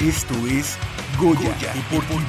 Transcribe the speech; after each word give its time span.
Esto 0.00 0.34
es 0.46 0.76
Goya, 1.18 1.56
Deportivo. 1.74 2.26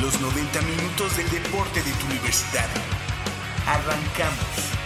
Los 0.00 0.20
90 0.20 0.60
minutos 0.62 1.16
del 1.16 1.30
deporte 1.30 1.82
de 1.82 1.90
tu 1.92 2.06
universidad. 2.06 2.68
Arrancamos. 3.66 4.85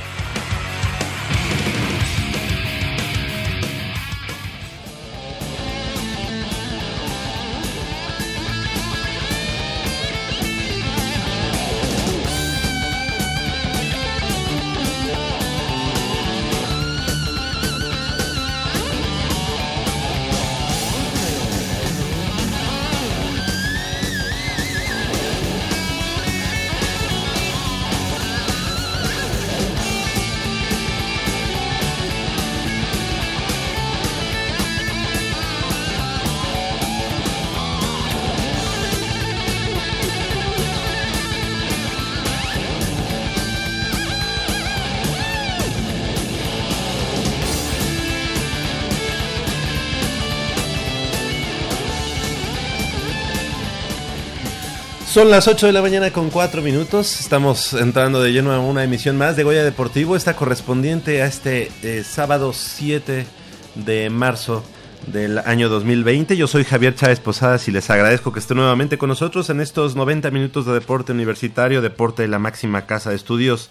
Son 55.10 55.28
las 55.28 55.48
8 55.48 55.66
de 55.66 55.72
la 55.72 55.82
mañana 55.82 56.12
con 56.12 56.30
4 56.30 56.62
minutos. 56.62 57.18
Estamos 57.18 57.72
entrando 57.72 58.22
de 58.22 58.32
lleno 58.32 58.52
a 58.52 58.60
una 58.60 58.84
emisión 58.84 59.18
más 59.18 59.34
de 59.34 59.42
Goya 59.42 59.64
Deportivo. 59.64 60.14
Esta 60.14 60.36
correspondiente 60.36 61.20
a 61.20 61.26
este 61.26 61.68
eh, 61.82 62.04
sábado 62.04 62.52
7 62.52 63.26
de 63.74 64.08
marzo 64.08 64.64
del 65.08 65.38
año 65.38 65.68
2020. 65.68 66.36
Yo 66.36 66.46
soy 66.46 66.62
Javier 66.62 66.94
Chávez 66.94 67.18
Posadas 67.18 67.66
y 67.66 67.72
les 67.72 67.90
agradezco 67.90 68.32
que 68.32 68.38
estén 68.38 68.58
nuevamente 68.58 68.98
con 68.98 69.08
nosotros 69.08 69.50
en 69.50 69.60
estos 69.60 69.96
90 69.96 70.30
minutos 70.30 70.64
de 70.64 70.74
deporte 70.74 71.10
universitario, 71.10 71.82
deporte 71.82 72.22
de 72.22 72.28
la 72.28 72.38
máxima 72.38 72.86
casa 72.86 73.10
de 73.10 73.16
estudios 73.16 73.70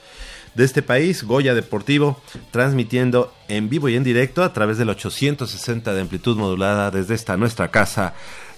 de 0.55 0.65
este 0.65 0.81
país, 0.81 1.23
Goya 1.23 1.53
Deportivo, 1.53 2.21
transmitiendo 2.51 3.33
en 3.47 3.69
vivo 3.69 3.87
y 3.87 3.95
en 3.95 4.03
directo 4.03 4.43
a 4.43 4.51
través 4.51 4.77
del 4.77 4.89
860 4.89 5.93
de 5.93 6.01
amplitud 6.01 6.35
modulada 6.35 6.91
desde 6.91 7.15
esta 7.15 7.37
nuestra 7.37 7.71
casa 7.71 8.13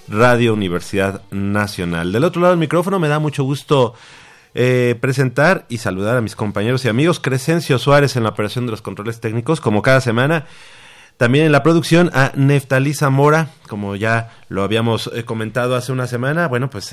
Radio 0.07 0.53
Universidad 0.53 1.21
Nacional. 1.31 2.11
Del 2.11 2.23
otro 2.23 2.41
lado 2.41 2.53
del 2.53 2.59
micrófono 2.59 2.99
me 2.99 3.07
da 3.07 3.19
mucho 3.19 3.43
gusto 3.43 3.93
eh, 4.53 4.97
presentar 4.99 5.65
y 5.69 5.77
saludar 5.77 6.17
a 6.17 6.21
mis 6.21 6.35
compañeros 6.35 6.83
y 6.85 6.89
amigos. 6.89 7.19
Crescencio 7.19 7.79
Suárez 7.79 8.15
en 8.15 8.23
la 8.23 8.29
operación 8.29 8.65
de 8.65 8.71
los 8.71 8.81
controles 8.81 9.19
técnicos, 9.19 9.61
como 9.61 9.81
cada 9.81 10.01
semana. 10.01 10.45
También 11.21 11.45
en 11.45 11.51
la 11.51 11.61
producción 11.61 12.09
a 12.15 12.31
Neftalí 12.35 12.95
Zamora, 12.95 13.49
como 13.67 13.95
ya 13.95 14.31
lo 14.49 14.63
habíamos 14.63 15.11
eh, 15.13 15.23
comentado 15.23 15.75
hace 15.75 15.91
una 15.91 16.07
semana, 16.07 16.47
bueno, 16.47 16.71
pues 16.71 16.85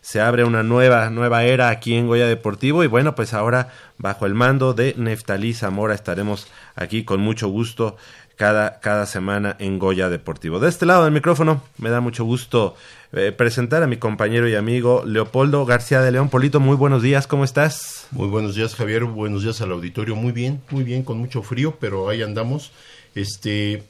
se 0.00 0.20
abre 0.22 0.44
una 0.44 0.62
nueva, 0.62 1.10
nueva 1.10 1.44
era 1.44 1.68
aquí 1.68 1.94
en 1.94 2.06
Goya 2.06 2.26
Deportivo 2.26 2.82
y 2.82 2.86
bueno, 2.86 3.14
pues 3.14 3.34
ahora 3.34 3.68
bajo 3.98 4.24
el 4.24 4.32
mando 4.32 4.72
de 4.72 4.94
Neftalí 4.96 5.52
Zamora 5.52 5.94
estaremos 5.94 6.48
aquí 6.76 7.04
con 7.04 7.20
mucho 7.20 7.48
gusto 7.48 7.98
cada, 8.36 8.80
cada 8.80 9.06
semana 9.06 9.56
en 9.58 9.78
Goya 9.78 10.08
Deportivo. 10.08 10.58
De 10.58 10.68
este 10.68 10.86
lado 10.86 11.04
del 11.04 11.12
micrófono 11.12 11.62
me 11.78 11.90
da 11.90 12.00
mucho 12.00 12.24
gusto 12.24 12.74
eh, 13.12 13.32
presentar 13.32 13.82
a 13.82 13.86
mi 13.86 13.96
compañero 13.96 14.48
y 14.48 14.54
amigo 14.54 15.04
Leopoldo 15.06 15.64
García 15.66 16.00
de 16.00 16.10
León. 16.10 16.30
Polito, 16.30 16.60
muy 16.60 16.76
buenos 16.76 17.02
días, 17.02 17.26
¿cómo 17.26 17.44
estás? 17.44 18.08
Muy 18.10 18.28
buenos 18.28 18.54
días, 18.54 18.74
Javier, 18.74 19.04
buenos 19.04 19.42
días 19.42 19.60
al 19.60 19.72
auditorio. 19.72 20.16
Muy 20.16 20.32
bien, 20.32 20.60
muy 20.70 20.84
bien, 20.84 21.02
con 21.02 21.18
mucho 21.18 21.42
frío, 21.42 21.76
pero 21.78 22.08
ahí 22.08 22.22
andamos. 22.22 22.72
Este, 23.14 23.84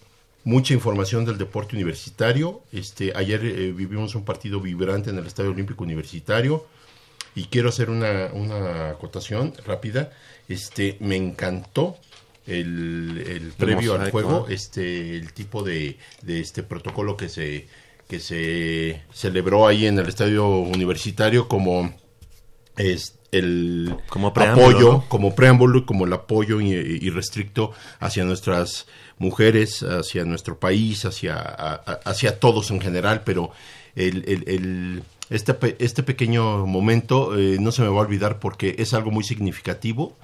mucha 0.45 0.75
información 0.75 1.25
del 1.25 1.39
deporte 1.39 1.75
universitario. 1.75 2.61
Este, 2.73 3.13
ayer 3.17 3.45
eh, 3.45 3.73
vivimos 3.73 4.15
un 4.15 4.25
partido 4.25 4.61
vibrante 4.61 5.11
en 5.11 5.19
el 5.19 5.27
Estadio 5.27 5.51
Olímpico 5.51 5.85
Universitario 5.85 6.67
y 7.35 7.47
quiero 7.47 7.71
hacer 7.71 7.91
una, 7.91 8.29
una 8.33 8.91
acotación 8.91 9.55
rápida. 9.67 10.13
Este, 10.49 10.99
me 11.01 11.17
encantó 11.17 11.97
el, 12.47 13.53
previo 13.57 13.95
al 13.95 14.11
juego, 14.11 14.47
este, 14.49 15.17
el 15.17 15.33
tipo 15.33 15.63
de, 15.63 15.99
de 16.23 16.41
este 16.41 16.63
protocolo 16.63 17.17
que 17.17 17.29
se, 17.29 17.67
que 18.09 18.21
se 18.21 19.03
celebró 19.13 19.67
ahí 19.67 19.87
en 19.87 19.99
el 19.99 20.09
estadio 20.09 20.49
universitario 20.49 21.49
como 21.49 21.95
es 22.77 23.19
el 23.33 23.97
como 24.09 24.29
apoyo, 24.29 25.05
como 25.09 25.35
preámbulo 25.35 25.79
y 25.79 25.85
como 25.85 26.05
el 26.05 26.13
apoyo 26.13 26.61
irrestricto 26.61 27.73
hacia 27.99 28.25
nuestras 28.25 28.87
mujeres, 29.19 29.83
hacia 29.83 30.25
nuestro 30.25 30.59
país, 30.59 31.05
hacia, 31.05 31.37
hacia 31.37 32.39
todos 32.39 32.71
en 32.71 32.81
general, 32.81 33.23
pero 33.25 33.51
el, 33.97 34.25
el, 34.47 35.03
este, 35.31 35.57
este 35.79 36.03
pequeño 36.03 36.67
momento 36.67 37.37
eh, 37.37 37.57
no 37.61 37.73
se 37.73 37.83
me 37.83 37.89
va 37.89 37.97
a 37.97 38.07
olvidar 38.07 38.39
porque 38.39 38.77
es 38.79 38.95
algo 38.95 39.11
muy 39.11 39.25
significativo 39.25 40.17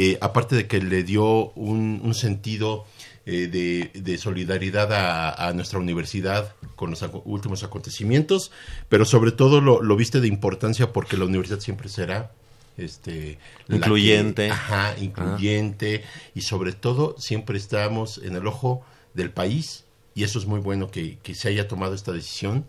eh, 0.00 0.16
aparte 0.20 0.54
de 0.54 0.68
que 0.68 0.80
le 0.80 1.02
dio 1.02 1.50
un, 1.56 2.14
sentido 2.14 2.86
eh, 3.26 3.48
de, 3.48 4.18
solidaridad 4.18 4.92
a, 4.92 5.52
nuestra 5.54 5.80
universidad 5.80 6.54
con 6.76 6.90
los 6.90 7.04
últimos 7.24 7.64
acontecimientos, 7.64 8.52
pero 8.88 9.04
sobre 9.04 9.32
todo 9.32 9.60
lo, 9.60 9.96
viste 9.96 10.20
de 10.20 10.28
importancia 10.28 10.92
porque 10.92 11.16
la 11.16 11.24
universidad 11.24 11.58
siempre 11.58 11.88
será 11.88 12.30
este 12.76 13.40
incluyente, 13.68 14.52
ajá, 14.52 14.94
incluyente 15.00 16.04
y 16.32 16.42
sobre 16.42 16.74
todo 16.74 17.16
siempre 17.18 17.58
estamos 17.58 18.18
en 18.18 18.36
el 18.36 18.46
ojo 18.46 18.84
del 19.14 19.32
país 19.32 19.84
y 20.14 20.22
eso 20.22 20.38
es 20.38 20.46
muy 20.46 20.60
bueno 20.60 20.92
que, 20.92 21.18
se 21.34 21.48
haya 21.48 21.66
tomado 21.66 21.96
esta 21.96 22.12
decisión. 22.12 22.66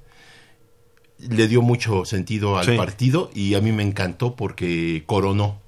Le 1.20 1.48
dio 1.48 1.62
mucho 1.62 2.06
sentido 2.06 2.58
al 2.58 2.76
partido 2.76 3.30
y 3.36 3.54
a 3.54 3.62
mí 3.62 3.72
me 3.72 3.84
encantó 3.84 4.36
porque 4.36 5.04
coronó 5.06 5.62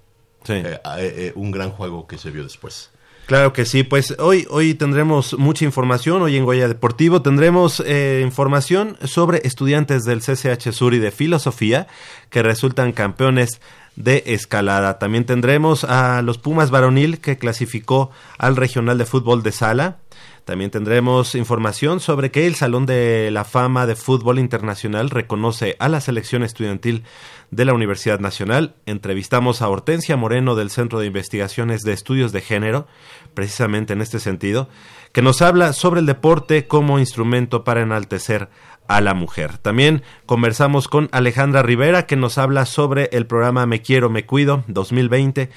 eh, 0.47 0.63
eh, 0.66 0.79
eh, 0.97 1.34
un 1.35 1.52
gran 1.52 1.72
juego 1.72 2.07
que 2.07 2.18
se 2.18 2.31
vio 2.31 2.44
después. 2.44 2.90
Claro 3.28 3.53
que 3.53 3.66
sí, 3.66 3.84
pues 3.84 4.16
hoy, 4.19 4.46
hoy 4.50 4.74
tendremos 4.74 5.38
mucha 5.38 5.63
información, 5.63 6.22
hoy 6.22 6.35
en 6.35 6.44
Goya 6.44 6.68
Deportivo 6.68 7.22
tendremos 7.22 7.81
información 8.22 8.97
sobre 9.06 9.41
estudiantes 9.46 10.03
del 10.03 10.19
CCH 10.19 10.74
Sur 10.74 10.94
y 10.94 11.00
de 11.00 11.12
Filosofía 11.12 11.88
que 12.29 12.44
resultan 12.44 12.91
campeones 12.91 13.62
de 13.96 14.24
escalada. 14.25 15.00
También 15.00 15.25
tendremos 15.25 15.85
a 15.85 16.22
los 16.24 16.40
Pumas 16.40 16.72
Varonil 16.72 17.19
que 17.19 17.38
clasificó 17.38 18.12
al 18.38 18.58
Regional 18.58 18.97
de 18.97 19.06
Fútbol 19.06 19.44
de 19.44 19.53
Sala. 19.53 20.00
También 20.46 20.72
tendremos 20.72 21.35
información 21.35 22.00
sobre 22.00 22.31
que 22.31 22.47
el 22.47 22.56
Salón 22.56 22.85
de 22.85 23.29
la 23.31 23.44
Fama 23.44 23.85
de 23.85 23.96
Fútbol 23.96 24.40
Internacional 24.40 25.09
reconoce 25.09 25.76
a 25.79 25.88
la 25.88 26.02
selección 26.02 26.43
estudiantil 26.43 27.03
de 27.52 27.66
la 27.66 27.73
Universidad 27.73 28.20
Nacional. 28.20 28.76
Entrevistamos 28.85 29.61
a 29.61 29.70
Hortensia 29.70 30.17
Moreno 30.17 30.55
del 30.55 30.72
Centro 30.72 30.99
de 30.99 31.08
Investigaciones 31.08 31.82
de 31.82 31.93
Estudios 31.93 32.32
de 32.32 32.41
Género, 32.41 32.88
precisamente 33.34 33.93
en 33.93 34.02
este 34.02 34.20
sentido, 34.20 34.67
que 35.11 35.22
nos 35.22 35.41
habla 35.41 35.73
sobre 35.73 35.99
el 35.99 36.05
deporte 36.05 36.67
como 36.67 36.99
instrumento 36.99 37.64
para 37.64 37.82
enaltecer 37.82 38.49
a 38.87 38.99
la 38.99 39.14
mujer. 39.14 39.58
También 39.58 40.03
conversamos 40.26 40.87
con 40.87 41.08
Alejandra 41.11 41.61
Rivera 41.61 42.05
que 42.05 42.16
nos 42.16 42.37
habla 42.37 42.66
sobre 42.66 43.09
el 43.14 43.26
programa 43.26 43.66
Me 43.66 43.82
Quiero, 43.82 44.09
Me 44.09 44.26
Cuido 44.26 44.64
2020 44.67 45.49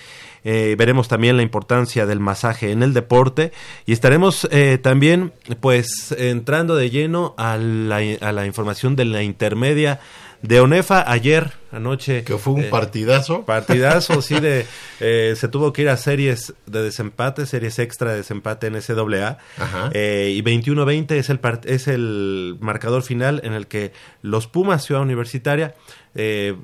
eh, 0.44 0.76
veremos 0.78 1.08
también 1.08 1.36
la 1.36 1.42
importancia 1.42 2.06
del 2.06 2.20
masaje 2.20 2.70
en 2.70 2.82
el 2.82 2.94
deporte 2.94 3.52
y 3.86 3.92
estaremos 3.92 4.46
eh, 4.50 4.78
también 4.78 5.32
pues 5.60 6.12
entrando 6.16 6.76
de 6.76 6.90
lleno 6.90 7.34
a 7.38 7.56
la, 7.56 8.00
a 8.20 8.32
la 8.32 8.46
información 8.46 8.96
de 8.96 9.06
la 9.06 9.22
intermedia 9.22 10.00
de 10.44 10.60
Onefa 10.60 11.10
ayer, 11.10 11.52
anoche. 11.72 12.22
Que 12.22 12.36
fue 12.36 12.52
un 12.52 12.64
eh, 12.64 12.68
partidazo. 12.68 13.46
Partidazo, 13.46 14.20
sí, 14.20 14.38
de, 14.40 14.66
eh, 15.00 15.34
se 15.36 15.48
tuvo 15.48 15.72
que 15.72 15.82
ir 15.82 15.88
a 15.88 15.96
series 15.96 16.52
de 16.66 16.82
desempate, 16.82 17.46
series 17.46 17.78
extra 17.78 18.10
de 18.10 18.18
desempate 18.18 18.66
en 18.66 18.80
SAA. 18.80 19.38
Ajá. 19.56 19.90
Eh, 19.94 20.34
y 20.36 20.42
21-20 20.42 21.12
es 21.12 21.30
el, 21.30 21.40
es 21.64 21.88
el 21.88 22.58
marcador 22.60 23.02
final 23.02 23.40
en 23.42 23.54
el 23.54 23.66
que 23.66 23.92
los 24.20 24.46
Pumas, 24.46 24.84
Ciudad 24.84 25.00
Universitaria, 25.00 25.76
eh, 26.14 26.54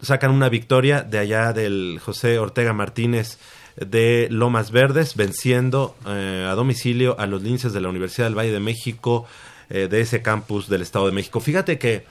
sacan 0.00 0.30
una 0.30 0.48
victoria 0.48 1.02
de 1.02 1.18
allá 1.18 1.52
del 1.52 2.00
José 2.02 2.38
Ortega 2.38 2.72
Martínez 2.72 3.38
de 3.76 4.28
Lomas 4.30 4.70
Verdes, 4.70 5.16
venciendo 5.16 5.96
eh, 6.06 6.46
a 6.48 6.54
domicilio 6.54 7.18
a 7.18 7.26
los 7.26 7.42
linces 7.42 7.72
de 7.72 7.80
la 7.80 7.88
Universidad 7.88 8.26
del 8.26 8.38
Valle 8.38 8.52
de 8.52 8.60
México, 8.60 9.26
eh, 9.68 9.88
de 9.88 10.00
ese 10.00 10.22
campus 10.22 10.68
del 10.68 10.82
Estado 10.82 11.06
de 11.06 11.12
México. 11.12 11.40
Fíjate 11.40 11.78
que 11.78 12.04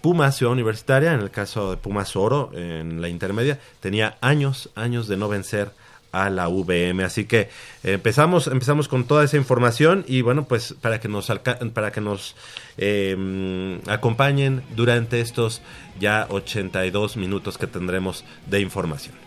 Pumas, 0.00 0.36
Ciudad 0.36 0.52
Universitaria, 0.52 1.12
en 1.12 1.20
el 1.20 1.30
caso 1.30 1.70
de 1.70 1.76
Pumas 1.76 2.16
Oro, 2.16 2.50
en 2.54 3.00
la 3.00 3.08
intermedia, 3.08 3.60
tenía 3.80 4.16
años, 4.20 4.70
años 4.74 5.08
de 5.08 5.16
no 5.16 5.28
vencer 5.28 5.70
a 6.22 6.30
la 6.30 6.48
VM. 6.48 7.04
Así 7.04 7.24
que 7.24 7.48
empezamos, 7.82 8.46
empezamos 8.46 8.88
con 8.88 9.04
toda 9.04 9.24
esa 9.24 9.36
información 9.36 10.04
y 10.06 10.22
bueno, 10.22 10.44
pues 10.44 10.74
para 10.80 11.00
que 11.00 11.08
nos 11.08 11.32
para 11.74 11.92
que 11.92 12.00
nos 12.00 12.36
mm, 12.78 13.88
acompañen 13.88 14.62
durante 14.76 15.20
estos 15.20 15.62
ya 15.98 16.26
82 16.30 17.16
minutos 17.16 17.58
que 17.58 17.66
tendremos 17.66 18.24
de 18.46 18.60
información. 18.60 19.23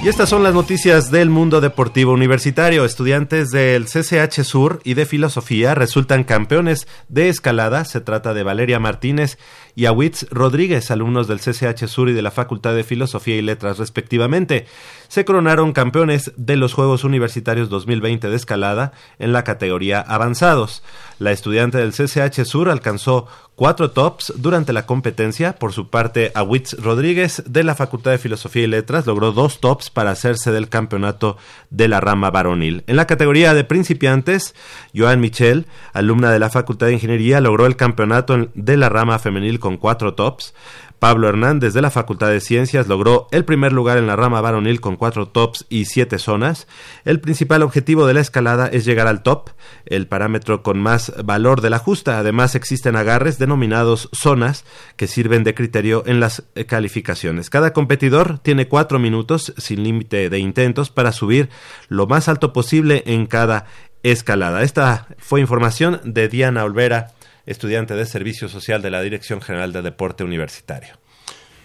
Y 0.00 0.08
estas 0.08 0.28
son 0.28 0.44
las 0.44 0.54
noticias 0.54 1.10
del 1.10 1.28
mundo 1.28 1.60
deportivo 1.60 2.12
universitario. 2.12 2.84
Estudiantes 2.84 3.50
del 3.50 3.86
CCH 3.86 4.44
Sur 4.44 4.80
y 4.84 4.94
de 4.94 5.06
Filosofía 5.06 5.74
resultan 5.74 6.22
campeones 6.22 6.86
de 7.08 7.28
escalada. 7.28 7.84
Se 7.84 8.00
trata 8.00 8.32
de 8.32 8.44
Valeria 8.44 8.78
Martínez 8.78 9.38
y 9.78 9.86
Awitz 9.86 10.26
Rodríguez, 10.30 10.90
alumnos 10.90 11.28
del 11.28 11.38
CCH 11.38 11.86
Sur 11.86 12.08
y 12.08 12.12
de 12.12 12.20
la 12.20 12.32
Facultad 12.32 12.74
de 12.74 12.82
Filosofía 12.82 13.36
y 13.36 13.42
Letras 13.42 13.78
respectivamente. 13.78 14.66
Se 15.06 15.24
coronaron 15.24 15.72
campeones 15.72 16.32
de 16.36 16.56
los 16.56 16.74
Juegos 16.74 17.04
Universitarios 17.04 17.68
2020 17.68 18.28
de 18.28 18.34
escalada 18.34 18.90
en 19.20 19.32
la 19.32 19.44
categoría 19.44 20.00
avanzados. 20.00 20.82
La 21.20 21.30
estudiante 21.30 21.78
del 21.78 21.92
CCH 21.92 22.44
Sur 22.44 22.70
alcanzó 22.70 23.28
cuatro 23.54 23.90
tops 23.90 24.32
durante 24.36 24.72
la 24.72 24.86
competencia. 24.86 25.56
Por 25.56 25.72
su 25.72 25.90
parte, 25.90 26.30
Awitz 26.34 26.74
Rodríguez 26.80 27.42
de 27.46 27.64
la 27.64 27.74
Facultad 27.74 28.12
de 28.12 28.18
Filosofía 28.18 28.62
y 28.62 28.68
Letras 28.68 29.06
logró 29.06 29.32
dos 29.32 29.60
tops 29.60 29.90
para 29.90 30.12
hacerse 30.12 30.52
del 30.52 30.68
campeonato 30.68 31.36
de 31.70 31.88
la 31.88 32.00
rama 32.00 32.30
varonil. 32.30 32.84
En 32.86 32.94
la 32.94 33.06
categoría 33.06 33.54
de 33.54 33.64
principiantes, 33.64 34.54
Joan 34.94 35.20
Michel, 35.20 35.66
alumna 35.92 36.30
de 36.30 36.38
la 36.38 36.50
Facultad 36.50 36.86
de 36.86 36.94
Ingeniería, 36.94 37.40
logró 37.40 37.66
el 37.66 37.74
campeonato 37.74 38.48
de 38.54 38.76
la 38.76 38.88
rama 38.88 39.18
femenil 39.18 39.58
con 39.58 39.67
cuatro 39.76 40.14
tops. 40.14 40.54
Pablo 40.98 41.28
Hernández 41.28 41.74
de 41.74 41.82
la 41.82 41.90
Facultad 41.90 42.28
de 42.30 42.40
Ciencias 42.40 42.88
logró 42.88 43.28
el 43.30 43.44
primer 43.44 43.72
lugar 43.72 43.98
en 43.98 44.08
la 44.08 44.16
rama 44.16 44.40
varonil 44.40 44.80
con 44.80 44.96
cuatro 44.96 45.28
tops 45.28 45.64
y 45.68 45.84
siete 45.84 46.18
zonas. 46.18 46.66
El 47.04 47.20
principal 47.20 47.62
objetivo 47.62 48.06
de 48.06 48.14
la 48.14 48.20
escalada 48.20 48.66
es 48.66 48.84
llegar 48.84 49.06
al 49.06 49.22
top, 49.22 49.50
el 49.86 50.08
parámetro 50.08 50.62
con 50.64 50.80
más 50.80 51.12
valor 51.24 51.60
de 51.60 51.70
la 51.70 51.78
justa. 51.78 52.18
Además 52.18 52.56
existen 52.56 52.96
agarres 52.96 53.38
denominados 53.38 54.08
zonas 54.12 54.64
que 54.96 55.06
sirven 55.06 55.44
de 55.44 55.54
criterio 55.54 56.02
en 56.06 56.18
las 56.18 56.42
calificaciones. 56.66 57.48
Cada 57.48 57.72
competidor 57.72 58.40
tiene 58.40 58.66
cuatro 58.66 58.98
minutos 58.98 59.54
sin 59.56 59.84
límite 59.84 60.30
de 60.30 60.38
intentos 60.40 60.90
para 60.90 61.12
subir 61.12 61.48
lo 61.88 62.08
más 62.08 62.28
alto 62.28 62.52
posible 62.52 63.04
en 63.06 63.26
cada 63.26 63.66
escalada. 64.02 64.62
Esta 64.62 65.06
fue 65.18 65.40
información 65.40 66.00
de 66.04 66.28
Diana 66.28 66.64
Olvera 66.64 67.12
estudiante 67.48 67.94
de 67.94 68.04
Servicio 68.04 68.48
Social 68.48 68.82
de 68.82 68.90
la 68.90 69.00
Dirección 69.00 69.40
General 69.40 69.72
de 69.72 69.82
Deporte 69.82 70.22
Universitario. 70.22 70.98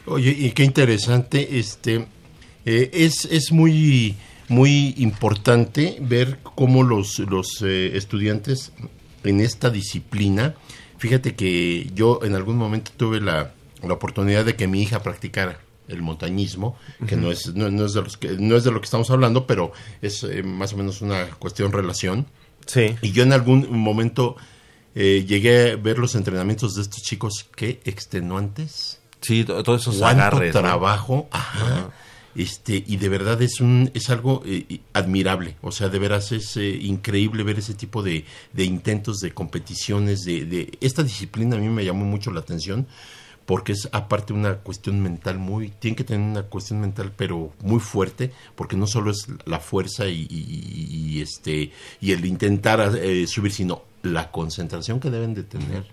Oye, 0.05 0.31
y 0.31 0.51
qué 0.51 0.63
interesante, 0.63 1.59
este, 1.59 2.07
eh, 2.65 2.89
es, 2.93 3.25
es 3.25 3.51
muy, 3.51 4.15
muy 4.47 4.95
importante 4.97 5.97
ver 5.99 6.39
cómo 6.41 6.83
los, 6.83 7.19
los 7.19 7.61
eh, 7.61 7.97
estudiantes 7.97 8.71
en 9.23 9.41
esta 9.41 9.69
disciplina, 9.69 10.55
fíjate 10.97 11.35
que 11.35 11.89
yo 11.93 12.21
en 12.23 12.35
algún 12.35 12.57
momento 12.57 12.91
tuve 12.95 13.19
la, 13.19 13.53
la 13.81 13.93
oportunidad 13.93 14.45
de 14.45 14.55
que 14.55 14.67
mi 14.67 14.81
hija 14.81 15.03
practicara 15.03 15.59
el 15.89 16.01
montañismo, 16.01 16.77
que 17.07 17.17
no 17.17 17.29
es, 17.29 17.53
no, 17.55 17.69
no 17.69 17.85
es 17.85 17.93
de 17.93 18.01
los 18.01 18.15
que, 18.15 18.29
no 18.39 18.55
es 18.55 18.63
de 18.63 18.71
lo 18.71 18.79
que 18.79 18.85
estamos 18.85 19.09
hablando, 19.11 19.45
pero 19.45 19.73
es 20.01 20.23
eh, 20.23 20.43
más 20.43 20.71
o 20.73 20.77
menos 20.77 21.01
una 21.01 21.25
cuestión 21.39 21.73
relación. 21.73 22.25
Sí. 22.65 22.95
Y 23.01 23.11
yo 23.11 23.23
en 23.23 23.33
algún 23.33 23.67
momento 23.77 24.37
eh, 24.95 25.25
llegué 25.27 25.71
a 25.71 25.75
ver 25.75 25.97
los 25.99 26.15
entrenamientos 26.15 26.75
de 26.75 26.81
estos 26.83 27.01
chicos, 27.01 27.47
qué 27.55 27.79
extenuantes 27.85 28.99
Sí, 29.21 29.43
to- 29.45 29.63
todos 29.63 29.81
esos 29.83 29.97
cuánto 29.99 30.21
agarres. 30.23 30.53
¿no? 30.53 30.61
trabajo, 30.61 31.27
ajá, 31.31 31.91
este 32.35 32.83
y 32.85 32.97
de 32.97 33.09
verdad 33.09 33.41
es 33.41 33.61
un 33.61 33.89
es 33.93 34.09
algo 34.09 34.41
eh, 34.45 34.79
admirable, 34.93 35.55
o 35.61 35.71
sea, 35.71 35.87
de 35.89 35.99
veras 35.99 36.31
es 36.31 36.57
eh, 36.57 36.67
increíble 36.81 37.43
ver 37.43 37.59
ese 37.59 37.73
tipo 37.73 38.01
de, 38.03 38.25
de 38.51 38.63
intentos 38.65 39.19
de 39.19 39.31
competiciones 39.31 40.21
de, 40.25 40.45
de 40.45 40.77
esta 40.81 41.03
disciplina 41.03 41.55
a 41.55 41.59
mí 41.59 41.69
me 41.69 41.85
llamó 41.85 42.05
mucho 42.05 42.31
la 42.31 42.39
atención 42.41 42.87
porque 43.45 43.73
es 43.73 43.87
aparte 43.91 44.33
una 44.33 44.55
cuestión 44.55 45.01
mental 45.01 45.37
muy 45.37 45.69
tiene 45.69 45.95
que 45.95 46.03
tener 46.03 46.27
una 46.27 46.43
cuestión 46.43 46.81
mental 46.81 47.11
pero 47.15 47.53
muy 47.61 47.79
fuerte 47.79 48.31
porque 48.55 48.75
no 48.77 48.87
solo 48.87 49.11
es 49.11 49.27
la 49.45 49.59
fuerza 49.59 50.07
y, 50.07 50.27
y- 50.29 51.13
y, 51.17 51.21
este 51.21 51.71
y 52.01 52.11
el 52.13 52.25
intentar 52.25 52.95
eh, 52.97 53.27
subir 53.27 53.51
sino 53.51 53.83
la 54.03 54.31
concentración 54.31 54.99
que 54.99 55.09
deben 55.09 55.33
de 55.33 55.43
tener 55.43 55.85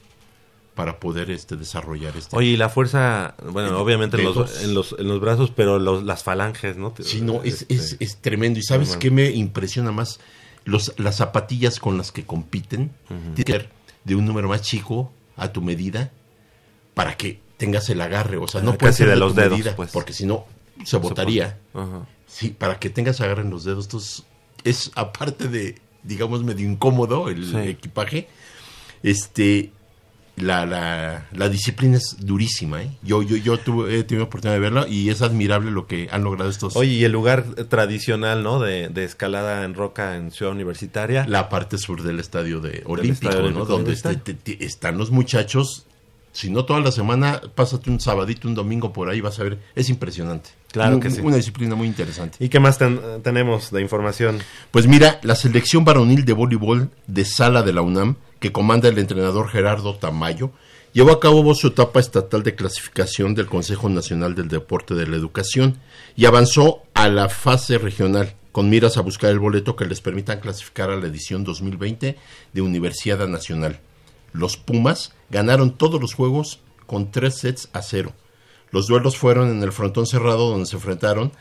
para 0.75 1.01
poder 1.01 1.31
este 1.31 1.57
desarrollar 1.57 2.17
este 2.17 2.37
Oye, 2.37 2.49
y 2.51 2.57
la 2.57 2.69
fuerza, 2.69 3.35
bueno, 3.51 3.69
En 3.69 3.75
obviamente 3.75 4.17
en 4.19 4.25
los, 4.25 4.63
en 4.63 4.75
los, 4.75 4.95
en 4.99 5.09
los 5.09 5.21
brazos, 5.21 5.53
pero 5.55 5.79
los, 5.79 6.03
las 6.05 6.23
falanges, 6.23 6.77
¿no? 6.77 6.95
Sí, 7.03 7.21
no, 7.21 7.43
es, 7.43 7.63
Este, 7.63 7.75
es, 7.75 7.97
es 8.01 8.17
tremendo. 8.19 8.59
¿Y 8.59 8.63
sabes 8.63 8.91
tremendo. 8.91 8.99
qué 9.01 9.11
me 9.11 9.37
impresiona 9.37 9.93
más? 9.93 10.21
Los, 10.65 10.93
las 10.99 11.17
zapatillas 11.17 11.81
con 11.81 11.97
las 11.99 12.13
que 12.13 12.25
compiten, 12.27 12.91
tiene 13.09 13.45
que 13.45 13.53
ser 13.53 13.71
de 14.05 14.15
un 14.15 14.25
número 14.27 14.49
más 14.49 14.63
chico 14.63 15.13
a 15.37 15.53
tu 15.53 15.61
medida 15.63 16.11
para 16.95 17.17
que 17.17 17.41
tengas 17.57 17.89
el 17.91 18.01
agarre. 18.01 18.37
O 18.39 18.47
sea, 18.49 18.61
no 18.63 18.73
Ah, 18.73 18.79
puede 18.79 18.93
ser 18.93 19.09
de 19.09 19.17
los 19.17 19.35
dedos, 19.35 19.53
medida, 19.59 19.77
pues. 19.77 19.91
porque 19.91 20.13
si 20.13 20.27
no, 20.27 20.45
se 20.85 20.97
botaría. 20.99 21.59
Ajá. 21.75 22.07
Sí, 22.27 22.51
para 22.51 22.79
que 22.79 22.91
tengas 22.91 23.21
agarre 23.21 23.43
en 23.43 23.51
los 23.51 23.65
dedos. 23.65 23.87
Entonces, 23.87 24.25
es 24.65 24.91
aparte 24.95 25.49
de, 25.49 25.79
digamos, 26.03 26.43
medio 26.45 26.69
incómodo 26.69 27.29
el 27.29 27.47
Sí. 27.47 27.57
equipaje, 27.59 28.29
este... 29.03 29.73
La, 30.37 30.65
la, 30.65 31.27
la 31.33 31.51
disciplina 31.51 31.99
es 31.99 32.17
durísima, 32.19 32.83
¿eh? 32.83 32.91
Yo, 33.03 33.21
yo, 33.21 33.37
yo 33.37 33.59
tuve, 33.59 33.99
he 33.99 34.05
tenido 34.05 34.25
oportunidad 34.25 34.55
de 34.55 34.61
verla 34.61 34.87
y 34.89 35.11
es 35.11 35.21
admirable 35.21 35.71
lo 35.71 35.87
que 35.87 36.09
han 36.11 36.25
logrado 36.25 36.49
estos 36.49 36.77
Oye, 36.77 36.93
y 36.95 37.05
el 37.05 37.13
lugar 37.13 37.45
tradicional, 37.69 38.43
¿no? 38.43 38.59
De, 38.59 38.89
de 38.89 39.05
escalada 39.05 39.65
en 39.67 39.75
roca 39.75 40.17
en 40.17 40.31
Ciudad 40.31 40.53
Universitaria. 40.55 41.27
la 41.29 41.51
parte 41.51 41.77
sur 41.77 42.03
del 42.03 42.21
estadio 42.21 42.61
de 42.61 42.83
olímpico, 42.87 43.29
estadio 43.29 43.51
¿no? 43.51 43.67
Donde 43.67 43.93
este- 43.93 44.17
te- 44.17 44.33
te- 44.33 44.65
están 44.65 44.97
los 44.97 45.11
muchachos. 45.11 45.85
Si 46.33 46.49
no 46.49 46.65
toda 46.65 46.81
la 46.81 46.93
semana, 46.93 47.43
pásate 47.55 47.91
un 47.91 48.01
sabadito, 48.01 48.49
un 48.49 48.55
domingo 48.55 48.95
por 48.95 49.11
ahí, 49.11 49.21
vas 49.21 49.39
a 49.41 49.43
ver. 49.43 49.59
Es 49.75 49.91
impresionante. 49.91 50.51
Claro 50.73 50.97
Un- 50.97 51.01
que 51.01 51.11
sí. 51.11 51.21
Una 51.21 51.37
disciplina 51.37 51.75
muy 51.75 51.89
interesante. 51.89 52.37
¿Y 52.45 52.49
qué 52.49 52.61
más 52.61 52.79
ten- 52.79 53.01
tenemos 53.23 53.71
de 53.71 53.81
información? 53.83 54.39
Pues 54.71 54.87
mira, 54.87 55.19
la 55.23 55.35
selección 55.35 55.85
varonil 55.85 56.25
de 56.25 56.33
voleibol 56.33 56.91
de 57.07 57.25
sala 57.25 57.63
de 57.63 57.73
la 57.73 57.83
UNAM, 57.83 58.17
que 58.39 58.53
comanda 58.53 58.89
el 58.89 58.99
entrenador 58.99 59.49
Gerardo 59.49 59.97
Tamayo, 59.97 60.53
llevó 60.93 61.11
a 61.13 61.21
cabo 61.21 61.55
su 61.55 61.69
etapa 61.69 61.99
estatal 62.01 62.43
de 62.43 62.55
clasificación 62.55 63.35
del 63.35 63.47
Consejo 63.47 63.89
Nacional 63.89 64.35
del 64.35 64.49
Deporte 64.49 64.95
de 64.95 65.07
la 65.07 65.17
Educación 65.17 65.79
y 66.17 66.25
avanzó 66.27 66.83
a 66.95 67.09
la 67.09 67.29
fase 67.29 67.79
regional 67.79 68.35
con 68.53 68.69
miras 68.71 68.97
a 68.97 69.03
buscar 69.03 69.31
el 69.31 69.39
boleto 69.39 69.77
que 69.77 69.85
les 69.87 70.01
permitan 70.01 70.41
clasificar 70.41 70.91
a 70.91 70.97
la 70.97 71.07
edición 71.07 71.45
2020 71.45 72.17
de 72.53 72.61
Universidad 72.61 73.27
Nacional. 73.29 73.79
Los 74.33 74.57
Pumas 74.57 75.13
ganaron 75.31 75.77
todos 75.77 76.01
los 76.01 76.15
juegos 76.15 76.61
con 76.87 77.11
tres 77.13 77.39
sets 77.39 77.69
a 77.73 77.83
cero. 77.83 78.13
Los 78.73 78.87
duelos 78.87 79.17
fueron 79.17 79.51
en 79.51 79.63
el 79.63 79.73
frontón 79.73 80.07
cerrado 80.07 80.51
donde 80.51 80.67
se 80.67 80.77
enfrentaron 80.77 81.33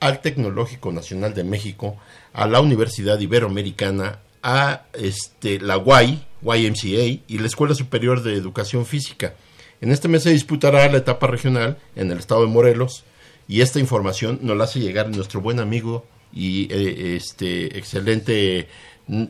al 0.00 0.20
Tecnológico 0.22 0.92
Nacional 0.92 1.34
de 1.34 1.44
México, 1.44 1.96
a 2.32 2.46
la 2.46 2.60
Universidad 2.60 3.20
Iberoamericana, 3.20 4.20
a 4.42 4.84
este, 4.94 5.60
la 5.60 5.76
UAI, 5.76 6.24
YMCA 6.42 7.22
y 7.28 7.38
la 7.38 7.46
Escuela 7.46 7.74
Superior 7.74 8.22
de 8.22 8.34
Educación 8.34 8.86
Física. 8.86 9.34
En 9.82 9.90
este 9.90 10.08
mes 10.08 10.22
se 10.22 10.30
disputará 10.30 10.88
la 10.90 10.98
etapa 10.98 11.26
regional 11.26 11.78
en 11.96 12.10
el 12.10 12.18
estado 12.18 12.42
de 12.42 12.46
Morelos 12.46 13.04
y 13.48 13.60
esta 13.60 13.78
información 13.78 14.38
nos 14.42 14.56
la 14.56 14.64
hace 14.64 14.80
llegar 14.80 15.08
nuestro 15.10 15.40
buen 15.40 15.58
amigo 15.58 16.06
y 16.32 16.68
eh, 16.72 17.16
este 17.16 17.76
excelente 17.76 18.68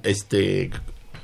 este 0.02 0.71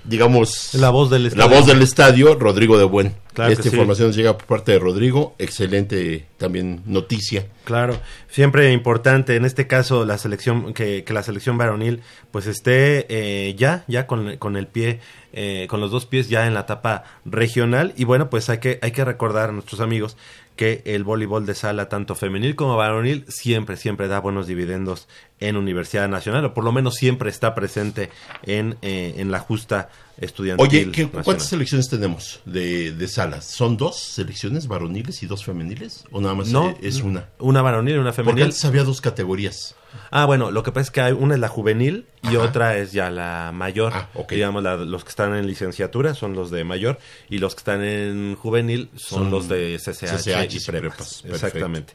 digamos 0.04 0.74
La 0.74 0.90
voz 0.90 1.10
del 1.10 1.22
la 1.24 1.28
estadio. 1.28 1.56
voz 1.56 1.66
del 1.66 1.82
estadio 1.82 2.34
Rodrigo 2.36 2.78
de 2.78 2.84
Buen. 2.84 3.14
Claro 3.36 3.52
Esta 3.52 3.64
sí. 3.64 3.68
información 3.68 4.12
llega 4.14 4.38
por 4.38 4.46
parte 4.46 4.72
de 4.72 4.78
Rodrigo. 4.78 5.34
Excelente 5.38 6.24
también 6.38 6.80
noticia. 6.86 7.46
Claro, 7.64 8.00
siempre 8.30 8.72
importante 8.72 9.36
en 9.36 9.44
este 9.44 9.66
caso 9.66 10.06
la 10.06 10.16
selección 10.16 10.72
que, 10.72 11.04
que 11.04 11.12
la 11.12 11.22
selección 11.22 11.58
varonil 11.58 12.00
pues 12.30 12.46
esté 12.46 13.04
eh, 13.10 13.54
ya 13.54 13.84
ya 13.88 14.06
con, 14.06 14.38
con 14.38 14.56
el 14.56 14.68
pie 14.68 15.00
eh, 15.34 15.66
con 15.68 15.82
los 15.82 15.90
dos 15.90 16.06
pies 16.06 16.30
ya 16.30 16.46
en 16.46 16.54
la 16.54 16.60
etapa 16.60 17.04
regional 17.26 17.92
y 17.98 18.04
bueno 18.04 18.30
pues 18.30 18.48
hay 18.48 18.56
que 18.56 18.78
hay 18.80 18.92
que 18.92 19.04
recordar 19.04 19.50
a 19.50 19.52
nuestros 19.52 19.80
amigos 19.80 20.16
que 20.56 20.82
el 20.86 21.04
voleibol 21.04 21.46
de 21.46 21.54
sala 21.54 21.88
tanto 21.88 22.14
femenil 22.14 22.56
como 22.56 22.76
varonil 22.76 23.24
siempre 23.28 23.76
siempre 23.76 24.08
da 24.08 24.18
buenos 24.20 24.46
dividendos 24.46 25.06
en 25.38 25.56
Universidad 25.56 26.08
Nacional 26.08 26.44
o 26.46 26.54
por 26.54 26.64
lo 26.64 26.72
menos 26.72 26.94
siempre 26.94 27.30
está 27.30 27.54
presente 27.54 28.10
en, 28.42 28.76
eh, 28.82 29.14
en 29.18 29.30
la 29.30 29.38
justa 29.38 29.90
estudiantil. 30.18 30.66
Oye, 30.66 30.90
¿qué-. 30.90 31.08
¿cuántas 31.08 31.48
selecciones 31.48 31.88
tenemos 31.90 32.40
de, 32.46 32.92
de 32.92 33.08
salas? 33.08 33.44
¿Son 33.44 33.76
dos 33.76 34.00
selecciones 34.00 34.66
varoniles 34.66 35.22
y 35.22 35.26
dos 35.26 35.44
femeniles? 35.44 36.04
¿O 36.10 36.20
nada 36.20 36.34
más 36.34 36.48
No, 36.48 36.74
es 36.80 37.02
una? 37.02 37.28
Una 37.38 37.60
varonil 37.62 37.96
y 37.96 37.98
una 37.98 38.10
Porque 38.12 38.22
femenil. 38.22 38.44
antes 38.44 38.64
había 38.64 38.82
dos 38.84 39.00
categorías. 39.00 39.74
Ah, 40.10 40.24
bueno, 40.26 40.50
lo 40.50 40.62
que 40.62 40.72
pasa 40.72 40.82
es 40.84 40.90
que 40.90 41.00
hay 41.00 41.12
una 41.12 41.34
es 41.34 41.40
la 41.40 41.48
juvenil 41.48 42.06
y 42.22 42.28
Ajá. 42.28 42.40
otra 42.40 42.76
es 42.76 42.92
ya 42.92 43.10
la 43.10 43.50
mayor. 43.54 43.92
Ah, 43.94 44.08
ok. 44.14 44.32
Digamos, 44.32 44.62
la- 44.62 44.76
los 44.76 45.04
que 45.04 45.10
están 45.10 45.34
en 45.34 45.46
licenciatura 45.46 46.14
son 46.14 46.34
los 46.34 46.50
de 46.50 46.64
mayor 46.64 46.98
y 47.28 47.38
los 47.38 47.54
que 47.54 47.58
están 47.60 47.82
en 47.84 48.34
juvenil 48.36 48.88
son, 48.96 49.24
Son 49.24 49.30
los 49.30 49.48
de 49.48 49.76
CCH, 49.78 50.16
CCH 50.16 50.54
y 50.54 50.56
y 50.58 50.60
prepas. 50.60 51.24
Exactamente. 51.26 51.94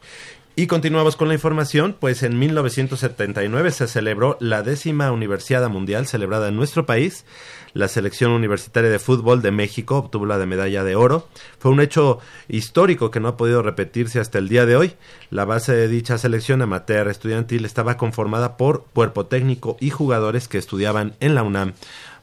Y 0.53 0.67
continuamos 0.67 1.15
con 1.15 1.29
la 1.29 1.33
información, 1.33 1.95
pues 1.97 2.23
en 2.23 2.37
1979 2.37 3.71
se 3.71 3.87
celebró 3.87 4.37
la 4.41 4.63
décima 4.63 5.09
Universidad 5.11 5.67
Mundial 5.69 6.07
celebrada 6.07 6.49
en 6.49 6.57
nuestro 6.57 6.85
país. 6.85 7.23
La 7.73 7.87
selección 7.87 8.31
universitaria 8.31 8.89
de 8.89 8.99
fútbol 8.99 9.41
de 9.41 9.51
México 9.51 9.97
obtuvo 9.97 10.25
la 10.25 10.37
de 10.37 10.45
medalla 10.45 10.83
de 10.83 10.95
oro. 10.95 11.27
Fue 11.59 11.71
un 11.71 11.81
hecho 11.81 12.19
histórico 12.47 13.11
que 13.11 13.19
no 13.19 13.29
ha 13.29 13.37
podido 13.37 13.61
repetirse 13.61 14.19
hasta 14.19 14.37
el 14.37 14.49
día 14.49 14.65
de 14.65 14.75
hoy. 14.75 14.93
La 15.29 15.45
base 15.45 15.73
de 15.73 15.87
dicha 15.87 16.17
selección 16.17 16.61
amateur 16.61 17.07
estudiantil 17.07 17.65
estaba 17.65 17.97
conformada 17.97 18.57
por 18.57 18.85
cuerpo 18.93 19.25
técnico 19.25 19.77
y 19.79 19.89
jugadores 19.89 20.47
que 20.47 20.57
estudiaban 20.57 21.13
en 21.19 21.35
la 21.35 21.43
UNAM. 21.43 21.73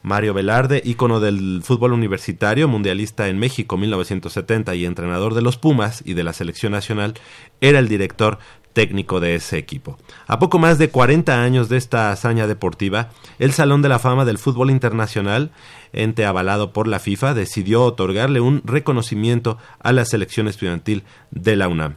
Mario 0.02 0.32
Velarde, 0.32 0.80
ícono 0.84 1.18
del 1.18 1.60
fútbol 1.64 1.92
universitario, 1.92 2.68
mundialista 2.68 3.28
en 3.28 3.38
México 3.38 3.76
1970 3.76 4.74
y 4.76 4.84
entrenador 4.84 5.34
de 5.34 5.42
los 5.42 5.56
Pumas 5.56 6.02
y 6.04 6.14
de 6.14 6.22
la 6.22 6.32
selección 6.32 6.72
nacional, 6.72 7.14
era 7.60 7.80
el 7.80 7.88
director 7.88 8.38
técnico 8.72 9.20
de 9.20 9.34
ese 9.34 9.58
equipo. 9.58 9.98
A 10.26 10.38
poco 10.38 10.58
más 10.58 10.78
de 10.78 10.90
40 10.90 11.42
años 11.42 11.68
de 11.68 11.76
esta 11.76 12.10
hazaña 12.10 12.46
deportiva, 12.46 13.10
el 13.38 13.52
Salón 13.52 13.82
de 13.82 13.88
la 13.88 13.98
Fama 13.98 14.24
del 14.24 14.38
Fútbol 14.38 14.70
Internacional, 14.70 15.50
ente 15.92 16.24
avalado 16.24 16.72
por 16.72 16.86
la 16.86 16.98
FIFA, 16.98 17.34
decidió 17.34 17.82
otorgarle 17.84 18.40
un 18.40 18.62
reconocimiento 18.64 19.58
a 19.80 19.92
la 19.92 20.04
selección 20.04 20.48
estudiantil 20.48 21.04
de 21.30 21.56
la 21.56 21.68
UNAM. 21.68 21.96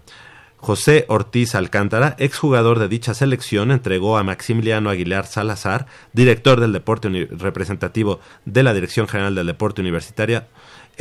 José 0.61 1.05
Ortiz 1.07 1.55
Alcántara, 1.55 2.15
exjugador 2.19 2.77
de 2.77 2.87
dicha 2.87 3.15
selección, 3.15 3.71
entregó 3.71 4.19
a 4.19 4.23
Maximiliano 4.23 4.91
Aguilar 4.91 5.25
Salazar, 5.25 5.87
director 6.13 6.59
del 6.59 6.71
deporte 6.71 7.09
representativo 7.31 8.19
de 8.45 8.61
la 8.61 8.75
Dirección 8.75 9.07
General 9.07 9.33
del 9.33 9.47
Deporte 9.47 9.81
Universitaria, 9.81 10.47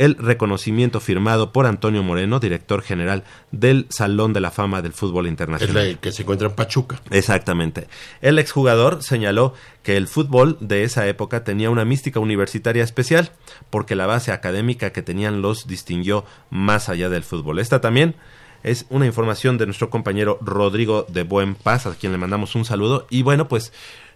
el 0.01 0.15
reconocimiento 0.15 0.99
firmado 0.99 1.51
por 1.51 1.67
Antonio 1.67 2.01
Moreno, 2.01 2.39
director 2.39 2.81
general 2.81 3.23
del 3.51 3.85
Salón 3.89 4.33
de 4.33 4.39
la 4.39 4.49
Fama 4.49 4.81
del 4.81 4.93
Fútbol 4.93 5.27
Es 5.27 5.29
Internacional. 5.29 5.91
la 5.91 5.97
que 5.99 6.11
se 6.11 6.23
encuentra 6.23 6.47
en 6.47 6.55
Pachuca. 6.55 6.99
Exactamente. 7.11 7.87
El 8.19 8.39
exjugador 8.39 9.03
señaló 9.03 9.53
que 9.83 9.97
el 9.97 10.07
fútbol 10.07 10.57
de 10.59 10.85
esa 10.85 11.07
época 11.07 11.43
tenía 11.43 11.69
una 11.69 11.85
mística 11.85 12.19
universitaria 12.19 12.83
especial, 12.83 13.31
porque 13.69 13.95
la 13.95 14.07
base 14.07 14.31
académica 14.31 14.91
que 14.91 15.03
tenían 15.03 15.43
los 15.43 15.67
distinguió 15.67 16.25
más 16.49 16.89
allá 16.89 17.07
del 17.09 17.23
fútbol. 17.23 17.59
Esta 17.59 17.79
también 17.79 18.15
es 18.63 18.87
una 18.89 19.05
información 19.05 19.59
de 19.59 19.67
nuestro 19.67 19.91
compañero 19.91 20.39
Rodrigo 20.41 21.05
de 21.09 21.21
Buen 21.21 21.53
Paz, 21.53 21.85
a 21.85 21.93
quien 21.93 22.11
le 22.11 22.17
mandamos 22.17 22.55
un 22.55 22.65
saludo. 22.65 23.05
Y 23.11 23.21
bueno, 23.21 23.47
pues, 23.47 23.71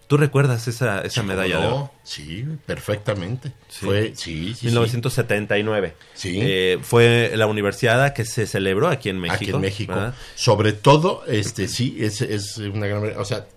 ¿tú 0.07 0.17
recuerdas 0.17 0.67
esa, 0.67 1.01
esa 1.01 1.24
medalla 1.24 1.59
de 1.59 1.65
oro? 1.65 1.75
No, 1.75 1.91
Sí, 2.03 2.45
perfectamente. 2.65 3.51
Sí. 3.67 3.85
Fue, 3.85 4.13
sí, 4.15 4.47
sí, 4.50 4.55
sí. 4.55 4.65
1979. 4.67 5.95
Sí. 6.13 6.39
Eh, 6.41 6.79
fue 6.81 7.31
la 7.35 7.47
universidad 7.47 8.13
que 8.13 8.25
se 8.25 8.47
celebró 8.47 8.88
aquí 8.88 9.09
en 9.09 9.19
México. 9.19 9.35
Aquí 9.35 9.50
en 9.51 9.62
México. 9.62 9.93
¿verdad? 9.93 10.15
Sobre 10.35 10.74
todo, 10.74 11.24
este 11.27 11.67
sí, 11.67 11.97
es, 12.00 12.21
es 12.21 12.57
una 12.57 12.88
gran... 12.88 13.17
O 13.17 13.25
sea, 13.25 13.47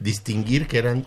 distinguir 0.00 0.66
que 0.66 0.78
eran 0.78 1.06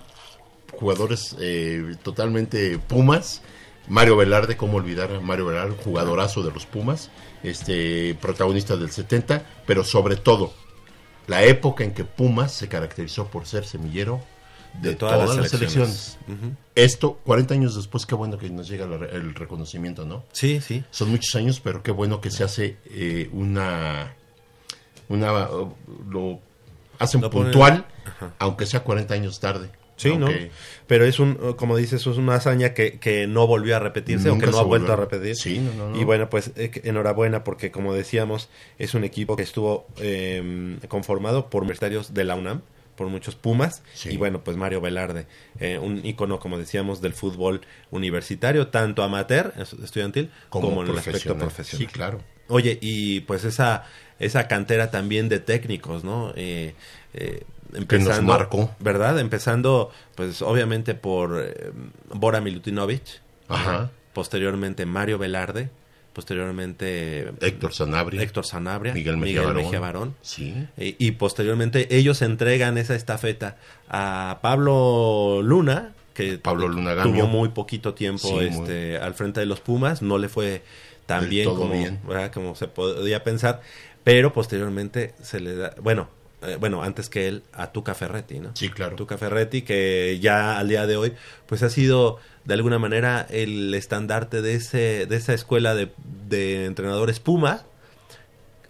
jugadores 0.71 1.35
eh, 1.39 1.95
totalmente 2.03 2.77
Pumas. 2.77 3.41
Mario 3.87 4.15
Velarde, 4.15 4.57
cómo 4.57 4.77
olvidar 4.77 5.11
a 5.11 5.19
Mario 5.19 5.47
Velarde, 5.47 5.75
jugadorazo 5.83 6.43
de 6.43 6.51
los 6.51 6.65
Pumas, 6.65 7.09
este 7.43 8.15
protagonista 8.21 8.77
del 8.77 8.91
70, 8.91 9.43
pero 9.65 9.83
sobre 9.83 10.15
todo 10.15 10.53
la 11.27 11.43
época 11.43 11.83
en 11.83 11.93
que 11.93 12.05
Pumas 12.05 12.53
se 12.53 12.67
caracterizó 12.67 13.27
por 13.27 13.47
ser 13.47 13.65
semillero 13.65 14.21
de, 14.79 14.89
De 14.89 14.95
todas, 14.95 15.19
todas 15.19 15.75
las. 15.75 16.17
Ujú. 16.27 16.55
Esto, 16.75 17.19
40 17.25 17.53
años 17.53 17.75
después, 17.75 18.05
qué 18.05 18.15
bueno 18.15 18.37
que 18.37 18.49
nos 18.49 18.67
llega 18.67 18.85
el 18.85 19.35
reconocimiento, 19.35 20.05
¿no? 20.05 20.23
Sí, 20.31 20.61
sí. 20.61 20.83
Son 20.91 21.09
muchos 21.09 21.35
años, 21.35 21.59
pero 21.59 21.83
qué 21.83 21.91
bueno 21.91 22.21
que 22.21 22.31
se 22.31 22.43
hace 22.43 22.77
eh, 22.85 23.29
una, 23.33 24.15
una 25.09 25.49
lo 26.09 26.39
hacen 26.99 27.21
puntual, 27.21 27.85
aunque 28.39 28.65
sea 28.65 28.83
40 28.83 29.13
años 29.13 29.39
tarde. 29.39 29.69
Sí, 30.01 30.17
¿no? 30.17 30.29
Pero 30.87 31.05
es 31.05 31.19
un, 31.19 31.53
como 31.57 31.77
dices, 31.77 32.01
es 32.07 32.17
una 32.17 32.35
hazaña 32.35 32.73
que, 32.73 32.97
que 32.97 33.27
no 33.27 33.45
volvió 33.45 33.75
a 33.75 33.79
repetirse 33.79 34.29
o 34.29 34.33
Nunca 34.33 34.47
que 34.47 34.51
no 34.51 34.57
ha 34.57 34.63
vuelto 34.63 34.87
volvió 34.87 35.03
a 35.03 35.05
repetir. 35.05 35.35
Sí, 35.35 35.59
no, 35.59 35.73
no, 35.73 35.89
no. 35.91 36.01
Y 36.01 36.03
bueno, 36.03 36.27
pues 36.29 36.51
eh, 36.55 36.71
enhorabuena 36.83 37.43
porque 37.43 37.69
como 37.69 37.93
decíamos, 37.93 38.49
es 38.79 38.95
un 38.95 39.03
equipo 39.03 39.35
que 39.35 39.43
estuvo 39.43 39.85
eh, 39.97 40.77
conformado 40.87 41.51
por 41.51 41.61
universitarios 41.61 42.15
de 42.15 42.23
la 42.23 42.35
UNAM, 42.35 42.63
por 43.01 43.09
muchos 43.09 43.33
Pumas, 43.33 43.81
Sí. 43.95 44.09
y 44.11 44.17
bueno, 44.17 44.43
pues 44.43 44.57
Mario 44.57 44.79
Velarde, 44.79 45.25
eh, 45.59 45.79
un 45.79 46.05
ícono, 46.05 46.39
como 46.39 46.59
decíamos, 46.59 47.01
del 47.01 47.13
fútbol 47.13 47.61
universitario, 47.89 48.67
tanto 48.67 49.01
amateur, 49.01 49.53
es- 49.57 49.73
estudiantil, 49.73 50.29
como, 50.49 50.83
en 50.83 50.89
el 50.89 50.97
aspecto 50.99 51.35
profesional. 51.35 51.87
Sí, 51.87 51.91
claro. 51.91 52.21
Oye, 52.47 52.77
y 52.79 53.21
pues 53.21 53.43
esa, 53.43 53.85
esa 54.19 54.47
cantera 54.47 54.91
también 54.91 55.29
de 55.29 55.39
técnicos, 55.39 56.03
¿no? 56.03 56.31
Eh, 56.35 56.75
eh, 57.15 57.43
empezando, 57.73 58.31
marcó. 58.33 58.69
¿verdad? 58.79 59.17
Empezando, 59.19 59.89
pues 60.13 60.43
obviamente 60.43 60.93
por 60.93 61.41
eh, 61.43 61.71
Bora 62.13 62.39
Milutinovic, 62.39 63.01
Ajá. 63.47 63.89
posteriormente 64.13 64.85
Mario 64.85 65.17
Velarde, 65.17 65.71
posteriormente 66.13 67.31
Héctor 67.41 67.73
Sanabria. 67.73 68.21
Héctor 68.21 68.45
Sanabria, 68.45 68.93
Miguel 68.93 69.17
Mejía 69.17 69.41
Barón. 69.41 69.63
Mejía 69.63 69.79
Barón. 69.79 70.15
Sí. 70.21 70.67
Y 70.77 71.11
posteriormente 71.11 71.95
ellos 71.95 72.21
entregan 72.21 72.77
esa 72.77 72.95
estafeta 72.95 73.57
a 73.89 74.39
Pablo 74.41 75.41
Luna, 75.43 75.93
que 76.13 76.37
Pablo 76.37 76.67
Luna 76.67 76.93
Gamio. 76.93 77.13
tuvo 77.23 77.27
muy 77.27 77.49
poquito 77.49 77.93
tiempo 77.93 78.27
Sí, 78.27 78.33
muy- 78.33 78.45
este, 78.47 78.97
al 78.97 79.13
frente 79.13 79.39
de 79.39 79.45
los 79.45 79.59
Pumas, 79.61 80.01
no 80.01 80.17
le 80.17 80.29
fue 80.29 80.63
tan 81.05 81.29
bien 81.29 81.45
como, 81.45 81.73
como 82.33 82.55
se 82.55 82.67
podía 82.67 83.23
pensar, 83.23 83.61
pero 84.03 84.33
posteriormente 84.33 85.13
se 85.21 85.39
le 85.39 85.55
da, 85.55 85.75
bueno, 85.81 86.09
eh, 86.43 86.57
bueno, 86.59 86.81
antes 86.83 87.09
que 87.09 87.27
él, 87.27 87.43
a 87.53 87.71
Tuca 87.71 87.93
Ferretti, 87.93 88.39
¿no? 88.39 88.51
Sí, 88.55 88.69
claro. 88.69 88.95
Tuca 88.95 89.17
Ferretti, 89.17 89.61
que 89.61 90.17
ya 90.21 90.57
al 90.57 90.69
día 90.69 90.87
de 90.87 90.97
hoy, 90.97 91.13
pues 91.45 91.61
ha 91.63 91.69
sido 91.69 92.17
de 92.45 92.53
alguna 92.53 92.79
manera 92.79 93.25
el 93.29 93.73
estandarte 93.73 94.41
de 94.41 94.55
ese, 94.55 95.05
de 95.05 95.15
esa 95.15 95.33
escuela 95.33 95.75
de, 95.75 95.91
de 96.27 96.65
entrenadores 96.65 97.19
Puma, 97.19 97.63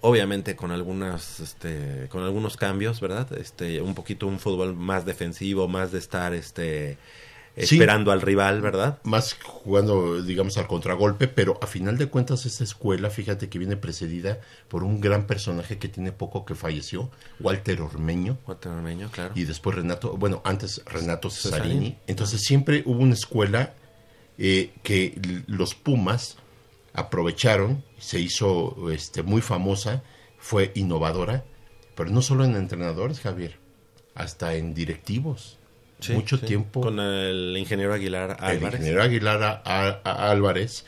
obviamente 0.01 0.55
con 0.55 0.71
algunas, 0.71 1.39
este, 1.39 2.07
con 2.09 2.23
algunos 2.23 2.57
cambios, 2.57 2.99
¿verdad? 2.99 3.31
Este, 3.37 3.81
un 3.81 3.95
poquito 3.95 4.27
un 4.27 4.39
fútbol 4.39 4.75
más 4.75 5.05
defensivo, 5.05 5.67
más 5.67 5.91
de 5.91 5.99
estar, 5.99 6.33
este, 6.33 6.97
Sí. 7.57 7.75
esperando 7.75 8.11
al 8.11 8.21
rival, 8.21 8.61
¿verdad? 8.61 8.99
Más 9.03 9.33
jugando, 9.43 10.21
digamos, 10.21 10.57
al 10.57 10.67
contragolpe, 10.67 11.27
pero 11.27 11.59
a 11.61 11.67
final 11.67 11.97
de 11.97 12.07
cuentas 12.07 12.45
esta 12.45 12.63
escuela, 12.63 13.09
fíjate 13.09 13.49
que 13.49 13.59
viene 13.59 13.75
precedida 13.75 14.39
por 14.69 14.83
un 14.83 15.01
gran 15.01 15.27
personaje 15.27 15.77
que 15.77 15.89
tiene 15.89 16.13
poco 16.13 16.45
que 16.45 16.55
falleció, 16.55 17.11
Walter 17.39 17.81
Ormeño. 17.81 18.37
Walter 18.47 18.71
Ormeño, 18.71 19.09
claro. 19.11 19.33
y 19.35 19.43
después 19.43 19.75
Renato, 19.75 20.15
bueno, 20.15 20.41
antes 20.45 20.81
Renato 20.85 21.29
Cesarini. 21.29 21.63
Cesarini. 21.63 21.97
Entonces 22.07 22.41
siempre 22.41 22.83
hubo 22.85 22.99
una 22.99 23.15
escuela 23.15 23.73
eh, 24.37 24.71
que 24.81 25.19
los 25.47 25.75
Pumas 25.75 26.37
aprovecharon, 26.93 27.83
se 27.99 28.19
hizo 28.19 28.89
este, 28.91 29.23
muy 29.23 29.41
famosa, 29.41 30.03
fue 30.37 30.71
innovadora, 30.75 31.45
pero 31.95 32.09
no 32.09 32.21
solo 32.21 32.45
en 32.45 32.55
entrenadores, 32.55 33.19
Javier, 33.19 33.59
hasta 34.15 34.55
en 34.55 34.73
directivos. 34.73 35.59
Sí, 36.01 36.13
Mucho 36.13 36.37
sí. 36.37 36.45
tiempo. 36.45 36.81
Con 36.81 36.99
el 36.99 37.55
ingeniero 37.57 37.93
Aguilar 37.93 38.37
El 38.39 38.45
Álvarez. 38.45 38.79
ingeniero 38.79 39.03
Aguilar 39.03 39.43
a- 39.43 39.61
a- 39.63 40.01
a- 40.03 40.31
Álvarez, 40.31 40.83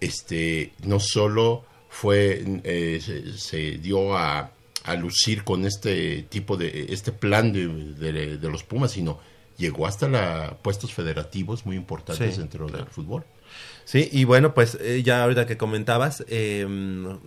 este, 0.00 0.72
no 0.84 0.98
solo 1.00 1.64
fue, 1.88 2.42
eh, 2.64 2.98
se, 3.02 3.36
se 3.38 3.78
dio 3.78 4.16
a, 4.16 4.50
a 4.84 4.94
lucir 4.96 5.44
con 5.44 5.64
este 5.66 6.22
tipo 6.28 6.56
de, 6.56 6.86
este 6.90 7.12
plan 7.12 7.52
de, 7.52 7.68
de- 7.68 8.36
de 8.38 8.50
los 8.50 8.62
Pumas, 8.64 8.92
sino 8.92 9.18
llegó 9.56 9.86
hasta 9.86 10.08
la 10.08 10.56
puestos 10.62 10.92
federativos 10.92 11.64
muy 11.64 11.76
importantes 11.76 12.34
Sí, 12.34 12.40
dentro 12.40 12.66
claro. 12.66 12.84
del 12.84 12.92
fútbol. 12.92 13.24
Sí, 13.84 14.08
y 14.12 14.24
bueno, 14.24 14.52
pues 14.52 14.76
eh, 14.80 15.02
ya 15.04 15.22
ahorita 15.22 15.46
que 15.46 15.56
comentabas, 15.56 16.24
eh, 16.28 16.66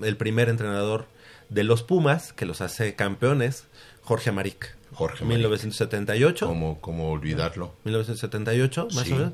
el 0.03 0.17
primer 0.17 0.49
entrenador 0.49 1.07
de 1.49 1.63
los 1.63 1.81
Pumas, 1.83 2.33
que 2.33 2.45
los 2.45 2.61
hace 2.61 2.93
campeones, 2.95 3.65
Jorge 4.01 4.29
Amaric. 4.29 4.75
Jorge 4.99 5.23
1978. 5.23 6.45
¿Cómo, 6.45 6.81
¿Cómo 6.81 7.11
olvidarlo? 7.11 7.73
1978, 7.85 8.89
más 8.93 9.09
o 9.09 9.15
menos. 9.15 9.33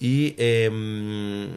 Y 0.00 0.34
eh, 0.38 1.50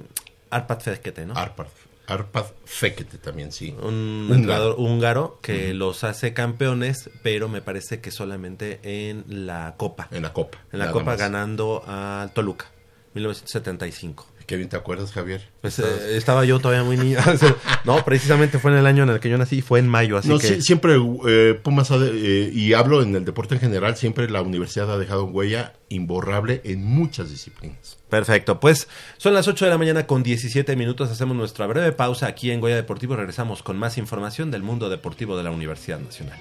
Arpad 0.50 0.80
Fekete, 0.82 1.26
¿no? 1.26 1.36
Arpad, 1.38 1.68
Arpad 2.08 2.48
Fekete 2.66 3.18
también, 3.18 3.54
sí. 3.54 3.74
Un 3.82 4.28
entrenador 4.30 4.76
húngaro 4.78 5.40
que 5.42 5.74
los 5.74 6.04
hace 6.04 6.34
campeones, 6.34 7.10
pero 7.24 7.48
me 7.48 7.62
parece 7.62 8.02
que 8.02 8.12
solamente 8.12 8.82
en 8.84 9.24
la 9.48 9.76
Copa. 9.78 10.10
En 10.12 10.24
la 10.24 10.34
Copa. 10.34 10.58
En 10.74 10.80
la 10.80 10.92
Copa 10.92 11.16
ganando 11.16 11.82
al 11.88 12.34
Toluca, 12.34 12.66
1975. 13.14 14.28
Qué 14.46 14.58
bien 14.58 14.70
te 14.70 14.76
acuerdas, 14.76 15.12
Javier. 15.12 15.50
Pues 15.62 15.80
eh, 15.80 16.18
estaba 16.18 16.46
yo 16.46 16.60
todavía 16.60 16.84
muy 16.84 16.98
niño. 16.98 17.18
no, 17.86 18.06
precisamente 18.06 18.60
fue 18.60 18.72
en 18.72 18.78
el 18.78 18.86
año 18.86 19.04
en 19.04 19.10
el 19.10 19.20
que 19.20 19.30
yo 19.30 19.38
nací, 19.38 19.62
fue 19.62 19.80
en 19.80 19.88
mayo, 19.88 20.18
así 20.18 20.30
no, 20.30 20.38
que... 20.38 20.62
siempre 20.62 20.96
eh, 21.28 21.60
Pumas, 21.62 21.90
eh, 21.92 22.52
y 22.54 22.74
hablo 22.74 23.02
en 23.02 23.16
el 23.16 23.26
deporte 23.26 23.56
en 23.56 23.62
general, 23.62 23.96
siempre 23.98 24.30
la 24.30 24.42
universidad 24.44 24.92
ha 24.92 24.98
dejado 24.98 25.26
huella 25.26 25.74
imborrable 25.90 26.62
en 26.64 26.84
muchas 26.84 27.32
disciplinas. 27.32 27.98
Perfecto, 28.10 28.60
pues 28.60 28.88
son 29.18 29.34
las 29.34 29.48
8 29.48 29.66
de 29.66 29.72
la 29.72 29.78
mañana 29.80 30.06
con 30.06 30.22
17 30.22 30.76
minutos, 30.76 31.10
hacemos 31.10 31.36
nuestra 31.36 31.66
breve 31.66 31.92
pausa 31.92 32.28
aquí 32.28 32.52
en 32.52 32.62
Goya 32.62 32.76
Deportivo, 32.76 33.16
regresamos 33.16 33.64
con 33.64 33.78
más 33.78 33.98
información 33.98 34.52
del 34.52 34.62
mundo 34.62 34.90
deportivo 34.90 35.38
de 35.38 35.44
la 35.44 35.52
Universidad 35.52 36.00
Nacional. 36.00 36.38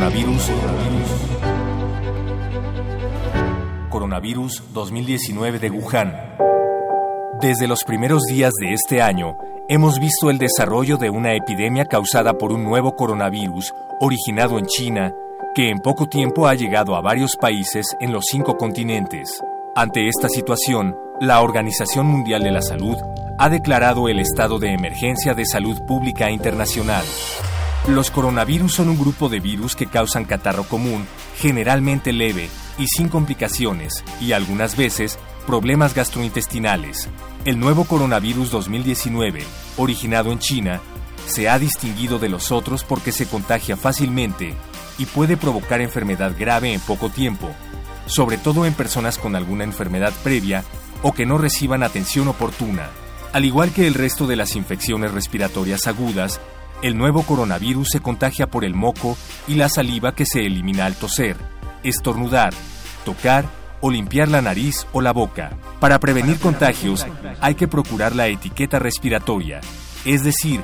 Coronavirus. 0.00 0.50
Coronavirus 3.90 4.62
2019 4.72 5.58
de 5.58 5.70
Wuhan. 5.70 6.16
Desde 7.38 7.68
los 7.68 7.84
primeros 7.84 8.22
días 8.22 8.54
de 8.62 8.72
este 8.72 9.02
año, 9.02 9.36
hemos 9.68 10.00
visto 10.00 10.30
el 10.30 10.38
desarrollo 10.38 10.96
de 10.96 11.10
una 11.10 11.34
epidemia 11.34 11.84
causada 11.84 12.32
por 12.38 12.50
un 12.50 12.64
nuevo 12.64 12.96
coronavirus 12.96 13.74
originado 14.00 14.58
en 14.58 14.64
China, 14.64 15.12
que 15.54 15.68
en 15.68 15.80
poco 15.80 16.06
tiempo 16.06 16.46
ha 16.46 16.54
llegado 16.54 16.96
a 16.96 17.02
varios 17.02 17.36
países 17.36 17.94
en 18.00 18.10
los 18.10 18.24
cinco 18.30 18.56
continentes. 18.56 19.42
Ante 19.76 20.08
esta 20.08 20.30
situación, 20.30 20.96
la 21.20 21.42
Organización 21.42 22.06
Mundial 22.06 22.42
de 22.42 22.52
la 22.52 22.62
Salud 22.62 22.96
ha 23.38 23.50
declarado 23.50 24.08
el 24.08 24.18
estado 24.18 24.58
de 24.58 24.72
emergencia 24.72 25.34
de 25.34 25.44
salud 25.44 25.78
pública 25.86 26.30
internacional. 26.30 27.04
Los 27.88 28.10
coronavirus 28.10 28.74
son 28.74 28.90
un 28.90 28.98
grupo 28.98 29.28
de 29.30 29.40
virus 29.40 29.74
que 29.74 29.86
causan 29.86 30.26
catarro 30.26 30.64
común, 30.64 31.06
generalmente 31.38 32.12
leve 32.12 32.50
y 32.78 32.86
sin 32.86 33.08
complicaciones, 33.08 34.04
y 34.20 34.32
algunas 34.32 34.76
veces 34.76 35.18
problemas 35.46 35.94
gastrointestinales. 35.94 37.08
El 37.46 37.58
nuevo 37.58 37.84
coronavirus 37.84 38.50
2019, 38.50 39.42
originado 39.78 40.30
en 40.30 40.38
China, 40.38 40.80
se 41.26 41.48
ha 41.48 41.58
distinguido 41.58 42.18
de 42.18 42.28
los 42.28 42.52
otros 42.52 42.84
porque 42.84 43.12
se 43.12 43.26
contagia 43.26 43.78
fácilmente 43.78 44.54
y 44.98 45.06
puede 45.06 45.38
provocar 45.38 45.80
enfermedad 45.80 46.34
grave 46.38 46.74
en 46.74 46.80
poco 46.80 47.08
tiempo, 47.08 47.50
sobre 48.04 48.36
todo 48.36 48.66
en 48.66 48.74
personas 48.74 49.16
con 49.16 49.34
alguna 49.34 49.64
enfermedad 49.64 50.12
previa 50.22 50.64
o 51.02 51.12
que 51.12 51.24
no 51.24 51.38
reciban 51.38 51.82
atención 51.82 52.28
oportuna. 52.28 52.90
Al 53.32 53.46
igual 53.46 53.72
que 53.72 53.86
el 53.86 53.94
resto 53.94 54.26
de 54.26 54.36
las 54.36 54.54
infecciones 54.54 55.12
respiratorias 55.12 55.86
agudas, 55.86 56.40
el 56.82 56.96
nuevo 56.96 57.22
coronavirus 57.22 57.88
se 57.90 58.00
contagia 58.00 58.46
por 58.46 58.64
el 58.64 58.74
moco 58.74 59.16
y 59.46 59.54
la 59.54 59.68
saliva 59.68 60.14
que 60.14 60.24
se 60.24 60.46
elimina 60.46 60.86
al 60.86 60.94
toser, 60.94 61.36
estornudar, 61.82 62.54
tocar 63.04 63.44
o 63.80 63.90
limpiar 63.90 64.28
la 64.28 64.42
nariz 64.42 64.86
o 64.92 65.00
la 65.00 65.12
boca. 65.12 65.52
Para 65.78 65.98
prevenir 66.00 66.38
contagios 66.38 67.06
hay 67.40 67.54
que 67.54 67.68
procurar 67.68 68.14
la 68.14 68.28
etiqueta 68.28 68.78
respiratoria, 68.78 69.60
es 70.04 70.24
decir, 70.24 70.62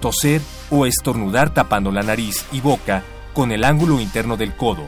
toser 0.00 0.42
o 0.70 0.86
estornudar 0.86 1.54
tapando 1.54 1.90
la 1.90 2.02
nariz 2.02 2.44
y 2.52 2.60
boca 2.60 3.02
con 3.32 3.50
el 3.50 3.64
ángulo 3.64 4.00
interno 4.00 4.36
del 4.36 4.54
codo, 4.54 4.86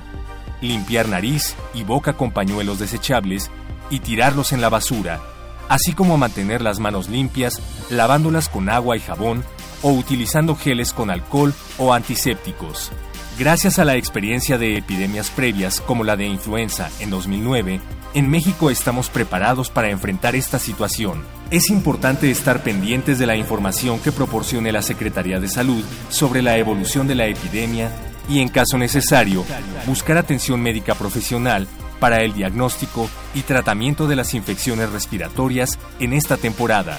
limpiar 0.61 1.09
nariz 1.09 1.57
y 1.75 1.85
boca 1.85 2.15
con 2.15 2.33
pañuelos 2.33 2.79
desechables 2.79 3.51
y 3.89 4.01
tirarlos 4.01 4.53
en 4.53 4.61
la 4.61 4.69
basura, 4.69 5.21
así 5.69 5.95
como 5.95 6.19
mantener 6.19 6.61
las 6.61 6.81
manos 6.81 7.09
limpias 7.09 7.61
lavándolas 7.91 8.49
con 8.49 8.69
agua 8.69 8.97
y 8.97 9.01
jabón 9.01 9.43
o 9.87 9.93
utilizando 9.93 10.57
geles 10.57 10.93
con 10.93 11.11
alcohol 11.11 11.55
o 11.79 11.93
antisépticos. 11.93 12.91
Gracias 13.39 13.79
a 13.79 13.85
la 13.85 13.95
experiencia 13.95 14.59
de 14.59 14.77
epidemias 14.77 15.31
previas 15.31 15.81
como 15.81 16.03
la 16.03 16.17
de 16.17 16.27
influenza 16.27 16.91
en 16.99 17.11
2009, 17.11 17.81
en 18.15 18.29
México 18.29 18.71
estamos 18.71 19.11
preparados 19.11 19.71
para 19.71 19.91
enfrentar 19.91 20.35
esta 20.35 20.59
situación. 20.59 21.23
Es 21.53 21.71
importante 21.71 22.33
estar 22.33 22.65
pendientes 22.65 23.21
de 23.21 23.27
la 23.27 23.37
información 23.37 24.01
que 24.01 24.11
proporcione 24.11 24.73
la 24.73 24.83
Secretaría 24.83 25.39
de 25.39 25.49
Salud 25.49 25.85
sobre 26.09 26.43
la 26.43 26.57
evolución 26.57 27.07
de 27.07 27.15
la 27.15 27.27
epidemia 27.27 27.93
y, 28.29 28.41
en 28.41 28.49
caso 28.49 28.79
necesario, 28.79 29.45
buscar 29.87 30.19
atención 30.19 30.61
médica 30.61 30.97
profesional 30.97 31.69
para 32.01 32.25
el 32.25 32.35
diagnóstico 32.35 33.09
y 33.37 33.43
tratamiento 33.43 34.09
de 34.09 34.17
las 34.17 34.35
infecciones 34.35 34.91
respiratorias 34.91 35.79
en 36.01 36.13
esta 36.13 36.37
temporada. 36.37 36.99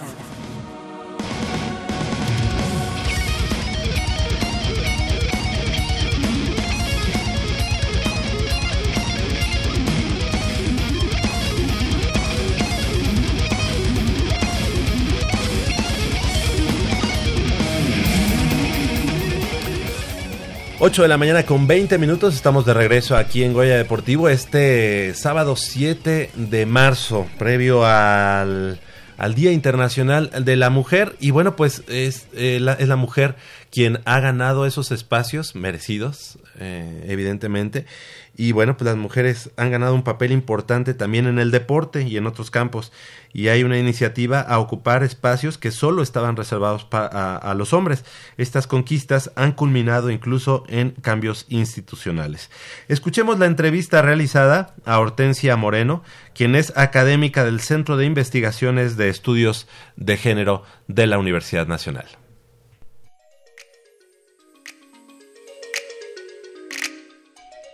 Ocho 20.83 21.03
de 21.03 21.07
la 21.07 21.19
mañana 21.19 21.45
con 21.45 21.67
20 21.67 21.99
minutos, 21.99 22.33
estamos 22.33 22.65
de 22.65 22.73
regreso 22.73 23.15
aquí 23.15 23.43
en 23.43 23.53
Goya 23.53 23.77
Deportivo 23.77 24.29
este 24.29 25.13
sábado 25.13 25.55
7 25.55 26.31
de 26.33 26.65
marzo, 26.65 27.27
previo 27.37 27.85
al, 27.85 28.79
al 29.19 29.35
Día 29.35 29.51
Internacional 29.51 30.31
de 30.43 30.55
la 30.55 30.71
Mujer. 30.71 31.15
Y 31.19 31.29
bueno, 31.29 31.55
pues 31.55 31.83
es, 31.87 32.25
eh, 32.33 32.57
la, 32.59 32.73
es 32.73 32.87
la 32.87 32.95
mujer 32.95 33.35
quien 33.69 33.99
ha 34.05 34.19
ganado 34.21 34.65
esos 34.65 34.91
espacios 34.91 35.53
merecidos, 35.53 36.39
eh, 36.59 37.05
evidentemente. 37.07 37.85
Y 38.35 38.53
bueno, 38.53 38.77
pues 38.77 38.85
las 38.85 38.97
mujeres 38.97 39.51
han 39.57 39.71
ganado 39.71 39.93
un 39.93 40.03
papel 40.03 40.31
importante 40.31 40.93
también 40.93 41.27
en 41.27 41.37
el 41.37 41.51
deporte 41.51 42.03
y 42.03 42.15
en 42.17 42.27
otros 42.27 42.49
campos. 42.49 42.91
Y 43.33 43.49
hay 43.49 43.63
una 43.63 43.77
iniciativa 43.77 44.39
a 44.39 44.59
ocupar 44.59 45.03
espacios 45.03 45.57
que 45.57 45.71
solo 45.71 46.01
estaban 46.01 46.37
reservados 46.37 46.87
a, 46.91 47.53
los 47.57 47.73
hombres. 47.73 48.05
Estas 48.37 48.67
conquistas 48.67 49.31
han 49.35 49.51
culminado 49.51 50.09
incluso 50.09 50.63
en 50.67 50.91
cambios 50.91 51.45
institucionales. 51.49 52.49
Escuchemos 52.87 53.37
la 53.37 53.45
entrevista 53.45 54.01
realizada 54.01 54.75
a 54.85 54.99
Hortensia 54.99 55.55
Moreno, 55.57 56.03
quien 56.33 56.55
es 56.55 56.75
académica 56.77 57.43
del 57.43 57.59
Centro 57.59 57.97
de 57.97 58.05
Investigaciones 58.05 58.95
de 58.97 59.09
Estudios 59.09 59.67
de 59.97 60.17
Género 60.17 60.63
de 60.87 61.07
la 61.07 61.19
Universidad 61.19 61.67
Nacional. 61.67 62.20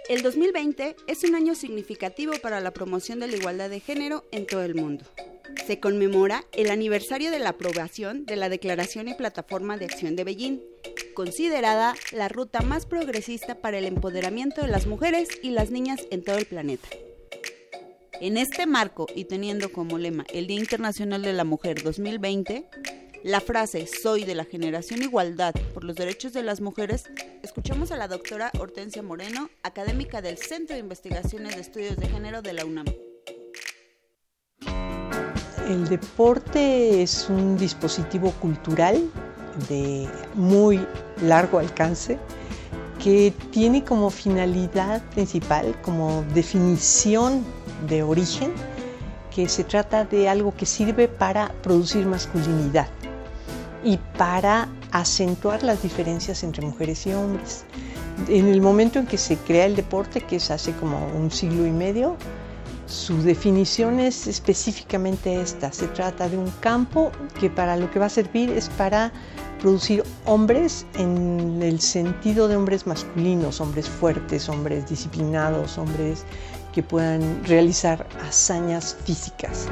El 0.09 0.21
2020 0.21 0.95
es 1.07 1.23
un 1.25 1.35
año 1.35 1.53
significativo 1.53 2.31
para 2.41 2.61
la 2.61 2.71
promoción 2.71 3.19
de 3.19 3.27
la 3.27 3.35
igualdad 3.35 3.69
de 3.69 3.81
género 3.81 4.23
en 4.31 4.47
todo 4.47 4.63
el 4.63 4.73
mundo. 4.73 5.03
Se 5.65 5.81
conmemora 5.81 6.45
el 6.53 6.71
aniversario 6.71 7.29
de 7.29 7.39
la 7.39 7.49
aprobación 7.49 8.25
de 8.25 8.37
la 8.37 8.47
Declaración 8.47 9.09
y 9.09 9.15
Plataforma 9.15 9.75
de 9.75 9.83
Acción 9.83 10.15
de 10.15 10.23
Beijing, 10.23 10.61
considerada 11.13 11.93
la 12.13 12.29
ruta 12.29 12.61
más 12.61 12.85
progresista 12.85 13.55
para 13.55 13.79
el 13.79 13.85
empoderamiento 13.85 14.61
de 14.61 14.69
las 14.69 14.87
mujeres 14.87 15.27
y 15.43 15.49
las 15.49 15.71
niñas 15.71 15.99
en 16.09 16.23
todo 16.23 16.37
el 16.37 16.45
planeta. 16.45 16.87
En 18.21 18.37
este 18.37 18.65
marco 18.65 19.07
y 19.13 19.25
teniendo 19.25 19.73
como 19.73 19.97
lema 19.97 20.25
el 20.33 20.47
Día 20.47 20.59
Internacional 20.59 21.21
de 21.21 21.33
la 21.33 21.43
Mujer 21.43 21.83
2020, 21.83 22.63
la 23.23 23.41
frase 23.41 23.87
Soy 23.87 24.23
de 24.23 24.35
la 24.35 24.45
generación 24.45 25.01
Igualdad 25.01 25.53
por 25.73 25.83
los 25.83 25.95
derechos 25.95 26.33
de 26.33 26.43
las 26.43 26.61
mujeres, 26.61 27.05
escuchamos 27.43 27.91
a 27.91 27.97
la 27.97 28.07
doctora 28.07 28.51
Hortensia 28.59 29.01
Moreno, 29.01 29.49
académica 29.63 30.21
del 30.21 30.37
Centro 30.37 30.75
de 30.75 30.81
Investigaciones 30.81 31.55
de 31.55 31.61
Estudios 31.61 31.97
de 31.97 32.07
Género 32.07 32.41
de 32.41 32.53
la 32.53 32.65
UNAM. 32.65 32.85
El 35.67 35.87
deporte 35.89 37.01
es 37.01 37.27
un 37.29 37.57
dispositivo 37.57 38.31
cultural 38.33 39.09
de 39.67 40.07
muy 40.35 40.85
largo 41.21 41.59
alcance 41.59 42.17
que 43.03 43.33
tiene 43.51 43.83
como 43.83 44.09
finalidad 44.09 45.01
principal, 45.09 45.79
como 45.81 46.23
definición 46.33 47.43
de 47.87 48.03
origen, 48.03 48.53
que 49.33 49.49
se 49.49 49.63
trata 49.63 50.05
de 50.05 50.29
algo 50.29 50.55
que 50.55 50.65
sirve 50.65 51.07
para 51.07 51.51
producir 51.61 52.05
masculinidad 52.05 52.87
y 53.87 53.97
para 54.17 54.67
acentuar 54.91 55.63
las 55.63 55.81
diferencias 55.81 56.43
entre 56.43 56.65
mujeres 56.65 57.07
y 57.07 57.13
hombres. 57.13 57.63
En 58.27 58.47
el 58.47 58.61
momento 58.61 58.99
en 58.99 59.07
que 59.07 59.17
se 59.17 59.37
crea 59.37 59.65
el 59.65 59.77
deporte, 59.77 60.19
que 60.19 60.35
es 60.35 60.51
hace 60.51 60.73
como 60.73 61.07
un 61.15 61.31
siglo 61.31 61.65
y 61.65 61.71
medio, 61.71 62.17
su 62.85 63.21
definición 63.21 64.01
es 64.01 64.27
específicamente 64.27 65.39
esta. 65.39 65.71
Se 65.71 65.87
trata 65.87 66.27
de 66.27 66.37
un 66.37 66.51
campo 66.59 67.13
que 67.39 67.49
para 67.49 67.77
lo 67.77 67.89
que 67.89 67.99
va 67.99 68.07
a 68.07 68.09
servir 68.09 68.49
es 68.49 68.67
para 68.67 69.13
producir 69.61 70.03
hombres 70.25 70.85
en 70.95 71.61
el 71.63 71.79
sentido 71.79 72.49
de 72.49 72.57
hombres 72.57 72.87
masculinos, 72.87 73.61
hombres 73.61 73.87
fuertes, 73.87 74.49
hombres 74.49 74.89
disciplinados, 74.89 75.77
hombres 75.77 76.25
que 76.73 76.83
puedan 76.83 77.41
realizar 77.45 78.05
hazañas 78.27 78.97
físicas. 79.05 79.69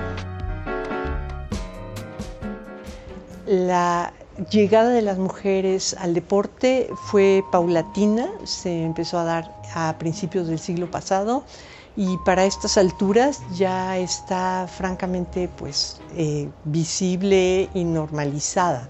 La 3.47 4.11
llegada 4.49 4.89
de 4.89 5.03
las 5.03 5.19
mujeres 5.19 5.95
al 5.99 6.15
deporte 6.15 6.89
fue 6.95 7.43
paulatina, 7.51 8.27
se 8.43 8.83
empezó 8.83 9.19
a 9.19 9.23
dar 9.23 9.61
a 9.75 9.95
principios 9.99 10.47
del 10.47 10.57
siglo 10.57 10.89
pasado 10.89 11.43
y 11.95 12.17
para 12.25 12.45
estas 12.45 12.75
alturas 12.79 13.41
ya 13.55 13.99
está 13.99 14.67
francamente 14.67 15.47
pues 15.47 16.01
eh, 16.15 16.49
visible 16.63 17.69
y 17.75 17.83
normalizada. 17.83 18.89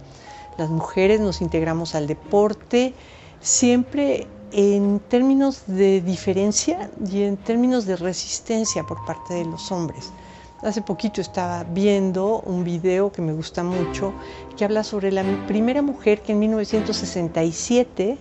Las 0.58 0.70
mujeres 0.70 1.20
nos 1.20 1.42
integramos 1.42 1.94
al 1.94 2.08
deporte 2.08 2.94
siempre 3.42 4.26
en 4.54 5.02
términos 5.02 5.64
de 5.68 6.00
diferencia 6.00 6.90
y 7.12 7.24
en 7.24 7.36
términos 7.36 7.86
de 7.86 7.98
resistencia 7.98 8.84
por 8.84 9.04
parte 9.06 9.34
de 9.34 9.44
los 9.44 9.70
hombres. 9.74 10.12
Hace 10.66 10.82
poquito 10.82 11.22
estaba 11.22 11.64
viendo 11.64 12.40
un 12.40 12.64
video 12.64 13.12
que 13.12 13.22
me 13.22 13.34
gusta 13.34 13.64
mucho 13.64 14.14
que 14.58 14.66
habla 14.66 14.84
sobre 14.84 15.12
la 15.12 15.24
primera 15.46 15.84
mujer 15.84 16.24
que 16.24 16.32
en 16.32 16.40
1967 16.40 18.18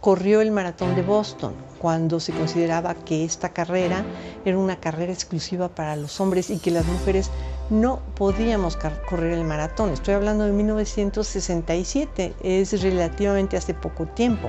corrió 0.00 0.40
el 0.40 0.52
maratón 0.52 0.94
de 0.94 1.02
Boston, 1.02 1.52
cuando 1.80 2.20
se 2.20 2.32
consideraba 2.32 2.94
que 2.94 3.24
esta 3.24 3.48
carrera 3.48 4.04
era 4.44 4.56
una 4.56 4.76
carrera 4.76 5.12
exclusiva 5.12 5.68
para 5.68 5.96
los 5.96 6.20
hombres 6.20 6.48
y 6.48 6.60
que 6.60 6.70
las 6.70 6.86
mujeres 6.86 7.32
no 7.70 7.98
podíamos 8.14 8.78
correr 9.08 9.32
el 9.32 9.44
maratón. 9.44 9.90
Estoy 9.90 10.14
hablando 10.14 10.44
de 10.44 10.52
1967, 10.52 12.34
es 12.44 12.82
relativamente 12.82 13.56
hace 13.56 13.74
poco 13.74 14.06
tiempo, 14.06 14.48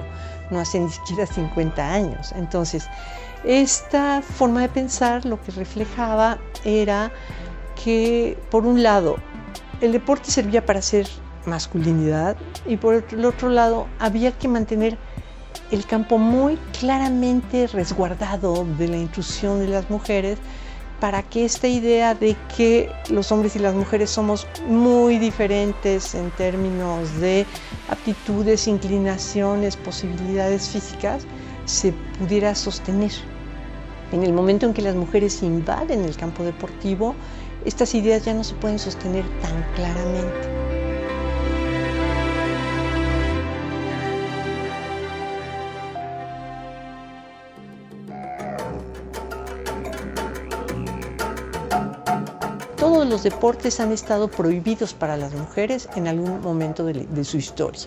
no 0.51 0.59
hace 0.59 0.79
ni 0.79 0.91
siquiera 0.91 1.25
50 1.25 1.91
años. 1.91 2.33
Entonces, 2.33 2.85
esta 3.45 4.21
forma 4.21 4.61
de 4.61 4.69
pensar 4.69 5.25
lo 5.25 5.41
que 5.41 5.51
reflejaba 5.51 6.39
era 6.63 7.11
que, 7.83 8.37
por 8.49 8.65
un 8.65 8.81
lado, 8.81 9.17
el 9.81 9.91
deporte 9.91 10.31
servía 10.31 10.65
para 10.65 10.79
hacer 10.79 11.07
masculinidad 11.45 12.35
y 12.65 12.77
por 12.77 13.03
el 13.09 13.25
otro 13.25 13.49
lado 13.49 13.87
había 13.99 14.31
que 14.31 14.47
mantener 14.47 14.97
el 15.71 15.85
campo 15.85 16.17
muy 16.17 16.57
claramente 16.79 17.67
resguardado 17.67 18.65
de 18.77 18.87
la 18.87 18.97
intrusión 18.97 19.59
de 19.59 19.67
las 19.67 19.89
mujeres 19.89 20.39
para 20.99 21.23
que 21.23 21.45
esta 21.45 21.67
idea 21.67 22.15
de 22.15 22.35
que 22.55 22.89
los 23.09 23.31
hombres 23.31 23.55
y 23.55 23.59
las 23.59 23.75
mujeres 23.75 24.09
somos 24.09 24.47
muy 24.67 25.19
diferentes 25.19 26.15
en 26.15 26.31
términos 26.31 27.19
de 27.19 27.45
aptitudes, 27.89 28.67
inclinaciones, 28.67 29.75
posibilidades 29.75 30.69
físicas, 30.69 31.25
se 31.65 31.93
pudiera 32.17 32.55
sostener. 32.55 33.11
En 34.15 34.23
el 34.23 34.31
momento 34.31 34.65
en 34.65 34.73
que 34.73 34.81
las 34.81 34.95
mujeres 34.95 35.43
invaden 35.43 36.05
el 36.05 36.15
campo 36.15 36.43
deportivo, 36.43 37.15
estas 37.65 37.93
ideas 37.93 38.23
ya 38.23 38.33
no 38.33 38.45
se 38.45 38.55
pueden 38.55 38.79
sostener 38.79 39.25
tan 39.41 39.61
claramente. 39.75 40.55
todos 52.77 53.05
los 53.07 53.23
deportes 53.23 53.79
han 53.81 53.91
estado 53.91 54.29
prohibidos 54.29 54.93
para 54.93 55.17
las 55.17 55.33
mujeres 55.33 55.89
en 55.95 56.07
algún 56.07 56.39
momento 56.39 56.85
de, 56.85 57.23
su 57.25 57.35
historia. 57.37 57.81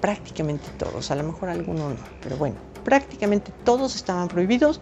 Prácticamente 0.00 0.68
todos, 0.78 1.12
a 1.12 1.14
lo 1.14 1.22
mejor 1.22 1.50
algunos 1.50 1.90
no, 1.90 2.04
pero 2.22 2.36
bueno, 2.36 2.56
prácticamente 2.84 3.52
todos 3.64 3.94
estaban 3.94 4.26
prohibidos. 4.28 4.80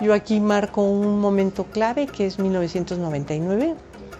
Yo 0.00 0.12
aquí 0.12 0.40
marco 0.40 0.82
un 0.82 1.20
momento 1.20 1.64
clave 1.64 2.06
que 2.06 2.26
es 2.26 2.38
1999, 2.38 3.74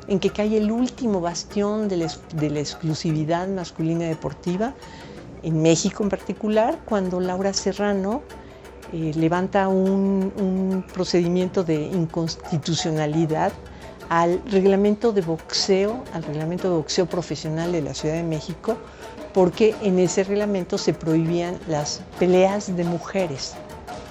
en 0.08 0.18
que 0.20 0.30
cae 0.30 0.56
el 0.56 0.72
último 0.72 1.20
bastión 1.20 1.88
de 1.88 1.98
la, 1.98 2.60
exclusividad 2.60 3.46
masculina 3.48 4.06
deportiva, 4.06 4.74
en 5.42 5.60
México 5.60 6.02
en 6.02 6.08
particular, 6.08 6.78
cuando 6.86 7.20
Laura 7.20 7.52
Serrano 7.52 8.22
eh, 8.92 9.12
levanta 9.16 9.68
un 9.68 10.82
procedimiento 10.94 11.62
de 11.62 11.74
inconstitucionalidad 11.74 13.52
al 14.08 14.40
reglamento 14.50 15.12
de 15.12 15.20
boxeo, 15.20 16.04
al 16.14 16.22
reglamento 16.22 16.70
de 16.70 16.76
boxeo 16.76 17.06
profesional 17.06 17.72
de 17.72 17.82
la 17.82 17.92
Ciudad 17.92 18.14
de 18.14 18.22
México, 18.22 18.76
porque 19.34 19.74
en 19.82 19.98
ese 19.98 20.24
reglamento 20.24 20.78
se 20.78 20.94
prohibían 20.94 21.58
las 21.68 22.00
peleas 22.18 22.74
de 22.74 22.84
mujeres, 22.84 23.54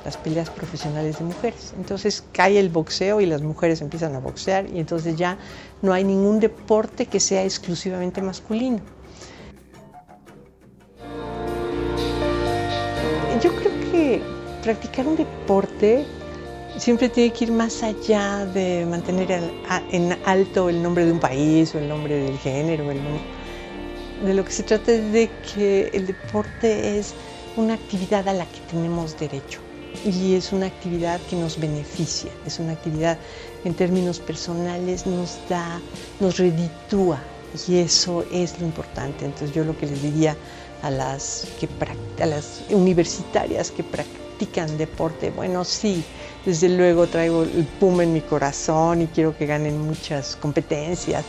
las 0.05 0.17
peleas 0.17 0.49
profesionales 0.51 1.17
de 1.17 1.25
mujeres. 1.25 1.73
Entonces 1.77 2.23
cae 2.31 2.59
el 2.59 2.69
boxeo 2.69 3.19
y 3.19 3.25
las 3.25 3.41
mujeres 3.41 3.81
empiezan 3.81 4.15
a 4.15 4.19
boxear 4.19 4.69
y 4.69 4.79
entonces 4.79 5.17
ya 5.17 5.37
no 5.81 5.91
hay 5.91 6.03
ningún 6.03 6.39
deporte 6.39 7.07
que 7.07 7.19
sea 7.19 7.43
exclusivamente 7.43 8.21
masculino. 8.21 8.79
Yo 13.41 13.53
creo 13.55 13.91
que 13.91 14.21
practicar 14.63 15.07
un 15.07 15.17
deporte 15.17 16.05
siempre 16.77 17.09
tiene 17.09 17.33
que 17.33 17.45
ir 17.45 17.51
más 17.51 17.83
allá 17.83 18.45
de 18.45 18.85
mantener 18.85 19.41
en 19.91 20.17
alto 20.25 20.69
el 20.69 20.81
nombre 20.81 21.05
de 21.05 21.11
un 21.11 21.19
país 21.19 21.73
o 21.73 21.79
el 21.79 21.89
nombre 21.89 22.15
del 22.15 22.37
género. 22.37 22.85
de 24.23 24.33
lo 24.33 24.45
que 24.45 24.51
se 24.51 24.63
trata 24.63 24.91
es 24.91 25.11
de 25.11 25.29
que 25.53 25.89
el 25.93 26.07
deporte 26.07 26.99
es 26.99 27.13
una 27.57 27.73
actividad 27.73 28.27
a 28.27 28.33
la 28.33 28.45
que 28.45 28.59
tenemos 28.71 29.17
derecho 29.17 29.64
y 30.03 30.35
es 30.35 30.51
una 30.51 30.67
actividad 30.67 31.19
que 31.29 31.35
nos 31.35 31.59
beneficia, 31.59 32.31
es 32.45 32.59
una 32.59 32.73
actividad 32.73 33.17
que 33.63 33.69
en 33.69 33.75
términos 33.75 34.19
personales 34.19 35.05
nos 35.05 35.37
da, 35.49 35.79
nos 36.19 36.37
reditúa 36.37 37.19
y 37.67 37.77
eso 37.77 38.25
es 38.31 38.59
lo 38.59 38.65
importante. 38.65 39.25
Entonces 39.25 39.55
yo 39.55 39.63
lo 39.63 39.77
que 39.77 39.87
les 39.87 40.01
diría 40.01 40.35
a 40.81 40.89
las, 40.89 41.47
que, 41.59 41.67
a 42.21 42.25
las 42.25 42.63
universitarias 42.69 43.71
que 43.71 43.83
practican 43.83 44.77
deporte, 44.77 45.31
bueno, 45.31 45.63
sí, 45.63 46.03
desde 46.45 46.69
luego 46.69 47.07
traigo 47.07 47.43
el 47.43 47.65
Puma 47.79 48.03
en 48.03 48.13
mi 48.13 48.21
corazón 48.21 49.01
y 49.01 49.07
quiero 49.07 49.35
que 49.37 49.45
ganen 49.45 49.79
muchas 49.79 50.35
competencias, 50.35 51.23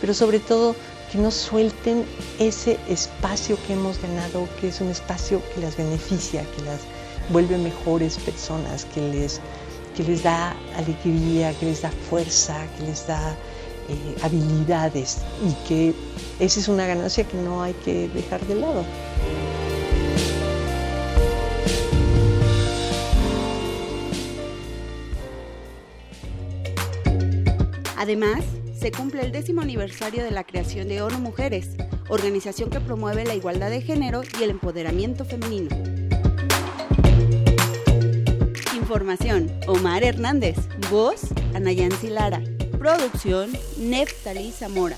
pero 0.00 0.14
sobre 0.14 0.38
todo 0.38 0.74
que 1.10 1.18
no 1.18 1.30
suelten 1.30 2.06
ese 2.38 2.78
espacio 2.88 3.58
que 3.66 3.74
hemos 3.74 4.00
ganado, 4.00 4.48
que 4.60 4.68
es 4.68 4.80
un 4.80 4.88
espacio 4.88 5.42
que 5.54 5.60
las 5.60 5.76
beneficia, 5.76 6.42
que 6.56 6.62
las 6.62 6.80
vuelve 7.32 7.58
mejores 7.58 8.18
personas, 8.18 8.84
que 8.84 9.00
les, 9.00 9.40
que 9.96 10.04
les 10.04 10.22
da 10.22 10.54
alegría, 10.76 11.52
que 11.54 11.66
les 11.66 11.82
da 11.82 11.90
fuerza, 11.90 12.66
que 12.76 12.84
les 12.84 13.06
da 13.06 13.34
eh, 13.88 14.16
habilidades 14.22 15.18
y 15.44 15.68
que 15.68 15.94
esa 16.38 16.60
es 16.60 16.68
una 16.68 16.86
ganancia 16.86 17.24
que 17.24 17.36
no 17.38 17.62
hay 17.62 17.72
que 17.84 18.08
dejar 18.08 18.40
de 18.46 18.54
lado. 18.54 18.84
Además, 27.96 28.44
se 28.76 28.90
cumple 28.90 29.22
el 29.22 29.30
décimo 29.30 29.60
aniversario 29.60 30.24
de 30.24 30.32
la 30.32 30.42
creación 30.42 30.88
de 30.88 31.02
ONU 31.02 31.20
Mujeres, 31.20 31.76
organización 32.08 32.68
que 32.68 32.80
promueve 32.80 33.24
la 33.24 33.36
igualdad 33.36 33.70
de 33.70 33.80
género 33.80 34.22
y 34.40 34.42
el 34.42 34.50
empoderamiento 34.50 35.24
femenino. 35.24 36.01
Información, 38.82 39.48
Omar 39.68 40.02
Hernández. 40.02 40.56
Voz, 40.90 41.28
Anayansi 41.54 42.08
Lara. 42.08 42.42
Producción, 42.80 43.52
Neftali 43.78 44.50
Zamora. 44.50 44.96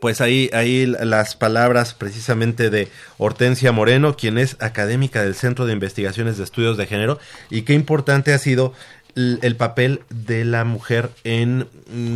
Pues 0.00 0.20
ahí, 0.20 0.50
ahí 0.52 0.84
las 0.86 1.36
palabras 1.36 1.94
precisamente 1.94 2.70
de 2.70 2.88
Hortensia 3.18 3.70
Moreno, 3.70 4.16
quien 4.16 4.36
es 4.36 4.56
académica 4.58 5.22
del 5.22 5.36
Centro 5.36 5.64
de 5.64 5.74
Investigaciones 5.74 6.36
de 6.36 6.42
Estudios 6.42 6.76
de 6.76 6.86
Género, 6.86 7.20
y 7.50 7.62
qué 7.62 7.74
importante 7.74 8.32
ha 8.32 8.38
sido 8.38 8.72
el, 9.14 9.56
papel 9.56 10.00
de 10.10 10.44
la 10.44 10.64
mujer 10.64 11.10
en, 11.22 11.68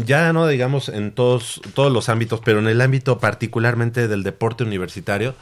ya 0.04 0.32
no 0.32 0.48
digamos 0.48 0.88
en 0.88 1.12
todos, 1.12 1.60
todos 1.74 1.92
los 1.92 2.08
ámbitos, 2.08 2.40
pero 2.44 2.58
en 2.58 2.66
el 2.66 2.80
ámbito 2.80 3.20
particularmente 3.20 4.08
del 4.08 4.24
deporte 4.24 4.64
universitario. 4.64 5.36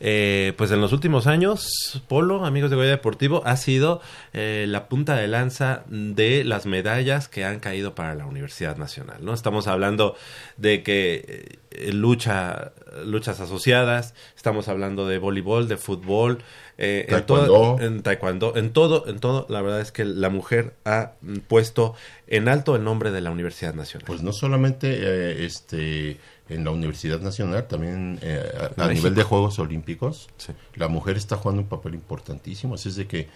Eh, 0.00 0.52
pues 0.56 0.70
en 0.70 0.80
los 0.80 0.92
últimos 0.92 1.26
años, 1.26 2.02
Polo, 2.08 2.44
amigos 2.44 2.70
de 2.70 2.76
Goya 2.76 2.90
Deportivo, 2.90 3.42
ha 3.44 3.56
sido 3.56 4.00
eh, 4.32 4.66
la 4.68 4.88
punta 4.88 5.16
de 5.16 5.28
lanza 5.28 5.84
de 5.88 6.44
las 6.44 6.66
medallas 6.66 7.28
que 7.28 7.44
han 7.44 7.60
caído 7.60 7.94
para 7.94 8.14
la 8.14 8.26
Universidad 8.26 8.76
Nacional, 8.76 9.24
¿no? 9.24 9.32
Estamos 9.32 9.66
hablando 9.66 10.16
de 10.56 10.82
que 10.82 11.58
eh, 11.70 11.92
lucha, 11.92 12.72
luchas 13.04 13.40
asociadas, 13.40 14.14
estamos 14.36 14.68
hablando 14.68 15.06
de 15.06 15.18
voleibol, 15.18 15.68
de 15.68 15.76
fútbol, 15.76 16.38
eh, 16.78 17.06
en, 17.08 17.24
todo, 17.24 17.80
en 17.80 18.02
taekwondo, 18.02 18.54
en 18.56 18.70
todo, 18.70 19.08
en 19.08 19.18
todo, 19.18 19.46
la 19.48 19.62
verdad 19.62 19.80
es 19.80 19.92
que 19.92 20.04
la 20.04 20.28
mujer 20.28 20.74
ha 20.84 21.12
puesto 21.48 21.94
en 22.26 22.48
alto 22.48 22.76
el 22.76 22.84
nombre 22.84 23.10
de 23.10 23.22
la 23.22 23.30
Universidad 23.30 23.72
Nacional. 23.74 24.04
Pues 24.06 24.22
no 24.22 24.32
solamente 24.32 24.98
eh, 25.00 25.46
este 25.46 26.18
en 26.48 26.64
la 26.64 26.70
Universidad 26.70 27.20
Nacional, 27.20 27.66
también 27.66 28.18
eh, 28.22 28.42
a, 28.76 28.88
nivel 28.88 29.14
de 29.14 29.22
Juegos 29.22 29.58
Olímpicos, 29.58 30.28
la 30.74 30.88
mujer 30.88 31.16
está 31.16 31.36
jugando 31.36 31.62
un 31.62 31.68
papel 31.68 31.94
importantísimo, 31.94 32.74
así 32.74 32.88
es 32.88 32.96
de 32.96 33.06
que, 33.06 33.28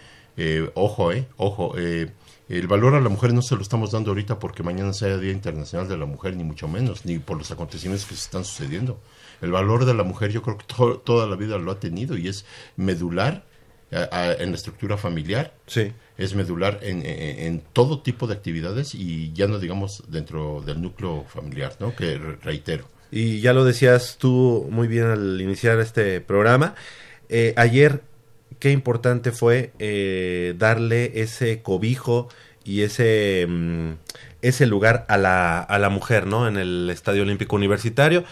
ojo, 0.75 1.11
eh, 1.11 1.27
ojo, 1.37 1.75
el 1.77 2.67
valor 2.67 2.95
a 2.95 3.01
la 3.01 3.09
mujer 3.09 3.33
no 3.33 3.41
se 3.41 3.55
lo 3.55 3.61
estamos 3.61 3.91
dando 3.91 4.11
ahorita 4.11 4.39
porque 4.39 4.63
mañana 4.63 4.93
sea 4.93 5.17
Día 5.17 5.31
Internacional 5.31 5.87
de 5.87 5.97
la 5.97 6.05
Mujer, 6.05 6.35
ni 6.35 6.43
mucho 6.43 6.67
menos, 6.67 7.05
ni 7.05 7.19
por 7.19 7.37
los 7.37 7.51
acontecimientos 7.51 8.07
que 8.07 8.15
se 8.15 8.25
están 8.25 8.45
sucediendo. 8.45 8.99
El 9.41 9.51
valor 9.51 9.85
de 9.85 9.93
la 9.93 10.03
mujer 10.03 10.31
yo 10.31 10.41
creo 10.41 10.57
que 10.57 10.65
toda 11.03 11.27
la 11.27 11.35
vida 11.35 11.57
lo 11.57 11.71
ha 11.71 11.79
tenido 11.79 12.17
y 12.17 12.27
es 12.27 12.45
medular 12.75 13.43
en 13.91 14.49
la 14.49 14.55
estructura 14.55 14.97
familiar. 14.97 15.53
Sí. 15.67 15.91
Es 16.17 16.35
medular 16.35 16.79
en, 16.81 17.61
todo 17.73 18.01
tipo 18.01 18.27
de 18.27 18.33
actividades 18.33 18.95
y 18.95 19.33
ya 19.33 19.47
no 19.47 19.59
digamos 19.59 20.03
dentro 20.07 20.61
del 20.61 20.81
núcleo 20.81 21.25
familiar, 21.27 21.75
¿no? 21.79 21.95
Que 21.95 22.17
reitero. 22.17 22.85
Y 23.11 23.41
ya 23.41 23.53
lo 23.53 23.65
decías 23.65 24.17
tú 24.17 24.67
muy 24.71 24.87
bien 24.87 25.05
al 25.05 25.41
iniciar 25.41 25.79
este 25.79 26.21
programa. 26.21 26.75
Eh, 27.29 27.53
ayer, 27.57 28.01
qué 28.59 28.71
importante 28.71 29.31
fue 29.31 29.73
eh, 29.79 30.55
darle 30.57 31.21
ese 31.21 31.61
cobijo 31.61 32.29
y 32.63 32.81
ese, 32.83 33.45
mm, 33.47 33.91
ese 34.41 34.65
lugar 34.65 35.05
a 35.09 35.17
la, 35.17 35.59
a 35.59 35.79
la 35.79 35.89
mujer, 35.89 36.25
¿no? 36.25 36.47
En 36.47 36.57
el 36.57 36.89
Estadio 36.89 37.23
Olímpico 37.23 37.55
Universitario 37.55 38.23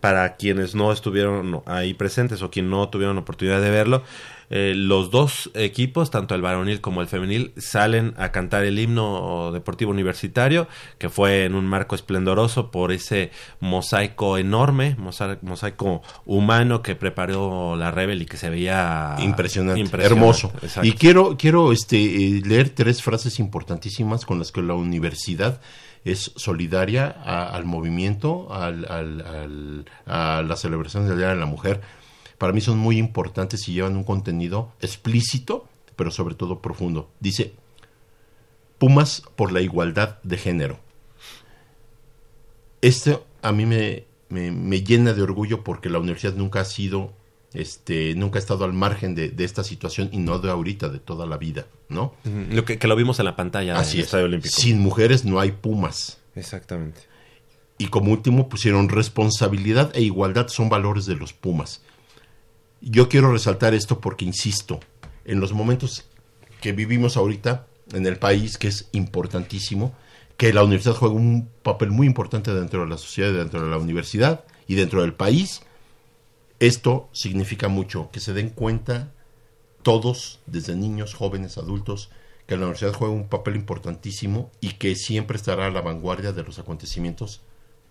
para 0.00 0.36
quienes 0.36 0.74
no 0.74 0.92
estuvieron 0.92 1.62
ahí 1.66 1.94
presentes 1.94 2.42
o 2.42 2.50
quien 2.50 2.70
no 2.70 2.88
tuvieron 2.88 3.18
oportunidad 3.18 3.60
de 3.60 3.70
verlo, 3.70 4.04
eh, 4.50 4.72
los 4.74 5.10
dos 5.10 5.50
equipos, 5.54 6.10
tanto 6.10 6.34
el 6.34 6.42
varonil 6.42 6.80
como 6.80 7.02
el 7.02 7.08
femenil, 7.08 7.52
salen 7.56 8.14
a 8.16 8.32
cantar 8.32 8.64
el 8.64 8.78
himno 8.78 9.52
deportivo 9.52 9.90
universitario, 9.90 10.68
que 10.98 11.08
fue 11.10 11.44
en 11.44 11.54
un 11.54 11.66
marco 11.66 11.94
esplendoroso 11.94 12.70
por 12.70 12.92
ese 12.92 13.30
mosaico 13.60 14.38
enorme, 14.38 14.96
mosaico 15.42 16.02
humano 16.24 16.82
que 16.82 16.96
preparó 16.96 17.76
la 17.76 17.90
Rebel 17.90 18.22
y 18.22 18.26
que 18.26 18.36
se 18.36 18.48
veía 18.48 19.16
impresionante, 19.18 20.02
hermoso. 20.02 20.52
Y 20.82 20.92
quiero, 20.92 21.36
quiero 21.36 21.72
este, 21.72 21.98
eh, 21.98 22.42
leer 22.44 22.70
tres 22.70 23.02
frases 23.02 23.38
importantísimas 23.38 24.24
con 24.24 24.38
las 24.38 24.52
que 24.52 24.62
la 24.62 24.74
universidad 24.74 25.60
es 26.04 26.32
solidaria 26.36 27.08
al 27.08 27.64
movimiento, 27.64 28.52
al, 28.52 28.86
al, 28.90 29.84
a 30.06 30.42
la 30.42 30.56
celebración 30.56 31.06
del 31.06 31.18
Día 31.18 31.28
de 31.28 31.36
la 31.36 31.46
Mujer. 31.46 31.80
Para 32.38 32.52
mí 32.52 32.60
son 32.60 32.78
muy 32.78 32.98
importantes 32.98 33.68
y 33.68 33.74
llevan 33.74 33.96
un 33.96 34.04
contenido 34.04 34.72
explícito, 34.80 35.68
pero 35.96 36.10
sobre 36.10 36.34
todo 36.34 36.60
profundo. 36.60 37.10
Dice, 37.20 37.52
Pumas 38.78 39.22
por 39.34 39.50
la 39.50 39.60
igualdad 39.60 40.18
de 40.22 40.38
género. 40.38 40.78
Esto 42.80 43.26
a 43.42 43.50
mí 43.50 43.66
me, 43.66 44.04
me 44.28 44.82
llena 44.82 45.12
de 45.12 45.22
orgullo 45.22 45.64
porque 45.64 45.90
la 45.90 45.98
universidad 45.98 46.34
nunca 46.34 46.60
ha 46.60 46.64
sido 46.64 47.12
este, 47.54 48.14
nunca 48.14 48.38
ha 48.38 48.40
estado 48.40 48.64
al 48.64 48.72
margen 48.72 49.14
de, 49.14 49.32
esta 49.38 49.64
situación 49.64 50.10
y 50.12 50.18
no 50.18 50.38
de 50.38 50.50
ahorita, 50.50 50.88
de 50.88 50.98
toda 50.98 51.26
la 51.26 51.38
vida, 51.38 51.66
¿no? 51.88 52.14
Lo 52.50 52.64
que, 52.64 52.78
lo 52.86 52.96
vimos 52.96 53.18
en 53.18 53.24
la 53.24 53.36
pantalla 53.36 53.78
Así 53.78 53.96
del 53.96 54.04
Estadio 54.04 54.26
Olímpico. 54.26 54.54
Sin 54.54 54.80
mujeres 54.80 55.24
no 55.24 55.40
hay 55.40 55.52
Pumas. 55.52 56.18
Exactamente. 56.34 57.00
Y 57.78 57.88
como 57.88 58.12
último 58.12 58.48
pusieron 58.48 58.88
responsabilidad 58.88 59.92
e 59.94 60.02
igualdad 60.02 60.48
son 60.48 60.68
valores 60.68 61.06
de 61.06 61.16
los 61.16 61.32
Pumas. 61.32 61.82
Yo 62.80 63.08
quiero 63.08 63.32
resaltar 63.32 63.74
esto 63.74 64.00
porque, 64.00 64.24
insisto, 64.24 64.80
en 65.24 65.40
los 65.40 65.52
momentos 65.52 66.04
que 66.60 66.72
vivimos 66.72 67.16
ahorita 67.16 67.66
en 67.92 68.06
el 68.06 68.18
país, 68.18 68.58
que 68.58 68.68
es 68.68 68.88
importantísimo, 68.92 69.94
que 70.36 70.52
la 70.52 70.62
universidad 70.62 70.94
juega 70.94 71.14
un 71.14 71.48
papel 71.62 71.90
muy 71.90 72.06
importante 72.06 72.54
dentro 72.54 72.82
de 72.82 72.88
la 72.88 72.98
sociedad, 72.98 73.32
dentro 73.32 73.64
de 73.64 73.70
la 73.70 73.78
universidad 73.78 74.44
y 74.68 74.76
dentro 74.76 75.02
del 75.02 75.12
país, 75.12 75.62
esto 76.60 77.08
significa 77.12 77.68
mucho, 77.68 78.10
que 78.12 78.20
se 78.20 78.32
den 78.32 78.50
cuenta 78.50 79.12
todos, 79.82 80.40
desde 80.46 80.76
niños, 80.76 81.14
jóvenes, 81.14 81.58
adultos, 81.58 82.10
que 82.46 82.56
la 82.56 82.62
universidad 82.62 82.92
juega 82.92 83.14
un 83.14 83.28
papel 83.28 83.56
importantísimo 83.56 84.50
y 84.60 84.74
que 84.74 84.94
siempre 84.94 85.36
estará 85.36 85.66
a 85.66 85.70
la 85.70 85.80
vanguardia 85.80 86.32
de 86.32 86.44
los 86.44 86.58
acontecimientos, 86.58 87.40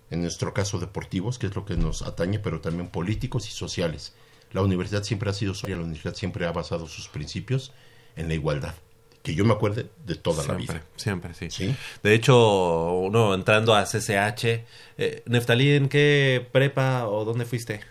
en 0.09 0.21
nuestro 0.21 0.53
caso 0.53 0.79
deportivos, 0.79 1.37
que 1.37 1.47
es 1.47 1.55
lo 1.55 1.65
que 1.65 1.75
nos 1.75 2.01
atañe, 2.01 2.39
pero 2.39 2.61
también 2.61 2.89
políticos 2.89 3.47
y 3.47 3.51
sociales. 3.51 4.13
La 4.51 4.61
universidad 4.61 5.03
siempre 5.03 5.29
ha 5.29 5.33
sido 5.33 5.53
social, 5.53 5.79
la 5.79 5.83
universidad 5.83 6.15
siempre 6.15 6.45
ha 6.45 6.51
basado 6.51 6.87
sus 6.87 7.07
principios 7.07 7.73
en 8.15 8.27
la 8.27 8.33
igualdad. 8.33 8.75
Que 9.23 9.35
yo 9.35 9.43
me 9.43 9.53
acuerde 9.53 9.89
de 10.05 10.15
toda 10.15 10.45
la 10.45 10.53
vida. 10.53 10.81
Siempre, 10.95 11.33
sí. 11.33 11.75
De 12.01 12.13
hecho, 12.13 12.93
uno 12.93 13.33
entrando 13.33 13.75
a 13.75 13.83
CCH, 13.83 14.63
eh, 14.97 15.23
Neftalí, 15.25 15.71
¿en 15.73 15.89
qué 15.89 16.47
prepa 16.51 17.07
o 17.07 17.25
dónde 17.25 17.45
fuiste? 17.45 17.81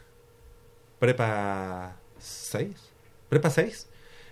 prepa 0.99 1.97
6, 2.19 2.69
prepa 3.29 3.51
6, 3.51 3.89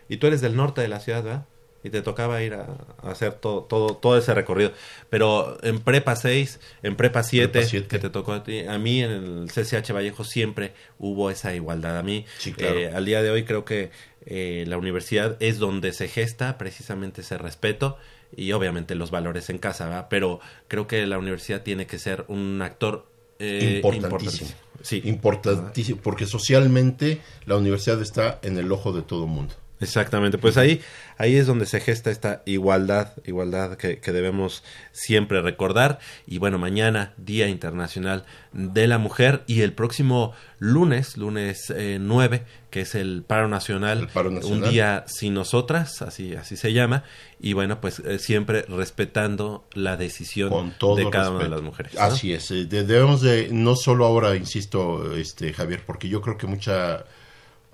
y 0.09 0.17
tú 0.17 0.27
eres 0.27 0.41
del 0.41 0.57
norte 0.57 0.81
de 0.81 0.89
la 0.89 1.01
ciudad, 1.01 1.23
¿verdad? 1.23 1.47
Y 1.85 1.91
te 1.91 2.03
tocaba 2.03 2.43
ir 2.43 2.55
a, 2.55 2.67
hacer 3.03 3.35
todo, 3.35 3.63
todo, 3.63 3.95
todo 3.95 4.19
ese 4.19 4.35
recorrido. 4.35 4.73
Pero 5.11 5.59
en 5.63 5.81
prepa 5.81 6.17
6, 6.17 6.59
en 6.83 6.97
prepa 6.97 7.23
7, 7.23 7.87
que 7.89 7.99
te 7.99 8.11
tocó 8.11 8.33
a 8.33 8.43
ti, 8.43 8.61
a 8.61 8.79
mí 8.79 9.03
en 9.03 9.11
el 9.11 9.49
CCH 9.49 9.93
Vallejo 9.93 10.25
siempre 10.25 10.73
hubo 10.99 11.31
esa 11.31 11.55
igualdad. 11.55 11.99
A 11.99 12.03
mí, 12.03 12.25
eh, 12.57 12.91
al 12.93 13.05
día 13.05 13.23
de 13.23 13.31
hoy 13.31 13.45
creo 13.45 13.65
que 13.65 13.91
eh, 14.27 14.65
la 14.67 14.79
universidad 14.79 15.37
es 15.41 15.59
donde 15.59 15.93
se 15.93 16.09
gesta 16.09 16.57
precisamente 16.57 17.21
ese 17.21 17.37
respeto 17.37 17.99
y 18.37 18.53
obviamente 18.53 18.95
los 18.95 19.11
valores 19.11 19.51
en 19.51 19.59
casa, 19.59 19.87
¿verdad? 19.87 20.07
Pero 20.09 20.41
creo 20.69 20.87
que 20.87 21.07
la 21.07 21.19
universidad 21.19 21.63
tiene 21.63 21.87
que 21.87 21.99
ser 21.99 22.25
un 22.29 22.63
actor 22.63 23.07
eh, 23.39 23.81
importantísimo. 23.85 24.51
Sí. 24.83 25.03
Importantísimo, 25.05 26.01
porque 26.03 26.27
socialmente 26.27 27.21
la 27.47 27.57
universidad 27.57 28.01
está 28.03 28.39
en 28.43 28.59
el 28.59 28.71
ojo 28.73 28.93
de 28.93 29.03
todo 29.03 29.25
el 29.25 29.31
mundo. 29.31 29.55
Exactamente, 29.85 30.39
pues 30.39 30.57
ahí, 30.57 30.81
ahí 31.19 31.37
es 31.37 31.47
donde 31.47 31.67
se 31.67 31.81
gesta 31.81 32.11
esta 32.11 32.43
igualdad, 32.47 33.13
igualdad 33.25 33.77
que, 33.77 34.01
debemos 34.13 34.65
siempre 34.93 35.41
recordar. 35.43 35.99
Y 36.27 36.39
bueno, 36.39 36.59
mañana, 36.59 37.15
Día 37.17 37.49
Internacional 37.49 38.25
de 38.53 38.87
la 38.87 38.99
Mujer, 38.99 39.43
y 39.47 39.61
el 39.63 39.73
próximo 39.73 40.33
lunes, 40.59 41.17
lunes 41.17 41.73
9, 42.01 42.37
eh, 42.37 42.43
que 42.71 42.81
es 42.81 42.95
el 42.95 43.23
paro, 43.27 43.49
nacional, 43.49 44.09
un 44.45 44.63
día 44.63 45.05
sin 45.07 45.35
nosotras, 45.35 46.03
así, 46.03 46.35
así 46.35 46.57
se 46.57 46.73
llama, 46.73 47.05
y 47.39 47.53
bueno, 47.53 47.81
pues 47.81 48.01
eh, 48.01 48.19
siempre 48.19 48.63
respetando 48.63 49.65
la 49.75 49.97
decisión 49.97 50.75
de 50.97 51.11
cada 51.11 51.31
una 51.31 51.45
de 51.45 51.51
las 51.51 51.63
mujeres. 51.63 51.97
Así 51.99 52.33
es, 52.33 52.51
eh, 52.51 52.65
debemos 52.65 53.21
de, 53.21 53.49
no 53.53 53.77
solo 53.77 54.07
ahora, 54.07 54.35
insisto, 54.35 55.15
este 55.15 55.53
Javier, 55.53 55.83
porque 55.87 56.09
yo 56.09 56.21
creo 56.21 56.39
que 56.39 56.47
mucha 56.47 57.05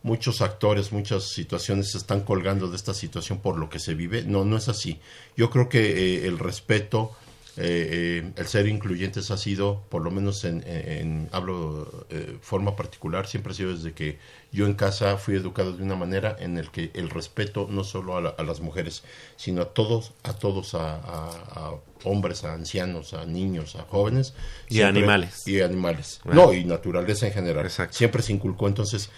muchos 0.03 0.41
actores, 0.41 0.93
muchas 0.93 1.25
situaciones 1.25 1.93
se 1.93 1.99
están 1.99 2.21
colgando 2.21 2.69
de 2.69 2.77
esta 2.77 2.95
situación 2.95 3.39
por 3.39 3.59
lo 3.59 3.69
que 3.69 3.79
se 3.79 3.95
vive. 3.95 4.23
No, 4.23 4.45
no 4.45 4.57
es 4.57 4.69
así. 4.69 4.99
Yo 5.37 5.51
creo 5.51 5.69
que 5.69 5.81
eh, 5.81 6.27
el 6.27 6.39
respeto, 6.39 7.13
eh, 7.57 8.23
eh, 8.25 8.33
el 8.37 8.47
ser 8.47 8.67
incluyentes 8.67 9.31
ha 9.31 9.37
sido, 9.37 9.83
por 9.89 10.03
lo 10.03 10.11
menos 10.11 10.45
en, 10.45 11.29
hablo 11.33 12.07
de 12.09 12.39
forma 12.41 12.77
particular, 12.77 13.27
siempre 13.27 13.53
ha 13.53 13.57
sido 13.57 13.75
desde 13.75 13.93
que 13.93 14.19
yo 14.53 14.67
en 14.67 14.75
casa 14.75 15.17
fui 15.19 15.35
educado 15.35 15.77
de 15.77 15.83
una 15.83 15.97
manera 15.97 16.37
en 16.41 16.57
el 16.57 16.71
que 16.71 16.91
el 16.95 17.11
respeto 17.11 17.69
no 17.71 17.85
solo 17.85 18.17
a, 18.17 18.43
las 18.43 18.61
mujeres, 18.61 19.03
sino 19.37 19.63
a 19.63 19.67
todos, 19.67 20.13
a 20.23 20.33
todos, 20.33 20.75
a, 20.75 21.75
hombres, 22.05 22.45
a 22.45 22.55
ancianos, 22.55 23.13
a 23.13 23.27
niños, 23.27 23.77
a 23.77 23.83
jóvenes. 23.83 24.33
Y 24.69 24.81
animales. 24.81 25.47
Y 25.47 25.61
animales. 25.61 26.21
No, 26.25 26.55
y 26.55 26.65
naturaleza 26.65 27.27
en 27.27 27.35
general. 27.35 27.71
Siempre 27.91 28.23
se 28.23 28.33
inculcó 28.33 28.67
entonces 28.67 29.11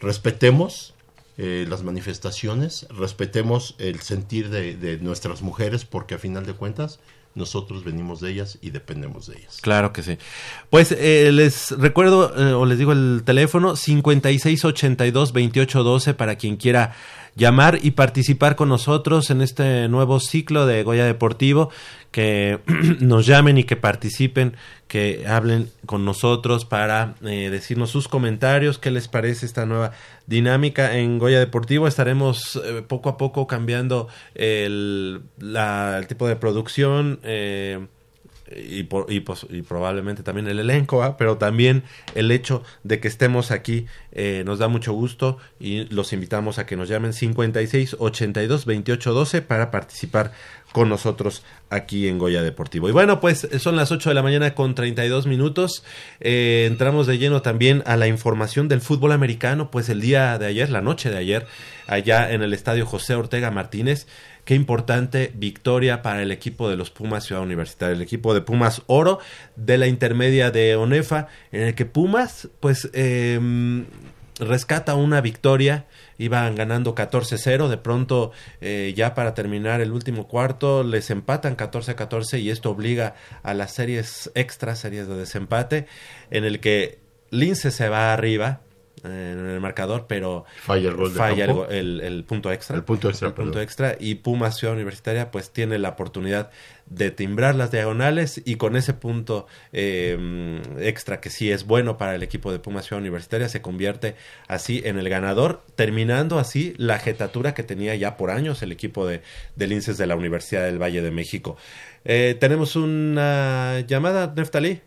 respetemos 0.00 0.94
eh, 1.40 1.66
las 1.68 1.84
manifestaciones, 1.84 2.88
respetemos 2.90 3.76
el 3.78 4.00
sentir 4.00 4.50
de, 4.50 4.98
nuestras 5.00 5.40
mujeres, 5.40 5.84
porque 5.84 6.16
a 6.16 6.18
final 6.18 6.44
de 6.46 6.54
cuentas 6.54 6.98
nosotros 7.36 7.84
venimos 7.84 8.20
de 8.20 8.32
ellas 8.32 8.58
y 8.60 8.70
dependemos 8.70 9.28
de 9.28 9.38
ellas. 9.38 9.58
Claro 9.60 9.92
que 9.92 10.02
sí. 10.02 10.18
Pues 10.68 10.90
eh, 10.90 11.30
les 11.32 11.70
recuerdo 11.70 12.34
eh, 12.36 12.54
o 12.54 12.66
les 12.66 12.76
digo 12.76 12.90
el 12.90 13.22
teléfono 13.24 13.74
5682-2812 13.74 16.14
para 16.14 16.34
quien 16.34 16.56
quiera 16.56 16.96
llamar 17.36 17.78
y 17.80 17.92
participar 17.92 18.56
con 18.56 18.68
nosotros 18.68 19.30
en 19.30 19.40
este 19.40 19.88
nuevo 19.88 20.18
ciclo 20.18 20.66
de 20.66 20.82
Goya 20.82 21.04
Deportivo, 21.04 21.70
que 22.10 22.60
nos 23.00 23.26
llamen 23.26 23.58
y 23.58 23.64
que 23.64 23.76
participen, 23.76 24.56
que 24.86 25.24
hablen 25.26 25.70
con 25.86 26.04
nosotros 26.04 26.64
para 26.64 27.14
eh, 27.22 27.50
decirnos 27.50 27.90
sus 27.90 28.08
comentarios, 28.08 28.78
qué 28.78 28.90
les 28.90 29.08
parece 29.08 29.46
esta 29.46 29.66
nueva 29.66 29.92
dinámica 30.26 30.96
en 30.96 31.18
Goya 31.18 31.38
Deportivo. 31.38 31.86
Estaremos 31.86 32.60
eh, 32.64 32.82
poco 32.86 33.08
a 33.10 33.16
poco 33.16 33.46
cambiando 33.46 34.08
el, 34.34 35.22
la, 35.38 35.98
el 35.98 36.06
tipo 36.06 36.26
de 36.26 36.36
producción. 36.36 37.20
Eh, 37.22 37.86
y, 38.56 38.84
por, 38.84 39.12
y, 39.12 39.20
probablemente 39.20 40.22
también 40.22 40.48
el 40.48 40.58
elenco, 40.58 41.02
¿ah? 41.02 41.16
pero 41.16 41.36
también 41.36 41.82
el 42.14 42.30
hecho 42.30 42.62
de 42.82 43.00
que 43.00 43.08
estemos 43.08 43.50
aquí 43.50 43.86
eh, 44.12 44.42
nos 44.46 44.58
da 44.58 44.68
mucho 44.68 44.92
gusto 44.92 45.38
y 45.60 45.84
los 45.86 46.12
invitamos 46.12 46.58
a 46.58 46.66
que 46.66 46.76
nos 46.76 46.88
llamen 46.88 47.12
56 47.12 47.96
82 47.98 48.64
28 48.64 49.12
12 49.12 49.42
para 49.42 49.70
participar 49.70 50.32
con 50.72 50.88
nosotros 50.88 51.42
aquí 51.70 52.08
en 52.08 52.18
Goya 52.18 52.42
Deportivo. 52.42 52.88
Y 52.88 52.92
bueno, 52.92 53.20
pues 53.20 53.48
son 53.58 53.76
las 53.76 53.90
8 53.90 54.10
de 54.10 54.14
la 54.14 54.22
mañana 54.22 54.54
con 54.54 54.74
32 54.74 55.26
minutos. 55.26 55.82
Eh, 56.20 56.66
entramos 56.66 57.06
de 57.06 57.18
lleno 57.18 57.42
también 57.42 57.82
a 57.86 57.96
la 57.96 58.06
información 58.06 58.68
del 58.68 58.80
fútbol 58.80 59.12
americano, 59.12 59.70
pues 59.70 59.88
el 59.88 60.00
día 60.00 60.38
de 60.38 60.46
ayer, 60.46 60.70
la 60.70 60.82
noche 60.82 61.10
de 61.10 61.16
ayer, 61.16 61.46
allá 61.86 62.30
en 62.32 62.42
el 62.42 62.52
estadio 62.52 62.86
José 62.86 63.14
Ortega 63.14 63.50
Martínez, 63.50 64.06
Qué 64.48 64.54
importante 64.54 65.30
victoria 65.34 66.00
para 66.00 66.22
el 66.22 66.32
equipo 66.32 66.70
de 66.70 66.76
los 66.78 66.88
Pumas 66.88 67.24
Ciudad 67.24 67.42
Universitaria, 67.42 67.94
el 67.94 68.00
equipo 68.00 68.32
de 68.32 68.40
Pumas 68.40 68.80
Oro 68.86 69.18
de 69.56 69.76
la 69.76 69.88
intermedia 69.88 70.50
de 70.50 70.74
Onefa, 70.74 71.26
en 71.52 71.64
el 71.64 71.74
que 71.74 71.84
Pumas, 71.84 72.48
pues, 72.58 72.88
eh, 72.94 73.38
rescata 74.40 74.94
una 74.94 75.20
victoria. 75.20 75.84
Iban 76.18 76.54
ganando 76.56 76.94
14-0, 76.94 77.68
de 77.68 77.78
pronto 77.78 78.32
eh, 78.60 78.92
ya 78.96 79.14
para 79.14 79.34
terminar 79.34 79.80
el 79.80 79.92
último 79.92 80.28
cuarto 80.28 80.82
les 80.82 81.10
empatan 81.10 81.56
14-14 81.56 82.40
y 82.40 82.50
esto 82.50 82.70
obliga 82.70 83.14
a 83.42 83.54
las 83.54 83.72
series 83.72 84.30
extras, 84.34 84.80
series 84.80 85.08
de 85.08 85.16
desempate, 85.16 85.86
en 86.30 86.44
el 86.44 86.60
que 86.60 86.98
Lince 87.30 87.70
se 87.70 87.88
va 87.88 88.12
arriba, 88.12 88.60
en 89.04 89.48
el 89.48 89.60
marcador, 89.60 90.06
pero 90.08 90.44
falla 90.60 90.88
el 90.88 90.96
gol 90.96 91.10
falla 91.10 91.44
el, 91.70 92.00
el, 92.00 92.24
punto 92.24 92.52
extra. 92.52 92.76
El 92.76 92.84
punto 92.84 93.08
extra. 93.08 93.28
El 93.28 93.34
punto 93.34 93.60
extra. 93.60 93.96
Y 93.98 94.16
Pumas 94.16 94.56
Ciudad 94.56 94.74
Universitaria 94.74 95.30
pues 95.30 95.50
tiene 95.50 95.78
la 95.78 95.90
oportunidad 95.90 96.50
de 96.86 97.10
timbrar 97.10 97.54
las 97.54 97.70
diagonales 97.70 98.40
y 98.44 98.56
con 98.56 98.76
ese 98.76 98.94
punto 98.94 99.46
eh, 99.72 100.60
extra 100.80 101.20
que 101.20 101.30
sí 101.30 101.50
es 101.50 101.66
bueno 101.66 101.98
para 101.98 102.14
el 102.14 102.22
equipo 102.22 102.50
de 102.50 102.58
Pumas 102.58 102.86
Ciudad 102.86 103.00
Universitaria 103.00 103.48
se 103.48 103.60
convierte 103.60 104.16
así 104.46 104.82
en 104.84 104.98
el 104.98 105.08
ganador, 105.08 105.62
terminando 105.76 106.38
así 106.38 106.74
la 106.78 106.98
jetatura 106.98 107.54
que 107.54 107.62
tenía 107.62 107.94
ya 107.94 108.16
por 108.16 108.30
años 108.30 108.62
el 108.62 108.72
equipo 108.72 109.06
de, 109.06 109.22
de 109.56 109.66
Linces 109.66 109.98
de 109.98 110.06
la 110.06 110.16
Universidad 110.16 110.64
del 110.64 110.80
Valle 110.80 111.02
de 111.02 111.10
México. 111.10 111.56
Eh, 112.04 112.36
tenemos 112.38 112.76
una 112.76 113.80
llamada, 113.86 114.32
Neftalí. 114.34 114.80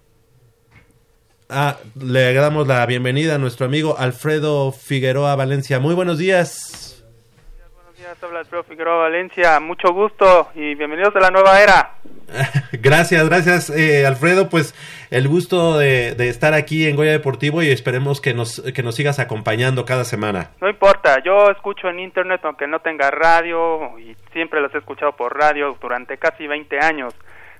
Ah, 1.53 1.75
le 2.01 2.33
damos 2.33 2.65
la 2.65 2.85
bienvenida 2.85 3.35
a 3.35 3.37
nuestro 3.37 3.65
amigo 3.65 3.97
Alfredo 3.99 4.71
Figueroa 4.71 5.35
Valencia. 5.35 5.81
Muy 5.81 5.93
buenos 5.93 6.17
días. 6.17 7.03
Buenos 7.75 7.97
días, 7.97 8.23
habla 8.23 8.39
Alfredo 8.39 8.63
Figueroa 8.63 8.95
Valencia. 8.99 9.59
Mucho 9.59 9.91
gusto 9.91 10.47
y 10.55 10.75
bienvenidos 10.75 11.13
a 11.13 11.19
la 11.19 11.29
nueva 11.29 11.61
era. 11.61 11.95
gracias, 12.71 13.27
gracias 13.27 13.69
eh, 13.69 14.05
Alfredo. 14.07 14.47
Pues 14.47 14.73
el 15.09 15.27
gusto 15.27 15.77
de, 15.77 16.15
estar 16.29 16.53
aquí 16.53 16.87
en 16.87 16.95
Goya 16.95 17.11
Deportivo 17.11 17.61
y 17.61 17.69
esperemos 17.69 18.21
que 18.21 18.33
nos, 18.33 18.61
que 18.73 18.81
nos 18.81 18.95
sigas 18.95 19.19
acompañando 19.19 19.83
cada 19.83 20.05
semana. 20.05 20.51
No 20.61 20.69
importa, 20.69 21.21
yo 21.21 21.51
escucho 21.51 21.89
en 21.89 21.99
internet 21.99 22.39
aunque 22.45 22.65
no 22.65 22.79
tenga 22.79 23.11
radio 23.11 23.99
y 23.99 24.15
siempre 24.31 24.61
los 24.61 24.73
he 24.73 24.77
escuchado 24.77 25.11
por 25.17 25.37
radio 25.37 25.77
durante 25.81 26.17
casi 26.17 26.47
20 26.47 26.79
años. 26.79 27.13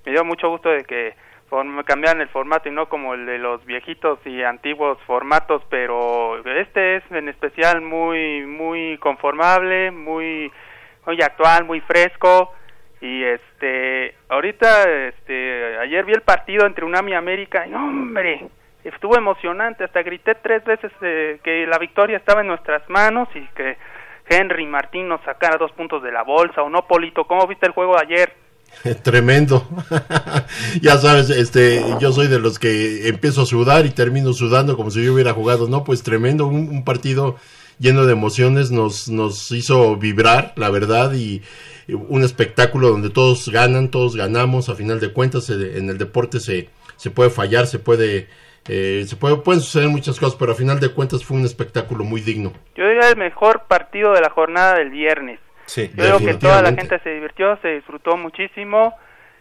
Me 0.05 0.13
dio 0.13 0.23
mucho 0.23 0.47
gusto 0.47 0.69
de 0.69 0.85
que 0.85 1.13
cambiaron 1.85 2.21
el 2.21 2.29
formato 2.29 2.69
y 2.69 2.71
no 2.71 2.87
como 2.87 3.13
el 3.13 3.25
de 3.25 3.37
los 3.37 3.65
viejitos 3.65 4.19
y 4.25 4.41
antiguos 4.41 4.97
formatos, 5.05 5.61
pero 5.69 6.43
este 6.45 6.97
es 6.97 7.03
en 7.11 7.27
especial 7.27 7.81
muy 7.81 8.45
muy 8.45 8.97
conformable, 8.99 9.91
muy 9.91 10.51
muy 11.05 11.21
actual, 11.21 11.65
muy 11.65 11.81
fresco 11.81 12.53
y 13.01 13.23
este 13.23 14.15
ahorita 14.29 14.89
este 15.09 15.77
ayer 15.79 16.05
vi 16.05 16.13
el 16.13 16.21
partido 16.21 16.65
entre 16.65 16.85
UNAM 16.85 17.09
y 17.09 17.15
América 17.15 17.67
y 17.67 17.73
hombre, 17.73 18.47
estuvo 18.85 19.17
emocionante, 19.17 19.83
hasta 19.83 20.03
grité 20.03 20.35
tres 20.35 20.63
veces 20.63 20.91
eh, 21.01 21.39
que 21.43 21.67
la 21.67 21.79
victoria 21.79 22.17
estaba 22.17 22.41
en 22.41 22.47
nuestras 22.47 22.89
manos 22.89 23.27
y 23.35 23.45
que 23.55 23.77
Henry 24.29 24.65
Martín 24.67 25.09
nos 25.09 25.21
sacara 25.23 25.57
dos 25.57 25.73
puntos 25.73 26.01
de 26.01 26.13
la 26.13 26.23
bolsa 26.23 26.63
o 26.63 26.69
no 26.69 26.87
Polito, 26.87 27.25
¿cómo 27.25 27.45
viste 27.45 27.65
el 27.65 27.73
juego 27.73 27.95
de 27.95 28.03
ayer? 28.03 28.50
Tremendo. 29.03 29.67
ya 30.81 30.97
sabes, 30.97 31.29
este, 31.29 31.83
yo 31.99 32.11
soy 32.11 32.27
de 32.27 32.39
los 32.39 32.59
que 32.59 33.07
empiezo 33.07 33.43
a 33.43 33.45
sudar 33.45 33.85
y 33.85 33.91
termino 33.91 34.33
sudando 34.33 34.75
como 34.75 34.91
si 34.91 35.03
yo 35.03 35.13
hubiera 35.13 35.33
jugado. 35.33 35.67
No, 35.67 35.83
pues 35.83 36.03
tremendo, 36.03 36.47
un, 36.47 36.83
partido 36.83 37.37
lleno 37.79 38.05
de 38.05 38.13
emociones 38.13 38.71
nos, 38.71 39.09
nos 39.09 39.51
hizo 39.51 39.95
vibrar, 39.97 40.53
la 40.55 40.69
verdad, 40.69 41.13
y 41.13 41.41
un 41.87 42.23
espectáculo 42.23 42.89
donde 42.89 43.09
todos 43.09 43.49
ganan, 43.49 43.89
todos 43.89 44.15
ganamos. 44.15 44.69
A 44.69 44.75
final 44.75 44.99
de 44.99 45.13
cuentas, 45.13 45.49
en 45.49 45.89
el 45.89 45.97
deporte 45.97 46.39
se, 46.39 46.69
se 46.95 47.11
puede 47.11 47.29
fallar, 47.29 47.67
se 47.67 47.79
puede, 47.79 48.27
eh, 48.67 49.05
se 49.07 49.15
puede, 49.15 49.37
pueden 49.37 49.61
suceder 49.61 49.89
muchas 49.89 50.19
cosas, 50.19 50.35
pero 50.39 50.51
a 50.51 50.55
final 50.55 50.79
de 50.79 50.89
cuentas 50.89 51.23
fue 51.23 51.37
un 51.37 51.45
espectáculo 51.45 52.03
muy 52.03 52.21
digno. 52.21 52.53
Yo 52.75 52.87
diría 52.87 53.09
el 53.09 53.17
mejor 53.17 53.63
partido 53.67 54.13
de 54.13 54.21
la 54.21 54.29
jornada 54.29 54.75
del 54.75 54.91
viernes. 54.91 55.39
Sí, 55.71 55.87
creo 55.87 56.19
que 56.19 56.33
toda 56.33 56.61
la 56.61 56.73
gente 56.73 56.99
se 56.99 57.11
divirtió, 57.11 57.55
se 57.61 57.69
disfrutó 57.75 58.17
muchísimo. 58.17 58.93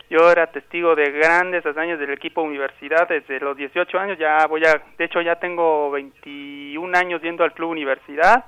Yo 0.09 0.31
era 0.31 0.47
testigo 0.47 0.95
de 0.95 1.11
grandes 1.11 1.66
hazañas 1.66 1.99
del 1.99 2.12
equipo 2.12 2.40
universidad 2.40 3.09
desde 3.09 3.40
los 3.40 3.57
18 3.57 3.99
años, 3.99 4.16
ya 4.16 4.47
voy 4.47 4.64
a, 4.64 4.81
de 4.97 5.05
hecho 5.05 5.21
ya 5.23 5.40
tengo 5.40 5.90
21 5.90 6.97
años 6.97 7.21
yendo 7.21 7.43
al 7.43 7.53
club 7.53 7.71
universidad. 7.71 8.45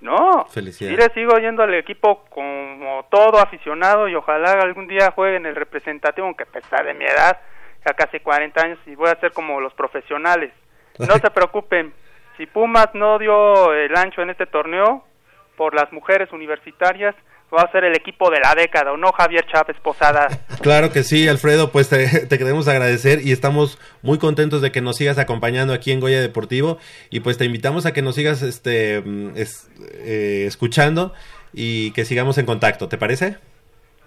No, 0.00 0.46
sí 0.48 0.60
le 0.62 0.70
sigo 0.70 1.36
yendo 1.40 1.64
al 1.64 1.74
equipo 1.74 2.26
como 2.28 3.06
todo 3.10 3.40
aficionado 3.40 4.06
y 4.06 4.14
ojalá 4.14 4.52
algún 4.52 4.86
día 4.86 5.10
juegue 5.10 5.36
en 5.36 5.46
el 5.46 5.56
representativo, 5.56 6.28
aunque 6.28 6.44
a 6.44 6.52
pesar 6.52 6.86
de 6.86 6.94
mi 6.94 7.06
edad, 7.06 7.40
ya 7.84 7.92
casi 7.94 8.20
40 8.20 8.60
años, 8.60 8.78
y 8.86 8.94
voy 8.94 9.10
a 9.10 9.18
ser 9.18 9.32
como 9.32 9.60
los 9.60 9.74
profesionales. 9.74 10.52
No 11.00 11.16
se 11.16 11.30
preocupen, 11.32 11.92
si 12.36 12.46
Pumas 12.46 12.94
no 12.94 13.18
dio 13.18 13.72
el 13.72 13.96
ancho 13.96 14.22
en 14.22 14.30
este 14.30 14.46
torneo, 14.46 15.04
por 15.56 15.74
las 15.74 15.92
mujeres 15.92 16.32
universitarias 16.32 17.14
va 17.54 17.62
a 17.62 17.70
ser 17.70 17.84
el 17.84 17.94
equipo 17.94 18.30
de 18.30 18.40
la 18.40 18.54
década, 18.54 18.92
¿o 18.92 18.96
no, 18.96 19.12
Javier 19.12 19.46
Chávez 19.46 19.76
Posada? 19.82 20.28
Claro 20.62 20.90
que 20.90 21.04
sí, 21.04 21.28
Alfredo, 21.28 21.70
pues 21.70 21.88
te, 22.28 22.38
queremos 22.38 22.66
agradecer 22.66 23.20
y 23.22 23.30
estamos 23.30 23.78
muy 24.02 24.18
contentos 24.18 24.62
de 24.62 24.72
que 24.72 24.80
nos 24.80 24.96
sigas 24.96 25.18
acompañando 25.18 25.72
aquí 25.72 25.92
en 25.92 26.00
Goya 26.00 26.20
Deportivo 26.20 26.78
y 27.08 27.20
pues 27.20 27.38
te 27.38 27.44
invitamos 27.44 27.86
a 27.86 27.92
que 27.92 28.02
nos 28.02 28.16
sigas 28.16 28.42
este, 28.42 29.00
mm, 29.00 29.34
eh, 29.36 30.44
escuchando 30.46 31.12
y 31.52 31.92
que 31.92 32.04
sigamos 32.04 32.38
en 32.38 32.46
contacto, 32.46 32.88
¿te 32.88 32.98
parece? 32.98 33.36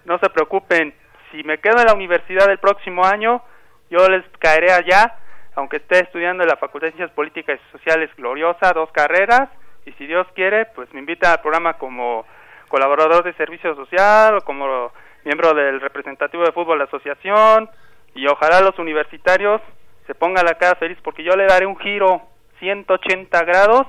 No 0.04 0.18
se 0.18 0.28
preocupen, 0.28 0.94
si 1.30 1.42
me 1.44 1.58
quedo 1.58 1.78
en 1.80 1.86
la 1.86 1.94
universidad 1.94 2.50
el 2.50 2.58
próximo 2.58 3.06
año, 3.06 3.42
yo 3.90 4.06
les 4.08 4.24
caeré 4.38 4.72
allá, 4.72 5.16
aunque 5.54 5.78
esté 5.78 6.00
estudiando 6.00 6.42
en 6.42 6.48
la 6.48 6.56
Facultad 6.56 6.88
de 6.88 6.92
Ciencias 6.92 7.14
Políticas 7.14 7.58
y 7.58 7.72
Sociales 7.72 8.10
gloriosa, 8.16 8.72
dos 8.74 8.90
carreras, 8.92 9.48
y 9.86 9.92
si 9.92 10.06
Dios 10.06 10.26
quiere, 10.34 10.66
pues 10.66 10.92
me 10.92 11.00
invita 11.00 11.32
al 11.32 11.40
programa 11.40 11.74
como 11.74 12.26
colaborador 12.68 13.24
de 13.24 13.32
servicio 13.34 13.74
social 13.74 14.36
o 14.36 14.40
como 14.42 14.92
miembro 15.24 15.54
del 15.54 15.80
representativo 15.80 16.44
de 16.44 16.52
fútbol 16.52 16.78
de 16.78 16.84
la 16.84 16.84
asociación. 16.84 17.68
Y 18.14 18.26
ojalá 18.26 18.60
los 18.60 18.78
universitarios 18.78 19.60
se 20.06 20.14
pongan 20.14 20.44
la 20.44 20.54
cara 20.54 20.76
feliz 20.76 20.98
porque 21.02 21.22
yo 21.22 21.36
le 21.36 21.46
daré 21.46 21.66
un 21.66 21.78
giro 21.78 22.22
180 22.58 23.44
grados 23.44 23.86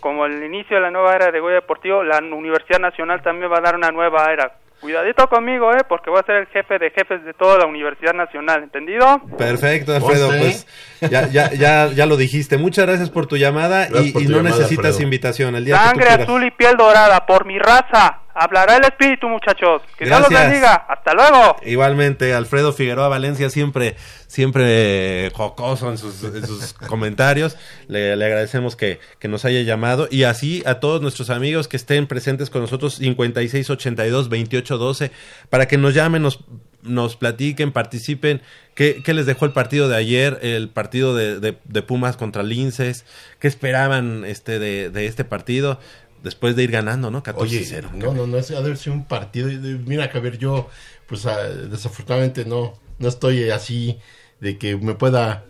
como 0.00 0.24
el 0.24 0.42
inicio 0.42 0.76
de 0.76 0.82
la 0.82 0.90
nueva 0.90 1.14
era 1.14 1.30
de 1.30 1.40
Goya 1.40 1.56
Deportivo, 1.56 2.02
la 2.02 2.18
Universidad 2.18 2.80
Nacional 2.80 3.22
también 3.22 3.52
va 3.52 3.58
a 3.58 3.60
dar 3.60 3.76
una 3.76 3.90
nueva 3.90 4.32
era 4.32 4.54
Cuidadito 4.80 5.28
conmigo, 5.28 5.70
¿eh? 5.72 5.82
Porque 5.86 6.08
voy 6.08 6.20
a 6.20 6.26
ser 6.26 6.36
el 6.36 6.46
jefe 6.46 6.78
de 6.78 6.90
jefes 6.90 7.22
de 7.24 7.34
toda 7.34 7.58
la 7.58 7.66
Universidad 7.66 8.14
Nacional, 8.14 8.62
¿entendido? 8.62 9.20
Perfecto, 9.36 9.94
Alfredo, 9.94 10.28
pues 10.28 10.66
ya, 11.02 11.28
ya, 11.28 11.50
ya, 11.52 11.88
ya 11.88 12.06
lo 12.06 12.16
dijiste. 12.16 12.56
Muchas 12.56 12.86
gracias 12.86 13.10
por 13.10 13.26
tu 13.26 13.36
llamada 13.36 13.88
y, 13.88 14.26
no 14.26 14.42
necesitas 14.42 14.98
invitación. 15.00 15.54
El 15.54 15.66
día 15.66 15.76
Sangre 15.76 16.08
azul 16.08 16.44
y 16.44 16.50
piel 16.50 16.76
dorada, 16.78 17.26
por 17.26 17.44
mi 17.44 17.58
raza. 17.58 18.20
Hablará 18.40 18.78
el 18.78 18.84
espíritu, 18.84 19.28
muchachos. 19.28 19.82
Que 19.98 20.06
Dios 20.06 20.18
los 20.18 20.30
bendiga. 20.30 20.86
Hasta 20.88 21.12
luego. 21.12 21.56
Igualmente, 21.62 22.32
Alfredo 22.32 22.72
Figueroa 22.72 23.06
Valencia 23.08 23.50
siempre, 23.50 23.96
siempre 24.28 25.30
jocoso 25.34 25.90
en 25.90 25.98
sus, 25.98 26.72
comentarios. 26.88 27.58
Le, 27.86 28.14
agradecemos 28.14 28.76
que, 28.76 28.98
que, 29.18 29.28
nos 29.28 29.44
haya 29.44 29.60
llamado. 29.60 30.08
Y 30.10 30.22
así 30.22 30.62
a 30.64 30.80
todos 30.80 31.02
nuestros 31.02 31.28
amigos 31.28 31.68
que 31.68 31.76
estén 31.76 32.06
presentes 32.06 32.48
con 32.48 32.62
nosotros, 32.62 32.94
5682 32.94 34.30
2812, 34.30 35.10
para 35.50 35.68
que 35.68 35.76
nos 35.76 35.92
llamen, 35.92 36.22
nos, 36.22 36.42
nos 36.82 37.16
platiquen, 37.16 37.72
participen. 37.72 38.40
¿Qué, 38.74 39.02
¿Qué, 39.04 39.12
les 39.12 39.26
dejó 39.26 39.44
el 39.44 39.52
partido 39.52 39.90
de 39.90 39.96
ayer, 39.96 40.38
el 40.40 40.70
partido 40.70 41.14
de, 41.14 41.40
de, 41.40 41.82
Pumas 41.82 42.16
contra 42.16 42.42
Linces? 42.42 43.04
¿Qué 43.38 43.48
esperaban 43.48 44.24
este 44.24 44.58
de, 44.58 44.88
de 44.88 45.04
este 45.04 45.26
partido? 45.26 45.78
Después 46.22 46.56
de 46.56 46.64
ir 46.64 46.70
ganando, 46.70 47.10
¿no? 47.10 47.22
14-0. 47.22 47.36
Oye, 47.36 47.82
no, 47.94 48.12
no, 48.12 48.26
no, 48.26 48.36
es 48.36 48.50
ha 48.50 48.60
de 48.60 48.76
ser 48.76 48.92
un 48.92 49.04
partido. 49.04 49.48
Mira, 49.86 50.08
Javier, 50.08 50.38
yo, 50.38 50.68
pues 51.06 51.26
ah, 51.26 51.48
desafortunadamente 51.48 52.44
no, 52.44 52.74
no 52.98 53.08
estoy 53.08 53.50
así 53.50 53.98
de 54.40 54.58
que 54.58 54.76
me 54.76 54.94
pueda 54.94 55.44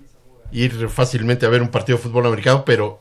ir 0.53 0.89
fácilmente 0.89 1.47
a 1.47 1.49
ver 1.49 1.63
un 1.63 1.69
partido 1.69 1.99
de 1.99 2.05
fútbol 2.05 2.27
americano, 2.27 2.65
pero 2.65 3.01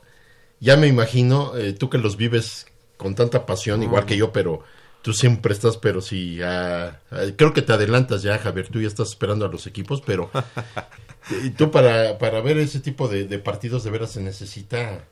ya 0.60 0.76
me 0.76 0.86
imagino, 0.86 1.56
eh, 1.56 1.72
tú 1.72 1.90
que 1.90 1.98
los 1.98 2.16
vives 2.16 2.66
con 2.96 3.14
tanta 3.14 3.46
pasión, 3.46 3.82
igual 3.82 4.04
que 4.04 4.16
yo, 4.16 4.32
pero 4.32 4.62
tú 5.02 5.12
siempre 5.12 5.52
estás, 5.52 5.78
pero 5.78 6.00
sí, 6.00 6.40
ah, 6.42 7.00
ah, 7.10 7.22
creo 7.36 7.52
que 7.52 7.62
te 7.62 7.72
adelantas 7.72 8.22
ya, 8.22 8.38
Javier, 8.38 8.68
tú 8.68 8.80
ya 8.80 8.88
estás 8.88 9.08
esperando 9.08 9.46
a 9.46 9.48
los 9.48 9.66
equipos, 9.66 10.02
pero 10.04 10.30
tú 11.56 11.70
para, 11.70 12.18
para 12.18 12.40
ver 12.40 12.58
ese 12.58 12.80
tipo 12.80 13.08
de, 13.08 13.24
de 13.24 13.38
partidos 13.38 13.84
de 13.84 13.90
veras 13.90 14.12
se 14.12 14.20
necesita 14.20 15.04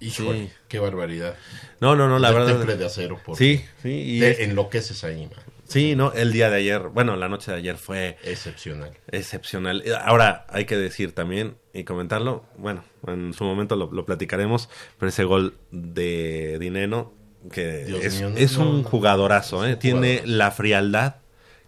Híjole, 0.00 0.46
sí. 0.46 0.52
qué 0.68 0.78
barbaridad. 0.78 1.34
No, 1.80 1.94
no, 1.94 2.08
no, 2.08 2.18
la 2.18 2.28
el 2.28 2.34
verdad. 2.34 2.56
temple 2.56 2.76
de 2.76 2.86
acero. 2.86 3.20
Por 3.24 3.36
sí, 3.36 3.64
sí. 3.82 4.16
Y 4.16 4.20
te 4.20 4.44
enloqueces 4.44 5.04
ahí, 5.04 5.26
man. 5.26 5.44
Sí, 5.70 5.94
no, 5.94 6.12
el 6.12 6.32
día 6.32 6.50
de 6.50 6.56
ayer, 6.56 6.88
bueno, 6.88 7.14
la 7.14 7.28
noche 7.28 7.52
de 7.52 7.58
ayer 7.58 7.76
fue 7.76 8.16
excepcional. 8.24 8.90
Excepcional. 9.12 9.84
Ahora 10.02 10.44
hay 10.48 10.64
que 10.64 10.76
decir 10.76 11.12
también 11.12 11.58
y 11.72 11.84
comentarlo, 11.84 12.44
bueno, 12.56 12.82
en 13.06 13.32
su 13.34 13.44
momento 13.44 13.76
lo, 13.76 13.88
lo 13.92 14.04
platicaremos, 14.04 14.68
pero 14.98 15.10
ese 15.10 15.22
gol 15.22 15.54
de 15.70 16.58
Dineno, 16.58 17.12
que 17.52 17.84
Dios 17.84 18.04
es, 18.04 18.18
mío, 18.18 18.30
no, 18.30 18.36
es 18.36 18.56
un 18.56 18.82
jugadorazo, 18.82 19.64
¿eh? 19.64 19.76
tiene 19.76 20.22
la 20.24 20.50
frialdad 20.50 21.19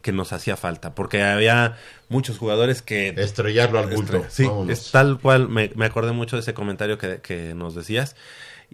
que 0.03 0.13
nos 0.13 0.33
hacía 0.33 0.57
falta, 0.57 0.95
porque 0.95 1.23
había 1.23 1.79
muchos 2.09 2.37
jugadores 2.39 2.83
que... 2.83 3.15
Estrellarlo 3.17 3.79
al 3.79 3.89
bulto. 3.89 4.25
Sí, 4.29 4.45
Vámonos. 4.45 4.71
es 4.79 4.91
tal 4.91 5.19
cual, 5.19 5.49
me, 5.49 5.71
me 5.75 5.87
acordé 5.87 6.13
mucho 6.13 6.37
de 6.37 6.43
ese 6.43 6.53
comentario 6.55 6.99
que, 6.99 7.21
que 7.23 7.55
nos 7.55 7.75
decías 7.75 8.17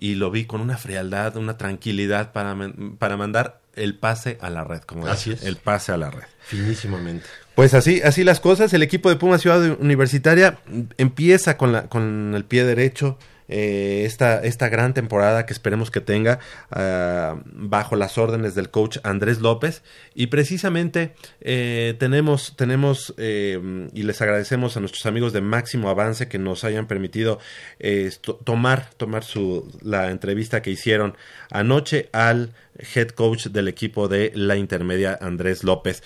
y 0.01 0.15
lo 0.15 0.31
vi 0.31 0.45
con 0.45 0.61
una 0.61 0.77
frialdad, 0.79 1.37
una 1.37 1.57
tranquilidad 1.59 2.33
para, 2.33 2.57
para 2.99 3.17
mandar 3.17 3.61
el 3.75 3.95
pase 3.97 4.39
a 4.41 4.51
la 4.51 4.65
red, 4.65 4.81
como 4.81 5.07
Así 5.07 5.31
decía, 5.31 5.43
es. 5.43 5.49
el 5.49 5.57
pase 5.57 5.93
a 5.93 5.97
la 5.97 6.11
red. 6.11 6.25
Finísimamente. 6.41 7.27
Pues 7.55 7.75
así, 7.75 8.01
así 8.03 8.25
las 8.25 8.41
cosas. 8.41 8.73
El 8.73 8.83
equipo 8.83 9.09
de 9.09 9.17
Puma 9.17 9.39
Ciudad 9.39 9.61
Universitaria 9.81 10.59
empieza 10.97 11.57
con, 11.57 11.73
la, 11.73 11.89
con 11.89 12.33
el 12.35 12.45
pie 12.45 12.65
derecho 12.65 13.19
eh, 13.49 14.03
esta, 14.05 14.43
esta 14.43 14.69
gran 14.69 14.95
temporada 14.95 15.47
que 15.47 15.53
esperemos 15.53 15.91
que 15.91 16.01
tenga 16.01 16.39
ah, 16.71 17.41
bajo 17.45 17.97
las 17.97 18.19
órdenes 18.19 18.55
del 18.55 18.71
coach 18.71 18.99
Andrés 19.03 19.41
López. 19.41 19.83
Y 20.15 20.29
precisamente 20.29 21.15
eh, 21.41 21.95
tenemos, 21.99 22.55
tenemos 22.57 23.15
eh, 23.19 23.89
y 23.93 24.03
les 24.03 24.21
agradecemos 24.23 24.77
a 24.77 24.81
nuestros 24.81 25.07
amigos 25.07 25.33
de 25.33 25.41
Máximo 25.41 25.89
Avance 25.91 26.29
que 26.29 26.39
nos 26.39 26.65
hayan 26.65 26.87
permitido 26.87 27.39
eh, 27.79 28.11
to- 28.21 28.37
tomar, 28.37 28.91
tomar 28.95 29.25
su, 29.25 29.71
la 29.83 30.11
entrevista 30.11 30.63
que 30.63 30.71
hicieron 30.71 31.17
anoche 31.51 32.09
al 32.13 32.55
head 32.95 33.09
coach 33.09 33.47
del 33.47 33.69
equipo 33.69 34.09
de 34.09 34.31
la 34.35 34.57
intermedia 34.57 35.19
Andrés 35.21 35.65
López. 35.65 36.03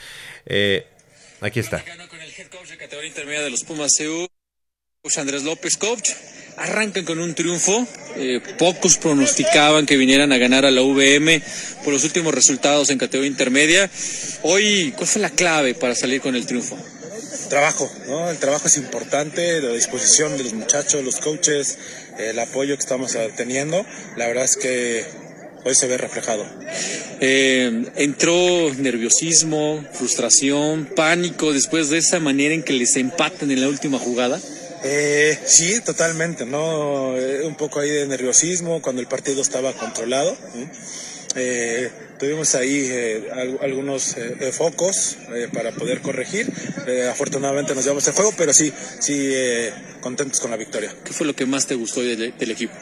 Eh, 0.47 0.86
aquí 1.40 1.61
está. 1.61 1.78
El 1.78 2.01
head 2.01 2.49
coach 2.49 2.70
de 2.70 2.76
categoría 2.78 3.09
intermedia 3.09 3.43
de 3.43 3.51
los 3.51 3.64
Pumas 3.64 3.90
Andrés 5.16 5.43
López, 5.43 5.76
coach. 5.76 6.11
Arrancan 6.57 7.05
con 7.05 7.18
un 7.18 7.34
triunfo. 7.34 7.86
Eh, 8.16 8.40
pocos 8.59 8.98
pronosticaban 8.98 9.86
que 9.86 9.96
vinieran 9.96 10.32
a 10.32 10.38
ganar 10.38 10.66
a 10.66 10.70
la 10.70 10.82
VM 10.82 11.42
por 11.82 11.92
los 11.92 12.05
últimos 12.05 12.34
resultados 12.34 12.90
en 12.90 12.98
categoría 12.98 13.30
intermedia. 13.30 13.90
Hoy, 14.42 14.92
¿cuál 14.96 15.09
fue 15.09 15.22
la 15.22 15.30
clave 15.30 15.74
para 15.74 15.94
salir 15.94 16.20
con 16.20 16.36
el 16.36 16.46
triunfo? 16.46 16.76
trabajo, 17.53 17.90
¿no? 18.09 18.30
El 18.30 18.38
trabajo 18.38 18.66
es 18.66 18.78
importante, 18.78 19.61
la 19.61 19.74
disposición 19.74 20.38
de 20.38 20.44
los 20.44 20.55
muchachos, 20.55 21.05
los 21.05 21.16
coaches, 21.16 21.76
el 22.18 22.38
apoyo 22.38 22.74
que 22.76 22.80
estamos 22.80 23.14
teniendo, 23.36 23.84
la 24.16 24.26
verdad 24.26 24.44
es 24.44 24.57
que 24.57 25.05
hoy 25.62 25.74
se 25.74 25.86
ve 25.86 25.98
reflejado. 25.98 26.46
Eh, 27.20 27.84
entró 27.96 28.72
nerviosismo, 28.78 29.84
frustración, 29.92 30.88
pánico 30.96 31.53
después 31.53 31.90
de 31.90 31.98
esa 31.98 32.20
manera 32.20 32.55
en 32.55 32.62
que 32.62 32.72
les 32.72 32.96
empatan 32.96 33.50
en 33.50 33.61
la 33.61 33.68
última 33.68 33.98
jugada. 33.98 34.40
Eh, 34.85 35.39
sí, 35.47 35.80
totalmente, 35.80 36.45
¿no? 36.45 37.16
Eh, 37.16 37.43
un 37.47 37.55
poco 37.55 37.80
ahí 37.80 37.91
de 37.91 38.07
nerviosismo 38.07 38.83
cuando 38.83 39.01
el 39.01 39.07
partido 39.09 39.41
estaba 39.43 39.72
controlado. 39.74 40.37
Eh, 41.35 41.91
tuvimos 42.18 42.55
ahí 42.55 42.89
eh, 42.91 43.28
al- 43.33 43.59
algunos 43.62 44.16
eh, 44.16 44.37
eh, 44.41 44.53
focos 44.53 45.16
para 45.53 45.72
poder 45.72 46.01
corregir. 46.01 46.53
Afortunadamente 47.11 47.74
nos 47.74 47.85
llevamos 47.85 48.07
el 48.09 48.14
juego, 48.14 48.33
pero 48.37 48.53
sí, 48.53 48.72
sí, 49.01 49.33
contentos 50.01 50.41
con 50.41 50.51
la 50.51 50.57
victoria. 50.57 50.95
¿Qué 51.05 51.12
fue 51.12 51.26
lo 51.26 51.35
que 51.35 51.47
más 51.47 51.66
te 51.66 51.74
gustó 51.74 52.03
del, 52.03 52.37
del 52.37 52.51
equipo? 52.51 52.74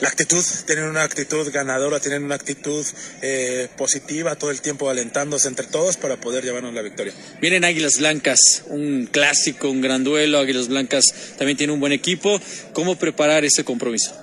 La 0.00 0.08
actitud, 0.08 0.44
tienen 0.64 0.84
una 0.84 1.02
actitud 1.02 1.50
ganadora, 1.50 1.98
tienen 1.98 2.22
una 2.22 2.36
actitud 2.36 2.86
eh, 3.20 3.68
positiva, 3.76 4.36
todo 4.36 4.52
el 4.52 4.60
tiempo 4.60 4.88
alentándose 4.88 5.48
entre 5.48 5.66
todos 5.66 5.96
para 5.96 6.16
poder 6.20 6.44
llevarnos 6.44 6.72
la 6.72 6.82
victoria. 6.82 7.12
Vienen 7.40 7.64
Águilas 7.64 7.98
Blancas, 7.98 8.62
un 8.66 9.08
clásico, 9.10 9.68
un 9.68 9.80
gran 9.80 10.04
duelo. 10.04 10.38
Águilas 10.38 10.68
Blancas 10.68 11.04
también 11.36 11.56
tiene 11.56 11.72
un 11.72 11.80
buen 11.80 11.92
equipo. 11.92 12.40
¿Cómo 12.72 12.96
preparar 12.96 13.44
ese 13.44 13.64
compromiso? 13.64 14.14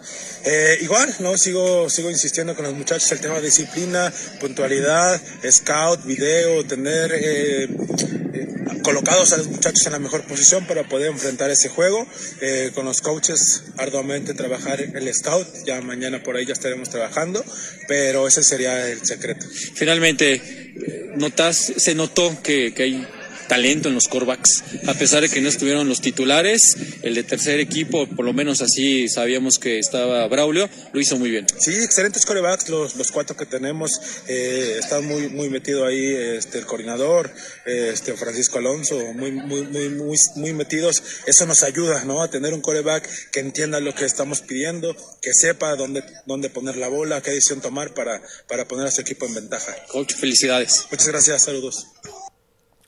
Eh, 0.47 0.77
igual, 0.81 1.11
¿no? 1.19 1.35
Sigo, 1.37 1.89
sigo 1.89 2.11
insistiendo 2.11 2.55
con 2.55 2.65
los 2.65 2.75
muchachos 2.75 3.11
el 3.11 3.19
tema 3.19 3.35
de 3.35 3.47
disciplina, 3.47 4.13
puntualidad, 4.39 5.19
scout, 5.49 6.05
video, 6.05 6.63
tener 6.65 7.11
eh, 7.13 7.63
eh, 7.63 8.47
colocados 8.83 9.33
a 9.33 9.37
los 9.37 9.47
muchachos 9.47 9.83
en 9.87 9.93
la 9.93 9.99
mejor 9.99 10.23
posición 10.27 10.67
para 10.67 10.83
poder 10.83 11.09
enfrentar 11.09 11.49
ese 11.49 11.69
juego. 11.69 12.05
Eh, 12.41 12.71
con 12.75 12.85
los 12.85 13.01
coaches, 13.01 13.63
arduamente 13.77 14.35
trabajar 14.35 14.79
el 14.81 15.13
scout. 15.15 15.47
Ya 15.65 15.81
mañana 15.81 16.21
por 16.21 16.35
ahí 16.35 16.45
ya 16.45 16.53
estaremos 16.53 16.89
trabajando, 16.89 17.43
pero 17.87 18.27
ese 18.27 18.43
sería 18.43 18.87
el 18.87 19.03
secreto. 19.03 19.47
Finalmente, 19.73 21.11
notas, 21.15 21.73
se 21.75 21.95
notó 21.95 22.37
que, 22.43 22.71
que 22.71 22.83
hay 22.83 23.07
talento 23.47 23.89
en 23.89 23.95
los 23.95 24.07
corebacks, 24.07 24.63
a 24.87 24.93
pesar 24.93 25.21
de 25.21 25.29
que 25.29 25.41
no 25.41 25.49
estuvieron 25.49 25.87
los 25.87 26.01
titulares, 26.01 26.61
el 27.01 27.15
de 27.15 27.23
tercer 27.23 27.59
equipo, 27.59 28.07
por 28.07 28.25
lo 28.25 28.33
menos 28.33 28.61
así 28.61 29.07
sabíamos 29.09 29.57
que 29.59 29.79
estaba 29.79 30.27
Braulio, 30.27 30.69
lo 30.93 30.99
hizo 30.99 31.17
muy 31.17 31.29
bien. 31.29 31.45
Sí, 31.59 31.73
excelentes 31.75 32.25
corebacks, 32.25 32.69
los, 32.69 32.95
los 32.95 33.11
cuatro 33.11 33.35
que 33.35 33.45
tenemos. 33.45 33.91
Eh, 34.27 34.77
está 34.79 35.01
muy, 35.01 35.29
muy 35.29 35.49
metido 35.49 35.85
ahí 35.85 36.05
este, 36.05 36.59
el 36.59 36.65
coordinador, 36.65 37.31
este, 37.65 38.13
Francisco 38.13 38.59
Alonso, 38.59 38.99
muy, 39.13 39.31
muy, 39.31 39.63
muy, 39.63 39.89
muy, 39.89 40.17
muy 40.35 40.53
metidos. 40.53 41.01
Eso 41.25 41.45
nos 41.45 41.63
ayuda 41.63 42.03
¿no? 42.05 42.21
a 42.21 42.29
tener 42.29 42.53
un 42.53 42.61
coreback 42.61 43.07
que 43.31 43.39
entienda 43.39 43.79
lo 43.79 43.93
que 43.93 44.05
estamos 44.05 44.41
pidiendo, 44.41 44.95
que 45.21 45.31
sepa 45.33 45.75
dónde, 45.75 46.03
dónde 46.25 46.49
poner 46.49 46.77
la 46.77 46.87
bola, 46.87 47.21
qué 47.21 47.31
decisión 47.31 47.61
tomar 47.61 47.93
para, 47.93 48.21
para 48.47 48.67
poner 48.67 48.87
a 48.87 48.91
su 48.91 49.01
equipo 49.01 49.25
en 49.25 49.35
ventaja. 49.35 49.75
Coach, 49.87 50.13
felicidades. 50.13 50.85
Muchas 50.91 51.07
gracias, 51.07 51.43
saludos. 51.43 51.87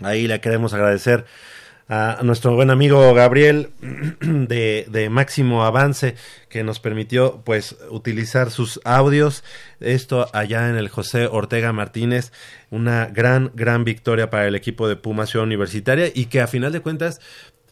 Ahí 0.02 0.28
le 0.28 0.40
queremos 0.42 0.74
agradecer 0.74 1.26
a 1.90 2.20
nuestro 2.24 2.54
buen 2.54 2.70
amigo 2.70 3.14
Gabriel 3.14 3.70
de, 4.22 4.86
de 4.90 5.10
Máximo 5.10 5.64
Avance 5.64 6.16
que 6.50 6.64
nos 6.64 6.80
permitió 6.80 7.42
pues 7.46 7.78
utilizar 7.90 8.52
sus 8.52 8.82
audios. 8.84 9.44
Esto 9.80 10.30
allá 10.34 10.70
en 10.70 10.76
el 10.76 10.90
José 10.90 11.28
Ortega 11.28 11.72
Martínez. 11.72 12.32
Una 12.70 13.06
gran 13.08 13.52
gran 13.56 13.86
victoria 13.86 14.30
para 14.30 14.48
el 14.48 14.56
equipo 14.56 14.88
de 14.88 14.98
Puma 14.98 15.26
Ciudad 15.26 15.46
Universitaria 15.46 16.12
y 16.14 16.26
que 16.26 16.42
a 16.42 16.48
final 16.48 16.74
de 16.74 16.82
cuentas 16.82 17.22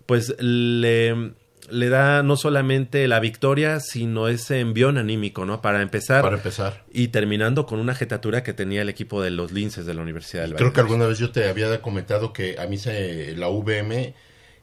pues 0.06 0.36
le 0.40 1.34
le 1.70 1.90
da 1.90 2.24
no 2.24 2.38
solamente 2.38 3.08
la 3.08 3.20
victoria, 3.20 3.80
sino 3.80 4.28
ese 4.28 4.60
envión 4.60 4.98
anímico, 4.98 5.46
¿no? 5.46 5.62
Para 5.62 5.82
empezar. 5.82 6.22
Para 6.22 6.38
empezar. 6.38 6.86
Y 6.92 7.10
terminando 7.10 7.66
con 7.66 7.80
una 7.80 7.96
jetatura 7.96 8.44
que 8.44 8.54
tenía 8.54 8.82
el 8.82 8.90
equipo 8.90 9.22
de 9.22 9.32
los 9.32 9.52
Linces 9.52 9.86
de 9.86 9.94
la 9.94 10.02
Universidad 10.02 10.44
del 10.44 10.54
Valle. 10.54 10.60
Creo 10.60 10.74
que 10.74 10.82
alguna 10.82 11.06
vez 11.06 11.20
yo 11.20 11.32
te 11.32 11.48
había 11.50 11.82
comentado 11.82 12.34
que 12.34 12.58
a 12.60 12.68
mí 12.68 12.78
se, 12.78 13.36
la 13.36 13.48
VM 13.50 14.14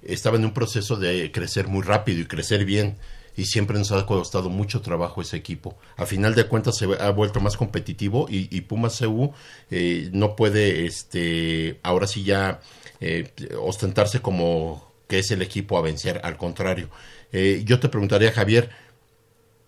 estaba 0.02 0.36
en 0.36 0.44
un 0.44 0.54
proceso 0.54 0.96
de 0.96 1.30
crecer 1.32 1.68
muy 1.68 1.82
rápido 1.82 2.20
y 2.20 2.26
crecer 2.26 2.64
bien. 2.64 2.98
Y 3.34 3.46
siempre 3.46 3.78
nos 3.78 3.90
ha 3.92 4.04
costado 4.04 4.50
mucho 4.50 4.82
trabajo 4.82 5.22
ese 5.22 5.38
equipo. 5.38 5.78
A 5.96 6.04
final 6.04 6.34
de 6.34 6.44
cuentas 6.44 6.76
se 6.76 6.86
ha 7.00 7.10
vuelto 7.12 7.40
más 7.40 7.56
competitivo 7.56 8.26
y, 8.28 8.54
y 8.54 8.60
Pumas 8.60 8.98
CU 8.98 9.32
eh, 9.70 10.10
no 10.12 10.36
puede, 10.36 10.84
este, 10.84 11.80
ahora 11.82 12.06
sí 12.06 12.24
ya 12.24 12.60
eh, 13.00 13.32
ostentarse 13.58 14.20
como 14.20 14.91
que 15.12 15.18
es 15.18 15.30
el 15.30 15.42
equipo 15.42 15.76
a 15.76 15.82
vencer. 15.82 16.22
Al 16.24 16.38
contrario, 16.38 16.88
eh, 17.32 17.60
yo 17.66 17.78
te 17.78 17.90
preguntaría, 17.90 18.32
Javier, 18.32 18.70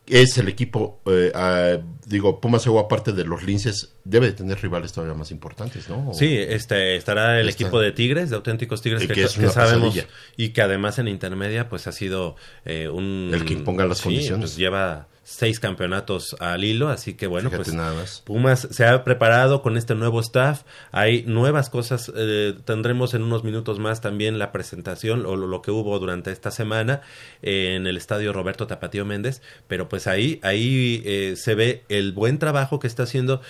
es 0.07 0.39
el 0.39 0.49
equipo, 0.49 1.01
eh, 1.05 1.83
digo, 2.07 2.41
Pumas 2.41 2.65
CU 2.65 2.79
aparte 2.79 3.13
de 3.13 3.25
los 3.27 3.43
linces, 3.43 3.93
debe 4.05 4.29
de 4.29 4.33
tener 4.33 4.59
rivales 4.63 4.93
todavía 4.95 5.15
más 5.15 5.31
importantes, 5.31 5.87
¿no? 5.91 6.09
O- 6.09 6.15
Sí, 6.15 6.35
este 6.39 6.97
estará 6.97 7.41
el 7.41 7.51
Está- 7.51 7.65
equipo 7.65 7.79
de 7.79 7.93
Tigres, 7.93 8.31
de 8.31 8.37
auténticos 8.37 8.81
Tigres, 8.81 9.07
que, 9.07 9.13
que 9.13 9.23
es 9.25 9.35
que 9.35 9.41
una 9.41 9.51
sabemos 9.51 9.95
y 10.39 10.49
que 10.51 10.63
además 10.63 10.99
en 10.99 11.09
intermedia 11.09 11.69
pues 11.69 11.87
ha 11.89 11.93
sido 11.93 12.37
eh, 12.65 12.89
un... 12.89 13.31
El 13.35 13.45
que 13.45 13.53
imponga 13.53 13.85
las 13.85 13.99
sí, 13.99 14.05
condiciones. 14.05 14.41
pues, 14.51 14.57
lleva 14.57 15.09
seis 15.25 15.59
campeonatos 15.59 16.37
al 16.39 16.65
hilo, 16.65 16.91
así 16.91 17.15
que 17.15 17.27
bueno, 17.27 17.49
Fíjate 17.49 17.65
pues 17.65 17.75
nada 17.75 17.95
más. 17.95 18.23
Pumas 18.25 18.69
se 18.71 18.87
ha 18.87 19.03
preparado 19.05 19.63
con 19.63 19.77
este 19.77 19.95
nuevo 19.95 20.21
staff, 20.21 20.63
hay 20.93 21.23
nuevas 21.23 21.71
cosas, 21.71 22.13
eh, 22.15 22.55
tendremos 22.65 23.15
en 23.15 23.23
unos 23.23 23.43
minutos 23.43 23.79
más 23.79 24.03
también 24.03 24.39
la 24.39 24.53
presentación 24.53 25.25
o 25.27 25.35
lo, 25.35 25.47
lo 25.47 25.63
que 25.63 25.71
hubo 25.71 25.99
durante 25.99 26.31
esta 26.31 26.51
semana 26.51 27.01
eh, 27.43 27.75
en 27.75 27.87
el 27.87 27.97
estadio 27.97 28.33
Roberto 28.33 28.67
Tapatío 28.67 29.07
Méndez, 29.07 29.41
pero 29.67 29.89
pues 29.89 30.07
ahí, 30.07 30.39
ahí 30.43 31.03
eh, 31.07 31.35
se 31.37 31.55
ve 31.55 31.85
el 31.89 32.13
buen 32.13 32.39
trabajo 32.39 32.79
que 32.79 32.87
está 32.87 33.05
haciendo 33.05 33.41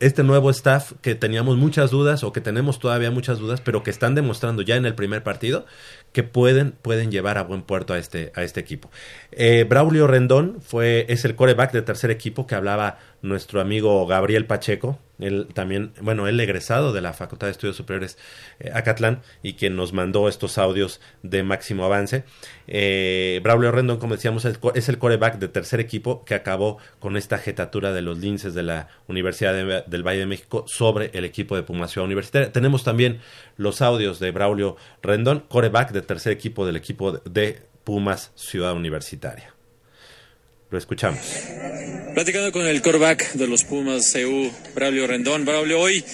este 0.00 0.22
nuevo 0.22 0.50
staff 0.50 0.92
que 1.02 1.14
teníamos 1.14 1.56
muchas 1.56 1.90
dudas 1.90 2.22
o 2.22 2.32
que 2.32 2.40
tenemos 2.40 2.78
todavía 2.78 3.10
muchas 3.10 3.38
dudas, 3.38 3.60
pero 3.60 3.82
que 3.82 3.90
están 3.90 4.14
demostrando 4.14 4.62
ya 4.62 4.76
en 4.76 4.86
el 4.86 4.94
primer 4.94 5.22
partido 5.22 5.66
que 6.12 6.22
pueden, 6.22 6.72
pueden 6.72 7.10
llevar 7.10 7.38
a 7.38 7.42
buen 7.42 7.62
puerto 7.62 7.94
a 7.94 7.98
este, 7.98 8.32
a 8.34 8.42
este 8.42 8.60
equipo. 8.60 8.90
Eh, 9.32 9.64
Braulio 9.68 10.06
Rendón 10.06 10.58
fue, 10.60 11.06
es 11.08 11.24
el 11.24 11.34
coreback 11.34 11.72
de 11.72 11.82
tercer 11.82 12.10
equipo 12.10 12.46
que 12.46 12.54
hablaba 12.54 12.98
nuestro 13.22 13.60
amigo 13.60 14.06
Gabriel 14.06 14.46
Pacheco, 14.46 14.98
él 15.18 15.48
también, 15.52 15.92
bueno, 16.00 16.28
él 16.28 16.38
egresado 16.38 16.92
de 16.92 17.00
la 17.00 17.12
Facultad 17.12 17.48
de 17.48 17.50
Estudios 17.50 17.74
Superiores 17.76 18.16
eh, 18.60 18.70
Acatlán 18.72 19.22
y 19.42 19.54
quien 19.54 19.74
nos 19.74 19.92
mandó 19.92 20.28
estos 20.28 20.58
audios 20.58 21.00
de 21.24 21.42
máximo 21.42 21.84
avance. 21.84 22.22
Eh, 22.68 23.40
Braulio 23.42 23.72
Rendón, 23.72 23.98
como 23.98 24.14
decíamos, 24.14 24.44
es, 24.44 24.88
el 24.88 24.98
coreback 24.98 25.38
de 25.38 25.48
tercer 25.48 25.80
equipo 25.80 26.24
que 26.24 26.34
acabó 26.34 26.78
con 27.00 27.16
esta 27.16 27.38
jetatura 27.38 27.92
de 27.92 28.02
los 28.02 28.18
linces 28.18 28.54
de 28.54 28.62
la 28.62 28.88
Universidad 29.08 29.52
de- 29.54 29.82
del 29.84 30.06
Valle 30.06 30.20
de 30.20 30.26
México 30.26 30.64
sobre 30.68 31.10
el 31.14 31.24
equipo 31.24 31.56
de 31.56 31.64
Puma 31.64 31.88
Ciudad 31.88 32.06
Universitaria. 32.06 32.52
Tenemos 32.52 32.84
también 32.84 33.20
los 33.56 33.82
audios 33.82 34.20
de 34.20 34.30
Braulio 34.30 34.76
Rendón, 35.02 35.40
coreback 35.48 35.90
de 35.90 36.02
tercer 36.02 36.32
equipo 36.32 36.64
del 36.64 36.76
equipo 36.76 37.12
de 37.12 37.62
Pumas 37.82 38.30
Ciudad 38.36 38.74
Universitaria. 38.74 39.52
Lo 40.70 40.78
escuchamos. 40.78 41.20
Platicando 42.14 42.52
con 42.52 42.66
el 42.66 42.82
coreback 42.82 43.32
de 43.34 43.46
los 43.46 43.64
Pumas 43.64 44.12
CU, 44.12 44.50
Braulio 44.74 45.06
Rendón. 45.06 45.44
Braulio, 45.44 45.80
hoy 45.80 46.04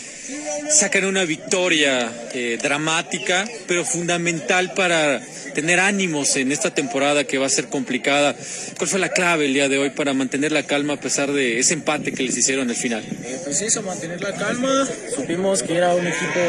sacan 0.70 1.06
una 1.06 1.24
victoria 1.24 2.12
eh, 2.32 2.58
dramática, 2.62 3.44
pero 3.66 3.84
fundamental 3.84 4.74
para 4.74 5.20
tener 5.54 5.80
ánimos 5.80 6.36
en 6.36 6.52
esta 6.52 6.74
temporada 6.74 7.24
que 7.24 7.38
va 7.38 7.46
a 7.46 7.48
ser 7.48 7.68
complicada. 7.68 8.34
¿Cuál 8.76 8.90
fue 8.90 8.98
la 8.98 9.08
clave 9.08 9.46
el 9.46 9.54
día 9.54 9.68
de 9.68 9.78
hoy 9.78 9.90
para 9.90 10.12
mantener 10.12 10.52
la 10.52 10.64
calma 10.64 10.94
a 10.94 11.00
pesar 11.00 11.32
de 11.32 11.60
ese 11.60 11.74
empate 11.74 12.12
que 12.12 12.22
les 12.22 12.36
hicieron 12.36 12.68
al 12.68 12.76
final? 12.76 13.02
Eh, 13.02 13.40
pues 13.44 13.62
eso, 13.62 13.80
mantener 13.82 14.20
la 14.20 14.34
calma. 14.34 14.86
Supimos 15.14 15.62
que 15.62 15.76
era 15.76 15.94
un 15.94 16.06
equipo 16.06 16.40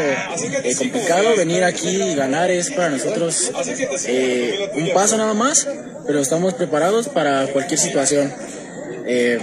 eh, 0.63 0.75
complicado. 0.75 1.35
Venir 1.37 1.63
aquí 1.63 2.01
y 2.01 2.15
ganar 2.15 2.51
es 2.51 2.71
para 2.71 2.89
nosotros 2.89 3.51
eh, 4.07 4.69
un 4.73 4.91
paso 4.93 5.17
nada 5.17 5.33
más, 5.33 5.67
pero 6.05 6.19
estamos 6.19 6.55
preparados 6.55 7.07
para 7.07 7.47
cualquier 7.47 7.79
situación. 7.79 7.94
Eh, 9.07 9.39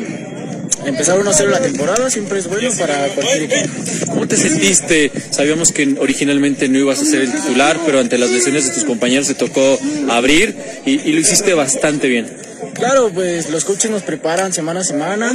empezar 0.85 1.19
1-0 1.19 1.49
la 1.49 1.61
temporada 1.61 2.11
siempre 2.11 2.39
es 2.39 2.49
bueno 2.49 2.71
para 2.79 3.07
cualquier 3.09 3.43
equipo. 3.45 3.71
¿Cómo 4.09 4.29
te 4.29 4.37
sentiste? 4.37 5.11
Sabíamos 5.31 5.73
que 5.73 5.97
originalmente 5.99 6.69
no 6.69 6.79
ibas 6.79 7.01
a 7.01 7.05
ser 7.05 7.23
el 7.23 7.33
titular, 7.33 7.79
pero 7.87 8.01
ante 8.01 8.19
las 8.19 8.31
lesiones 8.31 8.67
de 8.67 8.75
tus 8.75 8.85
compañeros 8.85 9.29
te 9.29 9.35
tocó 9.35 9.79
abrir 10.11 10.57
y, 10.85 11.01
y 11.09 11.13
lo 11.13 11.21
hiciste 11.21 11.55
bastante 11.55 12.09
bien. 12.09 12.52
Claro, 12.75 13.11
pues 13.13 13.51
los 13.51 13.65
coaches 13.65 13.91
nos 13.91 14.03
preparan 14.03 14.53
semana 14.53 14.81
a 14.81 14.85
semana, 14.85 15.33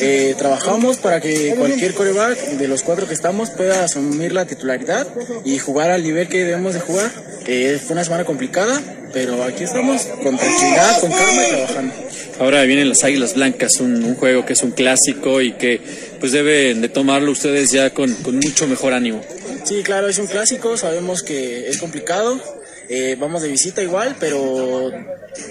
eh, 0.00 0.34
trabajamos 0.38 0.96
para 0.96 1.20
que 1.20 1.54
cualquier 1.56 1.94
coreback 1.94 2.38
de 2.38 2.68
los 2.68 2.82
cuatro 2.82 3.06
que 3.06 3.14
estamos 3.14 3.50
pueda 3.50 3.84
asumir 3.84 4.32
la 4.32 4.46
titularidad 4.46 5.06
y 5.44 5.58
jugar 5.58 5.90
al 5.90 6.02
nivel 6.02 6.28
que 6.28 6.44
debemos 6.44 6.74
de 6.74 6.80
jugar. 6.80 7.10
Eh, 7.46 7.80
fue 7.82 7.94
una 7.94 8.04
semana 8.04 8.24
complicada, 8.24 8.80
pero 9.12 9.42
aquí 9.42 9.64
estamos 9.64 10.02
con 10.22 10.36
tranquilidad, 10.36 11.00
con 11.00 11.10
calma 11.10 11.42
y 11.46 11.50
trabajando. 11.50 11.94
Ahora 12.40 12.62
vienen 12.64 12.88
las 12.88 13.02
Águilas 13.04 13.34
Blancas, 13.34 13.80
un, 13.80 14.04
un 14.04 14.14
juego 14.14 14.44
que 14.46 14.52
es 14.52 14.62
un 14.62 14.70
clásico 14.70 15.40
y 15.40 15.52
que 15.52 15.80
pues 16.20 16.32
deben 16.32 16.80
de 16.80 16.88
tomarlo 16.88 17.32
ustedes 17.32 17.70
ya 17.70 17.90
con, 17.90 18.12
con 18.16 18.36
mucho 18.36 18.66
mejor 18.68 18.92
ánimo. 18.92 19.20
Sí, 19.64 19.82
claro, 19.82 20.08
es 20.08 20.18
un 20.18 20.26
clásico, 20.26 20.76
sabemos 20.76 21.22
que 21.22 21.68
es 21.68 21.78
complicado, 21.78 22.40
eh, 22.88 23.16
vamos 23.18 23.42
de 23.42 23.48
visita 23.48 23.82
igual, 23.82 24.16
pero 24.18 24.90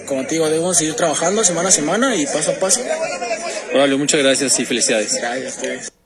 como 0.06 0.26
te 0.26 0.36
digo, 0.36 0.50
debemos 0.50 0.78
seguir 0.78 0.96
trabajando 0.96 1.44
semana 1.44 1.70
a 1.70 1.72
semana 1.72 2.16
y 2.16 2.26
paso 2.26 2.52
a 2.52 2.56
paso. 2.56 2.82
Braulio, 3.74 3.98
muchas 3.98 4.22
gracias 4.22 4.60
y 4.60 4.66
felicidades. 4.66 5.16
Gracias 5.16 5.54
a 5.54 5.56
ustedes. 5.56 5.97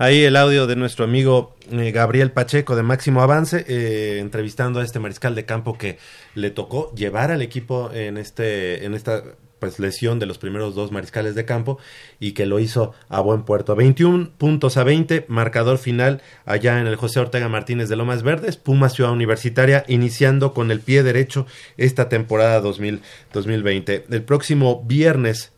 Ahí 0.00 0.22
el 0.22 0.36
audio 0.36 0.68
de 0.68 0.76
nuestro 0.76 1.04
amigo 1.04 1.56
eh, 1.72 1.90
Gabriel 1.90 2.30
Pacheco 2.30 2.76
de 2.76 2.84
Máximo 2.84 3.20
Avance, 3.20 3.64
eh, 3.66 4.20
entrevistando 4.20 4.78
a 4.78 4.84
este 4.84 5.00
mariscal 5.00 5.34
de 5.34 5.44
campo 5.44 5.76
que 5.76 5.98
le 6.36 6.50
tocó 6.50 6.94
llevar 6.94 7.32
al 7.32 7.42
equipo 7.42 7.90
en 7.92 8.16
este, 8.16 8.84
en 8.84 8.94
esta 8.94 9.24
pues 9.58 9.80
lesión 9.80 10.20
de 10.20 10.26
los 10.26 10.38
primeros 10.38 10.76
dos 10.76 10.92
mariscales 10.92 11.34
de 11.34 11.44
campo 11.44 11.80
y 12.20 12.30
que 12.30 12.46
lo 12.46 12.60
hizo 12.60 12.94
a 13.08 13.20
buen 13.20 13.42
puerto. 13.42 13.74
21 13.74 14.30
puntos 14.38 14.76
a 14.76 14.84
20, 14.84 15.24
marcador 15.26 15.78
final 15.78 16.22
allá 16.44 16.80
en 16.80 16.86
el 16.86 16.94
José 16.94 17.18
Ortega 17.18 17.48
Martínez 17.48 17.88
de 17.88 17.96
Lomas 17.96 18.22
Verdes, 18.22 18.56
Puma 18.56 18.90
Ciudad 18.90 19.10
Universitaria, 19.10 19.84
iniciando 19.88 20.54
con 20.54 20.70
el 20.70 20.78
pie 20.78 21.02
derecho 21.02 21.44
esta 21.76 22.08
temporada 22.08 22.60
2000, 22.60 23.00
2020. 23.32 24.04
El 24.08 24.22
próximo 24.22 24.84
viernes 24.84 25.50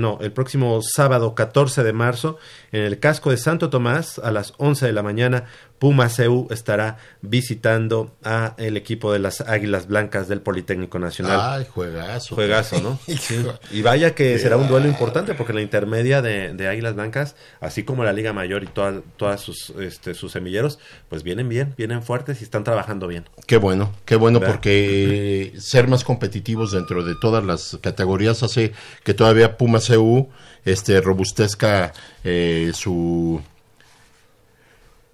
no, 0.00 0.18
el 0.20 0.32
próximo 0.32 0.80
sábado 0.82 1.34
14 1.34 1.82
de 1.82 1.92
marzo, 1.92 2.38
en 2.72 2.82
el 2.82 2.98
casco 2.98 3.30
de 3.30 3.36
Santo 3.36 3.70
Tomás, 3.70 4.18
a 4.18 4.30
las 4.30 4.52
11 4.58 4.86
de 4.86 4.92
la 4.92 5.02
mañana, 5.02 5.44
Puma 5.78 6.08
CU 6.08 6.48
estará 6.50 6.96
visitando 7.22 8.14
a 8.24 8.54
el 8.58 8.76
equipo 8.76 9.12
de 9.12 9.18
las 9.20 9.40
Águilas 9.42 9.86
Blancas 9.86 10.26
del 10.28 10.40
Politécnico 10.40 10.98
Nacional. 10.98 11.38
Ay, 11.40 11.66
juegazo. 11.72 12.34
Juegazo, 12.34 12.80
¿no? 12.80 12.98
Y 13.70 13.82
vaya 13.82 14.14
que 14.14 14.38
será 14.38 14.56
un 14.56 14.66
duelo 14.68 14.88
importante 14.88 15.34
porque 15.34 15.52
la 15.52 15.62
intermedia 15.62 16.20
de, 16.22 16.52
de 16.54 16.68
Águilas 16.68 16.94
Blancas, 16.94 17.36
así 17.60 17.84
como 17.84 18.02
la 18.04 18.12
Liga 18.12 18.32
Mayor 18.32 18.64
y 18.64 18.66
toda- 18.66 19.02
todas 19.16 19.40
sus, 19.40 19.70
este, 19.80 20.14
sus 20.14 20.32
semilleros, 20.32 20.78
pues 21.08 21.22
vienen 21.22 21.48
bien, 21.48 21.74
vienen 21.76 22.02
fuertes 22.02 22.40
y 22.40 22.44
están 22.44 22.64
trabajando 22.64 23.06
bien. 23.06 23.24
Qué 23.46 23.56
bueno, 23.56 23.92
qué 24.04 24.16
bueno 24.16 24.40
¿Verdad? 24.40 24.54
porque 24.54 25.52
ser 25.58 25.86
más 25.88 26.02
competitivos 26.04 26.72
dentro 26.72 27.04
de 27.04 27.14
todas 27.20 27.44
las 27.44 27.78
categorías 27.80 28.42
hace 28.42 28.72
que 29.04 29.14
todavía 29.14 29.56
Puma 29.56 29.78
CU 29.86 30.28
este 30.64 31.00
robustezca 31.00 31.92
eh, 32.24 32.72
su 32.74 33.40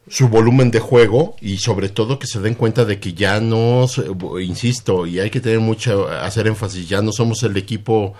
su 0.09 0.28
volumen 0.28 0.70
de 0.70 0.80
juego 0.80 1.34
y 1.40 1.59
sobre 1.59 1.88
todo 1.88 2.18
que 2.18 2.26
se 2.26 2.40
den 2.40 2.55
cuenta 2.55 2.84
de 2.84 3.00
que 3.00 3.14
ya 3.14 3.40
no, 3.40 3.86
se- 3.88 4.05
insisto, 4.42 5.07
y 5.07 5.18
hay 5.20 5.30
que 5.30 5.40
tener 5.40 5.61
mucho, 5.61 6.09
hacer 6.09 6.46
énfasis, 6.46 6.88
ya 6.88 7.00
no 7.02 7.11
somos 7.12 7.42
el 7.42 7.57
equipo 7.57 8.12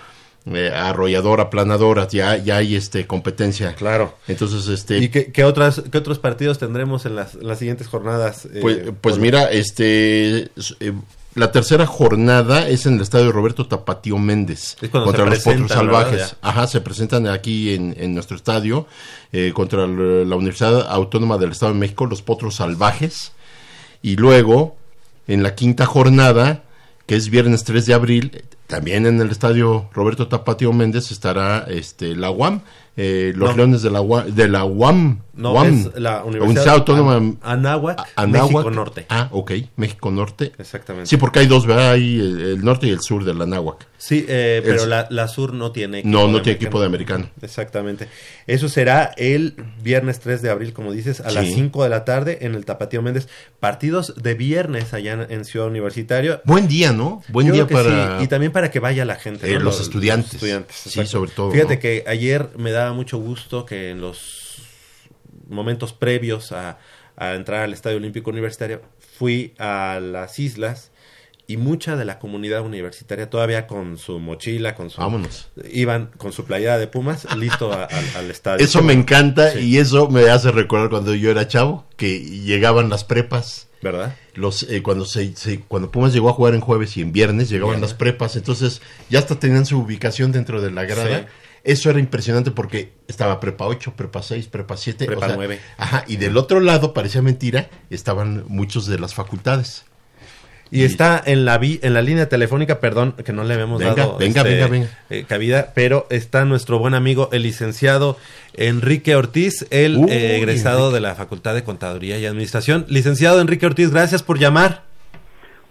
eh, 0.47 0.71
arrollador, 0.75 1.41
aplanador, 1.41 2.07
ya, 2.09 2.37
ya 2.37 2.59
hay 2.59 2.77
este 2.77 3.07
competencia. 3.07 3.75
Claro. 3.75 4.15
Entonces, 4.29 4.69
este... 4.69 4.99
¿Y 4.99 5.09
qué, 5.09 5.33
qué 5.33 5.45
otras, 5.45 5.83
qué 5.91 5.99
otros 5.99 6.19
partidos 6.19 6.59
tendremos 6.59 7.07
en 7.07 7.17
las, 7.17 7.35
en 7.35 7.47
las 7.49 7.59
siguientes 7.59 7.87
jornadas? 7.87 8.47
eh, 8.47 8.59
Pues, 8.61 8.79
pues 9.01 9.15
por- 9.15 9.21
mira, 9.21 9.51
este 9.51 10.51
eh, 10.81 10.93
la 11.35 11.51
tercera 11.51 11.87
jornada 11.87 12.69
es 12.69 12.87
en 12.87 12.95
el 12.95 13.01
estadio 13.01 13.33
Roberto 13.33 13.67
Tapatío 13.67 14.19
Méndez 14.19 14.77
contra 14.91 15.27
los 15.27 15.41
potros 15.41 15.71
salvajes. 15.71 16.37
Ajá, 16.43 16.67
se 16.67 16.81
presentan 16.81 17.27
aquí 17.27 17.75
en, 17.75 17.95
en 17.99 18.15
nuestro 18.15 18.37
estadio 18.37 18.87
eh, 19.33 19.53
contra 19.53 19.87
la 19.87 20.37
Universidad 20.37 20.87
Autónoma 20.89 21.39
del 21.39 21.53
Estado 21.53 21.73
de 21.73 21.79
México, 21.79 22.07
los 22.07 22.23
potros 22.23 22.57
salvajes. 22.57 23.33
Y 24.01 24.17
luego, 24.17 24.77
en 25.27 25.43
la 25.43 25.55
quinta 25.55 25.87
jornada, 25.87 26.63
que 27.07 27.17
es 27.17 27.31
viernes 27.31 27.65
3 27.65 27.87
de 27.87 27.95
abril, 27.95 28.43
también 28.67 29.07
en 29.07 29.21
el 29.21 29.31
estadio 29.31 29.89
Roberto 29.93 30.29
Tapatío 30.29 30.73
Méndez 30.73 31.11
estará 31.11 31.65
este 31.69 32.15
la 32.15 32.31
UAM, 32.31 32.63
eh, 32.97 33.33
los 33.35 33.51
No. 33.51 33.57
Leones 33.57 33.83
de 33.83 33.91
la 33.91 34.01
UAM, 34.01 34.35
de 34.35 34.49
la 34.49 34.65
UAM, 34.65 35.21
No, 35.35 35.53
UAM, 35.53 35.67
es 35.95 36.01
la 36.01 36.23
Universidad 36.23 36.75
Autónoma 36.75 37.17
An- 37.17 37.39
Anáhuac, 37.43 37.99
Anáhuac. 38.15 38.53
México 38.53 38.71
Norte. 38.71 39.07
Ah, 39.09 39.29
ok, 39.33 39.53
México 39.77 40.11
Norte. 40.13 40.53
Exactamente. 40.59 41.09
Sí, 41.09 41.17
porque 41.17 41.41
hay 41.41 41.47
dos, 41.49 41.67
¿verdad? 41.67 41.93
Hay 41.93 42.21
el, 42.21 42.65
norte 42.65 42.87
y 42.87 42.91
el 42.91 43.01
sur 43.01 43.25
del 43.25 43.41
Anáhuac. 43.43 43.87
Sí, 43.99 44.25
eh, 44.29 44.61
pero 44.65 44.85
El- 44.85 44.91
la, 44.91 45.07
la 45.11 45.27
Sur 45.29 45.55
no 45.55 45.73
tiene 45.73 46.03
No, 46.05 46.29
no 46.29 46.37
de 46.39 46.45
tiene 46.45 46.57
equipo 46.57 46.79
de 46.79 46.87
americano. 46.87 47.29
Exactamente. 47.43 48.07
Eso 48.47 48.69
será 48.69 49.13
el 49.17 49.55
viernes 49.83 50.21
3 50.21 50.43
de 50.43 50.51
abril, 50.51 50.73
como 50.75 50.93
dices, 50.93 51.21
a 51.21 51.31
Sí. 51.31 51.35
las 51.35 51.47
5 51.47 51.83
de 51.85 51.89
la 51.89 52.05
tarde 52.05 52.39
en 52.43 52.55
el 52.55 52.65
Tapatío 52.67 53.01
Méndez. 53.03 53.29
Partidos 53.61 54.15
de 54.23 54.35
viernes 54.35 54.93
allá 54.93 55.15
en, 55.15 55.27
en 55.33 55.45
Ciudad 55.47 55.67
Universitaria. 55.69 56.43
Buen 56.45 56.69
día, 56.69 56.93
¿no? 56.93 57.23
Buen 57.29 57.47
Yo 57.49 57.55
día 57.55 57.67
para... 57.67 58.19
sí, 58.19 58.25
Y 58.25 58.29
también 58.29 58.53
para 58.53 58.71
que 58.71 58.79
vaya 58.79 59.05
la 59.07 59.17
gente. 59.17 59.51
Eh, 59.51 59.55
¿no? 59.55 59.61
los 59.65 59.81
estudiantes. 59.81 60.35
estudiantes, 60.35 60.77
Sí, 60.77 61.07
sobre 61.07 61.31
todo, 61.31 61.51
Fíjate 61.51 61.77
¿no? 61.77 61.81
que 61.81 62.05
ayer 62.07 62.51
me 62.59 62.71
daba 62.85 62.95
mucho 62.97 63.19
gusto 63.19 63.67
que 63.67 63.91
en 63.91 64.01
los 64.01 64.57
momentos 65.49 65.93
previos 65.93 66.53
a, 66.53 66.79
a 67.17 67.35
entrar 67.35 67.63
al 67.63 67.73
Estadio 67.73 67.97
Olímpico 67.99 68.31
Universitario 68.31 68.83
fui 69.19 69.55
a 69.59 70.01
las 70.01 70.39
islas 70.39 70.91
y 71.47 71.59
mucha 71.59 71.97
de 71.97 72.07
la 72.07 72.19
comunidad 72.19 72.63
universitaria 72.63 73.29
todavía 73.29 73.67
con 73.67 73.99
su 73.99 74.19
mochila, 74.19 74.75
con 74.75 74.89
su... 74.89 74.99
Vámonos. 75.01 75.51
Iban 75.71 76.07
con 76.17 76.33
su 76.33 76.47
playera 76.47 76.79
de 76.79 76.87
Pumas, 76.87 77.27
listo 77.37 77.71
a- 77.73 77.85
al- 77.85 78.17
al 78.17 78.31
estadio. 78.31 78.65
Eso 78.65 78.83
me 78.83 78.95
encanta 78.95 79.51
Sí. 79.53 79.59
y 79.61 79.79
eso 79.79 80.09
me 80.09 80.31
hace 80.31 80.51
recordar 80.53 80.89
cuando 80.89 81.15
yo 81.15 81.31
era 81.31 81.47
chavo, 81.47 81.85
que 81.99 82.19
llegaban 82.21 82.89
las 82.89 83.05
prepas 83.05 83.69
¿Verdad? 83.83 84.17
Los, 84.33 84.63
eh, 84.63 84.83
cuando, 84.83 85.05
se, 85.05 85.37
se- 85.37 85.61
cuando 85.61 85.91
Pumas 85.91 86.15
llegó 86.15 86.31
a 86.31 86.33
jugar 86.33 86.55
en 86.55 86.63
jueves 86.63 86.97
y 86.97 87.03
en 87.03 87.13
viernes, 87.13 87.51
llegaban 87.51 87.83
las 87.83 87.93
prepas, 87.93 88.35
entonces 88.37 88.81
ya 89.11 89.19
hasta 89.19 89.39
tenían 89.39 89.67
su 89.67 89.79
ubicación 89.79 90.33
dentro 90.33 90.63
de 90.63 90.71
la 90.71 90.85
grada. 90.85 91.19
Sí. 91.19 91.25
Eso 91.65 91.89
era 91.89 91.99
impresionante 91.99 92.51
porque 92.51 92.93
estaba 93.09 93.41
prepa 93.41 93.67
8, 93.67 93.95
prepa 93.97 94.23
6, 94.23 94.49
prepa 94.49 94.77
7. 94.77 95.07
Prepa 95.07 95.29
9. 95.35 95.59
Ajá, 95.79 96.05
y 96.07 96.17
del 96.17 96.37
otro 96.37 96.61
lado, 96.61 96.93
parecía 96.93 97.23
mentira, 97.23 97.69
estaban 97.91 98.45
muchos 98.49 98.87
de 98.87 98.99
las 98.99 99.15
facultades. 99.15 99.87
Y 100.71 100.83
está 100.83 101.23
en 101.25 101.45
la 101.45 101.57
vi- 101.59 101.79
en 101.83 101.95
la 101.95 102.03
línea 102.03 102.29
telefónica, 102.29 102.81
perdón, 102.81 103.13
que 103.25 103.33
no 103.33 103.45
le 103.45 103.55
habíamos 103.55 103.79
Venga, 103.79 103.95
dado 103.95 104.19
venga, 104.19 104.41
este, 104.41 104.55
venga, 104.55 104.67
venga. 104.67 104.89
eh, 105.09 105.25
cabida, 105.29 105.73
pero 105.75 106.07
está 106.11 106.45
nuestro 106.45 106.79
buen 106.81 106.95
amigo, 106.95 107.29
el 107.33 107.43
licenciado 107.45 108.17
Enrique 108.55 109.15
Ortiz, 109.15 109.67
el 109.71 110.09
eh, 110.09 110.37
egresado 110.39 110.91
de 110.91 111.01
la 111.01 111.15
Facultad 111.15 111.55
de 111.55 111.63
Contaduría 111.63 112.19
y 112.19 112.27
Administración. 112.27 112.87
Licenciado 112.89 113.41
Enrique 113.41 113.67
Ortiz, 113.67 113.91
gracias 113.91 114.23
por 114.25 114.39
llamar. 114.39 114.83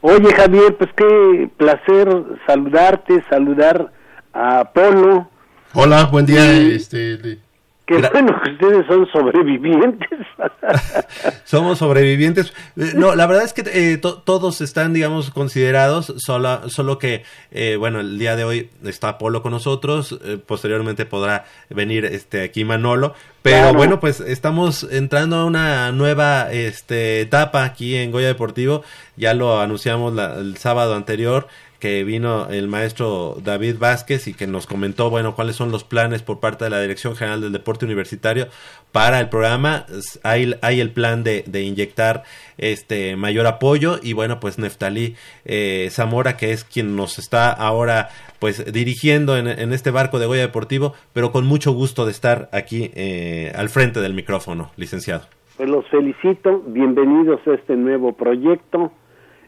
Oye 0.02 0.34
Javier, 0.34 0.76
pues 0.78 0.90
qué 0.96 1.50
placer 1.58 2.08
saludarte, 2.48 3.24
saludar 3.30 3.92
a 4.34 4.72
Polo. 4.74 5.30
Hola, 5.74 6.06
buen 6.06 6.26
día. 6.26 6.44
Sí. 6.54 6.72
Este, 6.74 7.40
Qué 7.86 7.98
bueno 7.98 8.40
que 8.42 8.52
ustedes 8.52 8.86
son 8.88 9.06
sobrevivientes. 9.12 10.08
Somos 11.44 11.80
sobrevivientes. 11.80 12.54
Eh, 12.78 12.94
No, 12.96 13.14
la 13.14 13.28
verdad 13.28 13.44
es 13.44 13.52
que 13.52 13.64
eh, 13.66 13.98
to- 13.98 14.22
todos 14.22 14.62
están, 14.62 14.94
digamos, 14.94 15.32
considerados, 15.32 16.14
solo, 16.18 16.70
solo 16.70 16.98
que, 16.98 17.24
eh, 17.52 17.76
bueno, 17.78 18.00
el 18.00 18.18
día 18.18 18.38
de 18.38 18.46
hoy 18.46 18.70
está 18.86 19.18
Polo 19.18 19.42
con 19.42 19.52
nosotros, 19.52 20.18
eh, 20.24 20.38
posteriormente 20.44 21.06
podrá 21.06 21.44
venir 21.70 22.06
este 22.06 22.44
aquí 22.44 22.64
Manolo, 22.64 23.16
pero 23.42 23.58
Claro. 23.64 23.78
bueno, 23.78 24.00
pues 24.00 24.22
estamos 24.22 24.88
entrando 24.90 25.36
a 25.36 25.46
una 25.46 25.92
nueva 25.92 26.54
este, 26.54 27.20
etapa 27.20 27.66
aquí 27.66 27.98
en 27.98 28.12
Goya 28.12 28.28
Deportivo, 28.28 28.84
ya 29.18 29.34
lo 29.34 29.60
anunciamos 29.60 30.14
la- 30.14 30.36
el 30.36 30.56
sábado 30.56 30.96
anterior 30.96 31.48
que 31.84 32.06
vino 32.06 32.48
el 32.48 32.70
maestro 32.70 33.36
David 33.44 33.76
Vázquez 33.78 34.30
y 34.30 34.34
que 34.34 34.48
nos 34.48 34.68
comentó, 34.68 35.10
bueno, 35.10 35.36
cuáles 35.36 35.58
son 35.58 35.70
los 35.70 35.84
planes 35.84 36.24
por 36.24 36.40
parte 36.40 36.64
de 36.64 36.70
la 36.70 36.80
Dirección 36.80 37.18
General 37.18 37.42
del 37.42 37.52
Deporte 37.52 37.84
Universitario 37.84 38.48
para 38.94 39.20
el 39.20 39.28
programa. 39.28 39.86
Hay, 40.24 40.56
hay 40.62 40.80
el 40.80 40.92
plan 40.92 41.26
de, 41.26 41.44
de 41.46 41.64
inyectar 41.64 42.24
este 42.58 43.18
mayor 43.18 43.48
apoyo 43.48 44.00
y 44.02 44.14
bueno, 44.14 44.40
pues 44.40 44.58
Neftalí 44.58 45.18
eh, 45.44 45.90
Zamora, 45.92 46.38
que 46.38 46.54
es 46.54 46.64
quien 46.64 46.96
nos 46.96 47.20
está 47.20 47.52
ahora 47.52 48.08
pues 48.40 48.72
dirigiendo 48.72 49.38
en, 49.38 49.74
este 49.74 49.92
barco 49.92 50.20
de 50.20 50.26
Goya 50.26 50.44
Deportivo, 50.44 50.94
pero 51.12 51.34
con 51.34 51.46
mucho 51.46 51.74
gusto 51.74 52.06
de 52.06 52.12
estar 52.12 52.48
aquí 52.54 52.92
eh, 52.96 53.52
al 53.58 53.68
frente 53.68 54.00
del 54.00 54.14
micrófono, 54.14 54.72
licenciado. 54.78 55.26
Los 55.60 55.86
felicito, 55.90 56.64
bienvenidos 56.66 57.46
a 57.46 57.56
este 57.56 57.76
nuevo 57.76 58.14
proyecto. 58.14 58.94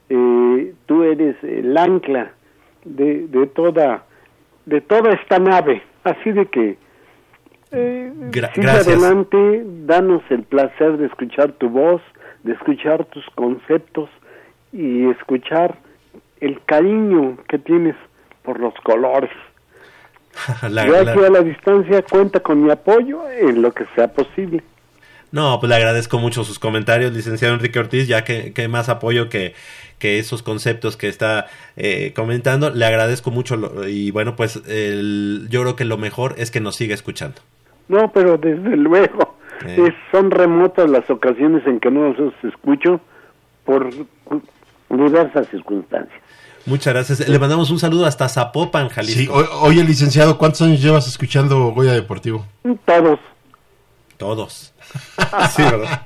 Eh, 0.10 0.74
tú 0.86 1.04
eres 1.04 1.36
el 1.44 1.76
ancla 1.78 2.32
de, 2.84 3.28
de 3.28 3.48
toda 3.48 4.04
de 4.66 4.82
toda 4.82 5.12
esta 5.14 5.38
nave, 5.40 5.84
así 6.04 6.32
de 6.32 6.46
que 6.48 6.78
eh, 7.72 8.12
Gra- 8.32 8.54
sigue 8.54 8.68
adelante, 8.70 9.64
danos 9.86 10.24
el 10.30 10.44
placer 10.44 10.98
de 10.98 11.06
escuchar 11.08 11.52
tu 11.54 11.70
voz, 11.70 12.02
de 12.44 12.54
escuchar 12.54 13.06
tus 13.06 13.26
conceptos 13.36 14.10
y 14.74 15.08
escuchar 15.10 15.76
el 16.42 16.62
cariño 16.66 17.38
que 17.48 17.58
tienes 17.60 17.96
por 18.44 18.60
los 18.60 18.74
colores. 18.84 19.32
La- 20.70 20.86
Yo 20.88 21.04
la- 21.04 21.12
aquí 21.12 21.24
a 21.24 21.30
la 21.30 21.42
distancia 21.42 22.02
cuenta 22.04 22.40
con 22.40 22.64
mi 22.64 22.72
apoyo 22.72 23.30
en 23.30 23.62
lo 23.62 23.72
que 23.72 23.86
sea 23.96 24.08
posible. 24.14 24.64
No, 25.32 25.60
pues 25.60 25.70
le 25.70 25.76
agradezco 25.76 26.18
mucho 26.18 26.44
sus 26.44 26.60
comentarios, 26.60 27.12
licenciado 27.14 27.54
Enrique 27.56 27.80
Ortiz, 27.80 28.08
ya 28.08 28.24
que, 28.24 28.54
que 28.54 28.68
más 28.70 28.88
apoyo 28.90 29.28
que, 29.28 29.54
que 30.00 30.18
esos 30.20 30.42
conceptos 30.44 30.96
que 30.96 31.08
está 31.10 31.48
eh, 31.76 32.14
comentando. 32.16 32.70
Le 32.70 32.86
agradezco 32.86 33.32
mucho 33.32 33.58
lo- 33.58 33.88
y 33.88 34.12
bueno, 34.12 34.36
pues 34.36 34.62
el- 34.68 35.48
yo 35.50 35.62
creo 35.62 35.76
que 35.76 35.84
lo 35.86 35.98
mejor 35.98 36.36
es 36.38 36.52
que 36.52 36.62
nos 36.62 36.76
siga 36.78 36.94
escuchando. 36.96 37.42
No, 37.90 38.12
pero 38.14 38.38
desde 38.38 38.76
luego 38.78 39.38
Eh. 39.66 39.86
es- 39.88 39.94
son 40.12 40.32
remotas 40.32 40.90
las 40.90 41.10
ocasiones 41.10 41.66
en 41.68 41.80
que 41.80 41.92
no 41.92 42.14
los 42.14 42.34
escucho 42.44 43.02
por 43.66 43.90
diversas 44.90 45.48
circunstancias. 45.50 46.22
Muchas 46.66 46.94
gracias. 46.94 47.28
Le 47.28 47.38
mandamos 47.40 47.70
un 47.72 47.78
saludo 47.80 48.06
hasta 48.06 48.28
Zapopan, 48.30 48.90
Sí, 48.90 48.96
Jalisco. 48.96 49.34
o- 49.34 49.62
oye, 49.68 49.84
licenciado, 49.84 50.38
¿cuántos 50.38 50.62
años 50.62 50.82
llevas 50.82 51.08
escuchando 51.08 51.72
Goya 51.72 51.92
Deportivo? 51.94 52.46
Todos. 52.86 53.20
Todos. 54.18 54.74
sí, 55.56 55.62
¿verdad? 55.64 56.02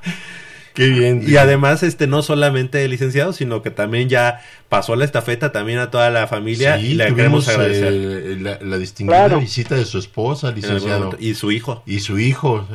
Qué 0.74 0.88
bien. 0.88 1.24
Y 1.28 1.36
además, 1.36 1.84
este, 1.84 2.08
no 2.08 2.22
solamente 2.22 2.86
el 2.86 2.92
licenciado, 2.92 3.34
sino 3.34 3.62
que 3.62 3.70
también 3.70 4.08
ya 4.08 4.42
pasó 4.70 4.96
la 4.96 5.04
estafeta 5.04 5.52
también 5.52 5.80
a 5.80 5.92
toda 5.92 6.10
la 6.10 6.28
familia 6.28 6.78
Sí, 6.78 6.92
y 6.92 6.94
le 6.94 7.08
tuvimos 7.08 7.46
queremos 7.46 7.50
agradecer. 7.50 7.94
eh, 7.94 8.38
la, 8.40 8.60
la 8.62 8.78
distinguida 8.78 9.18
Claro. 9.26 9.40
visita 9.42 9.76
de 9.76 9.84
su 9.84 9.98
esposa, 9.98 10.52
licenciado. 10.52 11.00
momento. 11.06 11.18
Y 11.20 11.34
su 11.34 11.52
hijo. 11.52 11.84
Y 11.86 12.00
su 12.00 12.18
hijo. 12.20 12.66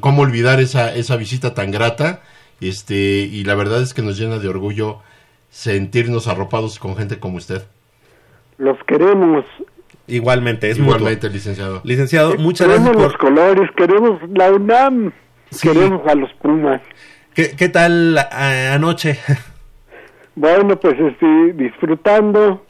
¿Cómo 0.00 0.22
olvidar 0.22 0.60
esa, 0.60 0.94
esa 0.94 1.16
visita 1.16 1.52
tan 1.54 1.70
grata? 1.70 2.22
Este, 2.60 2.94
y 2.94 3.44
la 3.44 3.54
verdad 3.56 3.82
es 3.82 3.92
que 3.94 4.00
nos 4.02 4.18
llena 4.18 4.38
de 4.38 4.48
orgullo 4.48 5.00
sentirnos 5.50 6.28
arropados 6.28 6.78
con 6.78 6.96
gente 6.96 7.18
como 7.18 7.36
usted. 7.36 7.62
Los 8.56 8.78
queremos. 8.86 9.44
Igualmente, 10.08 10.70
es 10.70 10.78
Igualmente, 10.78 11.26
mutuo. 11.26 11.30
licenciado. 11.30 11.80
Licenciado, 11.84 12.34
muchas 12.38 12.66
queremos 12.66 12.88
gracias 12.92 13.02
los 13.04 13.12
por... 13.16 13.20
colores, 13.28 13.70
queremos 13.76 14.20
la 14.34 14.50
UNAM, 14.52 15.12
queremos 15.62 16.06
a 16.06 16.14
los 16.14 16.32
Pumas. 16.34 16.80
¿Qué, 17.34 17.50
qué 17.56 17.68
tal 17.68 18.16
eh, 18.18 18.70
anoche? 18.72 19.18
Bueno, 20.34 20.78
pues 20.78 20.94
estoy 21.00 21.50
disfrutando 21.50 22.64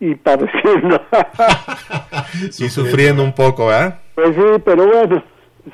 y 0.00 0.14
padeciendo. 0.16 1.00
y 2.58 2.68
sufriendo 2.68 3.22
un 3.24 3.32
poco, 3.34 3.70
¿ah? 3.70 4.00
Pues 4.14 4.34
sí, 4.36 4.62
pero 4.62 4.86
bueno, 4.86 5.24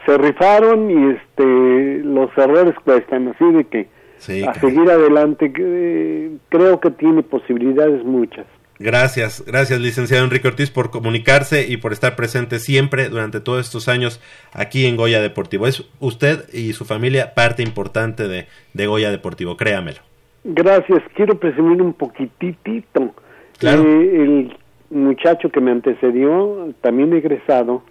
se 0.06 0.18
rifaron 0.18 0.88
y 0.88 1.16
este 1.16 2.00
los 2.04 2.30
errores 2.36 2.74
cuestan, 2.84 3.26
así 3.26 3.44
de 3.52 3.64
que 3.64 3.88
Sí, 4.18 4.44
a 4.44 4.52
caray. 4.52 4.60
seguir 4.70 4.88
adelante 4.88 5.52
eh, 5.58 6.30
creo 6.48 6.78
que 6.78 6.92
tiene 6.92 7.24
posibilidades 7.24 8.04
muchas. 8.04 8.46
Gracias, 8.82 9.44
gracias 9.46 9.80
licenciado 9.80 10.24
Enrique 10.24 10.48
Ortiz 10.48 10.70
por 10.70 10.90
comunicarse 10.90 11.66
y 11.68 11.76
por 11.76 11.92
estar 11.92 12.16
presente 12.16 12.58
siempre 12.58 13.08
durante 13.08 13.40
todos 13.40 13.64
estos 13.64 13.88
años 13.88 14.20
aquí 14.52 14.86
en 14.86 14.96
Goya 14.96 15.20
Deportivo. 15.20 15.68
Es 15.68 15.88
usted 16.00 16.52
y 16.52 16.72
su 16.72 16.84
familia 16.84 17.32
parte 17.34 17.62
importante 17.62 18.26
de, 18.26 18.46
de 18.74 18.86
Goya 18.88 19.12
Deportivo, 19.12 19.56
créamelo. 19.56 20.00
Gracias, 20.42 21.00
quiero 21.14 21.38
presumir 21.38 21.80
un 21.80 21.92
poquitito. 21.92 23.14
Claro. 23.58 23.84
Eh, 23.84 24.22
el 24.22 24.56
muchacho 24.90 25.50
que 25.50 25.60
me 25.60 25.70
antecedió, 25.70 26.74
también 26.80 27.12
egresado, 27.12 27.84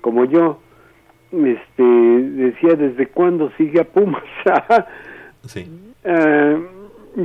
como 0.00 0.24
yo, 0.24 0.60
este 1.32 1.82
decía 1.82 2.74
desde 2.76 3.08
cuándo 3.08 3.50
sigue 3.58 3.80
a 3.80 3.84
Pumas. 3.84 4.24
Sí. 5.44 5.66
Eh, 6.04 6.58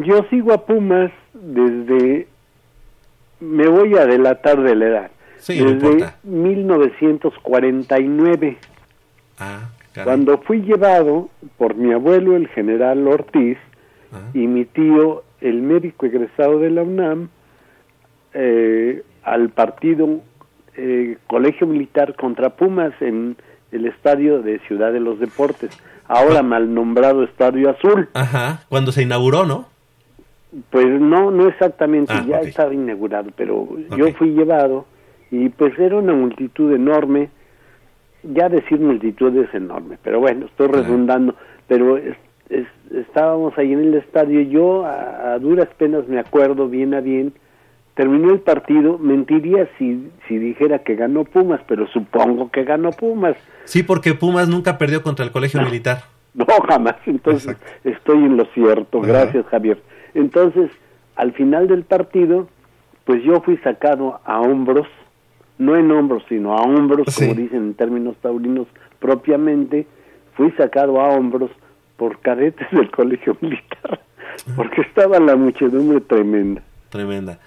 yo 0.05 0.23
sigo 0.29 0.53
a 0.53 0.65
Pumas 0.65 1.11
desde 1.33 2.27
me 3.43 3.67
voy 3.67 3.97
a 3.97 4.05
delatar 4.05 4.61
de 4.63 4.75
la 4.75 4.85
edad. 4.87 5.11
Sí, 5.37 5.59
no 5.59 5.71
desde 5.71 5.87
importa. 5.87 6.15
1949, 6.23 8.57
Ah, 9.39 9.69
cuando 10.03 10.37
fui 10.39 10.61
llevado 10.61 11.29
por 11.57 11.73
mi 11.75 11.91
abuelo, 11.91 12.35
el 12.35 12.47
general 12.49 13.07
Ortiz, 13.07 13.57
y 14.35 14.45
mi 14.47 14.65
tío, 14.65 15.23
el 15.41 15.61
médico 15.63 16.05
egresado 16.05 16.59
de 16.59 16.69
la 16.69 16.83
UNAM, 16.83 17.29
eh, 18.33 19.01
al 19.23 19.49
partido 19.49 20.19
eh, 20.75 21.17
Colegio 21.27 21.65
Militar 21.67 22.15
contra 22.15 22.51
Pumas 22.51 22.93
en 23.01 23.35
el 23.71 23.85
estadio 23.87 24.41
de 24.43 24.59
Ciudad 24.67 24.93
de 24.93 24.99
los 24.99 25.19
Deportes, 25.19 25.71
ahora 26.07 26.43
mal 26.43 26.71
nombrado 26.73 27.23
Estadio 27.23 27.71
Azul. 27.71 28.09
Ajá, 28.13 28.63
cuando 28.69 28.91
se 28.91 29.01
inauguró, 29.01 29.45
¿no? 29.45 29.67
Pues 30.69 30.85
no, 30.87 31.31
no 31.31 31.47
exactamente, 31.47 32.13
Ah, 32.15 32.23
ya 32.27 32.39
estaba 32.41 32.73
inaugurado, 32.73 33.31
pero 33.35 33.67
yo 33.97 34.13
fui 34.13 34.29
llevado 34.31 34.85
y 35.31 35.49
pues 35.49 35.77
era 35.79 35.95
una 35.97 36.13
multitud 36.13 36.71
enorme, 36.73 37.29
ya 38.23 38.49
decir 38.49 38.79
multitud 38.79 39.35
es 39.37 39.53
enorme, 39.53 39.97
pero 40.03 40.19
bueno, 40.19 40.45
estoy 40.45 40.67
redundando, 40.67 41.35
pero 41.67 41.97
es- 41.97 42.15
es- 42.49 42.67
estábamos 42.95 43.57
ahí 43.57 43.73
en 43.73 43.79
el 43.79 43.93
estadio, 43.95 44.41
yo 44.41 44.85
a, 44.85 45.33
a 45.33 45.39
duras 45.39 45.67
penas 45.77 46.07
me 46.07 46.19
acuerdo 46.19 46.69
bien 46.69 46.93
a 46.93 47.01
bien, 47.01 47.33
terminó 47.95 48.31
el 48.31 48.39
partido, 48.41 48.97
mentiría 48.99 49.67
si, 49.79 50.07
si 50.27 50.37
dijera 50.37 50.79
que 50.79 50.95
ganó 50.95 51.23
Pumas, 51.23 51.61
pero 51.67 51.87
supongo 51.87 52.51
que 52.51 52.63
ganó 52.63 52.91
Pumas, 52.91 53.35
Sí, 53.65 53.81
porque 53.81 54.13
Pumas 54.13 54.47
nunca 54.49 54.77
perdió 54.77 55.01
contra 55.01 55.25
el 55.25 55.31
Colegio 55.31 55.61
Militar. 55.63 56.03
no, 56.35 56.45
jamás. 56.67 56.95
Entonces, 57.07 57.57
estoy 57.83 58.17
en 58.17 58.37
lo 58.37 58.45
cierto. 58.53 58.99
Gracias, 59.01 59.45
Javier. 59.47 59.79
Entonces, 60.13 60.71
al 61.15 61.33
final 61.33 61.67
del 61.67 61.83
partido, 61.83 62.47
pues 63.05 63.23
yo 63.23 63.41
fui 63.41 63.57
sacado 63.57 64.19
a 64.25 64.39
hombros, 64.39 64.87
no 65.57 65.75
en 65.75 65.91
hombros, 65.91 66.23
sino 66.29 66.53
a 66.53 66.61
hombros, 66.61 67.07
como 67.15 67.33
dicen 67.33 67.59
en 67.59 67.73
términos 67.73 68.15
taurinos 68.21 68.67
propiamente, 68.99 69.85
fui 70.35 70.51
sacado 70.51 70.99
a 70.99 71.09
hombros 71.09 71.51
por 71.97 72.19
cadetes 72.19 72.67
del 72.71 72.89
colegio 72.91 73.37
militar. 73.41 74.01
porque 74.55 74.81
estaba 74.81 75.19
la 75.19 75.35
muchedumbre 75.35 76.01
tremenda. 76.01 76.61
Tremenda. 76.89 77.39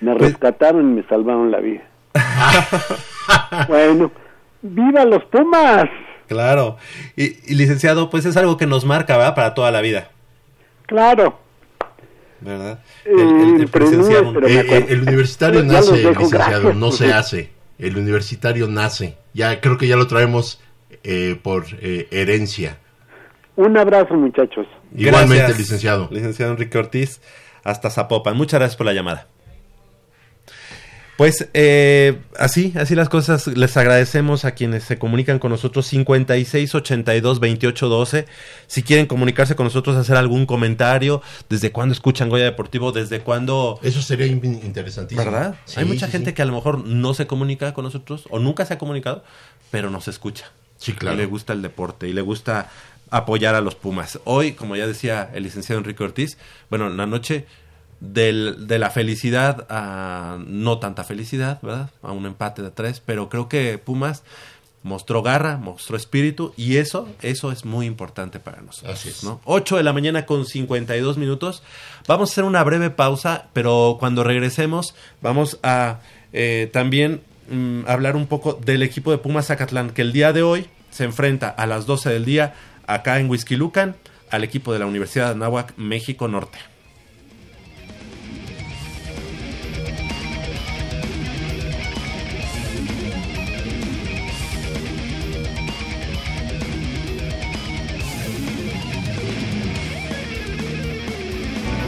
Me 0.00 0.14
rescataron 0.14 0.90
y 0.92 0.94
me 0.96 1.02
salvaron 1.04 1.50
la 1.50 1.60
vida. 1.60 1.82
bueno, 3.68 4.10
¡viva 4.62 5.04
los 5.04 5.24
Pumas! 5.24 5.86
Claro. 6.26 6.76
Y, 7.16 7.36
y, 7.50 7.54
licenciado, 7.54 8.10
pues 8.10 8.24
es 8.24 8.36
algo 8.36 8.56
que 8.56 8.66
nos 8.66 8.84
marca, 8.84 9.16
¿verdad? 9.16 9.34
Para 9.34 9.54
toda 9.54 9.70
la 9.70 9.80
vida. 9.80 10.08
Claro. 10.86 11.38
¿Verdad? 12.44 12.78
El, 13.06 13.20
el, 13.20 13.60
el, 13.62 13.68
presenciar, 13.68 14.24
eh, 14.46 14.86
el 14.90 15.02
universitario 15.02 15.64
nace, 15.64 15.96
licenciado, 15.96 16.74
no 16.74 16.92
se 16.92 17.12
hace. 17.12 17.50
El 17.78 17.96
universitario 17.96 18.68
nace. 18.68 19.16
Ya 19.32 19.60
creo 19.60 19.78
que 19.78 19.86
ya 19.86 19.96
lo 19.96 20.06
traemos 20.06 20.60
eh, 21.02 21.38
por 21.42 21.64
eh, 21.80 22.06
herencia. 22.10 22.78
Un 23.56 23.76
abrazo, 23.78 24.14
muchachos. 24.14 24.66
Igualmente, 24.94 25.36
Gracias, 25.38 25.58
licenciado. 25.58 26.08
Licenciado 26.10 26.52
Enrique 26.52 26.76
Ortiz, 26.76 27.20
hasta 27.62 27.88
Zapopan. 27.88 28.36
Muchas 28.36 28.60
gracias 28.60 28.76
por 28.76 28.86
la 28.86 28.92
llamada. 28.92 29.26
Pues 31.16 31.48
eh, 31.54 32.18
así, 32.36 32.72
así 32.76 32.96
las 32.96 33.08
cosas. 33.08 33.46
Les 33.46 33.76
agradecemos 33.76 34.44
a 34.44 34.52
quienes 34.52 34.82
se 34.82 34.98
comunican 34.98 35.38
con 35.38 35.52
nosotros 35.52 35.86
56 35.86 36.74
82 36.74 37.40
28 37.40 37.88
12. 37.88 38.26
Si 38.66 38.82
quieren 38.82 39.06
comunicarse 39.06 39.54
con 39.54 39.64
nosotros, 39.64 39.96
hacer 39.96 40.16
algún 40.16 40.44
comentario, 40.46 41.22
desde 41.48 41.70
cuándo 41.70 41.92
escuchan 41.92 42.28
Goya 42.28 42.44
Deportivo, 42.44 42.90
desde 42.90 43.20
cuándo. 43.20 43.78
Eso 43.82 44.02
sería 44.02 44.26
interesantísimo. 44.26 45.24
¿Verdad? 45.24 45.54
Sí, 45.66 45.78
Hay 45.78 45.86
mucha 45.86 46.06
sí, 46.06 46.12
gente 46.12 46.30
sí. 46.30 46.34
que 46.34 46.42
a 46.42 46.46
lo 46.46 46.52
mejor 46.52 46.84
no 46.84 47.14
se 47.14 47.28
comunica 47.28 47.72
con 47.74 47.84
nosotros 47.84 48.26
o 48.30 48.40
nunca 48.40 48.66
se 48.66 48.74
ha 48.74 48.78
comunicado, 48.78 49.22
pero 49.70 49.90
nos 49.90 50.08
escucha. 50.08 50.50
Sí, 50.78 50.94
claro. 50.94 51.16
Y 51.16 51.18
le 51.20 51.26
gusta 51.26 51.52
el 51.52 51.62
deporte 51.62 52.08
y 52.08 52.12
le 52.12 52.22
gusta 52.22 52.70
apoyar 53.10 53.54
a 53.54 53.60
los 53.60 53.76
Pumas. 53.76 54.18
Hoy, 54.24 54.52
como 54.52 54.74
ya 54.74 54.88
decía 54.88 55.30
el 55.32 55.44
licenciado 55.44 55.78
Enrique 55.78 56.02
Ortiz, 56.02 56.38
bueno, 56.68 56.88
en 56.88 56.96
la 56.96 57.06
noche 57.06 57.46
del, 58.12 58.66
de 58.66 58.78
la 58.78 58.90
felicidad 58.90 59.66
a 59.68 60.38
no 60.46 60.78
tanta 60.78 61.04
felicidad, 61.04 61.60
¿verdad? 61.62 61.90
A 62.02 62.12
un 62.12 62.26
empate 62.26 62.62
de 62.62 62.70
tres, 62.70 63.00
pero 63.04 63.28
creo 63.28 63.48
que 63.48 63.78
Pumas 63.78 64.22
mostró 64.84 65.22
garra, 65.22 65.56
mostró 65.56 65.96
espíritu 65.96 66.52
y 66.56 66.76
eso, 66.76 67.08
eso 67.22 67.50
es 67.50 67.64
muy 67.64 67.86
importante 67.86 68.38
para 68.38 68.60
nosotros. 68.60 68.94
Así 68.94 69.08
es. 69.08 69.24
¿no? 69.24 69.40
8 69.44 69.78
de 69.78 69.82
la 69.82 69.94
mañana 69.94 70.26
con 70.26 70.44
52 70.44 71.16
minutos. 71.16 71.62
Vamos 72.06 72.30
a 72.30 72.32
hacer 72.32 72.44
una 72.44 72.62
breve 72.62 72.90
pausa, 72.90 73.48
pero 73.54 73.96
cuando 73.98 74.22
regresemos 74.22 74.94
vamos 75.22 75.58
a 75.62 76.00
eh, 76.34 76.68
también 76.72 77.22
mm, 77.50 77.84
hablar 77.88 78.14
un 78.14 78.26
poco 78.26 78.52
del 78.62 78.82
equipo 78.82 79.10
de 79.10 79.18
Pumas 79.18 79.46
Zacatlán, 79.46 79.90
que 79.90 80.02
el 80.02 80.12
día 80.12 80.34
de 80.34 80.42
hoy 80.42 80.66
se 80.90 81.04
enfrenta 81.04 81.48
a 81.48 81.66
las 81.66 81.86
12 81.86 82.10
del 82.10 82.26
día 82.26 82.54
acá 82.86 83.18
en 83.18 83.30
Huizquilucan 83.30 83.96
al 84.30 84.44
equipo 84.44 84.72
de 84.72 84.80
la 84.80 84.86
Universidad 84.86 85.26
de 85.26 85.32
Anáhuac, 85.32 85.72
México 85.78 86.28
Norte. 86.28 86.58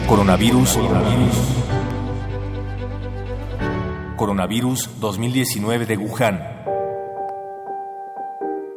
Coronavirus. 0.09 0.77
Coronavirus. 0.77 1.37
Coronavirus 4.17 5.01
2019 5.01 5.87
de 5.87 5.97
Wuhan. 5.97 6.41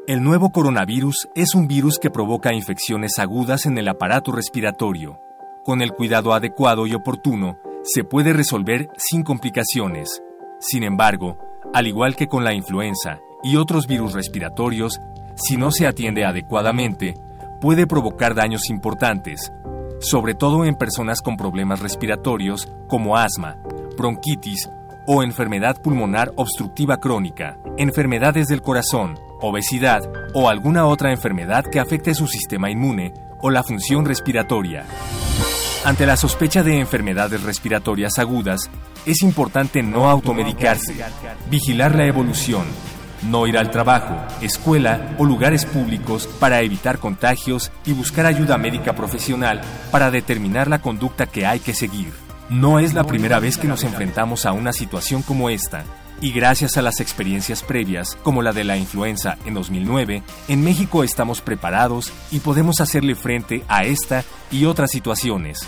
El 0.08 0.24
nuevo 0.24 0.52
coronavirus 0.52 1.30
es 1.36 1.54
un 1.54 1.68
virus 1.68 2.00
que 2.00 2.10
provoca 2.10 2.52
infecciones 2.52 3.20
agudas 3.20 3.68
en 3.68 3.78
el 3.78 3.88
aparato 3.90 4.32
respiratorio. 4.32 5.20
Con 5.64 5.84
el 5.84 5.92
cuidado 5.92 6.34
adecuado 6.34 6.88
y 6.88 6.96
oportuno, 6.96 7.60
se 7.84 8.04
puede 8.04 8.34
resolver 8.34 8.90
sin 8.98 9.22
complicaciones. 9.22 10.24
Sin 10.60 10.82
embargo, 10.82 11.38
al 11.76 11.86
igual 11.86 12.16
que 12.16 12.26
con 12.26 12.44
la 12.44 12.56
influenza 12.56 13.20
y 13.44 13.58
otros 13.58 13.86
virus 13.86 14.14
respiratorios, 14.14 15.00
si 15.36 15.58
no 15.58 15.70
se 15.70 15.86
atiende 15.86 16.26
adecuadamente, 16.26 17.14
puede 17.62 17.86
provocar 17.86 18.34
daños 18.34 18.68
importantes, 18.72 19.52
sobre 20.00 20.34
todo 20.34 20.66
en 20.66 20.76
personas 20.76 21.22
con 21.22 21.38
problemas 21.38 21.80
respiratorios 21.80 22.68
como 22.88 23.18
asma, 23.18 23.58
bronquitis 23.98 24.70
o 25.08 25.24
enfermedad 25.24 25.82
pulmonar 25.82 26.32
obstructiva 26.36 26.98
crónica, 26.98 27.58
enfermedades 27.78 28.48
del 28.48 28.62
corazón, 28.62 29.18
obesidad 29.42 30.04
o 30.34 30.50
alguna 30.50 30.86
otra 30.86 31.12
enfermedad 31.12 31.66
que 31.66 31.80
afecte 31.80 32.14
su 32.14 32.28
sistema 32.28 32.70
inmune 32.70 33.14
o 33.42 33.50
la 33.50 33.64
función 33.64 34.06
respiratoria. 34.06 34.86
Ante 35.86 36.06
la 36.06 36.18
sospecha 36.18 36.62
de 36.62 36.80
enfermedades 36.80 37.44
respiratorias 37.44 38.20
agudas, 38.20 38.70
es 39.06 39.22
importante 39.24 39.82
no 39.82 40.10
automedicarse, 40.10 40.94
vigilar 41.50 41.96
la 41.96 42.06
evolución, 42.06 42.66
no 43.24 43.48
ir 43.48 43.58
al 43.58 43.72
trabajo, 43.72 44.16
escuela 44.42 45.16
o 45.18 45.26
lugares 45.26 45.66
públicos 45.66 46.28
para 46.40 46.62
evitar 46.62 47.00
contagios 47.00 47.72
y 47.86 47.94
buscar 47.94 48.26
ayuda 48.26 48.58
médica 48.58 48.94
profesional 48.94 49.62
para 49.92 50.12
determinar 50.12 50.68
la 50.68 50.82
conducta 50.82 51.26
que 51.26 51.46
hay 51.46 51.60
que 51.60 51.74
seguir. 51.74 52.14
No 52.50 52.80
es 52.80 52.94
la 52.94 53.04
primera 53.04 53.40
vez 53.40 53.58
que 53.58 53.68
nos 53.68 53.84
enfrentamos 53.84 54.46
a 54.46 54.54
una 54.54 54.74
situación 54.74 55.22
como 55.22 55.50
esta, 55.50 55.84
y 56.22 56.32
gracias 56.32 56.78
a 56.78 56.82
las 56.82 57.00
experiencias 57.00 57.64
previas, 57.64 58.18
como 58.24 58.42
la 58.42 58.52
de 58.52 58.64
la 58.64 58.78
influenza 58.78 59.38
en 59.46 59.54
2009, 59.54 60.24
en 60.48 60.64
México 60.64 61.04
estamos 61.04 61.42
preparados 61.42 62.12
y 62.32 62.40
podemos 62.40 62.82
hacerle 62.82 63.16
frente 63.16 63.64
a 63.68 63.84
esta 63.84 64.24
y 64.52 64.66
otras 64.66 64.92
situaciones. 64.92 65.60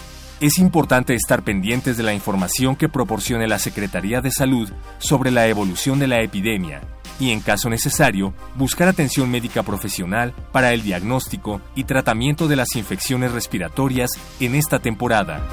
Es 0.41 0.57
importante 0.57 1.13
estar 1.13 1.43
pendientes 1.43 1.97
de 1.97 2.03
la 2.03 2.15
información 2.15 2.75
que 2.75 2.89
proporcione 2.89 3.47
la 3.47 3.59
Secretaría 3.59 4.21
de 4.21 4.31
Salud 4.31 4.71
sobre 4.97 5.29
la 5.29 5.47
evolución 5.47 5.99
de 5.99 6.07
la 6.07 6.19
epidemia 6.23 6.81
y, 7.19 7.29
en 7.29 7.41
caso 7.41 7.69
necesario, 7.69 8.33
buscar 8.55 8.87
atención 8.87 9.29
médica 9.29 9.61
profesional 9.61 10.33
para 10.51 10.73
el 10.73 10.81
diagnóstico 10.81 11.61
y 11.75 11.83
tratamiento 11.83 12.47
de 12.47 12.55
las 12.55 12.75
infecciones 12.75 13.31
respiratorias 13.33 14.09
en 14.39 14.55
esta 14.55 14.79
temporada. 14.79 15.47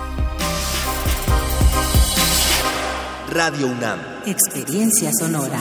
Radio 3.30 3.66
UNAM. 3.66 3.98
Experiencia 4.24 5.10
sonora. 5.12 5.60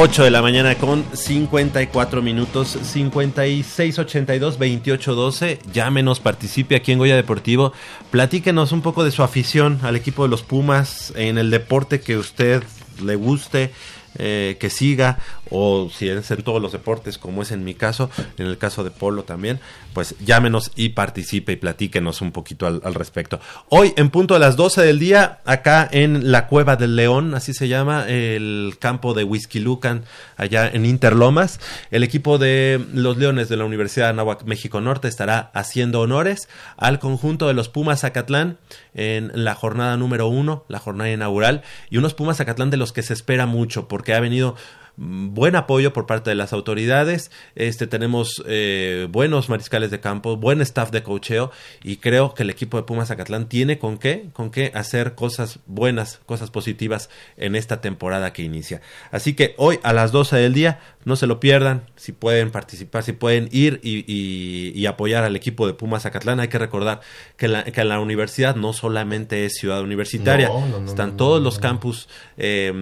Ocho 0.00 0.22
de 0.22 0.30
la 0.30 0.42
mañana 0.42 0.76
con 0.76 1.04
54 1.12 2.22
minutos, 2.22 2.78
56 2.80 3.98
82 3.98 4.56
28 4.56 5.14
12. 5.16 5.58
Llámenos, 5.72 6.20
participe 6.20 6.76
aquí 6.76 6.92
en 6.92 6.98
Goya 6.98 7.16
Deportivo. 7.16 7.72
Platíquenos 8.12 8.70
un 8.70 8.80
poco 8.80 9.02
de 9.02 9.10
su 9.10 9.24
afición 9.24 9.80
al 9.82 9.96
equipo 9.96 10.22
de 10.22 10.28
los 10.28 10.44
Pumas 10.44 11.12
en 11.16 11.36
el 11.36 11.50
deporte 11.50 12.00
que 12.00 12.16
usted 12.16 12.62
le 13.02 13.16
guste. 13.16 13.72
Eh, 14.18 14.56
que 14.58 14.70
siga 14.70 15.18
o 15.50 15.88
si 15.90 16.08
es 16.08 16.30
en 16.30 16.42
todos 16.42 16.60
los 16.60 16.72
deportes 16.72 17.18
como 17.18 17.42
es 17.42 17.52
en 17.52 17.64
mi 17.64 17.74
caso, 17.74 18.10
en 18.36 18.46
el 18.46 18.58
caso 18.58 18.84
de 18.84 18.90
Polo 18.90 19.22
también, 19.22 19.60
pues 19.94 20.14
llámenos 20.24 20.70
y 20.76 20.90
participe 20.90 21.52
y 21.52 21.56
platíquenos 21.56 22.20
un 22.20 22.32
poquito 22.32 22.66
al, 22.66 22.94
respecto. 22.94 23.40
Hoy 23.68 23.94
en 23.96 24.10
punto 24.10 24.34
de 24.34 24.40
las 24.40 24.56
12 24.56 24.82
del 24.82 24.98
día, 24.98 25.38
acá 25.44 25.88
en 25.90 26.30
la 26.30 26.46
Cueva 26.46 26.76
del 26.76 26.96
León, 26.96 27.34
así 27.34 27.54
se 27.54 27.68
llama, 27.68 28.06
el 28.08 28.76
campo 28.78 29.14
de 29.14 29.24
Whisky 29.24 29.60
Lucan, 29.60 30.04
allá 30.36 30.68
en 30.68 30.84
Interlomas, 30.84 31.60
el 31.90 32.02
equipo 32.02 32.38
de 32.38 32.84
los 32.92 33.16
Leones 33.16 33.48
de 33.48 33.56
la 33.56 33.64
Universidad 33.64 34.06
de 34.06 34.10
Anáhuac, 34.10 34.44
México 34.44 34.80
Norte, 34.80 35.08
estará 35.08 35.50
haciendo 35.54 36.00
honores 36.00 36.48
al 36.76 36.98
conjunto 36.98 37.48
de 37.48 37.54
los 37.54 37.68
Pumas 37.68 38.00
Zacatlán 38.00 38.58
en 38.94 39.30
la 39.34 39.54
jornada 39.54 39.96
número 39.96 40.26
uno, 40.28 40.64
la 40.68 40.78
jornada 40.78 41.10
inaugural, 41.10 41.62
y 41.90 41.98
unos 41.98 42.14
Pumas 42.14 42.38
Zacatlán 42.38 42.70
de 42.70 42.76
los 42.76 42.92
que 42.92 43.02
se 43.02 43.12
espera 43.12 43.46
mucho, 43.46 43.88
porque 43.88 44.07
ha 44.14 44.20
venido 44.20 44.56
buen 45.00 45.54
apoyo 45.54 45.92
por 45.92 46.06
parte 46.06 46.28
de 46.30 46.34
las 46.36 46.52
autoridades. 46.52 47.30
Este 47.54 47.86
tenemos 47.86 48.42
eh, 48.46 49.06
buenos 49.10 49.48
mariscales 49.48 49.90
de 49.92 50.00
campo, 50.00 50.36
buen 50.36 50.60
staff 50.60 50.90
de 50.90 51.02
cocheo 51.04 51.52
y 51.84 51.98
creo 51.98 52.34
que 52.34 52.42
el 52.42 52.50
equipo 52.50 52.76
de 52.76 52.82
Pumas 52.82 53.08
Zacatlán 53.08 53.48
tiene 53.48 53.78
con 53.78 53.98
qué, 53.98 54.26
con 54.32 54.50
qué 54.50 54.72
hacer 54.74 55.14
cosas 55.14 55.60
buenas, 55.66 56.20
cosas 56.26 56.50
positivas 56.50 57.10
en 57.36 57.54
esta 57.54 57.80
temporada 57.80 58.32
que 58.32 58.42
inicia. 58.42 58.80
Así 59.12 59.34
que 59.34 59.54
hoy 59.56 59.78
a 59.84 59.92
las 59.92 60.10
12 60.10 60.36
del 60.36 60.52
día 60.52 60.80
no 61.04 61.14
se 61.16 61.26
lo 61.28 61.38
pierdan, 61.40 61.84
si 61.96 62.12
pueden 62.12 62.50
participar, 62.50 63.02
si 63.04 63.12
pueden 63.12 63.48
ir 63.52 63.80
y, 63.82 64.04
y- 64.12 64.72
y 64.74 64.86
apoyar 64.86 65.24
al 65.24 65.36
equipo 65.36 65.66
de 65.66 65.72
Pumas 65.74 66.02
Zacatlán. 66.02 66.40
Hay 66.40 66.48
que 66.48 66.58
recordar 66.58 67.00
que 67.36 67.46
la, 67.48 67.64
que 67.64 67.84
la 67.84 68.00
universidad 68.00 68.56
no 68.56 68.72
solamente 68.72 69.46
es 69.46 69.54
ciudad 69.54 69.80
universitaria, 69.80 70.48
No, 70.48 70.66
no, 70.66 70.80
no, 70.80 70.86
están 70.88 71.16
todos 71.16 71.40
los 71.42 71.58
campus 71.58 72.08
eh, 72.36 72.72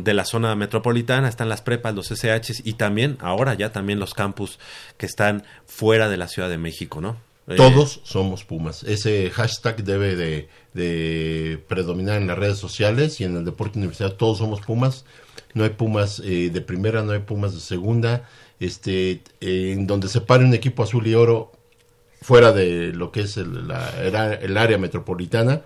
de 0.00 0.14
la 0.14 0.24
zona 0.24 0.54
metropolitana, 0.54 1.28
están 1.28 1.48
las 1.48 1.53
prepas, 1.62 1.94
los 1.94 2.08
SHs 2.10 2.62
y 2.64 2.74
también, 2.74 3.16
ahora 3.20 3.54
ya 3.54 3.72
también 3.72 3.98
los 3.98 4.14
campus 4.14 4.58
que 4.96 5.06
están 5.06 5.44
fuera 5.66 6.08
de 6.08 6.16
la 6.16 6.28
Ciudad 6.28 6.48
de 6.48 6.58
México, 6.58 7.00
¿no? 7.00 7.16
Eh, 7.46 7.56
Todos 7.56 8.00
somos 8.04 8.44
Pumas. 8.44 8.84
Ese 8.84 9.30
hashtag 9.30 9.84
debe 9.84 10.16
de, 10.16 10.48
de 10.72 11.62
predominar 11.68 12.16
en 12.20 12.26
las 12.26 12.38
redes 12.38 12.58
sociales 12.58 13.20
y 13.20 13.24
en 13.24 13.36
el 13.36 13.44
deporte 13.44 13.78
universitario. 13.78 14.16
Todos 14.16 14.38
somos 14.38 14.60
Pumas. 14.62 15.04
No 15.52 15.64
hay 15.64 15.70
Pumas 15.70 16.20
eh, 16.24 16.50
de 16.50 16.60
primera, 16.62 17.02
no 17.02 17.12
hay 17.12 17.18
Pumas 17.20 17.52
de 17.54 17.60
segunda. 17.60 18.26
este, 18.60 19.22
en 19.40 19.86
donde 19.86 20.08
se 20.08 20.20
pare 20.20 20.44
un 20.44 20.54
equipo 20.54 20.82
azul 20.82 21.06
y 21.06 21.14
oro 21.14 21.52
fuera 22.22 22.52
de 22.52 22.92
lo 22.94 23.12
que 23.12 23.20
es 23.20 23.36
el, 23.36 23.68
la, 23.68 23.90
el 24.40 24.56
área 24.56 24.78
metropolitana, 24.78 25.62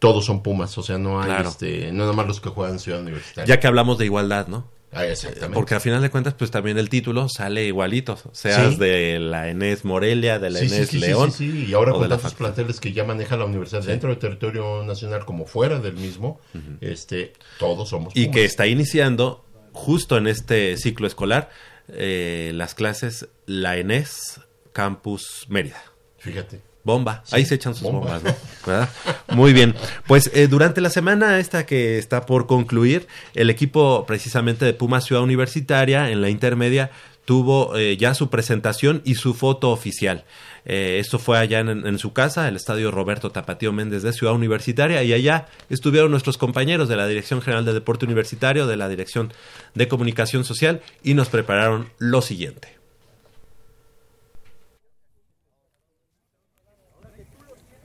todos 0.00 0.24
son 0.24 0.42
Pumas, 0.42 0.76
o 0.78 0.82
sea, 0.82 0.98
no 0.98 1.22
hay, 1.22 1.30
este, 1.46 1.92
no 1.92 1.98
nada 2.00 2.12
más 2.12 2.26
los 2.26 2.40
que 2.40 2.48
juegan 2.48 2.74
en 2.74 2.80
Ciudad 2.80 3.00
Universitaria. 3.00 3.54
Ya 3.54 3.60
que 3.60 3.68
hablamos 3.68 3.98
de 3.98 4.06
igualdad, 4.06 4.48
¿no? 4.48 4.66
Ah, 4.92 5.06
exactamente. 5.06 5.54
Porque 5.54 5.74
al 5.74 5.80
final 5.80 6.02
de 6.02 6.10
cuentas, 6.10 6.34
pues 6.34 6.50
también 6.50 6.76
el 6.76 6.90
título 6.90 7.26
sale 7.28 7.64
igualito, 7.64 8.18
seas 8.32 8.78
de 8.78 9.18
la 9.18 9.48
Enes 9.48 9.84
Morelia, 9.86 10.38
de 10.38 10.50
la 10.50 10.58
sí, 10.58 10.66
Enes 10.66 10.88
sí, 10.88 10.98
León. 10.98 11.32
Sí, 11.32 11.50
sí, 11.50 11.66
y 11.70 11.72
ahora 11.72 11.92
con 11.92 12.08
tantos 12.08 12.34
planteles 12.34 12.78
que 12.78 12.92
ya 12.92 13.04
maneja 13.04 13.36
la 13.36 13.46
universidad 13.46 13.82
dentro 13.82 14.10
del 14.10 14.18
territorio 14.18 14.84
nacional 14.84 15.24
como 15.24 15.46
fuera 15.46 15.78
del 15.78 15.94
mismo, 15.94 16.40
este, 16.80 17.32
todos 17.58 17.88
somos 17.88 18.12
Pumas. 18.12 18.28
Y 18.28 18.30
que 18.30 18.44
está 18.44 18.66
iniciando 18.66 19.44
justo 19.72 20.18
en 20.18 20.26
este 20.26 20.76
ciclo 20.76 21.06
escolar 21.06 21.50
eh, 21.88 22.52
las 22.54 22.74
clases 22.74 23.28
la 23.46 23.76
Enes 23.78 24.40
Campus 24.72 25.46
Mérida. 25.48 25.82
Fíjate. 26.18 26.71
Bomba, 26.84 27.22
ahí 27.30 27.46
se 27.46 27.54
echan 27.54 27.74
sus 27.74 27.84
bombas, 27.84 28.24
¿no? 28.24 28.34
¿verdad? 28.66 28.88
Muy 29.28 29.52
bien. 29.52 29.74
Pues 30.08 30.30
eh, 30.34 30.48
durante 30.48 30.80
la 30.80 30.90
semana 30.90 31.38
esta 31.38 31.64
que 31.64 31.98
está 31.98 32.26
por 32.26 32.48
concluir, 32.48 33.06
el 33.34 33.50
equipo 33.50 34.04
precisamente 34.04 34.64
de 34.64 34.74
Puma 34.74 35.00
Ciudad 35.00 35.22
Universitaria 35.22 36.10
en 36.10 36.20
la 36.20 36.28
intermedia 36.28 36.90
tuvo 37.24 37.76
eh, 37.76 37.96
ya 37.96 38.14
su 38.14 38.30
presentación 38.30 39.00
y 39.04 39.14
su 39.14 39.34
foto 39.34 39.70
oficial. 39.70 40.24
Eh, 40.64 40.98
esto 41.00 41.20
fue 41.20 41.38
allá 41.38 41.60
en, 41.60 41.68
en, 41.68 41.98
su 41.98 42.12
casa, 42.12 42.48
el 42.48 42.56
estadio 42.56 42.90
Roberto 42.90 43.30
Tapatío 43.30 43.72
Méndez 43.72 44.02
de 44.02 44.12
Ciudad 44.12 44.34
Universitaria, 44.34 45.02
y 45.04 45.12
allá 45.12 45.46
estuvieron 45.68 46.10
nuestros 46.10 46.36
compañeros 46.36 46.88
de 46.88 46.96
la 46.96 47.06
Dirección 47.06 47.42
General 47.42 47.64
de 47.64 47.74
Deporte 47.74 48.06
Universitario, 48.06 48.66
de 48.66 48.76
la 48.76 48.88
Dirección 48.88 49.32
de 49.74 49.88
Comunicación 49.88 50.44
Social, 50.44 50.82
y 51.02 51.14
nos 51.14 51.28
prepararon 51.28 51.90
lo 51.98 52.22
siguiente. 52.22 52.81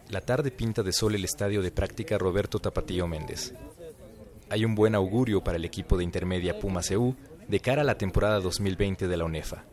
La 0.10 0.22
tarde 0.22 0.52
pinta 0.52 0.84
de 0.84 0.94
sol 0.94 1.16
el 1.16 1.26
estadio 1.26 1.62
de 1.62 1.70
práctica 1.70 2.18
Roberto 2.18 2.60
Tapatío 2.60 3.08
Méndez. 3.08 3.54
Hay 4.50 4.64
un 4.64 4.74
buen 4.74 4.96
augurio 4.96 5.44
para 5.44 5.58
el 5.58 5.66
equipo 5.66 5.98
de 5.98 6.06
intermedia 6.06 6.60
Puma 6.60 6.82
CU 6.82 7.14
de 7.50 7.60
cara 7.60 7.82
a 7.82 7.86
la 7.86 7.98
temporada 7.98 8.40
2020 8.40 9.10
de 9.10 9.18
la 9.18 9.26
UNEFA. 9.26 9.66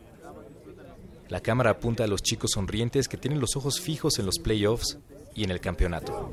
La 1.29 1.39
cámara 1.39 1.71
apunta 1.71 2.03
a 2.03 2.07
los 2.07 2.21
chicos 2.21 2.51
sonrientes 2.51 3.07
que 3.07 3.15
tienen 3.15 3.39
los 3.39 3.55
ojos 3.55 3.79
fijos 3.79 4.19
en 4.19 4.25
los 4.25 4.39
playoffs 4.39 4.97
y 5.33 5.45
en 5.45 5.51
el 5.51 5.61
campeonato. 5.61 6.31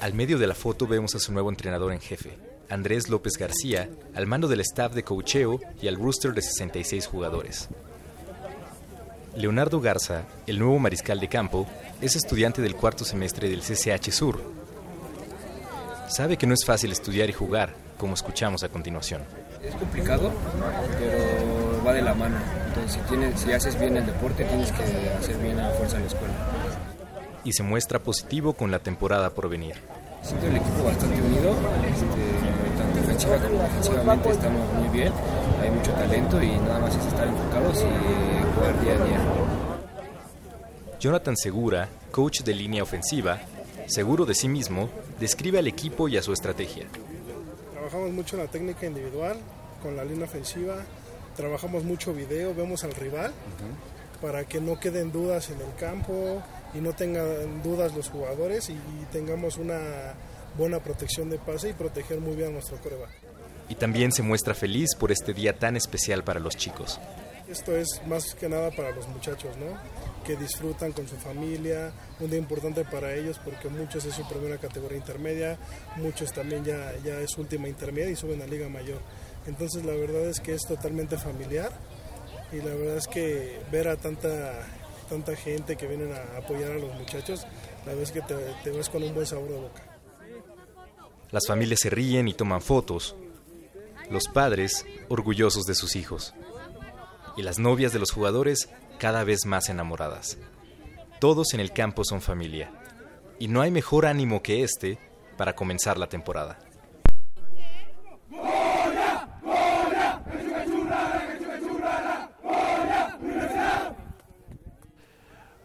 Al 0.00 0.14
medio 0.14 0.38
de 0.38 0.46
la 0.46 0.54
foto 0.54 0.86
vemos 0.86 1.14
a 1.14 1.20
su 1.20 1.32
nuevo 1.32 1.50
entrenador 1.50 1.92
en 1.92 2.00
jefe, 2.00 2.38
Andrés 2.70 3.10
López 3.10 3.34
García, 3.38 3.90
al 4.14 4.26
mando 4.26 4.48
del 4.48 4.60
staff 4.60 4.94
de 4.94 5.04
coacheo 5.04 5.60
y 5.82 5.88
al 5.88 5.96
rooster 5.96 6.32
de 6.32 6.40
66 6.40 7.06
jugadores. 7.06 7.68
Leonardo 9.36 9.80
Garza, 9.80 10.24
el 10.46 10.58
nuevo 10.58 10.78
mariscal 10.78 11.20
de 11.20 11.28
campo, 11.28 11.66
es 12.00 12.16
estudiante 12.16 12.62
del 12.62 12.74
cuarto 12.74 13.04
semestre 13.04 13.48
del 13.48 13.60
CCH 13.60 14.10
Sur. 14.10 14.40
Sabe 16.08 16.36
que 16.36 16.46
no 16.46 16.54
es 16.54 16.64
fácil 16.64 16.90
estudiar 16.92 17.28
y 17.28 17.32
jugar, 17.32 17.74
como 17.98 18.14
escuchamos 18.14 18.64
a 18.64 18.68
continuación. 18.68 19.22
Es 19.62 19.74
complicado, 19.74 20.32
pero 20.98 21.84
va 21.86 21.92
de 21.92 22.02
la 22.02 22.14
mano. 22.14 22.36
Entonces, 22.68 22.92
si, 22.92 23.00
tienes, 23.08 23.38
si 23.38 23.52
haces 23.52 23.78
bien 23.78 23.96
el 23.96 24.06
deporte, 24.06 24.44
tienes 24.44 24.72
que 24.72 24.82
hacer 24.82 25.36
bien 25.36 25.58
a 25.60 25.68
la 25.68 25.74
fuerza 25.74 25.96
en 25.96 26.02
la 26.02 26.08
escuela. 26.08 26.34
Y 27.44 27.52
se 27.52 27.62
muestra 27.62 27.98
positivo 27.98 28.54
con 28.54 28.70
la 28.70 28.78
temporada 28.78 29.30
por 29.30 29.48
venir. 29.48 29.74
Siento 30.22 30.46
el 30.46 30.56
equipo 30.56 30.84
bastante 30.84 31.20
unido, 31.20 31.50
este, 31.86 32.76
tanto 32.76 33.00
ofensiva 33.00 33.36
como 33.36 33.62
defensivamente 33.62 34.30
estamos 34.30 34.72
muy 34.74 34.88
bien, 34.88 35.12
hay 35.62 35.70
mucho 35.70 35.92
talento 35.92 36.42
y 36.42 36.50
nada 36.58 36.78
más 36.80 36.94
es 36.94 37.06
estar 37.06 37.26
enfocados 37.26 37.78
y 37.78 38.54
jugar 38.54 38.80
día 38.82 38.92
a 38.92 39.06
día. 39.06 39.49
Jonathan 41.00 41.34
Segura, 41.34 41.88
coach 42.10 42.42
de 42.42 42.52
línea 42.52 42.82
ofensiva, 42.82 43.40
seguro 43.86 44.26
de 44.26 44.34
sí 44.34 44.48
mismo, 44.48 44.90
describe 45.18 45.58
al 45.58 45.66
equipo 45.66 46.08
y 46.08 46.18
a 46.18 46.22
su 46.22 46.30
estrategia. 46.34 46.88
Trabajamos 47.72 48.10
mucho 48.10 48.36
en 48.36 48.42
la 48.44 48.50
técnica 48.50 48.84
individual, 48.84 49.38
con 49.82 49.96
la 49.96 50.04
línea 50.04 50.26
ofensiva, 50.26 50.76
trabajamos 51.36 51.84
mucho 51.84 52.12
video, 52.12 52.54
vemos 52.54 52.84
al 52.84 52.92
rival 52.92 53.32
para 54.20 54.44
que 54.44 54.60
no 54.60 54.78
queden 54.78 55.10
dudas 55.10 55.48
en 55.48 55.62
el 55.62 55.74
campo 55.76 56.42
y 56.74 56.80
no 56.80 56.92
tengan 56.92 57.62
dudas 57.62 57.94
los 57.94 58.10
jugadores 58.10 58.68
y, 58.68 58.74
y 58.74 59.06
tengamos 59.10 59.56
una 59.56 59.80
buena 60.58 60.80
protección 60.80 61.30
de 61.30 61.38
pase 61.38 61.70
y 61.70 61.72
proteger 61.72 62.20
muy 62.20 62.36
bien 62.36 62.48
a 62.48 62.52
nuestro 62.52 62.76
coreback. 62.76 63.08
Y 63.70 63.74
también 63.74 64.12
se 64.12 64.22
muestra 64.22 64.52
feliz 64.52 64.94
por 64.98 65.10
este 65.10 65.32
día 65.32 65.58
tan 65.58 65.76
especial 65.76 66.24
para 66.24 66.40
los 66.40 66.58
chicos. 66.58 67.00
Esto 67.48 67.74
es 67.74 67.88
más 68.06 68.34
que 68.34 68.50
nada 68.50 68.70
para 68.70 68.90
los 68.90 69.08
muchachos, 69.08 69.56
¿no? 69.56 69.78
Que 70.24 70.36
disfrutan 70.36 70.92
con 70.92 71.08
su 71.08 71.16
familia, 71.16 71.92
un 72.20 72.30
día 72.30 72.38
importante 72.38 72.84
para 72.84 73.14
ellos 73.14 73.40
porque 73.42 73.68
muchos 73.68 74.04
es 74.04 74.14
su 74.14 74.28
primera 74.28 74.58
categoría 74.58 74.98
intermedia, 74.98 75.58
muchos 75.96 76.32
también 76.32 76.64
ya, 76.64 76.92
ya 77.04 77.20
es 77.20 77.36
última 77.38 77.68
intermedia 77.68 78.10
y 78.10 78.16
suben 78.16 78.42
a 78.42 78.46
Liga 78.46 78.68
Mayor. 78.68 79.00
Entonces 79.46 79.84
la 79.84 79.94
verdad 79.94 80.26
es 80.26 80.40
que 80.40 80.54
es 80.54 80.62
totalmente 80.66 81.16
familiar 81.16 81.72
y 82.52 82.56
la 82.56 82.74
verdad 82.74 82.96
es 82.96 83.06
que 83.06 83.60
ver 83.72 83.88
a 83.88 83.96
tanta, 83.96 84.66
tanta 85.08 85.34
gente 85.36 85.76
que 85.76 85.86
vienen 85.86 86.12
a 86.12 86.38
apoyar 86.38 86.72
a 86.72 86.78
los 86.78 86.94
muchachos, 86.94 87.46
la 87.86 87.94
verdad 87.94 88.02
es 88.02 88.12
que 88.12 88.20
te, 88.20 88.34
te 88.62 88.70
vas 88.70 88.88
con 88.88 89.02
un 89.02 89.14
buen 89.14 89.26
sabor 89.26 89.48
de 89.48 89.56
boca. 89.56 89.82
Las 91.30 91.46
familias 91.46 91.80
se 91.80 91.90
ríen 91.90 92.28
y 92.28 92.34
toman 92.34 92.60
fotos, 92.60 93.16
los 94.10 94.28
padres 94.28 94.84
orgullosos 95.08 95.64
de 95.64 95.74
sus 95.74 95.96
hijos 95.96 96.34
y 97.36 97.42
las 97.42 97.58
novias 97.58 97.92
de 97.92 98.00
los 98.00 98.10
jugadores 98.10 98.68
cada 99.00 99.24
vez 99.24 99.46
más 99.46 99.68
enamoradas. 99.68 100.38
Todos 101.18 101.54
en 101.54 101.60
el 101.60 101.72
campo 101.72 102.04
son 102.04 102.20
familia, 102.20 102.70
y 103.40 103.48
no 103.48 103.62
hay 103.62 103.70
mejor 103.70 104.06
ánimo 104.06 104.42
que 104.42 104.62
este 104.62 104.98
para 105.36 105.56
comenzar 105.56 105.98
la 105.98 106.08
temporada. 106.08 106.58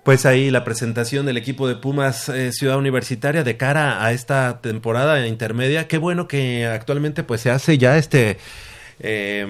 Pues 0.04 0.26
ahí 0.26 0.52
la 0.52 0.64
presentación 0.64 1.26
del 1.26 1.36
equipo 1.36 1.68
de 1.68 1.76
Pumas 1.76 2.30
eh, 2.30 2.52
Ciudad 2.54 2.78
Universitaria 2.78 3.44
de 3.44 3.58
cara 3.58 4.06
a 4.06 4.12
esta 4.12 4.62
temporada 4.62 5.28
intermedia. 5.28 5.88
Qué 5.88 5.98
bueno 5.98 6.28
que 6.28 6.68
actualmente 6.68 7.24
pues 7.24 7.42
se 7.42 7.50
hace 7.50 7.80
ya 7.80 7.98
este 7.98 8.38
eh, 9.00 9.46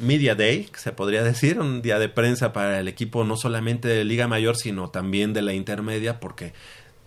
Media 0.00 0.34
Day, 0.34 0.68
se 0.76 0.92
podría 0.92 1.22
decir, 1.22 1.58
un 1.58 1.82
día 1.82 1.98
de 1.98 2.08
prensa 2.08 2.52
para 2.52 2.80
el 2.80 2.88
equipo 2.88 3.24
no 3.24 3.36
solamente 3.36 3.88
de 3.88 4.04
Liga 4.04 4.28
Mayor, 4.28 4.56
sino 4.56 4.90
también 4.90 5.32
de 5.32 5.42
la 5.42 5.54
intermedia, 5.54 6.20
porque 6.20 6.52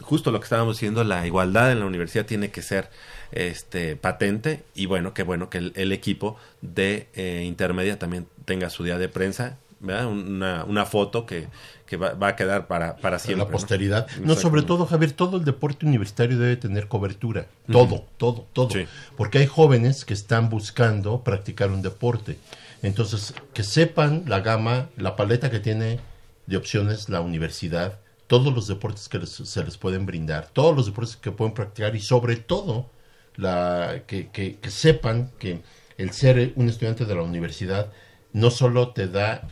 justo 0.01 0.32
lo 0.32 0.39
que 0.39 0.45
estábamos 0.45 0.78
diciendo, 0.78 1.03
la 1.03 1.25
igualdad 1.25 1.71
en 1.71 1.80
la 1.80 1.86
universidad 1.86 2.25
tiene 2.25 2.49
que 2.51 2.61
ser 2.61 2.89
este 3.32 3.95
patente 3.95 4.63
y 4.73 4.86
bueno, 4.86 5.13
qué 5.13 5.23
bueno 5.23 5.49
que 5.49 5.57
el, 5.57 5.73
el 5.75 5.91
equipo 5.91 6.38
de 6.61 7.07
eh, 7.15 7.43
intermedia 7.45 7.99
también 7.99 8.28
tenga 8.45 8.69
su 8.69 8.84
día 8.84 8.97
de 8.97 9.09
prensa 9.09 9.57
¿verdad? 9.80 10.07
Una, 10.07 10.63
una 10.63 10.86
foto 10.86 11.25
que, 11.25 11.47
que 11.86 11.97
va, 11.97 12.13
va, 12.13 12.30
a 12.30 12.36
quedar 12.36 12.67
para, 12.67 12.97
para 12.97 13.19
siempre. 13.19 13.45
La 13.45 13.51
posteridad. 13.51 14.07
¿no? 14.19 14.28
no, 14.28 14.36
sobre 14.36 14.61
todo, 14.63 14.86
Javier, 14.86 15.11
todo 15.11 15.38
el 15.38 15.45
deporte 15.45 15.86
universitario 15.86 16.38
debe 16.38 16.57
tener 16.57 16.88
cobertura. 16.88 17.47
Todo, 17.71 17.95
uh 17.95 17.97
-huh. 17.99 18.05
todo, 18.17 18.47
todo. 18.53 18.69
Sí. 18.69 18.86
Porque 19.15 19.39
hay 19.39 19.47
jóvenes 19.47 20.05
que 20.05 20.13
están 20.13 20.49
buscando 20.49 21.23
practicar 21.23 21.71
un 21.71 21.82
deporte. 21.82 22.38
Entonces, 22.82 23.34
que 23.53 23.63
sepan 23.63 24.23
la 24.28 24.41
gama, 24.41 24.89
la 24.97 25.15
paleta 25.15 25.49
que 25.49 25.59
tiene 25.59 25.99
de 26.45 26.57
opciones 26.57 27.09
la 27.09 27.21
universidad, 27.21 27.99
todos 28.28 28.53
los 28.53 28.67
deportes 28.67 29.09
que 29.09 29.19
les, 29.19 29.30
se 29.30 29.63
les 29.63 29.78
pueden 29.78 30.05
brindar, 30.05 30.49
todos 30.51 30.75
los 30.75 30.86
deportes 30.86 31.15
que 31.15 31.32
pueden 31.32 31.53
practicar 31.53 31.95
y 31.95 31.99
sobre 31.99 32.36
todo 32.36 32.89
la, 33.36 34.03
que, 34.05 34.30
que, 34.30 34.57
que 34.57 34.71
sepan 34.71 35.32
que 35.39 35.61
el 35.97 36.11
ser 36.11 36.53
un 36.55 36.69
estudiante 36.69 37.05
de 37.05 37.15
la 37.15 37.23
universidad 37.23 37.91
no 38.34 38.51
solo 38.51 38.89
te 38.89 39.07
da 39.07 39.47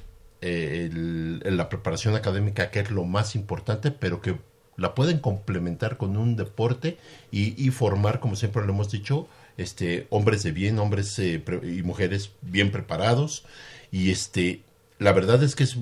eh, 0.45 0.89
el, 0.91 1.57
la 1.57 1.69
preparación 1.69 2.15
académica, 2.15 2.69
que 2.71 2.79
es 2.79 2.91
lo 2.91 3.03
más 3.03 3.35
importante, 3.35 3.91
pero 3.91 4.21
que 4.21 4.37
la 4.77 4.93
pueden 4.93 5.19
complementar 5.19 5.97
con 5.97 6.17
un 6.17 6.35
deporte 6.35 6.97
y, 7.31 7.61
y 7.63 7.71
formar, 7.71 8.19
como 8.19 8.35
siempre 8.35 8.65
lo 8.65 8.73
hemos 8.73 8.91
dicho, 8.91 9.27
este, 9.57 10.07
hombres 10.09 10.43
de 10.43 10.51
bien, 10.51 10.79
hombres 10.79 11.17
eh, 11.19 11.43
y 11.63 11.83
mujeres 11.83 12.31
bien 12.41 12.71
preparados. 12.71 13.45
Y 13.91 14.11
este, 14.11 14.61
la 14.99 15.13
verdad 15.13 15.41
es 15.43 15.55
que 15.55 15.63
es 15.63 15.77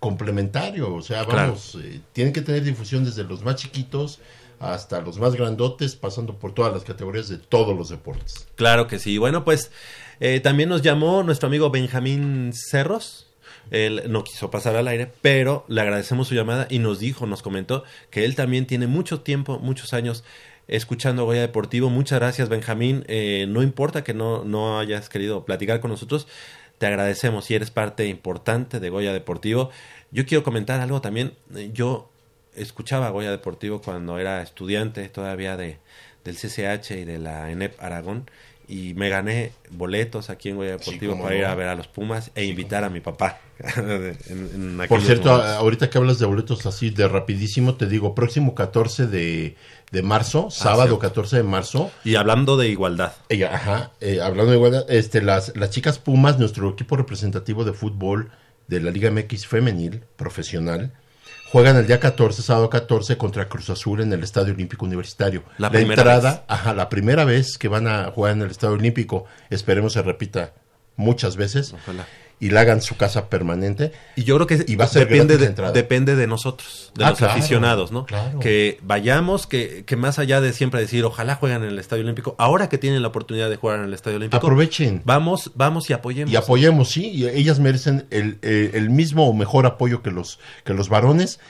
complementario, 0.00 0.94
o 0.94 1.02
sea, 1.02 1.24
vamos, 1.24 1.72
claro. 1.72 1.86
eh, 1.88 2.00
tienen 2.12 2.32
que 2.32 2.40
tener 2.40 2.62
difusión 2.62 3.04
desde 3.04 3.24
los 3.24 3.42
más 3.42 3.56
chiquitos 3.56 4.20
hasta 4.60 5.00
los 5.00 5.18
más 5.18 5.34
grandotes, 5.34 5.94
pasando 5.94 6.34
por 6.38 6.52
todas 6.52 6.72
las 6.72 6.82
categorías 6.82 7.28
de 7.28 7.38
todos 7.38 7.76
los 7.76 7.90
deportes. 7.90 8.48
Claro 8.56 8.86
que 8.86 8.98
sí. 8.98 9.18
Bueno, 9.18 9.44
pues 9.44 9.70
eh, 10.20 10.40
también 10.40 10.68
nos 10.68 10.82
llamó 10.82 11.22
nuestro 11.22 11.46
amigo 11.46 11.70
Benjamín 11.70 12.52
Cerros. 12.52 13.27
Él 13.70 14.02
no 14.08 14.24
quiso 14.24 14.50
pasar 14.50 14.76
al 14.76 14.88
aire, 14.88 15.10
pero 15.22 15.64
le 15.68 15.80
agradecemos 15.80 16.28
su 16.28 16.34
llamada 16.34 16.66
y 16.70 16.78
nos 16.78 16.98
dijo, 16.98 17.26
nos 17.26 17.42
comentó 17.42 17.84
que 18.10 18.24
él 18.24 18.34
también 18.34 18.66
tiene 18.66 18.86
mucho 18.86 19.20
tiempo, 19.20 19.58
muchos 19.58 19.92
años 19.94 20.24
escuchando 20.68 21.24
Goya 21.24 21.40
Deportivo. 21.40 21.90
Muchas 21.90 22.18
gracias, 22.20 22.48
Benjamín. 22.48 23.04
Eh, 23.08 23.46
no 23.48 23.62
importa 23.62 24.04
que 24.04 24.14
no, 24.14 24.44
no 24.44 24.78
hayas 24.78 25.08
querido 25.08 25.44
platicar 25.44 25.80
con 25.80 25.90
nosotros. 25.90 26.28
te 26.78 26.86
agradecemos 26.86 27.50
y 27.50 27.54
eres 27.54 27.70
parte 27.70 28.06
importante 28.06 28.78
de 28.80 28.90
Goya 28.90 29.12
Deportivo. 29.12 29.70
Yo 30.10 30.26
quiero 30.26 30.44
comentar 30.44 30.80
algo 30.80 31.00
también. 31.00 31.34
Eh, 31.56 31.70
Yo 31.72 32.10
escuchaba 32.54 33.10
Goya 33.10 33.30
Deportivo 33.30 33.80
cuando 33.80 34.18
era 34.18 34.42
estudiante 34.42 35.08
todavía 35.08 35.56
de, 35.56 35.78
del 36.24 36.36
CCH 36.36 36.92
y 36.92 37.04
de 37.04 37.18
la 37.18 37.50
ENEP 37.50 37.80
Aragón 37.82 38.30
y 38.68 38.92
me 38.94 39.08
gané 39.08 39.52
boletos 39.70 40.28
aquí 40.30 40.50
en 40.50 40.56
Goya 40.56 40.72
Deportivo 40.72 41.20
para 41.20 41.34
ir 41.34 41.44
a 41.46 41.54
ver 41.54 41.68
a 41.68 41.74
los 41.74 41.88
Pumas 41.88 42.30
e 42.34 42.44
invitar 42.44 42.84
a 42.84 42.90
mi 42.90 43.00
papá. 43.00 43.40
en- 43.76 44.16
en 44.80 44.88
Por 44.88 45.00
cierto, 45.00 45.30
momentos. 45.30 45.50
ahorita 45.56 45.90
que 45.90 45.98
hablas 45.98 46.18
de 46.18 46.26
boletos 46.26 46.66
así 46.66 46.90
de 46.90 47.08
rapidísimo, 47.08 47.74
te 47.76 47.86
digo, 47.86 48.14
próximo 48.14 48.54
14 48.54 49.06
de, 49.06 49.56
de 49.90 50.02
marzo, 50.02 50.50
sábado 50.50 50.82
cierto. 50.82 50.98
14 51.00 51.36
de 51.38 51.42
marzo. 51.42 51.90
Y 52.04 52.14
hablando 52.16 52.56
de 52.56 52.68
igualdad. 52.68 53.12
Ella, 53.28 53.54
ajá, 53.54 53.92
eh, 54.00 54.20
hablando 54.20 54.52
de 54.52 54.58
igualdad, 54.58 54.84
este, 54.90 55.22
las, 55.22 55.56
las 55.56 55.70
chicas 55.70 55.98
Pumas, 55.98 56.38
nuestro 56.38 56.68
equipo 56.70 56.96
representativo 56.96 57.64
de 57.64 57.72
fútbol 57.72 58.30
de 58.68 58.80
la 58.80 58.90
Liga 58.90 59.10
MX 59.10 59.46
femenil, 59.46 60.02
profesional, 60.16 60.92
juegan 61.50 61.76
el 61.76 61.86
día 61.86 62.00
14, 62.00 62.42
sábado 62.42 62.70
14, 62.70 63.16
contra 63.16 63.48
Cruz 63.48 63.70
Azul 63.70 64.00
en 64.00 64.12
el 64.12 64.22
Estadio 64.22 64.52
Olímpico 64.52 64.84
Universitario. 64.84 65.44
La 65.58 65.70
primera 65.70 66.02
entrada, 66.02 66.30
vez. 66.30 66.40
ajá, 66.48 66.74
la 66.74 66.88
primera 66.88 67.24
vez 67.24 67.58
que 67.58 67.68
van 67.68 67.86
a 67.86 68.10
jugar 68.10 68.32
en 68.32 68.42
el 68.42 68.50
Estadio 68.50 68.74
Olímpico, 68.74 69.24
esperemos 69.50 69.94
se 69.94 70.02
repita 70.02 70.52
muchas 70.96 71.36
veces 71.36 71.74
y 72.40 72.50
la 72.50 72.60
hagan 72.60 72.80
su 72.82 72.96
casa 72.96 73.28
permanente. 73.28 73.92
Y 74.16 74.22
yo 74.24 74.36
creo 74.36 74.46
que 74.46 74.64
y 74.70 74.76
va 74.76 74.84
a 74.84 74.88
ser 74.88 75.08
depende, 75.08 75.38
de, 75.38 75.46
entrada. 75.46 75.72
depende 75.72 76.14
de 76.16 76.26
nosotros, 76.26 76.92
de 76.94 77.04
Ah, 77.04 77.10
los 77.10 77.18
claro, 77.18 77.32
aficionados, 77.34 77.90
¿no? 77.92 78.06
claro. 78.06 78.38
Que 78.38 78.78
vayamos, 78.82 79.46
que, 79.46 79.84
que 79.84 79.96
más 79.96 80.18
allá 80.18 80.40
de 80.40 80.52
siempre 80.52 80.80
decir, 80.80 81.04
ojalá 81.04 81.34
jueguen 81.34 81.64
en 81.64 81.70
el 81.70 81.78
Estadio 81.78 82.04
Olímpico, 82.04 82.36
ahora 82.38 82.68
que 82.68 82.78
tienen 82.78 83.02
la 83.02 83.08
oportunidad 83.08 83.50
de 83.50 83.56
jugar 83.56 83.80
en 83.80 83.86
el 83.86 83.94
Estadio 83.94 84.18
Olímpico, 84.18 84.36
Aprovechen. 84.46 85.02
Vamos, 85.04 85.50
vamos 85.54 85.90
y 85.90 85.92
apoyemos. 85.94 86.32
Y 86.32 86.36
apoyemos, 86.36 86.90
sí, 86.90 87.08
y 87.10 87.26
ellas 87.26 87.58
merecen 87.58 88.06
el, 88.10 88.38
el- 88.42 88.70
el 88.74 88.90
mismo 88.90 89.28
o 89.28 89.32
mejor 89.32 89.66
apoyo 89.66 90.02
que 90.02 90.10
los, 90.10 90.38
que 90.64 90.74
los 90.74 90.88
varones. 90.88 91.40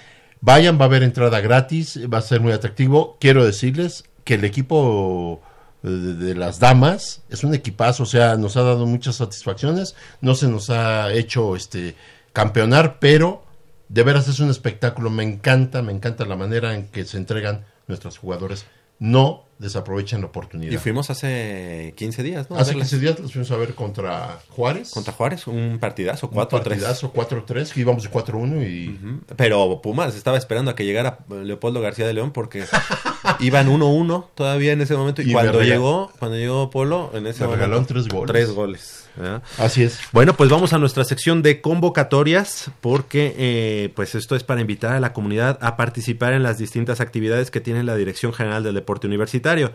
Vayan, 0.40 0.78
va 0.78 0.82
a 0.82 0.86
haber 0.86 1.02
entrada 1.02 1.40
gratis, 1.40 1.98
va 2.12 2.18
a 2.18 2.22
ser 2.22 2.40
muy 2.40 2.52
atractivo. 2.52 3.16
Quiero 3.20 3.44
decirles 3.44 4.04
que 4.24 4.34
el 4.34 4.44
equipo 4.44 5.42
de, 5.82 6.14
de 6.14 6.34
las 6.34 6.58
damas 6.58 7.22
es 7.30 7.44
un 7.44 7.54
equipazo, 7.54 8.02
o 8.02 8.06
sea, 8.06 8.36
nos 8.36 8.56
ha 8.56 8.62
dado 8.62 8.86
muchas 8.86 9.16
satisfacciones, 9.16 9.94
no 10.20 10.34
se 10.34 10.48
nos 10.48 10.70
ha 10.70 11.12
hecho 11.12 11.54
este 11.56 11.94
campeonar, 12.32 12.98
pero 12.98 13.44
de 13.88 14.02
veras 14.02 14.28
es 14.28 14.40
un 14.40 14.50
espectáculo, 14.50 15.10
me 15.10 15.22
encanta, 15.22 15.82
me 15.82 15.92
encanta 15.92 16.24
la 16.24 16.36
manera 16.36 16.74
en 16.74 16.88
que 16.88 17.04
se 17.04 17.16
entregan 17.16 17.64
nuestros 17.86 18.18
jugadores. 18.18 18.66
No 19.00 19.44
desaprovechen 19.60 20.20
la 20.20 20.26
oportunidad. 20.26 20.72
Y 20.72 20.76
fuimos 20.76 21.08
hace 21.08 21.94
15 21.96 22.22
días, 22.24 22.50
¿no? 22.50 22.56
Hace 22.56 22.72
verlas. 22.72 22.90
15 22.90 22.98
días 23.04 23.18
los 23.20 23.32
fuimos 23.32 23.50
a 23.52 23.56
ver 23.56 23.74
contra 23.74 24.40
Juárez. 24.50 24.90
Contra 24.90 25.12
Juárez, 25.12 25.46
un 25.46 25.78
partidazo, 25.80 26.28
Un 26.28 26.36
4-3. 26.36 26.48
partidazo, 26.48 27.12
4-3, 27.12 27.72
que 27.72 27.80
íbamos 27.80 28.02
de 28.02 28.10
4-1 28.10 28.68
y... 28.68 29.20
Pero 29.36 29.80
Pumas 29.80 30.16
estaba 30.16 30.36
esperando 30.36 30.72
a 30.72 30.74
que 30.74 30.84
llegara 30.84 31.20
Leopoldo 31.28 31.80
García 31.80 32.06
de 32.08 32.14
León 32.14 32.32
porque 32.32 32.64
iban 33.40 33.68
1-1 33.68 34.26
todavía 34.34 34.72
en 34.72 34.80
ese 34.80 34.96
momento. 34.96 35.22
Y, 35.22 35.30
Y 35.30 35.32
cuando 35.32 35.62
llegó, 35.62 36.10
cuando 36.18 36.36
llegó 36.36 36.70
Polo, 36.70 37.10
en 37.14 37.26
ese 37.26 37.40
Me 37.40 37.46
momento. 37.46 37.64
regalaron 37.64 37.86
tres 37.86 38.08
goles. 38.08 38.26
Tres 38.32 38.50
goles. 38.52 39.07
¿Verdad? 39.18 39.42
Así 39.58 39.82
es. 39.82 39.98
Bueno, 40.12 40.34
pues 40.34 40.50
vamos 40.50 40.72
a 40.72 40.78
nuestra 40.78 41.04
sección 41.04 41.42
de 41.42 41.60
convocatorias 41.60 42.70
porque 42.80 43.34
eh, 43.36 43.92
pues 43.94 44.14
esto 44.14 44.36
es 44.36 44.44
para 44.44 44.60
invitar 44.60 44.92
a 44.92 45.00
la 45.00 45.12
comunidad 45.12 45.58
a 45.60 45.76
participar 45.76 46.32
en 46.32 46.42
las 46.42 46.58
distintas 46.58 47.00
actividades 47.00 47.50
que 47.50 47.60
tiene 47.60 47.82
la 47.82 47.96
Dirección 47.96 48.32
General 48.32 48.62
del 48.62 48.74
Deporte 48.74 49.06
Universitario. 49.06 49.72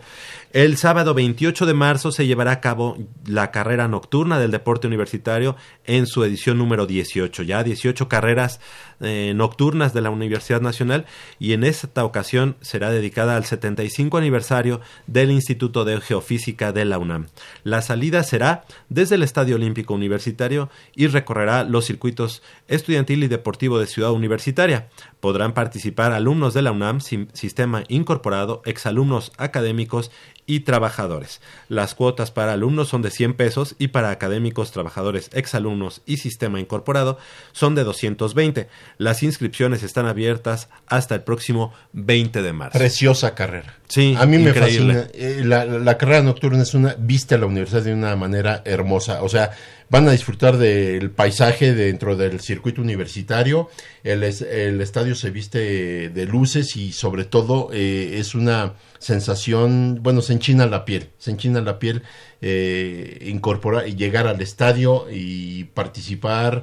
El 0.52 0.76
sábado 0.76 1.14
28 1.14 1.66
de 1.66 1.74
marzo 1.74 2.12
se 2.12 2.26
llevará 2.26 2.52
a 2.52 2.60
cabo 2.60 2.96
la 3.26 3.50
carrera 3.50 3.88
nocturna 3.88 4.38
del 4.38 4.50
deporte 4.50 4.86
universitario 4.86 5.56
en 5.84 6.06
su 6.06 6.24
edición 6.24 6.58
número 6.58 6.86
18. 6.86 7.42
Ya 7.42 7.62
18 7.62 8.08
carreras 8.08 8.60
eh, 9.00 9.32
nocturnas 9.34 9.92
de 9.92 10.00
la 10.00 10.10
Universidad 10.10 10.60
Nacional 10.60 11.06
y 11.38 11.52
en 11.52 11.64
esta 11.64 12.04
ocasión 12.04 12.56
será 12.60 12.90
dedicada 12.90 13.36
al 13.36 13.44
75 13.44 14.16
aniversario 14.16 14.80
del 15.06 15.30
Instituto 15.30 15.84
de 15.84 16.00
Geofísica 16.00 16.72
de 16.72 16.84
la 16.84 16.98
UNAM. 16.98 17.26
La 17.64 17.82
salida 17.82 18.22
será 18.22 18.64
desde 18.88 19.16
el 19.16 19.22
Estadio 19.34 19.56
Olímpico 19.56 19.94
Universitario 19.94 20.70
y 20.94 21.08
recorrerá 21.08 21.64
los 21.64 21.86
circuitos 21.86 22.40
estudiantil 22.68 23.24
y 23.24 23.26
deportivo 23.26 23.80
de 23.80 23.88
Ciudad 23.88 24.12
Universitaria. 24.12 24.90
Podrán 25.18 25.54
participar 25.54 26.12
alumnos 26.12 26.54
de 26.54 26.62
la 26.62 26.70
UNAM, 26.70 27.00
Sistema 27.00 27.82
Incorporado, 27.88 28.62
exalumnos 28.64 29.32
académicos 29.36 30.12
y 30.46 30.60
trabajadores. 30.60 31.40
Las 31.68 31.94
cuotas 31.94 32.30
para 32.30 32.52
alumnos 32.52 32.88
son 32.88 33.02
de 33.02 33.10
100 33.10 33.34
pesos 33.34 33.74
y 33.78 33.88
para 33.88 34.10
académicos, 34.10 34.72
trabajadores, 34.72 35.30
exalumnos 35.32 36.02
y 36.06 36.18
sistema 36.18 36.60
incorporado 36.60 37.18
son 37.52 37.74
de 37.74 37.84
220. 37.84 38.68
Las 38.98 39.22
inscripciones 39.22 39.82
están 39.82 40.06
abiertas 40.06 40.68
hasta 40.86 41.14
el 41.14 41.22
próximo 41.22 41.72
20 41.92 42.42
de 42.42 42.52
marzo. 42.52 42.78
Preciosa 42.78 43.34
carrera. 43.34 43.74
Sí, 43.88 44.14
A 44.18 44.26
mí 44.26 44.38
me 44.38 44.52
fascina. 44.52 45.06
Eh, 45.12 45.42
la, 45.44 45.64
la 45.64 45.98
carrera 45.98 46.22
nocturna 46.22 46.62
es 46.62 46.74
una 46.74 46.94
vista 46.98 47.34
a 47.34 47.38
la 47.38 47.46
universidad 47.46 47.82
de 47.82 47.92
una 47.92 48.16
manera 48.16 48.62
hermosa. 48.64 49.22
O 49.22 49.28
sea, 49.28 49.52
van 49.90 50.08
a 50.08 50.12
disfrutar 50.12 50.56
del 50.58 51.10
paisaje 51.10 51.74
dentro 51.74 52.16
del 52.16 52.40
circuito 52.40 52.80
universitario. 52.82 53.68
El, 54.02 54.22
es- 54.24 54.42
el 54.42 54.80
estadio 54.80 55.14
se 55.14 55.30
viste 55.30 56.08
de 56.10 56.26
luces 56.26 56.76
y 56.76 56.92
sobre 56.92 57.24
todo 57.24 57.70
eh, 57.72 58.16
es 58.18 58.34
una 58.34 58.74
sensación, 58.98 60.00
bueno, 60.02 60.20
se 60.22 60.32
enchina 60.32 60.66
la 60.66 60.84
piel, 60.84 61.10
se 61.18 61.30
enchina 61.30 61.60
la 61.60 61.78
piel 61.78 62.02
eh, 62.40 63.26
incorporar 63.30 63.86
y 63.88 63.94
llegar 63.94 64.26
al 64.26 64.40
estadio 64.40 65.06
y 65.12 65.64
participar 65.64 66.62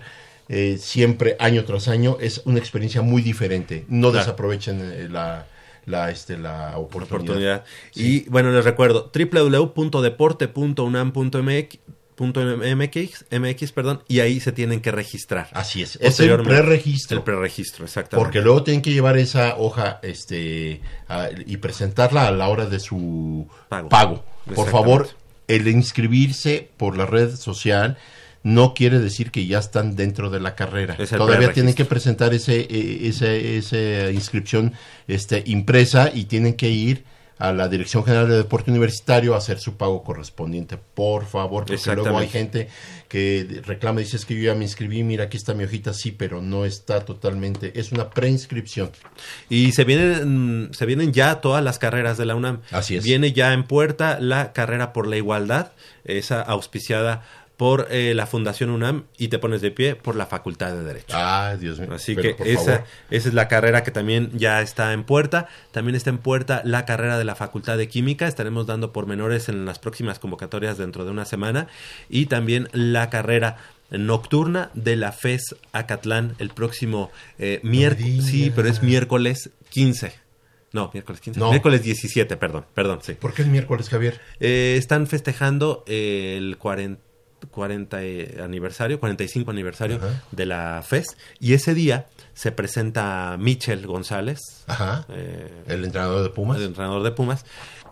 eh, 0.50 0.78
siempre 0.80 1.36
año 1.40 1.64
tras 1.64 1.88
año 1.88 2.18
es 2.20 2.42
una 2.46 2.60
experiencia 2.60 3.02
muy 3.02 3.22
diferente. 3.22 3.86
No 3.88 4.10
Claro. 4.12 4.26
desaprovechen 4.26 4.82
eh, 4.82 5.08
la, 5.10 5.48
la, 5.86 6.12
este, 6.12 6.38
la 6.38 6.78
oportunidad. 6.78 7.30
oportunidad. 7.30 7.64
Y 7.96 8.28
bueno, 8.30 8.52
les 8.52 8.66
recuerdo, 8.66 9.10
www.deporte.unam.mx 9.14 11.78
MX, 12.28 13.26
MX, 13.32 13.72
perdón, 13.72 14.04
y 14.08 14.20
ahí 14.20 14.40
se 14.40 14.52
tienen 14.52 14.80
que 14.82 14.92
registrar. 14.92 15.50
Así 15.54 15.82
es. 15.82 15.98
Es 16.02 16.20
el 16.20 16.42
preregistro. 16.42 17.18
El 17.18 17.24
preregistro, 17.24 17.86
exactamente. 17.86 18.24
Porque 18.24 18.42
luego 18.42 18.64
tienen 18.64 18.82
que 18.82 18.92
llevar 18.94 19.18
esa 19.18 19.56
hoja 19.58 20.00
este 20.04 20.82
a- 21.08 21.30
y 21.46 21.58
presentarla 21.58 22.28
a 22.28 22.32
la 22.32 22.48
hora 22.48 22.66
de 22.66 22.80
su 22.80 23.48
Pago. 23.70 23.90
pago. 23.90 24.26
Por 24.56 24.70
favor, 24.70 25.10
el 25.48 25.68
inscribirse 25.68 26.70
por 26.78 26.98
la 26.98 27.06
red 27.06 27.36
social 27.36 27.98
no 28.44 28.74
quiere 28.74 29.00
decir 29.00 29.30
que 29.30 29.46
ya 29.46 29.60
están 29.60 29.96
dentro 29.96 30.30
de 30.32 30.40
la 30.40 30.56
carrera. 30.56 30.98
Todavía 30.98 31.54
tienen 31.54 31.76
que 31.76 31.86
presentar 31.86 32.34
ese, 32.34 32.62
eh, 32.62 33.00
ese- 33.08 33.58
esa 33.58 34.12
inscripción 34.12 34.74
este, 35.08 35.44
impresa 35.46 36.10
y 36.14 36.26
tienen 36.26 36.56
que 36.56 36.70
ir 36.70 37.04
a 37.42 37.52
la 37.54 37.68
Dirección 37.68 38.06
General 38.06 38.30
de 38.30 38.38
Deporte 38.38 38.70
Universitario 38.70 39.34
a 39.34 39.40
hacer 39.40 39.60
su 39.60 39.76
pago 39.76 40.04
correspondiente. 40.04 40.78
Por 40.78 41.26
favor, 41.26 41.66
porque 41.66 41.96
luego 41.96 42.20
hay 42.20 42.30
gente 42.30 42.68
que 43.08 43.62
reclama, 43.66 44.00
dice 44.00 44.18
es 44.18 44.26
que 44.26 44.36
yo 44.36 44.44
ya 44.44 44.54
me 44.54 44.64
inscribí, 44.64 45.02
mira 45.02 45.24
aquí 45.24 45.38
está 45.38 45.56
mi 45.56 45.64
hojita, 45.64 45.92
sí, 45.92 46.12
pero 46.12 46.40
no 46.40 46.66
está 46.66 47.04
totalmente, 47.04 47.80
es 47.80 47.92
una 47.92 48.12
preinscripción. 48.12 48.92
Y 49.50 49.72
se 49.72 49.86
vienen, 49.86 50.70
se 50.72 50.86
vienen 50.86 51.14
ya 51.14 51.42
todas 51.42 51.64
las 51.64 51.80
carreras 51.80 52.20
de 52.20 52.28
la 52.28 52.36
UNAM. 52.36 52.62
Así 52.70 52.98
es. 52.98 53.04
Viene 53.04 53.34
ya 53.34 53.54
en 53.54 53.64
puerta 53.64 54.20
la 54.20 54.54
carrera 54.54 54.94
por 54.94 55.08
la 55.08 55.18
igualdad, 55.18 55.72
esa 56.06 56.42
auspiciada 56.42 57.24
por 57.62 57.90
eh, 57.92 58.16
la 58.16 58.26
Fundación 58.26 58.72
UNAM 58.72 59.04
y 59.20 59.28
te 59.28 59.38
pones 59.38 59.62
de 59.62 59.70
pie 59.70 59.94
por 59.96 60.16
la 60.16 60.26
Facultad 60.26 60.74
de 60.74 60.84
Derecho. 60.84 61.16
Ah, 61.16 61.56
Dios 61.60 61.80
mío. 61.80 61.94
Así 61.94 62.16
Pero, 62.16 62.36
que 62.36 62.54
esa, 62.54 62.86
esa 63.12 63.30
es 63.30 63.36
la 63.36 63.48
carrera 63.48 63.84
que 63.84 63.92
también 63.92 64.32
ya 64.34 64.64
está 64.64 64.94
en 64.94 65.04
puerta. 65.04 65.48
También 65.70 65.94
está 65.94 66.10
en 66.10 66.18
puerta 66.18 66.64
la 66.66 66.86
carrera 66.86 67.20
de 67.20 67.24
la 67.24 67.36
Facultad 67.36 67.78
de 67.78 67.88
Química. 67.88 68.28
Estaremos 68.28 68.66
dando 68.66 68.92
pormenores 68.92 69.48
en 69.48 69.68
las 69.68 69.78
próximas 69.78 70.18
convocatorias 70.18 70.80
dentro 70.80 71.06
de 71.06 71.12
una 71.12 71.24
semana. 71.24 71.68
Y 72.10 72.26
también 72.26 72.68
la 72.72 73.12
carrera 73.12 73.58
nocturna 73.92 74.72
de 74.74 74.96
la 74.96 75.12
FES 75.12 75.56
Acatlán 75.72 76.34
el 76.40 76.50
próximo 76.50 77.12
eh, 77.38 77.60
miércoles. 77.62 78.26
Sí, 78.26 78.52
pero 78.56 78.70
es 78.70 78.82
miércoles 78.82 79.52
15. 79.70 80.14
No, 80.74 80.90
miércoles 80.92 81.22
15. 81.22 81.40
No. 81.40 81.52
Miércoles 81.52 81.84
17, 81.84 82.38
perdón, 82.38 82.66
perdón, 82.74 83.02
sí. 83.04 83.14
¿Por 83.14 83.36
qué 83.36 83.44
el 83.44 83.50
miércoles, 83.50 83.88
Javier? 83.88 84.20
Eh, 84.40 84.78
están 84.80 85.06
festejando 85.06 85.84
el 85.86 86.58
40, 86.58 87.11
40 87.50 88.04
eh, 88.04 88.42
aniversario, 88.44 89.00
45 89.00 89.50
aniversario 89.52 89.98
Ajá. 89.98 90.22
de 90.32 90.46
la 90.46 90.84
FES. 90.86 91.18
Y 91.40 91.54
ese 91.54 91.74
día 91.74 92.06
se 92.34 92.52
presenta 92.52 93.36
Michel 93.40 93.86
González, 93.88 94.40
Ajá. 94.68 95.06
eh, 95.10 95.50
El 95.68 95.86
entrenador 95.86 96.24
de 96.24 96.30
Pumas. 96.30 96.58
el 96.58 96.64
entrenador 96.66 97.04
de 97.04 97.12
Pumas. 97.12 97.46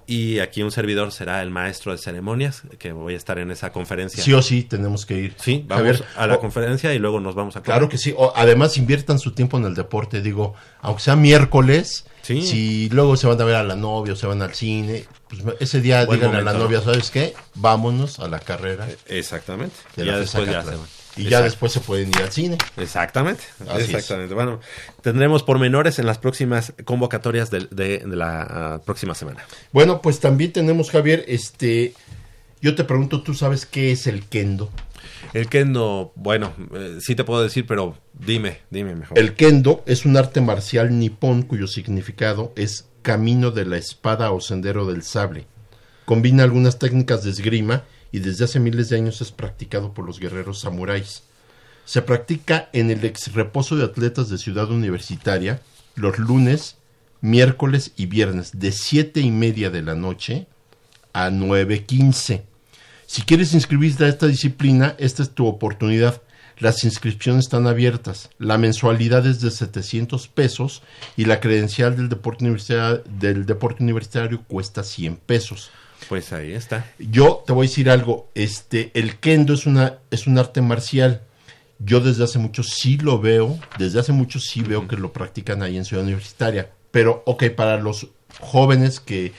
Y 0.09 0.39
aquí 0.39 0.63
un 0.63 0.71
servidor 0.71 1.11
será 1.11 1.43
el 1.43 1.51
maestro 1.51 1.91
de 1.91 1.99
ceremonias, 1.99 2.63
que 2.79 2.93
voy 2.93 3.13
a 3.13 3.17
estar 3.17 3.37
en 3.37 3.51
esa 3.51 3.71
conferencia. 3.71 4.23
Sí 4.23 4.33
o 4.33 4.41
sí, 4.41 4.63
tenemos 4.63 5.05
que 5.05 5.19
ir. 5.19 5.35
Sí, 5.37 5.63
vamos 5.67 6.03
a 6.15 6.25
la 6.25 6.39
conferencia 6.39 6.91
y 6.95 6.97
luego 6.97 7.19
nos 7.19 7.35
vamos 7.35 7.55
a... 7.57 7.61
Claro 7.61 7.89
que 7.89 7.99
sí. 7.99 8.15
además, 8.33 8.75
inviertan 8.77 9.19
su 9.19 9.33
tiempo 9.33 9.59
en 9.59 9.65
el 9.65 9.75
deporte. 9.75 10.23
Digo, 10.23 10.55
aunque 10.81 11.03
sea 11.03 11.15
miércoles, 11.15 12.05
si 12.23 12.89
luego 12.89 13.17
se 13.17 13.27
van 13.27 13.39
a 13.39 13.43
ver 13.43 13.55
a 13.57 13.63
la 13.63 13.75
novia 13.75 14.13
o 14.13 14.15
se 14.15 14.25
van 14.25 14.41
al 14.41 14.55
cine, 14.55 15.05
pues 15.27 15.43
ese 15.59 15.79
día 15.79 16.03
digan 16.07 16.33
a 16.33 16.41
la 16.41 16.53
novia, 16.53 16.81
¿sabes 16.81 17.11
qué? 17.11 17.35
Vámonos 17.53 18.19
a 18.19 18.27
la 18.27 18.39
carrera. 18.39 18.87
Exactamente. 19.05 19.75
ya 19.95 20.17
después 20.17 20.49
ya 20.49 20.63
se 20.63 20.71
y 21.17 21.29
ya 21.29 21.41
después 21.41 21.71
se 21.71 21.79
pueden 21.79 22.09
ir 22.09 22.21
al 22.21 22.31
cine. 22.31 22.57
Exactamente. 22.77 23.43
exactamente. 23.77 24.33
Bueno, 24.33 24.59
tendremos 25.01 25.43
pormenores 25.43 25.99
en 25.99 26.05
las 26.05 26.17
próximas 26.17 26.73
convocatorias 26.85 27.49
de, 27.51 28.03
la 28.05 28.41
ah, 28.41 28.81
próxima 28.85 29.15
semana. 29.15 29.43
Bueno, 29.71 30.01
pues 30.01 30.19
también 30.19 30.53
tenemos, 30.53 30.91
Javier, 30.91 31.25
este, 31.27 31.93
yo 32.61 32.75
te 32.75 32.83
pregunto, 32.83 33.21
¿tú 33.21 33.33
sabes 33.33 33.65
qué 33.65 33.91
es 33.91 34.07
el 34.07 34.25
kendo? 34.25 34.69
El 35.33 35.47
kendo, 35.47 36.11
bueno, 36.15 36.53
eh, 36.73 36.97
sí 37.01 37.15
te 37.15 37.23
puedo 37.23 37.43
decir, 37.43 37.65
pero 37.67 37.97
dime, 38.13 38.59
dime 38.69 38.95
mejor. 38.95 39.17
El 39.17 39.35
kendo 39.35 39.83
es 39.85 40.05
un 40.05 40.17
arte 40.17 40.41
marcial 40.41 40.97
nipón 40.97 41.43
cuyo 41.43 41.67
significado 41.67 42.53
es 42.55 42.87
camino 43.01 43.51
de 43.51 43.65
la 43.65 43.77
espada 43.77 44.31
o 44.31 44.41
sendero 44.41 44.85
del 44.85 45.03
sable. 45.03 45.45
Combina 46.05 46.43
algunas 46.43 46.79
técnicas 46.79 47.23
de 47.23 47.31
esgrima 47.31 47.83
y 48.11 48.19
desde 48.19 48.45
hace 48.45 48.59
miles 48.59 48.89
de 48.89 48.97
años 48.97 49.21
es 49.21 49.31
practicado 49.31 49.93
por 49.93 50.05
los 50.05 50.19
guerreros 50.19 50.59
samuráis. 50.59 51.23
Se 51.85 52.01
practica 52.01 52.69
en 52.73 52.91
el 52.91 53.03
ex 53.03 53.33
reposo 53.33 53.75
de 53.75 53.85
atletas 53.85 54.29
de 54.29 54.37
Ciudad 54.37 54.69
Universitaria 54.71 55.61
los 55.95 56.17
lunes, 56.19 56.77
miércoles 57.21 57.91
y 57.97 58.05
viernes 58.05 58.59
de 58.59 58.71
siete 58.71 59.19
y 59.21 59.31
media 59.31 59.69
de 59.69 59.81
la 59.81 59.95
noche 59.95 60.47
a 61.13 61.29
nueve 61.29 61.85
quince. 61.85 62.45
Si 63.05 63.23
quieres 63.23 63.53
inscribirte 63.53 64.05
a 64.05 64.07
esta 64.07 64.27
disciplina, 64.27 64.95
esta 64.99 65.23
es 65.23 65.31
tu 65.31 65.47
oportunidad. 65.47 66.21
Las 66.59 66.83
inscripciones 66.83 67.45
están 67.45 67.65
abiertas. 67.67 68.29
La 68.37 68.57
mensualidad 68.57 69.25
es 69.25 69.41
de 69.41 69.49
700 69.49 70.27
pesos 70.27 70.83
y 71.17 71.25
la 71.25 71.39
credencial 71.39 71.95
del 71.95 72.09
deporte 72.09 72.43
universitario, 72.43 73.01
del 73.19 73.45
deporte 73.45 73.81
universitario 73.81 74.43
cuesta 74.43 74.83
100 74.83 75.15
pesos. 75.15 75.71
Pues 76.09 76.33
ahí 76.33 76.53
está. 76.53 76.91
Yo 76.97 77.43
te 77.45 77.53
voy 77.53 77.67
a 77.67 77.69
decir 77.69 77.87
algo, 77.87 78.31
este, 78.33 78.89
el 78.95 79.17
kendo 79.17 79.53
es 79.53 79.67
una, 79.67 79.99
es 80.09 80.25
un 80.25 80.39
arte 80.39 80.59
marcial. 80.59 81.21
Yo 81.77 81.99
desde 81.99 82.23
hace 82.23 82.39
mucho 82.39 82.63
sí 82.63 82.97
lo 82.97 83.19
veo, 83.19 83.59
desde 83.77 83.99
hace 83.99 84.11
mucho 84.11 84.39
sí 84.39 84.63
veo 84.63 84.87
que 84.87 84.97
lo 84.97 85.13
practican 85.13 85.61
ahí 85.61 85.77
en 85.77 85.85
Ciudad 85.85 86.03
Universitaria. 86.03 86.71
Pero, 86.89 87.21
ok, 87.27 87.49
para 87.55 87.77
los 87.77 88.07
jóvenes 88.39 88.99
que 88.99 89.33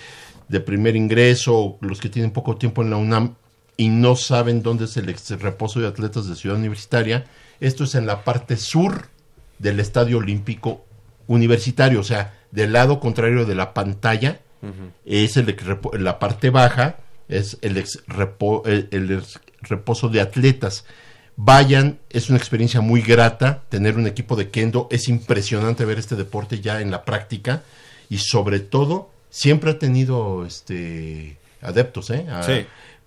de 0.46 0.60
primer 0.60 0.94
ingreso, 0.94 1.76
los 1.80 2.00
que 2.00 2.08
tienen 2.08 2.30
poco 2.30 2.56
tiempo 2.56 2.82
en 2.82 2.90
la 2.90 2.98
UNAM 2.98 3.34
y 3.76 3.88
no 3.88 4.14
saben 4.14 4.62
dónde 4.62 4.84
es 4.84 4.96
el 4.96 5.12
reposo 5.40 5.80
de 5.80 5.88
atletas 5.88 6.28
de 6.28 6.36
Ciudad 6.36 6.56
Universitaria, 6.56 7.26
esto 7.58 7.82
es 7.82 7.96
en 7.96 8.06
la 8.06 8.22
parte 8.22 8.56
sur 8.56 9.08
del 9.58 9.80
Estadio 9.80 10.18
Olímpico 10.18 10.84
Universitario, 11.26 11.98
o 11.98 12.04
sea, 12.04 12.38
del 12.52 12.72
lado 12.72 13.00
contrario 13.00 13.44
de 13.44 13.56
la 13.56 13.74
pantalla 13.74 14.40
es 15.04 15.36
el 15.36 15.56
la 15.98 16.18
parte 16.18 16.50
baja, 16.50 16.96
es 17.28 17.58
el, 17.62 17.76
ex 17.76 18.02
el, 18.66 19.22
reposo 19.62 20.08
de 20.08 20.20
atletas. 20.20 20.84
Vayan, 21.36 21.98
es 22.10 22.28
una 22.28 22.38
experiencia 22.38 22.80
muy 22.80 23.00
grata 23.00 23.62
tener 23.68 23.96
un 23.96 24.06
equipo 24.06 24.36
de 24.36 24.50
kendo, 24.50 24.88
es 24.90 25.08
impresionante 25.08 25.84
ver 25.84 25.98
este 25.98 26.16
deporte 26.16 26.60
ya 26.60 26.80
en 26.80 26.90
la 26.90 27.04
práctica 27.04 27.62
y 28.10 28.18
sobre 28.18 28.60
todo 28.60 29.10
siempre 29.30 29.70
ha 29.70 29.78
tenido 29.78 30.44
este 30.44 31.38
adeptos, 31.62 32.10
¿eh? 32.10 32.26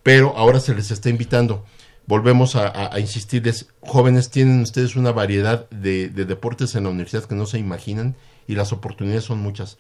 Pero 0.01 0.35
ahora 0.35 0.59
se 0.59 0.73
les 0.73 0.91
está 0.91 1.09
invitando. 1.09 1.65
Volvemos 2.05 2.55
a, 2.55 2.99
insistirles, 2.99 3.67
jóvenes, 3.79 4.29
tienen 4.29 4.61
ustedes 4.61 4.95
una 4.95 5.11
variedad 5.11 5.69
de 5.69 6.09
deportes 6.09 6.75
en 6.75 6.83
la 6.83 6.89
universidad 6.89 7.25
que 7.25 7.35
no 7.35 7.45
se 7.45 7.59
imaginan 7.59 8.15
y 8.47 8.55
las 8.55 8.73
oportunidades 8.73 9.23
son 9.23 9.39
muchas 9.39 9.77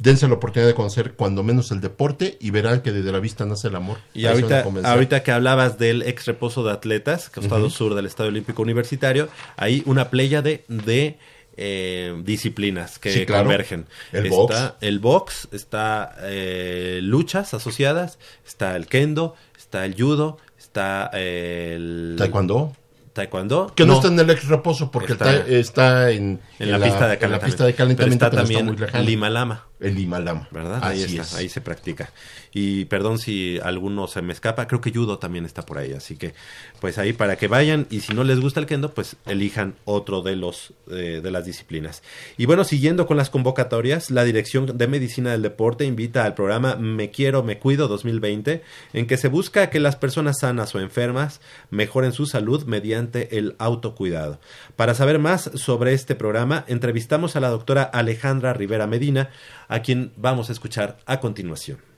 dense 0.00 0.26
la 0.26 0.34
oportunidad 0.34 0.68
de 0.68 0.74
conocer 0.74 1.12
cuando 1.12 1.42
menos 1.42 1.70
el 1.70 1.80
deporte 1.80 2.38
y 2.40 2.50
verán 2.50 2.80
que 2.80 2.90
desde 2.90 3.12
la 3.12 3.20
vista 3.20 3.44
nace 3.44 3.68
el 3.68 3.76
amor. 3.76 3.98
Y 4.14 4.26
ahorita, 4.26 4.64
ahorita 4.84 5.22
que 5.22 5.30
hablabas 5.30 5.78
del 5.78 6.02
ex 6.02 6.26
reposo 6.26 6.64
de 6.64 6.72
atletas, 6.72 7.28
costado 7.28 7.70
sur 7.70 7.94
del 7.94 8.06
Estadio 8.06 8.30
Olímpico 8.30 8.62
Universitario, 8.62 9.28
hay 9.56 9.82
una 9.84 10.10
playa 10.10 10.40
de, 10.40 10.64
de 10.68 11.18
eh, 11.56 12.18
disciplinas 12.24 12.98
que 12.98 13.26
convergen. 13.26 13.86
El 14.12 14.26
está 14.26 14.36
box. 14.36 14.74
el 14.80 14.98
box, 14.98 15.48
está 15.52 16.16
eh, 16.22 17.00
luchas 17.02 17.52
asociadas, 17.52 18.18
está 18.46 18.76
el 18.76 18.86
kendo, 18.86 19.34
está 19.58 19.84
el 19.84 19.94
judo, 19.94 20.38
está 20.58 21.10
el... 21.12 22.14
Taekwondo 22.16 22.72
taekwondo. 23.20 23.72
Que 23.74 23.84
no, 23.84 23.94
está 23.94 24.08
en 24.08 24.18
el 24.18 24.30
ex 24.30 24.48
reposo 24.48 24.90
porque 24.90 25.12
está, 25.12 25.36
está, 25.46 26.10
en, 26.10 26.40
en, 26.58 26.70
la, 26.70 26.78
pista 26.78 27.08
de 27.08 27.18
calentamiento. 27.18 27.24
En 27.24 27.32
la 27.32 27.40
pista 27.40 27.64
de 27.66 27.74
calentamiento 27.74 28.26
está 28.26 28.36
también 28.36 28.76
el 28.94 29.06
Limalama. 29.06 29.66
El 29.78 29.94
Limalama. 29.94 30.48
¿Verdad? 30.50 30.80
ahí 30.82 31.02
está, 31.02 31.36
ahí 31.36 31.48
se 31.48 31.60
practica. 31.60 32.10
Y 32.52 32.86
perdón 32.86 33.18
si 33.18 33.58
alguno 33.62 34.08
se 34.08 34.22
me 34.22 34.32
escapa, 34.32 34.66
creo 34.66 34.80
que 34.80 34.92
judo 34.92 35.18
también 35.18 35.44
está 35.44 35.64
por 35.64 35.78
ahí, 35.78 35.92
así 35.92 36.16
que 36.16 36.34
pues 36.80 36.98
ahí 36.98 37.12
para 37.12 37.36
que 37.36 37.48
vayan 37.48 37.86
y 37.90 38.00
si 38.00 38.12
no 38.12 38.24
les 38.24 38.40
gusta 38.40 38.60
el 38.60 38.66
kendo, 38.66 38.92
pues 38.92 39.16
elijan 39.26 39.74
otro 39.84 40.22
de 40.22 40.36
los 40.36 40.72
eh, 40.90 41.20
de 41.22 41.30
las 41.30 41.44
disciplinas. 41.44 42.02
Y 42.36 42.46
bueno, 42.46 42.64
siguiendo 42.64 43.06
con 43.06 43.16
las 43.16 43.30
convocatorias, 43.30 44.10
la 44.10 44.24
Dirección 44.24 44.78
de 44.78 44.86
Medicina 44.88 45.30
del 45.30 45.42
Deporte 45.42 45.84
invita 45.84 46.24
al 46.24 46.34
programa 46.34 46.76
Me 46.76 47.10
quiero, 47.10 47.42
me 47.42 47.58
cuido 47.58 47.88
2020, 47.88 48.62
en 48.92 49.06
que 49.06 49.16
se 49.16 49.28
busca 49.28 49.70
que 49.70 49.80
las 49.80 49.96
personas 49.96 50.40
sanas 50.40 50.74
o 50.74 50.80
enfermas 50.80 51.40
mejoren 51.70 52.12
su 52.12 52.26
salud 52.26 52.64
mediante 52.64 53.38
el 53.38 53.54
autocuidado. 53.58 54.40
Para 54.76 54.94
saber 54.94 55.18
más 55.18 55.50
sobre 55.54 55.92
este 55.92 56.14
programa, 56.14 56.64
entrevistamos 56.66 57.36
a 57.36 57.40
la 57.40 57.48
doctora 57.48 57.82
Alejandra 57.82 58.52
Rivera 58.52 58.86
Medina, 58.86 59.30
a 59.68 59.82
quien 59.82 60.12
vamos 60.16 60.48
a 60.48 60.52
escuchar 60.52 60.98
a 61.06 61.20
continuación. 61.20 61.89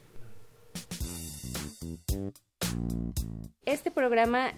Este 3.65 3.91
programa 3.91 4.53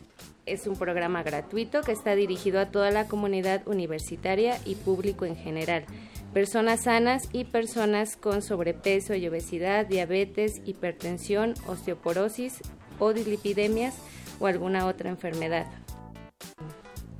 es 0.46 0.66
un 0.66 0.76
programa 0.76 1.22
gratuito 1.22 1.82
que 1.82 1.92
está 1.92 2.14
dirigido 2.14 2.60
a 2.60 2.70
toda 2.70 2.90
la 2.90 3.06
comunidad 3.06 3.66
universitaria 3.66 4.58
y 4.64 4.74
público 4.74 5.24
en 5.24 5.36
general, 5.36 5.84
personas 6.32 6.84
sanas 6.84 7.28
y 7.32 7.44
personas 7.44 8.16
con 8.16 8.42
sobrepeso 8.42 9.14
y 9.14 9.26
obesidad, 9.28 9.86
diabetes, 9.86 10.60
hipertensión, 10.64 11.54
osteoporosis 11.66 12.60
o 12.98 13.12
dislipidemias 13.12 13.96
o 14.40 14.46
alguna 14.46 14.86
otra 14.86 15.10
enfermedad. 15.10 15.66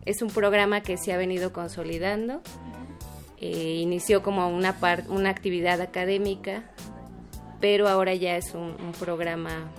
Es 0.05 0.21
un 0.21 0.29
programa 0.29 0.83
que 0.83 0.97
se 0.97 1.13
ha 1.13 1.17
venido 1.17 1.53
consolidando. 1.53 2.43
Eh, 3.41 3.79
inició 3.81 4.23
como 4.23 4.49
una, 4.49 4.77
una 5.09 5.31
actividad 5.31 5.81
académica 5.81 6.65
pero 7.61 7.89
ahora 7.89 8.15
ya 8.15 8.37
es 8.37 8.55
un, 8.55 8.75
programa 8.99 9.71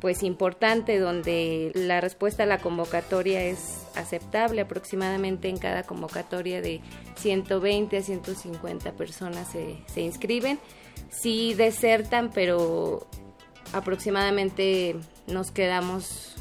pues 0.00 0.22
importante 0.24 0.98
donde 0.98 1.70
la 1.74 2.00
respuesta 2.00 2.42
a 2.42 2.46
la 2.46 2.58
convocatoria 2.58 3.44
es 3.44 3.86
aceptable. 3.94 4.60
Aproximadamente 4.60 5.48
en 5.48 5.58
cada 5.58 5.84
convocatoria 5.84 6.60
de 6.60 6.80
120 7.16 7.96
a 7.96 8.02
150 8.02 8.92
personas 8.92 9.48
se, 9.48 9.76
se 9.86 10.00
inscriben. 10.00 10.58
Sí 11.10 11.54
desertan 11.54 12.30
pero 12.34 13.06
aproximadamente 13.72 14.96
nos 15.28 15.52
quedamos 15.52 16.36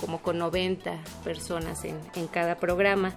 como 0.00 0.22
con 0.22 0.38
90 0.38 0.98
personas 1.24 1.84
en, 1.84 1.98
en 2.14 2.26
cada 2.26 2.56
programa. 2.56 3.14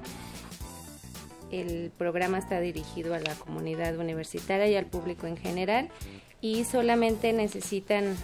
El 1.52 1.92
programa 1.98 2.40
está 2.40 2.60
dirigido 2.60 3.14
a 3.14 3.20
la 3.20 3.36
comunidad 3.36 3.96
universitaria 3.98 4.68
y 4.68 4.76
al 4.76 4.88
público 4.88 5.28
en 5.28 5.38
general 5.38 5.90
y 6.44 6.66
solamente 6.66 7.32
necesitan 7.32 8.18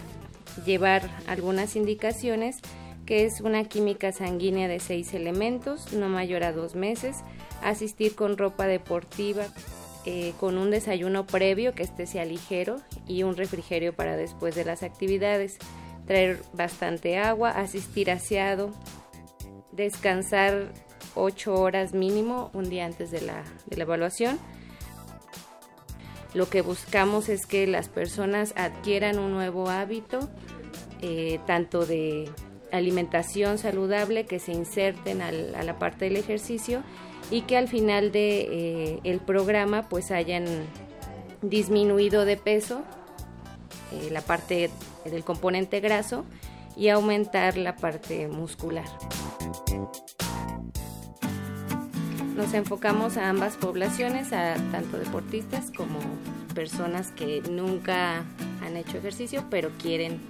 llevar 0.66 1.08
algunas 1.26 1.74
indicaciones 1.74 2.58
que 3.06 3.24
es 3.24 3.40
una 3.40 3.64
química 3.64 4.12
sanguínea 4.12 4.68
de 4.68 4.78
seis 4.78 5.14
elementos, 5.14 5.94
no 5.94 6.10
mayor 6.10 6.44
a 6.44 6.52
dos 6.52 6.74
meses, 6.74 7.16
asistir 7.62 8.14
con 8.14 8.36
ropa 8.36 8.66
deportiva, 8.66 9.46
eh, 10.04 10.34
con 10.38 10.58
un 10.58 10.70
desayuno 10.70 11.26
previo 11.26 11.74
que 11.74 11.82
este 11.82 12.06
sea 12.06 12.26
ligero 12.26 12.76
y 13.08 13.22
un 13.22 13.38
refrigerio 13.38 13.96
para 13.96 14.18
después 14.18 14.54
de 14.54 14.66
las 14.66 14.82
actividades, 14.82 15.56
traer 16.06 16.42
bastante 16.52 17.16
agua, 17.16 17.48
asistir 17.52 18.10
aseado, 18.10 18.70
descansar 19.72 20.74
ocho 21.14 21.54
horas 21.54 21.94
mínimo 21.94 22.50
un 22.52 22.68
día 22.68 22.84
antes 22.84 23.10
de 23.10 23.22
la 23.22 23.44
evaluación 23.70 24.38
lo 26.34 26.48
que 26.48 26.62
buscamos 26.62 27.28
es 27.28 27.46
que 27.46 27.66
las 27.66 27.88
personas 27.88 28.52
adquieran 28.56 29.18
un 29.18 29.32
nuevo 29.32 29.68
hábito, 29.68 30.28
eh, 31.02 31.40
tanto 31.46 31.86
de 31.86 32.30
alimentación 32.72 33.58
saludable, 33.58 34.26
que 34.26 34.38
se 34.38 34.52
inserten 34.52 35.22
a 35.22 35.32
la 35.32 35.78
parte 35.78 36.04
del 36.06 36.16
ejercicio 36.16 36.82
y 37.30 37.42
que 37.42 37.56
al 37.56 37.68
final 37.68 38.12
de 38.12 38.40
eh, 38.40 39.00
el 39.04 39.20
programa 39.20 39.88
pues 39.88 40.10
hayan 40.10 40.44
disminuido 41.42 42.24
de 42.24 42.36
peso 42.36 42.82
eh, 43.92 44.08
la 44.10 44.20
parte 44.20 44.70
del 45.04 45.24
componente 45.24 45.80
graso 45.80 46.24
y 46.76 46.88
aumentar 46.88 47.56
la 47.56 47.76
parte 47.76 48.28
muscular. 48.28 48.86
Nos 52.40 52.54
enfocamos 52.54 53.18
a 53.18 53.28
ambas 53.28 53.58
poblaciones, 53.58 54.32
a 54.32 54.54
tanto 54.72 54.96
deportistas 54.96 55.70
como 55.76 55.98
personas 56.54 57.10
que 57.10 57.42
nunca 57.42 58.24
han 58.64 58.78
hecho 58.78 58.96
ejercicio 58.96 59.44
pero 59.50 59.68
quieren 59.78 60.20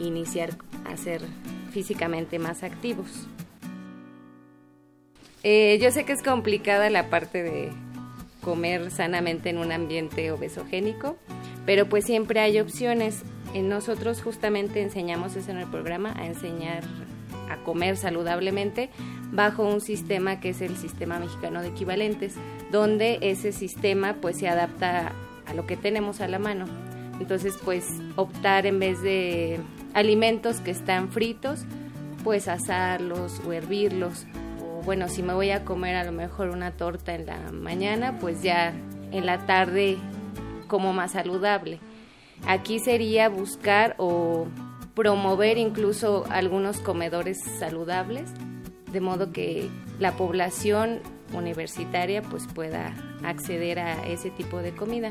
iniciar 0.00 0.56
a 0.84 0.96
ser 0.96 1.22
físicamente 1.70 2.40
más 2.40 2.64
activos. 2.64 3.28
Eh, 5.44 5.78
yo 5.80 5.92
sé 5.92 6.04
que 6.04 6.14
es 6.14 6.24
complicada 6.24 6.90
la 6.90 7.08
parte 7.10 7.44
de 7.44 7.70
comer 8.40 8.90
sanamente 8.90 9.50
en 9.50 9.58
un 9.58 9.70
ambiente 9.70 10.32
obesogénico, 10.32 11.16
pero 11.64 11.88
pues 11.88 12.04
siempre 12.04 12.40
hay 12.40 12.58
opciones. 12.58 13.22
nosotros 13.54 14.20
justamente 14.20 14.82
enseñamos 14.82 15.36
eso 15.36 15.52
en 15.52 15.58
el 15.58 15.68
programa, 15.68 16.12
a 16.16 16.26
enseñar 16.26 16.82
a 17.50 17.56
comer 17.58 17.96
saludablemente 17.96 18.90
bajo 19.30 19.66
un 19.66 19.80
sistema 19.80 20.40
que 20.40 20.50
es 20.50 20.60
el 20.60 20.76
sistema 20.76 21.18
mexicano 21.18 21.62
de 21.62 21.68
equivalentes, 21.68 22.34
donde 22.70 23.18
ese 23.22 23.52
sistema 23.52 24.16
pues 24.20 24.38
se 24.38 24.48
adapta 24.48 25.12
a 25.46 25.54
lo 25.54 25.66
que 25.66 25.76
tenemos 25.76 26.20
a 26.20 26.28
la 26.28 26.38
mano. 26.38 26.66
Entonces 27.20 27.54
pues 27.64 27.86
optar 28.16 28.66
en 28.66 28.78
vez 28.78 29.00
de 29.02 29.60
alimentos 29.94 30.60
que 30.60 30.70
están 30.70 31.10
fritos, 31.10 31.64
pues 32.24 32.48
asarlos 32.48 33.40
o 33.46 33.52
hervirlos. 33.52 34.26
O 34.60 34.82
bueno, 34.82 35.08
si 35.08 35.22
me 35.22 35.34
voy 35.34 35.50
a 35.50 35.64
comer 35.64 35.96
a 35.96 36.04
lo 36.04 36.12
mejor 36.12 36.50
una 36.50 36.72
torta 36.72 37.14
en 37.14 37.26
la 37.26 37.52
mañana, 37.52 38.18
pues 38.18 38.42
ya 38.42 38.72
en 39.12 39.26
la 39.26 39.46
tarde 39.46 39.98
como 40.66 40.92
más 40.92 41.12
saludable. 41.12 41.80
Aquí 42.46 42.78
sería 42.80 43.28
buscar 43.28 43.94
o 43.98 44.46
promover 44.94 45.58
incluso 45.58 46.24
algunos 46.30 46.78
comedores 46.78 47.38
saludables, 47.58 48.30
de 48.90 49.00
modo 49.00 49.32
que 49.32 49.70
la 49.98 50.12
población 50.12 51.00
universitaria 51.32 52.22
pues 52.22 52.46
pueda 52.46 52.94
acceder 53.24 53.78
a 53.78 54.06
ese 54.06 54.30
tipo 54.30 54.58
de 54.58 54.72
comida. 54.72 55.10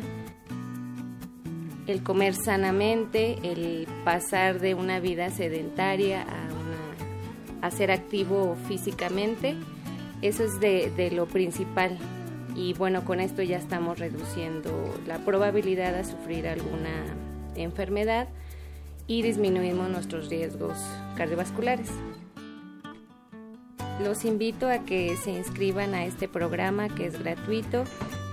El 1.88 2.04
comer 2.04 2.36
sanamente, 2.36 3.38
el 3.44 3.88
pasar 4.06 4.60
de 4.60 4.76
una 4.76 5.00
vida 5.00 5.30
sedentaria 5.30 6.22
a, 6.22 7.66
a 7.66 7.72
ser 7.72 7.92
activo 7.92 8.56
físicamente, 8.68 9.56
eso 10.22 10.44
es 10.44 10.60
de, 10.60 10.92
de 10.96 11.10
lo 11.10 11.26
principal 11.26 11.98
y 12.56 12.74
bueno, 12.74 13.04
con 13.04 13.20
esto 13.20 13.42
ya 13.42 13.58
estamos 13.58 13.98
reduciendo 13.98 14.72
la 15.08 15.18
probabilidad 15.20 15.94
de 15.94 16.04
sufrir 16.04 16.48
alguna 16.48 17.06
enfermedad 17.56 18.28
y 19.12 19.24
disminuimos 19.24 19.90
nuestros 19.90 20.30
riesgos 20.30 20.78
cardiovasculares. 21.18 21.90
Los 24.02 24.24
invito 24.24 24.70
a 24.70 24.86
que 24.86 25.18
se 25.18 25.32
inscriban 25.32 25.94
a 25.96 26.06
este 26.06 26.30
programa 26.30 26.88
que 26.88 27.08
es 27.08 27.20
gratuito, 27.20 27.84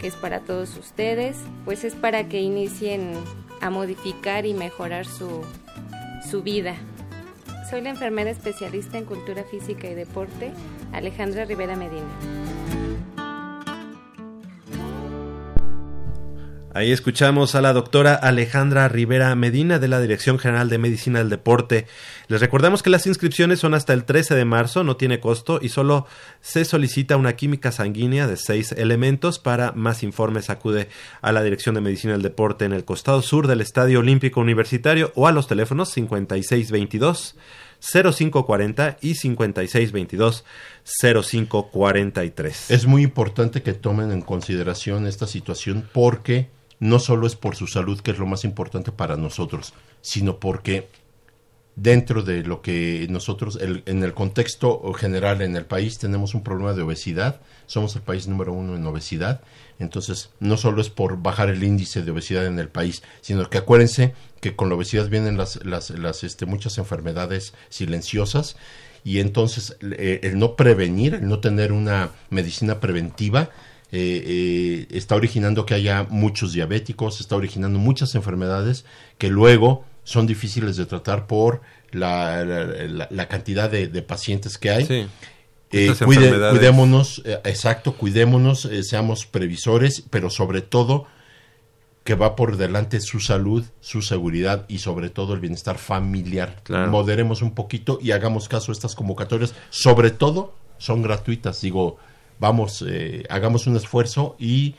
que 0.01 0.07
es 0.07 0.15
para 0.15 0.39
todos 0.39 0.77
ustedes, 0.77 1.37
pues 1.65 1.83
es 1.83 1.97
para 1.97 2.29
que 2.29 2.41
inicien 2.41 3.13
a 3.61 3.71
modificar 3.71 4.47
y 4.47 4.55
mejorar 4.55 5.05
su, 5.05 5.43
su 6.31 6.45
vida. 6.45 6.77
Soy 7.69 7.81
la 7.81 7.91
enfermera 7.91 8.31
especialista 8.31 8.99
en 8.99 9.05
cultura 9.05 9.43
física 9.43 9.89
y 9.89 9.95
deporte, 9.95 10.53
Alejandra 10.93 11.45
Rivera 11.45 11.75
Medina. 11.75 12.58
Ahí 16.75 16.93
escuchamos 16.93 17.55
a 17.55 17.63
la 17.63 17.73
doctora 17.73 18.15
Alejandra 18.15 18.89
Rivera 18.89 19.35
Medina 19.35 19.79
de 19.79 19.89
la 19.89 20.01
Dirección 20.01 20.39
General 20.39 20.69
de 20.69 20.77
Medicina 20.77 21.19
del 21.19 21.31
Deporte. 21.31 21.87
Les 22.29 22.43
recordamos 22.43 22.83
que 22.83 22.91
las 22.91 23.07
inscripciones 23.07 23.59
son 23.59 23.73
hasta 23.73 23.95
el 23.95 24.05
13 24.05 24.35
de 24.35 24.45
marzo, 24.45 24.85
no 24.85 24.97
tiene 24.97 25.19
costo 25.19 25.61
y 25.63 25.71
solo 25.71 26.07
se 26.43 26.67
solicita 26.67 27.17
una 27.17 27.37
química 27.37 27.73
sanguínea 27.73 28.27
de 28.27 28.37
seis 28.37 28.73
elementos. 28.73 29.39
Para 29.39 29.73
más 29.73 30.03
informes 30.03 30.51
acude 30.51 30.89
a 31.23 31.33
la 31.33 31.43
Dirección 31.43 31.75
de 31.75 31.81
Medicina 31.81 32.13
del 32.13 32.23
Deporte 32.23 32.67
en 32.67 32.75
el 32.75 32.85
costado 32.85 33.23
sur 33.23 33.47
del 33.47 33.63
Estadio 33.63 34.01
Olímpico 34.01 34.41
Universitario 34.41 35.11
o 35.15 35.27
a 35.27 35.33
los 35.33 35.49
teléfonos 35.49 35.91
5622 35.91 37.35
0540 37.81 38.99
y 39.01 39.15
5622 39.15 40.45
0543. 40.85 42.71
Es 42.71 42.87
muy 42.87 43.03
importante 43.03 43.63
que 43.63 43.73
tomen 43.73 44.13
en 44.13 44.21
consideración 44.21 45.07
esta 45.07 45.27
situación 45.27 45.89
porque 45.93 46.58
no 46.81 46.99
solo 46.99 47.27
es 47.27 47.37
por 47.37 47.57
su 47.57 47.67
salud, 47.67 48.01
que 48.01 48.11
es 48.11 48.19
lo 48.19 48.27
más 48.27 48.45
importante 48.45 48.93
para 48.93 49.17
nosotros, 49.17 49.75
sino 50.01 50.39
porque 50.39 50.89
dentro 51.75 52.23
de 52.23 52.43
lo 52.43 52.61
que 52.61 53.07
nosotros, 53.09 53.59
en 53.61 54.03
el 54.03 54.15
contexto 54.15 54.93
general 54.95 55.43
en 55.43 55.55
el 55.57 55.65
país, 55.65 55.99
tenemos 55.99 56.35
un 56.35 56.43
problema 56.43 56.73
de 56.73 56.83
obesidad, 56.83 57.41
somos 57.67 57.95
el 57.95 58.03
país 58.03 58.27
número 58.27 58.53
uno 58.53 58.75
en 58.75 58.85
obesidad, 58.87 59.43
entonces 59.79 60.31
no 60.41 60.57
solo 60.57 60.81
es 60.81 60.91
por 60.91 61.23
bajar 61.23 61.51
el 61.51 61.63
índice 61.63 62.03
de 62.03 62.11
obesidad 62.11 62.47
en 62.47 62.59
el 62.59 62.69
país, 62.69 63.03
sino 63.21 63.49
que 63.49 63.59
acuérdense 63.59 64.15
que 64.41 64.57
con 64.57 64.69
la 64.69 64.75
obesidad 64.75 65.09
vienen 65.09 65.37
las, 65.37 65.65
las, 65.65 65.91
las 65.91 66.25
este, 66.25 66.47
muchas 66.47 66.79
enfermedades 66.79 67.55
silenciosas. 67.69 68.57
Y 69.05 69.21
entonces 69.21 69.77
eh, 69.81 70.21
el 70.25 70.39
no 70.39 70.57
prevenir, 70.57 71.15
el 71.15 71.29
no 71.29 71.39
tener 71.39 71.73
una 71.73 72.11
medicina 72.31 72.81
preventiva, 72.81 73.51
eh, 73.91 74.23
eh, 74.27 74.87
está 74.91 75.15
originando 75.15 75.65
que 75.65 75.75
haya 75.75 76.07
muchos 76.11 76.53
diabéticos, 76.53 77.21
está 77.21 77.37
originando 77.37 77.79
muchas 77.79 78.15
enfermedades 78.15 78.85
que 79.17 79.31
luego 79.31 79.85
son 80.05 80.27
difíciles 80.27 80.77
de 80.77 80.85
tratar 80.85 81.27
por 81.27 81.63
la, 81.91 82.45
la, 82.45 83.29
cantidad 83.29 83.71
de, 83.71 84.03
pacientes 84.03 84.59
que 84.59 84.71
hay. 84.71 85.09
Eh, 85.71 85.95
cuidémonos, 86.05 87.23
exacto, 87.45 87.95
cuidémonos, 87.95 88.69
seamos 88.83 89.27
previsores, 89.27 90.03
pero 90.11 90.29
sobre 90.29 90.61
todo 90.61 91.07
que 92.05 92.15
va 92.15 92.37
por 92.37 92.57
delante 92.57 93.01
su 93.01 93.21
salud, 93.21 93.65
su 93.81 94.01
seguridad 94.01 94.65
y 94.69 94.79
sobre 94.79 95.11
todo 95.11 95.35
el 95.35 95.41
bienestar 95.41 95.77
familiar. 95.79 96.63
Moderemos 96.69 97.43
un 97.43 97.55
poquito 97.55 97.99
y 98.03 98.13
hagamos 98.13 98.49
caso 98.49 98.73
a 98.73 98.75
estas 98.75 98.95
convocatorias. 98.95 99.55
Sobre 99.69 100.11
todo 100.11 100.55
son 100.79 101.03
gratuitas, 101.03 101.61
digo, 101.61 101.99
vamos, 102.39 102.85
eh, 102.87 103.25
hagamos 103.29 103.67
un 103.67 103.77
esfuerzo 103.77 104.37
y 104.39 104.75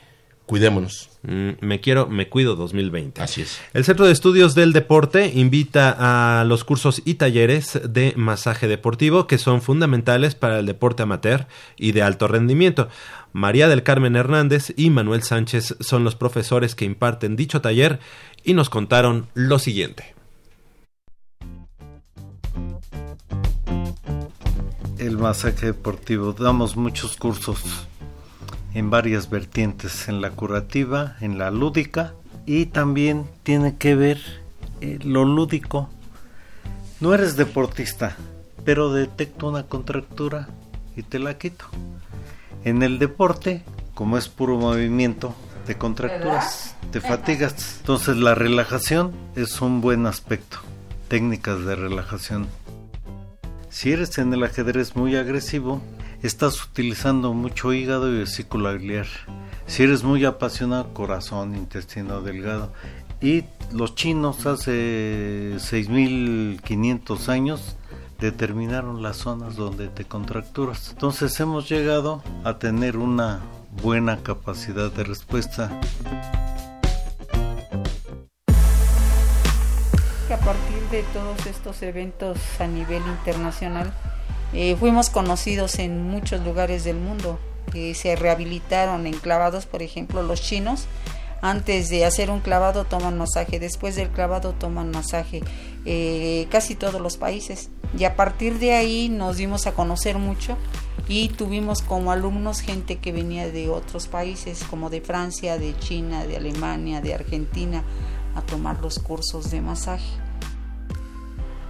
cuidémonos. 0.50 1.10
Mm, 1.22 1.50
me 1.60 1.80
quiero, 1.80 2.08
me 2.08 2.28
cuido 2.28 2.56
2020. 2.56 3.22
Así 3.22 3.42
es. 3.42 3.60
El 3.72 3.84
Centro 3.84 4.06
de 4.06 4.12
Estudios 4.12 4.56
del 4.56 4.72
Deporte 4.72 5.30
invita 5.32 6.40
a 6.40 6.44
los 6.44 6.64
cursos 6.64 7.02
y 7.04 7.14
talleres 7.14 7.80
de 7.88 8.14
masaje 8.16 8.66
deportivo 8.66 9.28
que 9.28 9.38
son 9.38 9.62
fundamentales 9.62 10.34
para 10.34 10.58
el 10.58 10.66
deporte 10.66 11.04
amateur 11.04 11.46
y 11.76 11.92
de 11.92 12.02
alto 12.02 12.26
rendimiento. 12.26 12.88
María 13.32 13.68
del 13.68 13.84
Carmen 13.84 14.16
Hernández 14.16 14.72
y 14.76 14.90
Manuel 14.90 15.22
Sánchez 15.22 15.76
son 15.78 16.02
los 16.02 16.16
profesores 16.16 16.74
que 16.74 16.84
imparten 16.84 17.36
dicho 17.36 17.60
taller 17.60 18.00
y 18.42 18.54
nos 18.54 18.70
contaron 18.70 19.28
lo 19.34 19.60
siguiente. 19.60 20.19
Masaje 25.20 25.66
deportivo. 25.66 26.32
Damos 26.32 26.76
muchos 26.76 27.16
cursos 27.16 27.86
en 28.74 28.90
varias 28.90 29.30
vertientes, 29.30 30.08
en 30.08 30.20
la 30.20 30.30
curativa, 30.30 31.16
en 31.20 31.38
la 31.38 31.50
lúdica 31.50 32.14
y 32.46 32.66
también 32.66 33.26
tiene 33.42 33.76
que 33.76 33.94
ver 33.94 34.20
eh, 34.80 34.98
lo 35.02 35.24
lúdico. 35.24 35.88
No 37.00 37.14
eres 37.14 37.36
deportista, 37.36 38.16
pero 38.64 38.92
detecto 38.92 39.48
una 39.48 39.64
contractura 39.64 40.48
y 40.96 41.02
te 41.02 41.18
la 41.18 41.38
quito. 41.38 41.66
En 42.64 42.82
el 42.82 42.98
deporte, 42.98 43.62
como 43.94 44.18
es 44.18 44.28
puro 44.28 44.56
movimiento, 44.56 45.34
te 45.66 45.76
contracturas, 45.76 46.74
te 46.90 47.00
fatigas. 47.00 47.78
Entonces 47.80 48.16
la 48.16 48.34
relajación 48.34 49.12
es 49.36 49.60
un 49.60 49.80
buen 49.80 50.06
aspecto. 50.06 50.58
Técnicas 51.08 51.64
de 51.64 51.74
relajación 51.74 52.46
si 53.70 53.92
eres 53.92 54.18
en 54.18 54.32
el 54.34 54.42
ajedrez 54.42 54.96
muy 54.96 55.16
agresivo, 55.16 55.80
estás 56.22 56.62
utilizando 56.64 57.32
mucho 57.32 57.72
hígado 57.72 58.12
y 58.12 58.18
vesícula 58.18 58.72
biliar. 58.72 59.06
Si 59.66 59.84
eres 59.84 60.02
muy 60.02 60.24
apasionado, 60.24 60.92
corazón, 60.92 61.54
intestino 61.54 62.20
delgado. 62.20 62.72
Y 63.20 63.44
los 63.72 63.94
chinos 63.94 64.44
hace 64.46 65.54
6500 65.58 67.28
años 67.28 67.76
determinaron 68.18 69.02
las 69.02 69.18
zonas 69.18 69.56
donde 69.56 69.88
te 69.88 70.04
contracturas. 70.04 70.90
Entonces 70.90 71.38
hemos 71.38 71.68
llegado 71.68 72.22
a 72.44 72.58
tener 72.58 72.96
una 72.96 73.40
buena 73.82 74.18
capacidad 74.22 74.90
de 74.92 75.04
respuesta. 75.04 75.80
A 80.32 80.38
partir 80.38 80.80
de 80.90 81.02
todos 81.12 81.46
estos 81.46 81.82
eventos 81.82 82.38
a 82.60 82.66
nivel 82.66 83.02
internacional 83.06 83.92
eh, 84.52 84.76
fuimos 84.78 85.10
conocidos 85.10 85.78
en 85.78 86.02
muchos 86.04 86.40
lugares 86.44 86.84
del 86.84 86.96
mundo. 86.96 87.38
que 87.72 87.94
se 87.94 88.16
rehabilitaron 88.16 89.06
enclavados, 89.06 89.64
por 89.64 89.80
ejemplo, 89.80 90.22
los 90.24 90.42
chinos 90.42 90.88
Antes 91.42 91.88
de 91.88 92.04
hacer 92.04 92.30
un 92.30 92.40
clavado 92.40 92.84
toman 92.84 93.16
masaje, 93.16 93.58
después 93.58 93.96
del 93.96 94.10
clavado 94.10 94.52
toman 94.52 94.90
masaje, 94.90 95.40
eh, 95.86 96.46
casi 96.50 96.74
todos 96.74 97.00
los 97.00 97.16
países. 97.16 97.70
Y 97.98 98.04
a 98.04 98.14
partir 98.14 98.58
de 98.58 98.74
ahí 98.74 99.08
nos 99.08 99.38
dimos 99.38 99.66
a 99.66 99.72
conocer 99.72 100.18
mucho 100.18 100.58
y 101.08 101.30
tuvimos 101.30 101.80
como 101.80 102.12
alumnos 102.12 102.60
gente 102.60 102.96
que 102.96 103.12
venía 103.12 103.48
de 103.48 103.70
otros 103.70 104.06
países, 104.06 104.64
como 104.68 104.90
de 104.90 105.00
Francia, 105.00 105.56
de 105.56 105.74
China, 105.78 106.26
de 106.26 106.36
Alemania, 106.36 107.00
de 107.00 107.14
Argentina, 107.14 107.84
a 108.34 108.42
tomar 108.42 108.80
los 108.80 108.98
cursos 108.98 109.50
de 109.50 109.60
masaje. 109.60 110.10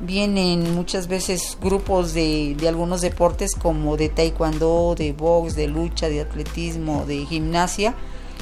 Vienen 0.00 0.74
muchas 0.74 1.08
veces 1.08 1.58
grupos 1.60 2.14
de, 2.14 2.56
de 2.58 2.68
algunos 2.68 3.02
deportes 3.02 3.54
como 3.54 3.96
de 3.96 4.08
taekwondo, 4.08 4.94
de 4.96 5.12
box, 5.12 5.54
de 5.54 5.68
lucha, 5.68 6.08
de 6.08 6.22
atletismo, 6.22 7.04
de 7.06 7.26
gimnasia, 7.26 7.94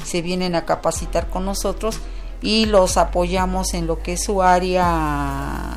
se 0.05 0.21
vienen 0.21 0.55
a 0.55 0.65
capacitar 0.65 1.29
con 1.29 1.45
nosotros 1.45 1.99
y 2.41 2.65
los 2.65 2.97
apoyamos 2.97 3.73
en 3.73 3.87
lo 3.87 3.99
que 4.01 4.13
es 4.13 4.23
su 4.23 4.41
área 4.41 5.75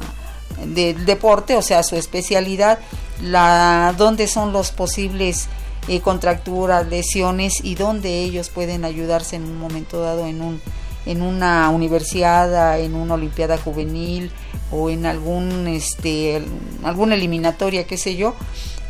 del 0.64 1.05
deporte, 1.05 1.56
o 1.56 1.62
sea, 1.62 1.82
su 1.82 1.97
especialidad, 1.97 2.78
la 3.20 3.94
dónde 3.97 4.28
son 4.28 4.52
los 4.52 4.70
posibles 4.70 5.48
eh, 5.89 6.01
contracturas, 6.01 6.86
lesiones 6.86 7.55
y 7.64 7.74
dónde 7.74 8.23
ellos 8.23 8.51
pueden 8.51 8.85
ayudarse 8.85 9.36
en 9.36 9.43
un 9.44 9.59
momento 9.59 10.01
dado 10.01 10.27
en 10.27 10.40
un 10.40 10.60
en 11.07 11.23
una 11.23 11.69
universidad, 11.70 12.79
en 12.81 12.95
una 12.95 13.15
olimpiada 13.15 13.59
juvenil 13.59 14.31
o 14.70 14.91
en 14.91 15.07
algún 15.07 15.66
este 15.66 16.43
alguna 16.85 17.15
eliminatoria, 17.15 17.87
qué 17.87 17.97
sé 17.97 18.16
yo, 18.16 18.35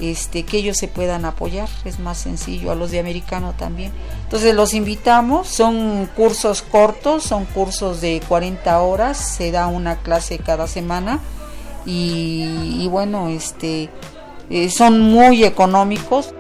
este 0.01 0.45
que 0.45 0.59
ellos 0.59 0.77
se 0.77 0.89
puedan 0.89 1.25
apoyar, 1.25 1.69
es 1.85 1.99
más 1.99 2.19
sencillo 2.19 2.73
a 2.73 2.75
los 2.75 2.91
de 2.91 3.01
americano 3.01 3.55
también. 3.57 3.93
Entonces 4.25 4.55
los 4.55 4.75
invitamos, 4.75 5.49
son 5.49 6.09
cursos 6.17 6.63
cortos, 6.63 7.23
son 7.23 7.45
cursos 7.45 8.01
de 8.01 8.21
40 8.29 8.81
horas, 8.81 9.17
se 9.17 9.51
da 9.51 9.67
una 9.67 9.97
clase 9.97 10.39
cada 10.39 10.67
semana 10.67 11.21
y, 11.85 12.87
bueno, 12.89 13.29
este 13.29 13.91
eh, 14.51 14.71
son 14.71 15.01
muy 15.01 15.45
económicos. 15.45 16.35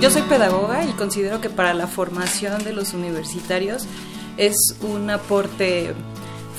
Yo 0.00 0.10
soy 0.10 0.22
pedagoga 0.22 0.84
y 0.84 0.92
considero 0.92 1.40
que 1.40 1.50
para 1.50 1.74
la 1.74 1.88
formación 1.88 2.62
de 2.62 2.72
los 2.72 2.94
universitarios 2.94 3.84
es 4.36 4.76
un 4.80 5.10
aporte 5.10 5.92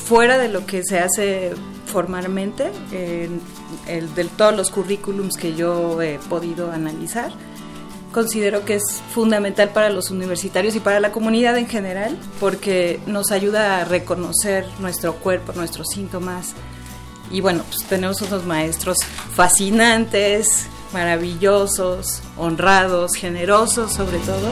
fuera 0.05 0.37
de 0.37 0.49
lo 0.49 0.65
que 0.65 0.83
se 0.83 0.99
hace 0.99 1.53
formalmente, 1.85 2.69
en 2.91 3.39
el, 3.87 4.13
de 4.13 4.25
todos 4.25 4.53
los 4.53 4.69
currículums 4.71 5.37
que 5.37 5.55
yo 5.55 6.01
he 6.01 6.19
podido 6.19 6.73
analizar. 6.73 7.31
Considero 8.11 8.65
que 8.65 8.75
es 8.75 9.01
fundamental 9.13 9.69
para 9.69 9.89
los 9.89 10.11
universitarios 10.11 10.75
y 10.75 10.81
para 10.81 10.99
la 10.99 11.13
comunidad 11.13 11.57
en 11.57 11.67
general 11.67 12.17
porque 12.41 12.99
nos 13.07 13.31
ayuda 13.31 13.79
a 13.79 13.85
reconocer 13.85 14.65
nuestro 14.79 15.15
cuerpo, 15.15 15.53
nuestros 15.53 15.87
síntomas. 15.87 16.55
Y 17.31 17.39
bueno, 17.39 17.63
pues 17.69 17.85
tenemos 17.85 18.21
unos 18.21 18.45
maestros 18.45 18.97
fascinantes, 19.33 20.67
maravillosos, 20.93 22.21
honrados, 22.37 23.13
generosos 23.15 23.93
sobre 23.93 24.17
todo. 24.19 24.51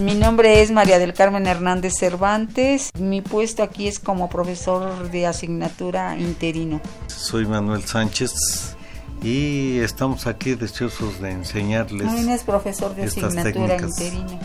Mi 0.00 0.14
nombre 0.14 0.62
es 0.62 0.70
María 0.70 1.00
del 1.00 1.12
Carmen 1.12 1.46
Hernández 1.46 1.94
Cervantes. 1.98 2.90
Mi 2.98 3.20
puesto 3.20 3.64
aquí 3.64 3.88
es 3.88 3.98
como 3.98 4.28
profesor 4.28 5.10
de 5.10 5.26
asignatura 5.26 6.16
interino. 6.16 6.80
Soy 7.08 7.46
Manuel 7.46 7.82
Sánchez 7.82 8.76
y 9.22 9.78
estamos 9.80 10.28
aquí 10.28 10.54
deseosos 10.54 11.20
de 11.20 11.32
enseñarles. 11.32 12.06
También 12.06 12.30
es 12.30 12.44
profesor 12.44 12.94
de 12.94 13.04
asignatura 13.04 13.76
interina. 13.76 14.38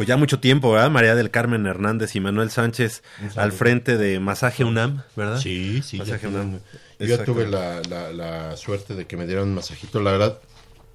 Pues 0.00 0.08
ya 0.08 0.16
mucho 0.16 0.40
tiempo, 0.40 0.72
¿verdad? 0.72 0.90
María 0.90 1.14
del 1.14 1.30
Carmen 1.30 1.66
Hernández 1.66 2.16
y 2.16 2.20
Manuel 2.20 2.50
Sánchez 2.50 3.02
al 3.36 3.52
frente 3.52 3.98
de 3.98 4.18
Masaje 4.18 4.64
UNAM, 4.64 5.02
¿verdad? 5.14 5.38
Sí, 5.38 5.82
sí. 5.82 5.98
Masaje 5.98 6.22
ya 6.22 6.28
UNAM. 6.30 6.60
Yo 6.98 7.22
tuve 7.22 7.46
la, 7.46 7.82
la, 7.86 8.10
la, 8.10 8.56
suerte 8.56 8.94
de 8.94 9.06
que 9.06 9.18
me 9.18 9.26
dieran 9.26 9.48
un 9.48 9.54
masajito, 9.56 10.00
la 10.00 10.12
verdad, 10.12 10.38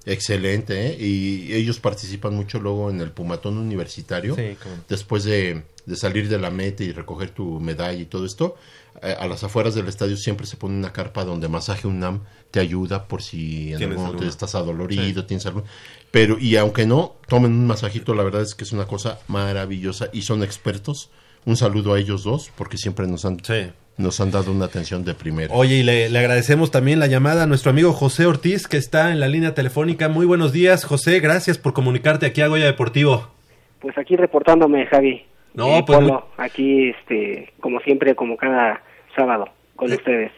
excelente, 0.06 0.88
¿eh? 0.88 0.96
Y 0.98 1.54
ellos 1.54 1.78
participan 1.78 2.34
mucho 2.34 2.58
luego 2.58 2.90
en 2.90 3.00
el 3.00 3.12
Pumatón 3.12 3.58
Universitario. 3.58 4.34
Sí, 4.34 4.56
claro. 4.60 4.78
Después 4.88 5.22
de, 5.22 5.62
de, 5.84 5.94
salir 5.94 6.28
de 6.28 6.40
la 6.40 6.50
meta 6.50 6.82
y 6.82 6.90
recoger 6.90 7.30
tu 7.30 7.60
medalla 7.60 8.00
y 8.00 8.06
todo 8.06 8.26
esto, 8.26 8.56
eh, 9.02 9.14
a 9.16 9.28
las 9.28 9.44
afueras 9.44 9.76
del 9.76 9.86
estadio 9.86 10.16
siempre 10.16 10.48
se 10.48 10.56
pone 10.56 10.76
una 10.76 10.92
carpa 10.92 11.24
donde 11.24 11.46
Masaje 11.46 11.86
UNAM 11.86 12.24
te 12.56 12.60
ayuda 12.60 13.06
por 13.06 13.20
si 13.20 13.74
en 13.74 13.82
algún 13.82 14.02
momento 14.02 14.24
estás 14.24 14.54
adolorido, 14.54 15.20
sí. 15.20 15.26
tienes 15.26 15.44
algo. 15.44 15.64
Pero, 16.10 16.38
y 16.40 16.56
aunque 16.56 16.86
no, 16.86 17.16
tomen 17.28 17.52
un 17.52 17.66
masajito, 17.66 18.14
la 18.14 18.22
verdad 18.22 18.40
es 18.40 18.54
que 18.54 18.64
es 18.64 18.72
una 18.72 18.86
cosa 18.86 19.18
maravillosa 19.28 20.08
y 20.10 20.22
son 20.22 20.42
expertos. 20.42 21.10
Un 21.44 21.56
saludo 21.56 21.92
a 21.92 21.98
ellos 21.98 22.24
dos, 22.24 22.50
porque 22.56 22.78
siempre 22.78 23.06
nos 23.06 23.26
han, 23.26 23.44
sí. 23.44 23.70
nos 23.98 24.22
han 24.22 24.30
dado 24.30 24.52
una 24.52 24.64
atención 24.64 25.04
de 25.04 25.12
primera. 25.12 25.54
Oye, 25.54 25.76
y 25.76 25.82
le, 25.82 26.08
le, 26.08 26.18
agradecemos 26.18 26.70
también 26.70 26.98
la 26.98 27.08
llamada 27.08 27.42
a 27.42 27.46
nuestro 27.46 27.72
amigo 27.72 27.92
José 27.92 28.24
Ortiz, 28.24 28.68
que 28.68 28.78
está 28.78 29.12
en 29.12 29.20
la 29.20 29.28
línea 29.28 29.52
telefónica. 29.52 30.08
Muy 30.08 30.24
buenos 30.24 30.54
días, 30.54 30.86
José, 30.86 31.20
gracias 31.20 31.58
por 31.58 31.74
comunicarte 31.74 32.24
aquí 32.24 32.40
a 32.40 32.48
Goya 32.48 32.64
Deportivo. 32.64 33.32
Pues 33.80 33.98
aquí 33.98 34.16
reportándome, 34.16 34.86
Javi. 34.86 35.26
No, 35.52 35.76
eh, 35.76 35.84
pues. 35.86 35.98
Polo, 35.98 36.28
aquí, 36.38 36.88
este, 36.88 37.52
como 37.60 37.80
siempre, 37.80 38.14
como 38.14 38.38
cada 38.38 38.80
sábado, 39.14 39.44
con 39.76 39.92
eh. 39.92 39.96
ustedes. 39.96 40.32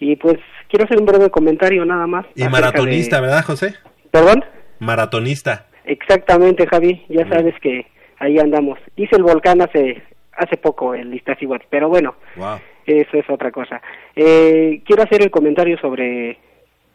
Y 0.00 0.16
pues 0.16 0.38
quiero 0.68 0.84
hacer 0.84 0.98
un 0.98 1.06
breve 1.06 1.30
comentario 1.30 1.84
nada 1.84 2.06
más. 2.06 2.26
Y 2.34 2.44
maratonista, 2.44 3.16
de... 3.16 3.22
¿verdad, 3.22 3.44
José? 3.44 3.74
¿Perdón? 4.10 4.44
Maratonista. 4.80 5.66
Exactamente, 5.84 6.66
Javi. 6.66 7.04
Ya 7.08 7.24
mm. 7.24 7.28
sabes 7.28 7.54
que 7.60 7.86
ahí 8.18 8.38
andamos. 8.38 8.78
Hice 8.96 9.16
el 9.16 9.22
volcán 9.22 9.60
hace 9.62 10.02
hace 10.36 10.56
poco, 10.56 10.94
el 10.94 11.12
Iztaccíhuatl, 11.14 11.66
pero 11.70 11.88
bueno, 11.88 12.14
wow. 12.36 12.58
eso 12.84 13.16
es 13.16 13.28
otra 13.28 13.50
cosa. 13.50 13.80
Eh, 14.14 14.82
quiero 14.84 15.02
hacer 15.02 15.22
el 15.22 15.30
comentario 15.30 15.78
sobre, 15.78 16.38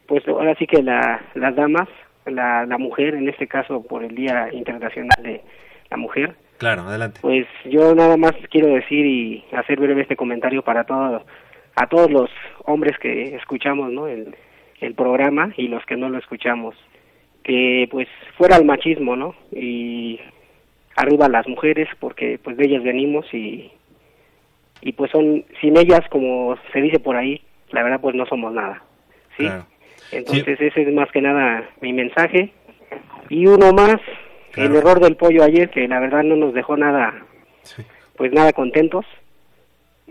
pues 0.07 0.27
ahora 0.27 0.55
sí 0.55 0.67
que 0.67 0.83
la, 0.83 1.21
las 1.33 1.55
damas, 1.55 1.89
la, 2.25 2.65
la 2.65 2.77
mujer, 2.77 3.15
en 3.15 3.27
este 3.27 3.47
caso 3.47 3.81
por 3.83 4.03
el 4.03 4.15
Día 4.15 4.49
Internacional 4.51 5.23
de 5.23 5.41
la 5.89 5.97
Mujer. 5.97 6.35
Claro, 6.57 6.83
adelante. 6.83 7.19
Pues 7.21 7.47
yo 7.65 7.95
nada 7.95 8.17
más 8.17 8.33
quiero 8.51 8.67
decir 8.67 9.05
y 9.05 9.43
hacer 9.53 9.79
breve 9.79 10.03
este 10.03 10.15
comentario 10.15 10.61
para 10.61 10.83
todos, 10.83 11.23
a 11.75 11.87
todos 11.87 12.11
los 12.11 12.29
hombres 12.65 12.97
que 12.99 13.35
escuchamos, 13.35 13.91
¿no? 13.91 14.07
El, 14.07 14.35
el 14.79 14.93
programa 14.95 15.53
y 15.57 15.67
los 15.67 15.85
que 15.85 15.95
no 15.95 16.09
lo 16.09 16.17
escuchamos 16.17 16.75
que 17.43 17.87
pues 17.89 18.07
fuera 18.37 18.57
el 18.57 18.65
machismo, 18.65 19.15
¿no? 19.15 19.35
Y 19.51 20.19
arriba 20.95 21.29
las 21.29 21.47
mujeres 21.47 21.87
porque 21.99 22.39
pues 22.43 22.57
de 22.57 22.65
ellas 22.65 22.83
venimos 22.83 23.25
y 23.33 23.71
y 24.81 24.93
pues 24.93 25.11
son 25.11 25.45
sin 25.59 25.77
ellas 25.77 26.01
como 26.09 26.57
se 26.73 26.81
dice 26.81 26.99
por 26.99 27.15
ahí, 27.15 27.41
la 27.71 27.83
verdad 27.83 28.01
pues 28.01 28.15
no 28.15 28.25
somos 28.25 28.53
nada. 28.53 28.83
¿Sí? 29.37 29.43
Claro. 29.43 29.65
Entonces 30.11 30.57
sí. 30.59 30.65
ese 30.65 30.81
es 30.81 30.93
más 30.93 31.11
que 31.11 31.21
nada 31.21 31.69
mi 31.81 31.93
mensaje. 31.93 32.51
Y 33.29 33.45
uno 33.45 33.71
más, 33.71 33.97
claro. 34.51 34.69
el 34.69 34.75
error 34.75 34.99
del 34.99 35.15
pollo 35.15 35.43
ayer 35.43 35.69
que 35.69 35.87
la 35.87 35.99
verdad 35.99 36.23
no 36.23 36.35
nos 36.35 36.53
dejó 36.53 36.75
nada 36.75 37.25
sí. 37.63 37.83
pues 38.17 38.33
nada 38.33 38.51
contentos 38.51 39.05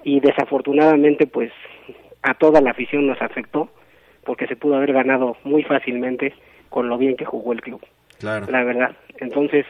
y 0.04 0.20
desafortunadamente 0.20 1.26
pues 1.26 1.52
a 2.22 2.34
toda 2.34 2.60
la 2.60 2.70
afición 2.70 3.06
nos 3.06 3.20
afectó 3.20 3.70
porque 4.24 4.46
se 4.46 4.56
pudo 4.56 4.76
haber 4.76 4.92
ganado 4.92 5.36
muy 5.44 5.62
fácilmente 5.62 6.34
con 6.68 6.88
lo 6.88 6.98
bien 6.98 7.16
que 7.16 7.24
jugó 7.24 7.52
el 7.52 7.62
club. 7.62 7.80
Claro. 8.18 8.46
La 8.50 8.62
verdad. 8.64 8.96
Entonces, 9.18 9.66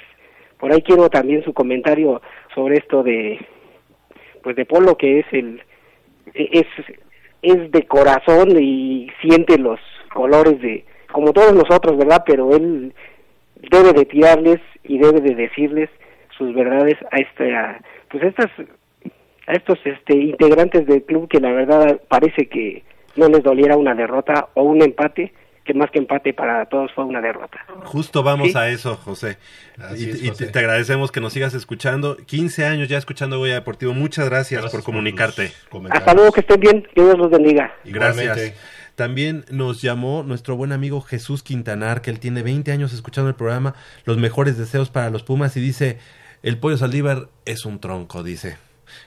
por 0.59 0.73
ahí 0.73 0.83
quiero 0.83 1.09
también 1.09 1.43
su 1.45 1.55
comentario 1.55 2.21
sobre 2.55 2.77
esto 2.77 3.03
de 3.03 3.39
pues 4.43 4.57
de 4.57 4.65
Polo 4.65 4.97
que 4.97 5.21
es 5.21 5.27
el 5.33 5.63
es 6.35 6.67
es 7.43 7.71
de 7.71 7.87
corazón 7.87 8.61
y 8.61 9.11
siente 9.23 9.59
los 9.59 9.81
colores 10.13 10.61
de 10.61 10.85
como 11.13 11.33
todos 11.33 11.55
nosotros, 11.55 11.97
¿verdad? 11.97 12.23
Pero 12.27 12.55
él 12.55 12.93
debe 13.57 13.93
de 13.93 14.05
tirarles 14.05 14.61
y 14.85 14.99
debe 14.99 15.21
de 15.21 15.35
decirles 15.35 15.91
sus 16.37 16.55
verdades 16.55 16.97
a 17.11 17.17
esta 17.17 17.81
pues 18.09 18.25
estas 18.25 18.51
a 19.51 19.55
estos 19.55 19.79
este 19.85 20.15
integrantes 20.15 20.87
del 20.87 21.03
club 21.03 21.29
que 21.29 21.41
la 21.41 21.51
verdad 21.51 22.01
parece 22.09 22.47
que 22.47 22.85
no 23.17 23.29
les 23.29 23.43
doliera 23.43 23.77
una 23.77 23.95
derrota 23.95 24.49
o 24.55 24.63
un 24.63 24.83
empate 24.83 25.33
que 25.65 25.75
más 25.75 25.91
que 25.91 25.99
empate 25.99 26.33
para 26.33 26.65
todos 26.67 26.91
fue 26.95 27.05
una 27.05 27.21
derrota. 27.21 27.65
Justo 27.85 28.23
vamos 28.23 28.53
¿Sí? 28.53 28.59
a 28.59 28.69
eso, 28.69 28.97
José. 28.97 29.37
Y, 29.97 30.09
es, 30.09 30.31
José. 30.31 30.45
y, 30.47 30.53
te 30.53 30.59
agradecemos 30.59 31.13
que 31.13 31.21
nos 31.21 31.33
sigas 31.33 31.55
escuchando. 31.55 32.17
15 32.17 32.65
años 32.65 32.89
ya 32.89 32.97
escuchando 32.97 33.39
Goya 33.39 33.55
Deportivo. 33.55 33.93
Muchas 33.93 34.29
gracias, 34.29 34.63
gracias 34.63 34.83
por 34.83 34.85
comunicarte. 34.85 35.53
Por 35.69 35.83
Hasta 35.95 36.15
luego, 36.15 36.33
que 36.33 36.41
estén 36.41 36.61
bien. 36.61 36.83
Que 36.95 37.03
Dios 37.03 37.19
los 37.19 37.31
bendiga. 37.31 37.73
Gracias. 37.85 38.55
También 38.95 39.45
nos 39.51 39.81
llamó 39.81 40.23
nuestro 40.23 40.57
buen 40.57 40.73
amigo 40.73 41.01
Jesús 41.01 41.43
Quintanar, 41.43 42.03
que 42.03 42.11
él 42.11 42.21
tiene 42.21 42.43
20 42.43 42.73
años 42.73 42.93
escuchando 42.93 43.31
el 43.31 43.35
programa 43.35 43.75
Los 44.05 44.19
mejores 44.19 44.59
deseos 44.59 44.91
para 44.91 45.09
los 45.09 45.23
Pumas 45.23 45.57
y 45.57 45.61
dice, 45.61 45.99
el 46.43 46.59
pollo 46.59 46.77
Saldívar 46.77 47.29
es 47.47 47.65
un 47.65 47.81
tronco, 47.81 48.23
dice. 48.23 48.59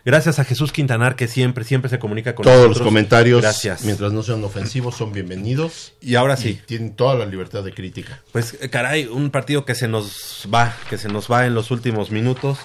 Gracias 0.06 0.40
a 0.40 0.44
Jesús 0.44 0.72
Quintanar 0.72 1.16
que 1.16 1.28
siempre, 1.28 1.64
siempre 1.64 1.90
se 1.90 2.00
comunica 2.00 2.36
con 2.36 2.44
Todos 2.44 2.56
nosotros. 2.58 2.78
los 2.80 2.86
comentarios, 2.88 3.42
Gracias. 3.42 3.84
mientras 3.84 4.12
no 4.12 4.22
sean 4.24 4.44
ofensivos, 4.44 4.96
son 4.96 5.12
bienvenidos. 5.14 5.94
Y 6.02 6.16
ahora 6.16 6.36
sí. 6.38 6.60
tienen 6.66 6.96
toda 6.96 7.16
la 7.16 7.26
libertad 7.26 7.64
de 7.64 7.74
crítica. 7.74 8.22
Pues 8.32 8.58
eh, 8.62 8.70
caray, 8.70 9.06
un 9.08 9.30
partido 9.32 9.66
que 9.66 9.76
se 9.76 9.88
nos 9.88 10.48
va, 10.54 10.76
que 10.90 10.98
se 10.98 11.08
nos 11.10 11.32
va 11.32 11.46
en 11.46 11.54
los 11.56 11.72
últimos 11.72 12.12
minutos. 12.12 12.58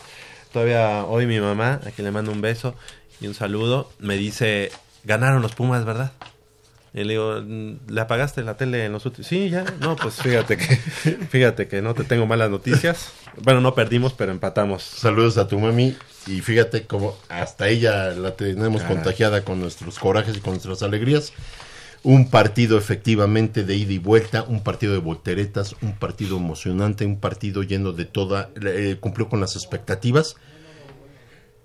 Todavía 0.52 1.04
hoy 1.04 1.26
mi 1.26 1.40
mamá, 1.40 1.80
a 1.86 1.90
quien 1.90 2.04
le 2.06 2.10
mando 2.10 2.32
un 2.32 2.40
beso 2.40 2.74
y 3.20 3.26
un 3.26 3.34
saludo, 3.34 3.92
me 3.98 4.16
dice, 4.16 4.70
ganaron 5.04 5.42
los 5.42 5.54
Pumas, 5.54 5.84
¿verdad? 5.84 6.12
Y 6.94 7.04
le 7.04 7.12
digo, 7.12 7.40
"Mm, 7.44 7.90
¿le 7.90 8.00
apagaste 8.00 8.42
la 8.42 8.56
tele 8.56 8.86
en 8.86 8.92
los 8.92 9.04
últimos? 9.04 9.26
Sí, 9.28 9.50
ya. 9.50 9.64
No, 9.80 9.94
pues 9.94 10.14
fíjate 10.16 10.56
que, 10.56 10.76
fíjate 11.30 11.68
que 11.68 11.82
no 11.82 11.94
te 11.94 12.02
tengo 12.02 12.26
malas 12.26 12.48
noticias. 12.50 13.12
Bueno, 13.42 13.60
no 13.60 13.74
perdimos, 13.74 14.14
pero 14.14 14.32
empatamos. 14.32 14.82
Saludos 14.82 15.36
a 15.36 15.46
tu 15.46 15.58
mami 15.60 15.94
y 16.28 16.40
fíjate 16.40 16.86
cómo 16.86 17.16
hasta 17.28 17.68
ella 17.68 18.10
la 18.10 18.36
tenemos 18.36 18.82
Caray. 18.82 18.96
contagiada 18.96 19.44
con 19.44 19.60
nuestros 19.60 19.98
corajes 19.98 20.36
y 20.36 20.40
con 20.40 20.52
nuestras 20.52 20.82
alegrías. 20.82 21.32
Un 22.04 22.30
partido 22.30 22.78
efectivamente 22.78 23.64
de 23.64 23.74
ida 23.74 23.92
y 23.92 23.98
vuelta, 23.98 24.44
un 24.44 24.62
partido 24.62 24.92
de 24.92 25.00
volteretas, 25.00 25.74
un 25.82 25.98
partido 25.98 26.36
emocionante, 26.36 27.04
un 27.04 27.18
partido 27.18 27.62
lleno 27.62 27.92
de 27.92 28.04
toda, 28.04 28.50
eh, 28.62 28.96
cumplió 29.00 29.28
con 29.28 29.40
las 29.40 29.56
expectativas. 29.56 30.36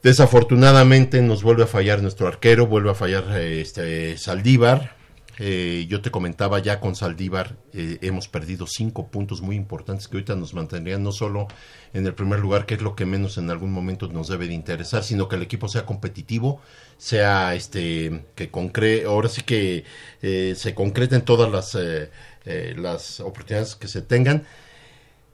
Desafortunadamente 0.02 1.22
nos 1.22 1.44
vuelve 1.44 1.64
a 1.64 1.68
fallar 1.68 2.02
nuestro 2.02 2.28
arquero, 2.28 2.66
vuelve 2.68 2.92
a 2.92 2.96
fallar 2.96 3.26
eh, 3.38 3.62
este 3.62 4.18
Saldívar. 4.18 5.03
Eh, 5.40 5.88
yo 5.90 6.02
te 6.02 6.12
comentaba 6.12 6.60
ya 6.60 6.80
con 6.80 6.96
Saldívar, 6.96 7.58
eh, 7.74 7.98
hemos 8.02 8.28
perdido 8.28 8.68
cinco 8.68 9.08
puntos 9.08 9.42
muy 9.42 9.56
importantes 9.56 10.08
que 10.08 10.18
ahorita 10.18 10.36
nos 10.36 10.54
mantendrían 10.54 11.02
no 11.02 11.12
solo 11.12 11.48
en 11.94 12.06
el 12.06 12.14
primer 12.14 12.40
lugar, 12.40 12.66
que 12.66 12.76
es 12.76 12.82
lo 12.82 12.96
que 12.96 13.06
menos 13.06 13.38
en 13.38 13.50
algún 13.50 13.72
momento 13.72 14.08
nos 14.08 14.28
debe 14.28 14.48
de 14.48 14.54
interesar, 14.54 15.04
sino 15.04 15.28
que 15.28 15.36
el 15.36 15.42
equipo 15.42 15.68
sea 15.68 15.86
competitivo, 15.86 16.62
sea 16.98 17.56
este 17.56 18.26
que 18.36 18.50
concre 18.50 19.06
ahora 19.06 19.30
sí 19.30 19.42
que 19.42 19.86
eh, 20.22 20.54
se 20.56 20.76
concreten 20.76 21.24
todas 21.24 21.52
las 21.52 21.76
eh, 21.76 22.10
eh, 22.46 22.74
las 22.78 23.22
oportunidades 23.22 23.76
que 23.76 23.88
se 23.88 24.02
tengan, 24.02 24.46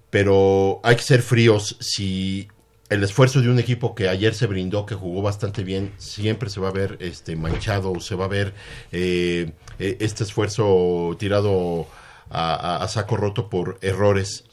pero 0.09 0.80
hay 0.84 0.95
que 0.95 1.01
ser 1.03 1.21
fríos. 1.21 1.77
Si 1.80 2.47
el 2.89 3.03
esfuerzo 3.03 3.41
de 3.41 3.49
un 3.49 3.59
equipo 3.59 3.95
que 3.95 4.09
ayer 4.09 4.35
se 4.35 4.45
brindó, 4.47 4.85
que 4.85 4.95
jugó 4.95 5.21
bastante 5.21 5.63
bien, 5.63 5.93
siempre 5.97 6.49
se 6.49 6.59
va 6.59 6.69
a 6.69 6.71
ver 6.71 6.97
este 6.99 7.35
manchado, 7.35 7.99
se 7.99 8.15
va 8.15 8.26
a 8.26 8.27
ver 8.27 8.53
eh, 8.91 9.53
eh, 9.80 9.97
este 9.99 10.23
esfuerzo 10.23 11.15
tirado 11.19 11.88
a, 12.30 12.53
a- 12.53 12.84
a 12.84 12.88
saco 12.88 13.18
roto 13.18 13.49
por 13.49 13.77
errores. 13.81 14.45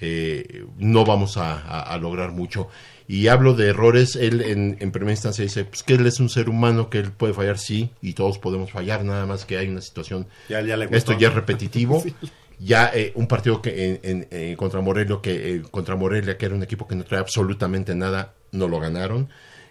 eh, 0.00 0.64
no 0.78 1.04
vamos 1.04 1.36
a, 1.38 1.96
lograr 1.98 2.32
mucho. 2.32 2.68
Y 3.06 3.28
hablo 3.28 3.54
de 3.54 3.68
errores, 3.68 4.16
él 4.16 4.40
en, 4.42 4.76
en 4.80 4.90
primera 4.92 5.12
instancia 5.12 5.44
dice 5.44 5.64
pues 5.64 5.82
que 5.82 5.94
él 5.94 6.06
es 6.06 6.20
un 6.20 6.28
ser 6.28 6.48
humano, 6.48 6.90
que 6.90 6.98
él 6.98 7.12
puede 7.12 7.32
fallar, 7.32 7.58
sí, 7.58 7.90
y 8.02 8.14
todos 8.14 8.38
podemos 8.38 8.70
fallar, 8.70 9.04
nada 9.04 9.24
más 9.26 9.44
que 9.44 9.56
hay 9.56 9.68
una 9.68 9.80
situación, 9.80 10.26
Ya- 10.48 10.60
ya 10.62 10.76
le 10.76 10.86
gustó. 10.86 10.96
esto 10.96 11.12
ya 11.18 11.28
es 11.28 11.34
repetitivo, 11.34 12.00
Sí. 12.02 12.14
ya 12.58 12.90
eh, 12.94 13.12
un 13.14 13.26
partido 13.28 13.62
que 13.62 13.98
en, 14.02 14.26
en- 14.30 14.56
contra 14.56 14.80
Morelia 14.80 15.18
que 15.22 15.62
contra 15.70 15.96
Morelia 15.96 16.36
que 16.38 16.46
era 16.46 16.54
un 16.54 16.62
equipo 16.62 16.86
que 16.86 16.94
no 16.96 17.04
trae 17.04 17.20
absolutamente 17.20 17.94
nada 17.94 18.34
no 18.52 18.68
lo 18.68 18.80
ganaron 18.80 19.28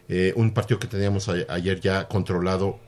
Eh, 0.09 0.33
un 0.35 0.51
partido 0.53 0.79
que 0.79 0.87
teníamos 0.87 1.29
a- 1.29 1.35
ayer 1.49 1.79
ya 1.79 2.07
controlado 2.07 2.79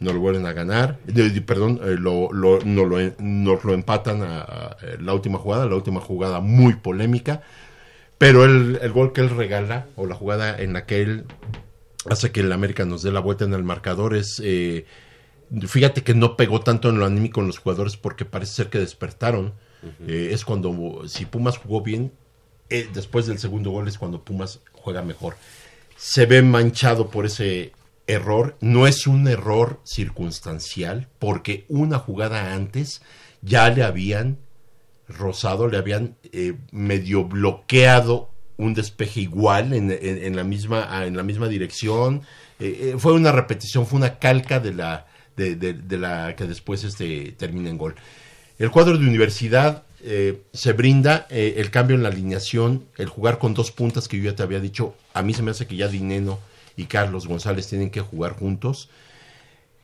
no 0.00 0.12
lo 0.12 0.20
vuelven 0.20 0.46
a 0.46 0.52
ganar. 0.52 0.98
Eh, 1.06 1.40
perdón 1.40 1.80
eh, 1.82 1.96
lo, 1.98 2.32
lo- 2.32 2.60
no 2.64 2.84
lo, 2.84 2.98
nos 3.18 3.64
lo 3.64 3.72
empatan 3.74 4.22
a, 4.22 4.40
a- 4.40 4.76
eh, 4.82 4.96
la 5.00 5.14
última 5.14 5.38
jugada 5.38 5.66
la 5.66 5.76
última 5.76 6.00
jugada 6.00 6.40
muy 6.40 6.74
polémica 6.74 7.42
pero 8.18 8.44
el, 8.44 8.78
el 8.80 8.92
gol 8.92 9.12
que 9.12 9.20
él 9.20 9.30
regala 9.30 9.86
o 9.96 10.06
la 10.06 10.14
jugada 10.14 10.56
en 10.58 10.72
la 10.72 10.86
que 10.86 11.02
él 11.02 11.24
hace 12.08 12.30
que 12.32 12.40
el 12.40 12.52
América 12.52 12.84
nos 12.84 13.02
dé 13.02 13.10
la 13.12 13.20
vuelta 13.20 13.44
en 13.44 13.54
el 13.54 13.64
marcador 13.64 14.14
es 14.14 14.40
eh, 14.44 14.84
fíjate 15.66 16.02
que 16.02 16.14
no 16.14 16.36
pegó 16.36 16.60
tanto 16.60 16.88
en 16.90 16.98
lo 16.98 17.06
anímico 17.06 17.40
en 17.40 17.46
los 17.48 17.58
jugadores 17.58 17.96
porque 17.96 18.24
parece 18.24 18.52
ser 18.54 18.70
que 18.70 18.78
despertaron. 18.78 19.52
Es 20.06 20.44
cuando 20.46 21.02
si 21.08 21.26
Pumas 21.26 21.58
jugó 21.58 21.82
bien 21.82 22.10
después 22.94 23.26
del 23.26 23.38
segundo 23.38 23.70
gol 23.70 23.86
es 23.86 23.98
cuando 23.98 24.22
Pumas 24.24 24.60
juega 24.72 25.02
mejor. 25.02 25.36
Se 25.96 26.24
ve 26.26 26.40
manchado 26.42 27.08
por 27.08 27.26
ese 27.26 27.72
error 28.06 28.56
no 28.60 28.86
es 28.86 29.06
un 29.06 29.26
error 29.28 29.80
circunstancial 29.84 31.08
porque 31.18 31.64
una 31.68 31.98
jugada 31.98 32.54
antes 32.54 33.02
ya 33.42 33.68
le 33.70 33.82
habían 33.82 34.38
rozado, 35.08 35.68
le 35.68 35.76
habían 35.78 36.16
eh, 36.32 36.54
medio 36.72 37.24
bloqueado 37.24 38.30
un 38.56 38.72
despeje 38.74 39.20
igual 39.20 39.72
en, 39.72 39.90
en- 39.90 40.36
la 40.36 40.44
misma 40.44 41.04
en 41.06 41.16
la 41.16 41.22
misma 41.22 41.48
dirección. 41.48 42.22
Eh, 42.60 42.92
eh, 42.92 42.94
fue 42.98 43.12
una 43.12 43.32
repetición 43.32 43.86
fue 43.86 43.98
una 43.98 44.18
calca 44.18 44.60
de 44.60 44.72
la 44.74 45.06
de, 45.36 45.74
la 45.98 46.36
que 46.36 46.44
después 46.46 46.84
este 46.84 47.32
termina 47.36 47.68
en 47.68 47.76
gol. 47.78 47.96
El 48.58 48.70
cuadro 48.70 48.96
de 48.96 49.04
universidad 49.06 49.82
eh, 50.04 50.42
se 50.52 50.72
brinda 50.72 51.26
el 51.30 51.70
cambio 51.70 51.96
en 51.96 52.02
la 52.04 52.10
alineación 52.10 52.84
el 52.96 53.08
jugar 53.08 53.38
con 53.38 53.52
dos 53.54 53.72
puntas 53.72 54.06
que 54.06 54.18
yo 54.18 54.24
ya 54.30 54.36
te 54.36 54.42
había 54.44 54.60
dicho 54.60 54.94
a 55.12 55.22
mí 55.22 55.34
se 55.34 55.42
me 55.42 55.50
hace 55.50 55.66
que 55.66 55.76
ya 55.76 55.88
Dineno 55.88 56.38
y 56.76 56.84
Carlos 56.84 57.26
González 57.26 57.68
tienen 57.68 57.90
que 57.90 58.00
jugar 58.00 58.32
juntos 58.32 58.90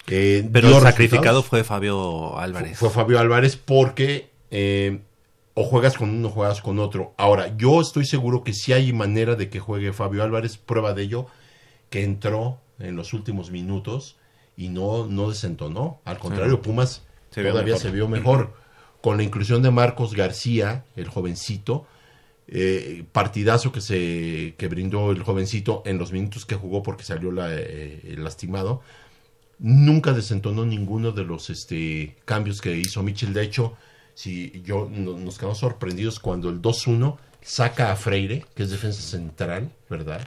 Eh, 0.09 0.49
Pero 0.53 0.69
el 0.69 0.83
sacrificado 0.83 1.43
fue 1.43 1.63
Fabio 1.63 2.39
Álvarez. 2.39 2.79
Fue 2.79 2.91
Fabio 2.91 3.19
Álvarez 3.21 3.57
porque 3.57 4.31
eh, 4.51 5.01
o 5.55 5.65
juegas 5.65 5.97
con 5.97 6.11
uno 6.11 6.29
o 6.29 6.31
juegas 6.31 6.61
con 6.61 6.79
otro. 6.79 7.13
Ahora, 7.17 7.57
yo 7.57 7.81
estoy 7.81 8.07
seguro 8.07 8.43
que 8.43 8.53
si 8.53 8.73
hay 8.73 8.93
manera 8.93 9.37
de 9.37 9.51
que 9.51 9.61
juegue 9.61 9.93
Fabio 9.93 10.23
Álvarez, 10.23 10.57
prueba 10.57 10.95
de 10.95 11.03
ello, 11.03 11.27
que 11.91 12.03
entró 12.03 12.59
en 12.79 12.97
los 12.97 13.13
últimos 13.13 13.51
minutos 13.51 14.17
y 14.57 14.69
no, 14.69 15.07
no 15.07 15.29
desentonó. 15.29 16.01
Al 16.05 16.19
contrario. 16.19 16.63
Pumas 16.63 17.03
Se 17.31 17.43
todavía 17.45 17.77
se 17.77 17.91
vio 17.91 18.09
mejor. 18.09 18.55
Con 19.03 19.17
la 19.17 19.23
inclusión 19.23 19.63
de 19.63 19.71
Marcos 19.71 20.15
García, 20.15 20.85
el 20.97 21.09
jovencito, 21.09 21.87
eh, 22.51 23.05
partidazo 23.13 23.73
que 23.73 23.81
se 23.81 24.55
que 24.59 24.69
brindó 24.69 25.13
el 25.13 25.23
jovencito 25.23 25.83
en 25.87 25.99
los 25.99 26.13
minutos 26.13 26.45
que 26.47 26.57
jugó 26.57 26.83
porque 26.83 27.05
salió 27.05 27.31
la, 27.33 27.49
eh, 27.53 28.15
lastimado. 28.19 28.83
Nunca 29.59 30.13
desentonó 30.13 30.65
ninguno 30.65 31.13
de 31.13 31.25
los 31.25 31.51
este 31.51 32.17
cambios 32.25 32.61
que 32.61 32.77
hizo 32.77 33.03
Mitchell. 33.03 33.33
De 33.35 33.43
hecho 33.43 33.77
si 34.15 34.63
yo 34.65 34.89
no- 34.91 35.17
nos 35.19 35.39
quedamos 35.39 35.59
sorprendidos 35.59 36.19
cuando 36.19 36.49
el 36.51 36.61
2-1 36.61 37.19
saca 37.43 37.93
a 37.93 37.97
Freire 37.97 38.45
que 38.55 38.65
es 38.65 38.71
defensa 38.71 39.01
central 39.03 39.73
verdad 39.89 40.27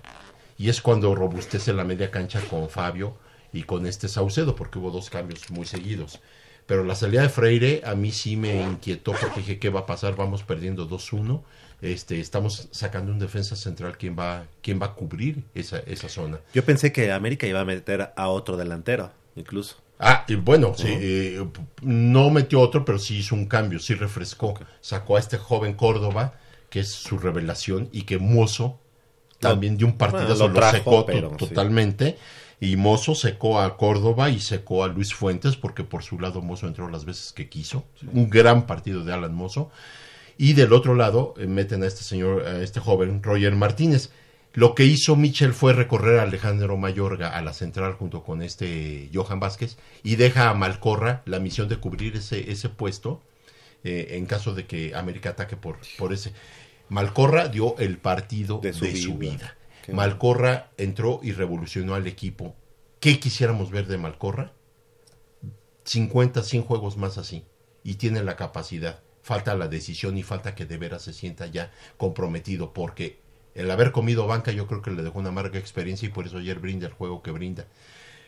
y 0.57 0.69
es 0.69 0.81
cuando 0.81 1.13
robustece 1.15 1.73
la 1.73 1.83
media 1.83 2.09
cancha 2.11 2.41
con 2.49 2.69
Fabio 2.69 3.17
y 3.51 3.63
con 3.63 3.85
este 3.85 4.07
Saucedo 4.07 4.55
porque 4.55 4.79
hubo 4.79 4.91
dos 4.91 5.09
cambios 5.09 5.49
muy 5.51 5.65
seguidos. 5.65 6.19
Pero 6.65 6.83
la 6.85 6.95
salida 6.95 7.21
de 7.23 7.29
Freire 7.29 7.81
a 7.85 7.93
mí 7.95 8.11
sí 8.11 8.37
me 8.37 8.61
inquietó 8.63 9.11
porque 9.19 9.41
dije 9.41 9.59
qué 9.59 9.69
va 9.69 9.81
a 9.81 9.85
pasar 9.85 10.15
vamos 10.15 10.43
perdiendo 10.43 10.87
2-1 10.87 11.43
este 11.83 12.19
estamos 12.19 12.69
sacando 12.71 13.11
un 13.11 13.19
defensa 13.19 13.55
central 13.55 13.97
quién 13.97 14.17
va 14.17 14.45
quién 14.61 14.81
va 14.81 14.87
a 14.87 14.93
cubrir 14.93 15.43
esa, 15.53 15.79
esa 15.79 16.07
zona 16.07 16.39
Yo 16.53 16.63
pensé 16.63 16.91
que 16.91 17.11
América 17.11 17.45
iba 17.45 17.59
a 17.59 17.65
meter 17.65 18.13
a 18.15 18.27
otro 18.29 18.57
delantero, 18.57 19.11
incluso. 19.35 19.77
Ah, 19.99 20.25
y 20.27 20.35
bueno, 20.35 20.73
sí, 20.75 20.87
eh, 20.89 21.45
no 21.81 22.29
metió 22.29 22.59
otro, 22.59 22.83
pero 22.83 22.99
sí 22.99 23.17
hizo 23.17 23.35
un 23.35 23.45
cambio, 23.45 23.79
sí 23.79 23.93
refrescó. 23.93 24.53
Sacó 24.81 25.15
a 25.15 25.19
este 25.19 25.37
joven 25.37 25.73
Córdoba, 25.73 26.33
que 26.69 26.81
es 26.81 26.91
su 26.91 27.17
revelación, 27.17 27.89
y 27.91 28.01
que 28.01 28.17
Mozo 28.17 28.79
también 29.39 29.77
de 29.77 29.85
un 29.85 29.97
partidazo 29.97 30.49
Bueno, 30.49 30.59
lo 30.59 30.71
secó 30.71 31.05
sí. 31.09 31.21
totalmente. 31.37 32.17
Y 32.59 32.77
Mozo 32.77 33.13
secó 33.13 33.59
a 33.59 33.77
Córdoba 33.77 34.29
y 34.29 34.39
secó 34.39 34.83
a 34.83 34.87
Luis 34.87 35.13
Fuentes, 35.13 35.55
porque 35.57 35.83
por 35.83 36.03
su 36.03 36.19
lado 36.19 36.41
Mozo 36.41 36.67
entró 36.67 36.89
las 36.89 37.05
veces 37.05 37.33
que 37.33 37.49
quiso. 37.49 37.85
Un 38.13 38.29
gran 38.29 38.65
partido 38.65 39.03
de 39.03 39.13
Alan 39.13 39.33
Mozo. 39.33 39.69
Y 40.37 40.53
del 40.53 40.73
otro 40.73 40.95
lado 40.95 41.33
eh, 41.37 41.47
meten 41.47 41.83
a 41.83 41.87
este 41.87 42.03
señor, 42.03 42.45
a 42.45 42.61
este 42.61 42.79
joven, 42.79 43.21
Roger 43.21 43.55
Martínez. 43.55 44.11
Lo 44.53 44.75
que 44.75 44.85
hizo 44.85 45.15
Michel 45.15 45.53
fue 45.53 45.73
recorrer 45.73 46.19
a 46.19 46.23
Alejandro 46.23 46.77
Mayorga 46.77 47.35
a 47.35 47.41
la 47.41 47.53
central 47.53 47.93
junto 47.93 48.23
con 48.23 48.43
este 48.43 49.09
Johan 49.11 49.39
Vázquez 49.39 49.77
y 50.03 50.15
deja 50.15 50.49
a 50.49 50.53
Malcorra 50.53 51.23
la 51.25 51.39
misión 51.39 51.67
de 51.69 51.77
cubrir 51.77 52.17
ese, 52.17 52.51
ese 52.51 52.69
puesto 52.69 53.21
eh, 53.83 54.09
en 54.11 54.25
caso 54.25 54.53
de 54.53 54.65
que 54.65 54.95
América 54.95 55.31
ataque 55.31 55.57
por, 55.57 55.77
por 55.97 56.13
ese. 56.13 56.33
Malcorra 56.89 57.47
dio 57.47 57.77
el 57.79 57.97
partido 57.97 58.59
de 58.59 58.73
su, 58.73 59.17
vida. 59.17 59.57
Malcorra 59.91 60.71
entró 60.77 61.19
y 61.21 61.33
revolucionó 61.33 61.95
al 61.95 62.07
equipo. 62.07 62.55
¿Qué 62.99 63.19
quisiéramos 63.19 63.71
ver 63.71 63.87
de 63.87 63.97
Malcorra? 63.97 64.53
50, 65.83 66.43
100 66.43 66.63
juegos 66.63 66.95
más 66.95 67.17
así. 67.17 67.45
Y 67.83 67.95
tiene 67.95 68.23
la 68.23 68.37
capacidad. 68.37 69.02
Falta 69.23 69.55
la 69.55 69.67
decisión 69.67 70.17
y 70.17 70.23
falta 70.23 70.53
que 70.53 70.65
de 70.65 70.77
veras 70.77 71.01
se 71.03 71.13
sienta 71.13 71.47
ya 71.47 71.71
comprometido. 71.97 72.73
Porque 72.73 73.17
el 73.55 73.71
haber 73.71 73.91
comido 73.91 74.27
banca 74.27 74.51
yo 74.51 74.67
creo 74.67 74.81
que 74.81 74.91
le 74.91 75.01
dejó 75.01 75.19
una 75.19 75.29
amarga 75.29 75.57
experiencia 75.57 76.05
y 76.07 76.11
por 76.11 76.27
eso 76.27 76.37
ayer 76.37 76.59
brinda 76.59 76.85
el 76.87 76.93
juego 76.93 77.21
que 77.23 77.31
brinda. 77.31 77.65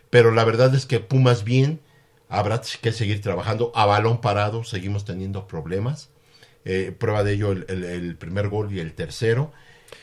Pero 0.09 0.31
la 0.31 0.43
verdad 0.45 0.73
es 0.73 0.85
que 0.85 0.99
Pumas 1.01 1.43
bien, 1.43 1.79
habrá 2.29 2.61
que 2.81 2.91
seguir 2.91 3.21
trabajando. 3.21 3.71
A 3.75 3.85
balón 3.85 4.21
parado 4.21 4.63
seguimos 4.63 5.03
teniendo 5.05 5.47
problemas. 5.47 6.09
Eh, 6.63 6.95
prueba 6.97 7.23
de 7.23 7.33
ello 7.33 7.51
el, 7.51 7.65
el- 7.69 7.83
el 7.83 8.15
primer 8.15 8.47
gol 8.49 8.73
y 8.73 8.79
el 8.79 8.93
tercero. 8.93 9.51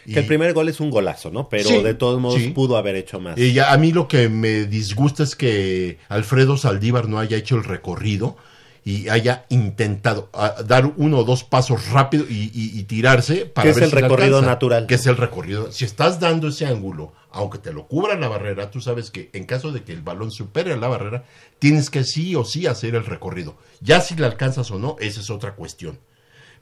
Que 0.05 0.19
el 0.21 0.27
primer 0.27 0.53
gol 0.53 0.69
es 0.69 0.81
un 0.81 0.91
golazo, 0.91 1.31
¿no? 1.31 1.49
Pero 1.49 1.69
Sí, 1.69 1.83
de 1.83 1.95
todos 1.95 2.21
modos 2.21 2.41
sí. 2.41 2.49
pudo 2.51 2.77
haber 2.77 2.97
hecho 2.97 3.19
más. 3.21 3.39
Y 3.39 3.53
ya, 3.53 3.73
a 3.73 3.79
mí 3.79 3.93
lo 3.93 4.09
que 4.09 4.29
me 4.29 4.65
disgusta 4.67 5.23
es 5.23 5.35
que 5.37 5.99
Alfredo 6.09 6.57
Saldívar 6.57 7.09
no 7.09 7.19
haya 7.19 7.37
hecho 7.37 7.57
el 7.57 7.65
recorrido 7.65 8.37
y 8.85 9.09
haya 9.09 9.47
intentado 9.49 10.29
ah, 10.33 10.57
dar 10.67 10.93
uno 10.97 11.19
o 11.19 11.25
dos 11.25 11.45
pasos 11.45 11.89
rápido 11.91 12.25
y, 12.29 12.51
y- 12.53 12.79
y 12.79 12.83
tirarse 12.85 13.47
para 13.47 13.65
Que 13.65 13.71
es 13.71 13.77
ver 13.77 13.85
el 13.85 13.91
si 13.91 13.97
recorrido 13.97 14.37
alcanza. 14.39 14.47
natural. 14.51 14.87
Que 14.87 14.95
es 14.97 15.07
el 15.07 15.17
recorrido. 15.17 15.71
Si 15.71 15.85
estás 15.85 16.19
dando 16.19 16.49
ese 16.49 16.67
ángulo, 16.67 17.13
aunque 17.31 17.59
te 17.59 17.73
lo 17.73 17.87
cubra 17.87 18.17
la 18.19 18.29
barrera, 18.29 18.71
tú 18.71 18.81
sabes 18.81 19.11
que 19.11 19.31
en 19.35 19.45
caso 19.45 19.71
de 19.73 19.85
que 19.85 19.93
el 19.93 20.03
balón 20.03 20.31
supere 20.33 20.77
la 20.77 20.89
barrera, 20.89 21.25
tienes 21.61 21.91
que 21.91 22.03
sí 22.05 22.35
o 22.35 22.45
sí 22.45 22.67
hacer 22.67 22.95
el 22.97 23.07
recorrido. 23.07 23.57
Ya 23.81 24.01
si 24.01 24.17
le 24.17 24.27
alcanzas 24.27 24.71
o 24.73 24.79
no, 24.79 24.97
esa 24.99 25.21
es 25.21 25.31
otra 25.31 25.55
cuestión. 25.55 25.99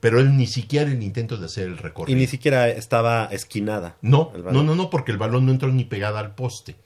Pero 0.01 0.19
él 0.21 0.37
ni 0.37 0.47
siquiera 0.47 0.91
el 0.91 1.03
intento 1.03 1.37
de 1.37 1.47
hacer 1.47 1.65
el 1.69 1.75
Y 1.75 1.77
recorrido. 1.77 2.19
ni 2.19 2.27
siquiera 2.27 2.69
estaba 2.69 3.27
esquinada. 3.33 3.97
No, 4.03 4.33
no, 4.51 4.63
no, 4.63 4.75
no, 4.75 4.89
porque 4.91 5.13
el 5.13 5.19
balón 5.19 5.45
no 5.47 5.53
entró 5.53 5.71
ni 5.73 5.85
pegada 5.85 6.21
al 6.21 6.35
poste. 6.35 6.77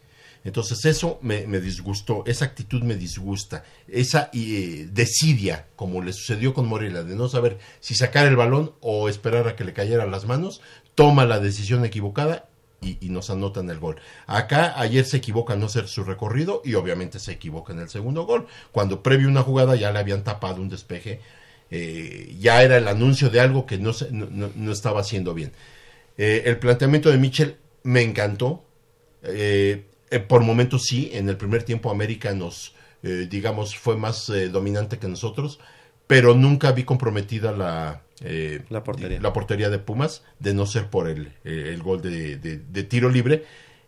Entonces 0.44 0.84
eso 0.84 1.18
me, 1.22 1.46
disgustó, 1.58 2.22
esa 2.26 2.44
actitud 2.44 2.82
me 2.82 2.96
disgusta, 2.96 3.64
esa 3.88 4.30
eh, 4.34 4.88
desidia, 4.92 5.68
como 5.74 6.02
le 6.02 6.12
sucedió 6.12 6.52
con 6.52 6.68
Morelia, 6.68 7.02
de 7.02 7.16
no 7.16 7.28
saber 7.28 7.58
si 7.80 7.94
sacar 7.94 8.26
el 8.26 8.36
balón 8.36 8.74
o 8.80 9.08
esperar 9.08 9.48
a 9.48 9.56
que 9.56 9.64
le 9.64 9.72
cayera 9.72 10.02
a 10.02 10.06
las 10.06 10.26
manos, 10.26 10.60
toma 10.94 11.24
la 11.24 11.40
decisión 11.40 11.84
equivocada 11.86 12.48
y, 12.82 13.08
nos 13.08 13.30
anotan 13.30 13.70
el 13.70 13.78
gol. 13.78 13.96
Acá 14.26 14.78
ayer 14.78 15.06
se 15.06 15.16
equivoca 15.16 15.56
no 15.56 15.66
hacer 15.66 15.88
su 15.88 16.04
recorrido 16.04 16.60
y 16.62 16.74
obviamente 16.74 17.18
se 17.18 17.32
equivoca 17.32 17.72
en 17.72 17.78
el 17.78 17.88
segundo 17.88 18.26
gol, 18.26 18.46
cuando 18.70 19.02
previo 19.02 19.28
una 19.28 19.42
jugada 19.42 19.76
ya 19.76 19.92
le 19.92 19.98
habían 19.98 20.24
tapado 20.24 20.60
un 20.60 20.68
despeje, 20.68 21.20
eh, 21.70 22.36
ya 22.38 22.62
era 22.62 22.76
el 22.76 22.86
anuncio 22.86 23.30
de 23.30 23.40
algo 23.40 23.64
que 23.64 23.78
no, 23.78 23.92
no- 24.10 24.50
no 24.54 24.72
estaba 24.72 25.00
haciendo 25.00 25.32
bien. 25.32 25.52
Eh, 26.18 26.42
el 26.44 26.58
planteamiento 26.58 27.10
de 27.10 27.16
Mitchell 27.18 27.56
me 27.82 28.02
encantó. 28.02 28.64
Eh, 29.22 29.86
eh, 30.14 30.20
por 30.20 30.42
momentos 30.42 30.84
sí, 30.84 31.10
en 31.12 31.28
el 31.28 31.36
primer 31.36 31.62
tiempo 31.62 31.90
América 31.90 32.32
nos, 32.32 32.74
eh, 33.02 33.26
digamos, 33.30 33.76
fue 33.76 33.96
más 33.96 34.28
eh, 34.30 34.48
dominante 34.48 34.98
que 34.98 35.08
nosotros, 35.08 35.58
pero 36.06 36.34
nunca 36.34 36.72
vi 36.72 36.84
comprometida 36.84 37.52
la, 37.52 38.02
La 38.68 38.84
portería. 38.84 39.20
la 39.20 39.32
portería 39.32 39.70
de 39.70 39.78
Pumas, 39.78 40.22
de 40.38 40.54
no 40.54 40.66
ser 40.66 40.88
por 40.90 41.08
el, 41.08 41.32
el 41.44 41.82
gol 41.82 42.00
de, 42.02 42.36
de- 42.36 42.58
de 42.58 42.82
tiro 42.84 43.08
libre. 43.10 43.44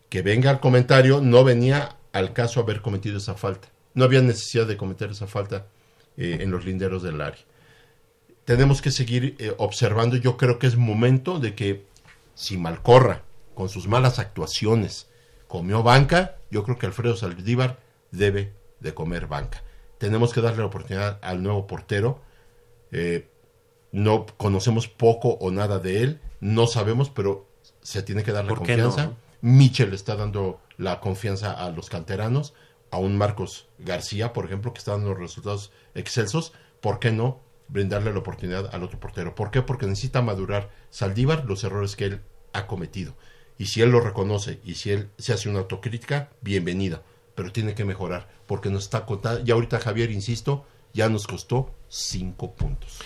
Que 0.09 0.23
venga 0.23 0.51
al 0.51 0.61
comentario, 0.61 1.21
no 1.21 1.43
venía 1.45 1.97
al 2.13 2.33
caso 2.33 2.61
haber 2.61 2.81
cometido 2.81 3.19
esa 3.19 3.35
falta. 3.35 3.69
No 3.95 4.05
había 4.05 4.23
necesidad 4.23 4.67
de 4.67 4.77
cometer 4.77 5.11
esa 5.11 5.27
falta 5.27 5.67
en 6.17 6.51
los 6.51 6.65
linderos 6.65 7.03
del 7.03 7.21
área 7.21 7.43
tenemos 8.47 8.81
que 8.81 8.91
seguir 8.91 9.37
observando. 9.59 10.17
Yo 10.17 10.37
creo 10.37 10.59
que 10.59 10.67
es 10.69 10.77
momento 10.77 11.39
de 11.41 11.55
que 11.55 11.85
si 12.35 12.57
Malcorra, 12.57 13.23
con 13.55 13.69
sus 13.69 13.89
malas 13.89 14.19
actuaciones, 14.19 15.09
comió 15.57 15.83
banca, 15.83 16.37
yo 16.51 16.65
creo 16.65 16.77
que 16.77 16.85
Alfredo 16.85 17.17
Saldívar 17.17 17.79
debe 18.11 18.53
de 18.81 18.93
comer 18.93 19.27
banca. 19.27 19.63
Tenemos 19.97 20.35
que 20.35 20.43
darle 20.43 20.59
la 20.59 20.67
oportunidad 20.67 21.19
al 21.23 21.43
nuevo 21.43 21.67
portero. 21.67 22.21
Eh, 22.93 23.31
no 23.91 24.27
conocemos 24.37 24.87
poco 24.87 25.31
o 25.41 25.51
nada 25.51 25.79
de 25.79 26.03
él, 26.03 26.21
no 26.41 26.67
sabemos, 26.67 27.09
pero 27.09 27.49
se 27.81 28.03
tiene 28.03 28.23
que 28.23 28.33
darle 28.33 28.51
¿Por 28.51 28.65
qué 28.65 28.77
no, 28.77 28.89
confianza. 28.89 29.13
no? 29.13 29.17
Michel 29.41 29.95
está 29.95 30.15
dando 30.15 30.61
la 30.77 31.01
confianza 31.01 31.53
a 31.53 31.71
los 31.71 31.89
canteranos, 31.89 32.53
a 32.91 32.99
un 32.99 33.17
Marcos 33.17 33.67
García, 33.79 34.35
por 34.35 34.45
ejemplo, 34.45 34.75
que 34.75 34.79
está 34.81 34.91
dando 34.91 35.15
resultados 35.15 35.73
excelsos. 35.95 36.53
¿Por 36.83 36.99
qué 36.99 37.13
no 37.13 37.41
brindarle 37.69 38.13
la 38.13 38.19
oportunidad 38.19 38.75
al 38.75 38.83
otro 38.83 39.01
portero? 39.01 39.35
¿Por 39.35 39.51
qué? 39.51 39.63
Porque 39.63 39.87
necesita 39.87 40.21
madurar 40.21 40.69
Saldívar 40.91 41.47
los 41.47 41.65
errores 41.65 41.97
que 41.97 42.05
él 42.05 42.21
ha 42.53 42.67
cometido. 42.67 43.15
Y 43.59 43.67
si 43.67 43.83
él 43.83 43.91
lo 43.91 44.01
reconoce 44.01 44.61
y 44.65 44.75
si 44.75 44.91
él 44.91 45.09
se 45.19 45.33
hace 45.33 45.49
una 45.49 45.61
autocrítica, 45.61 46.31
bienvenida. 46.43 47.03
Pero 47.35 47.53
tiene 47.53 47.75
que 47.75 47.85
mejorar, 47.85 48.29
porque 48.47 48.71
nos 48.71 48.85
está 48.85 49.07
contando. 49.07 49.43
Y 49.45 49.51
ahorita 49.51 49.79
Javier, 49.79 50.11
insisto, 50.11 50.65
ya 50.93 51.09
nos 51.09 51.27
costó 51.27 51.75
cinco 51.89 52.55
puntos. 52.55 52.99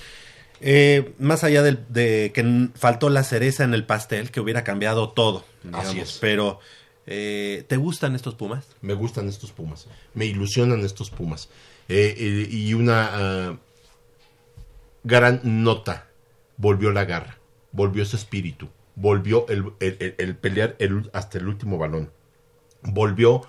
Eh, 0.61 1.15
más 1.19 1.43
allá 1.43 1.63
de, 1.63 2.33
que 2.33 2.69
faltó 2.75 3.09
la 3.11 3.25
cereza 3.25 3.65
en 3.65 3.75
el 3.75 3.87
pastel, 3.87 4.31
que 4.31 4.41
hubiera 4.41 4.65
cambiado 4.65 5.11
todo. 5.11 5.45
digamos. 5.63 5.89
Así 5.89 6.01
es. 6.01 6.19
Pero, 6.21 6.61
eh, 7.07 7.65
¿te 7.67 7.77
gustan 7.77 8.15
estos 8.15 8.35
Pumas? 8.35 8.67
Me 8.83 8.95
gustan 8.95 9.29
estos 9.29 9.53
Pumas. 9.53 9.87
Me 10.15 10.27
ilusionan 10.27 10.81
estos 10.85 11.11
Pumas. 11.11 11.49
Eh, 11.89 12.49
y 12.51 12.75
una 12.75 13.11
ah, 13.13 13.59
gran 15.03 15.41
nota. 15.43 16.09
Volvió 16.57 16.93
la 16.93 17.05
garra. 17.05 17.39
Volvió 17.73 18.03
ese 18.03 18.17
espíritu. 18.17 18.69
Volvió 19.01 19.47
el, 19.49 19.65
el- 19.81 19.97
el- 20.01 20.15
el 20.19 20.37
pelear 20.37 20.77
el- 20.79 21.11
hasta 21.15 21.39
el 21.39 21.49
último 21.49 21.79
balón. 21.79 22.11
Volvió 22.83 23.43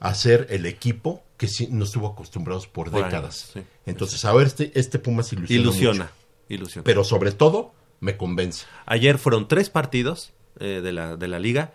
a 0.00 0.14
ser 0.14 0.46
el 0.50 0.66
equipo 0.66 1.22
que 1.36 1.48
sí 1.48 1.68
no 1.70 1.84
estuvo 1.84 2.06
acostumbrados 2.08 2.66
por, 2.66 2.90
Por 2.90 3.04
décadas. 3.04 3.54
años, 3.56 3.66
sí. 3.66 3.72
Entonces, 3.86 4.24
ahora 4.24 4.46
este, 4.46 4.72
este 4.78 4.98
Pumas 4.98 5.32
ilusiona. 5.32 5.62
Ilusiona, 5.62 6.04
mucho. 6.04 6.14
ilusiona. 6.48 6.84
Pero 6.84 7.04
sobre 7.04 7.32
todo, 7.32 7.72
me 8.00 8.16
convence. 8.16 8.66
Ayer 8.86 9.18
fueron 9.18 9.48
tres 9.48 9.70
partidos 9.70 10.32
eh, 10.58 10.80
de, 10.82 10.92
la, 10.92 11.16
de 11.16 11.28
la 11.28 11.38
liga. 11.38 11.72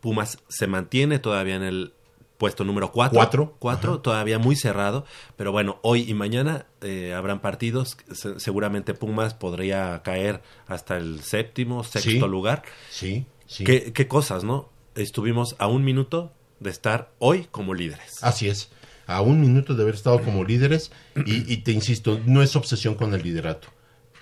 Pumas 0.00 0.38
se 0.48 0.66
mantiene 0.66 1.18
todavía 1.18 1.54
en 1.56 1.62
el 1.62 1.94
puesto 2.38 2.64
número 2.64 2.90
cuatro. 2.92 3.16
Cuatro. 3.16 3.56
Cuatro, 3.58 3.92
Ajá. 3.94 4.02
todavía 4.02 4.38
muy 4.38 4.56
cerrado. 4.56 5.04
Pero 5.36 5.52
bueno, 5.52 5.78
hoy 5.82 6.02
y 6.08 6.14
mañana 6.14 6.66
eh, 6.80 7.14
habrán 7.14 7.40
partidos. 7.40 7.96
Se- 8.12 8.38
seguramente 8.40 8.94
Pumas 8.94 9.34
podría 9.34 10.02
caer 10.02 10.42
hasta 10.66 10.96
el 10.96 11.20
séptimo, 11.22 11.84
sexto 11.84 12.10
Sí. 12.10 12.18
lugar. 12.18 12.62
Sí, 12.90 13.26
sí. 13.46 13.64
¿Qué, 13.64 13.92
qué 13.92 14.08
cosas, 14.08 14.44
¿no? 14.44 14.70
Estuvimos 14.94 15.56
a 15.58 15.66
un 15.66 15.84
minuto 15.84 16.32
de 16.60 16.70
estar 16.70 17.12
hoy 17.18 17.46
como 17.50 17.74
líderes. 17.74 18.22
Así 18.22 18.48
es. 18.48 18.70
A 19.06 19.20
un 19.20 19.40
minuto 19.40 19.74
de 19.74 19.82
haber 19.82 19.94
estado 19.96 20.20
como 20.22 20.44
líderes 20.44 20.90
y, 21.26 21.52
y 21.52 21.58
te 21.58 21.72
insisto, 21.72 22.20
no 22.24 22.42
es 22.42 22.56
obsesión 22.56 22.94
con 22.94 23.12
el 23.12 23.22
liderato. 23.22 23.68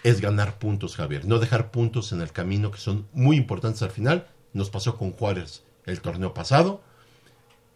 Es 0.02 0.20
ganar 0.20 0.58
puntos, 0.58 0.96
Javier. 0.96 1.24
No 1.24 1.38
dejar 1.38 1.70
puntos 1.70 2.10
en 2.10 2.20
el 2.20 2.32
camino 2.32 2.72
que 2.72 2.78
son 2.78 3.06
muy 3.12 3.36
importantes 3.36 3.82
al 3.82 3.90
final. 3.92 4.26
Nos 4.52 4.70
pasó 4.70 4.96
con 4.98 5.12
Juárez 5.12 5.62
el 5.86 6.00
torneo 6.00 6.34
pasado. 6.34 6.82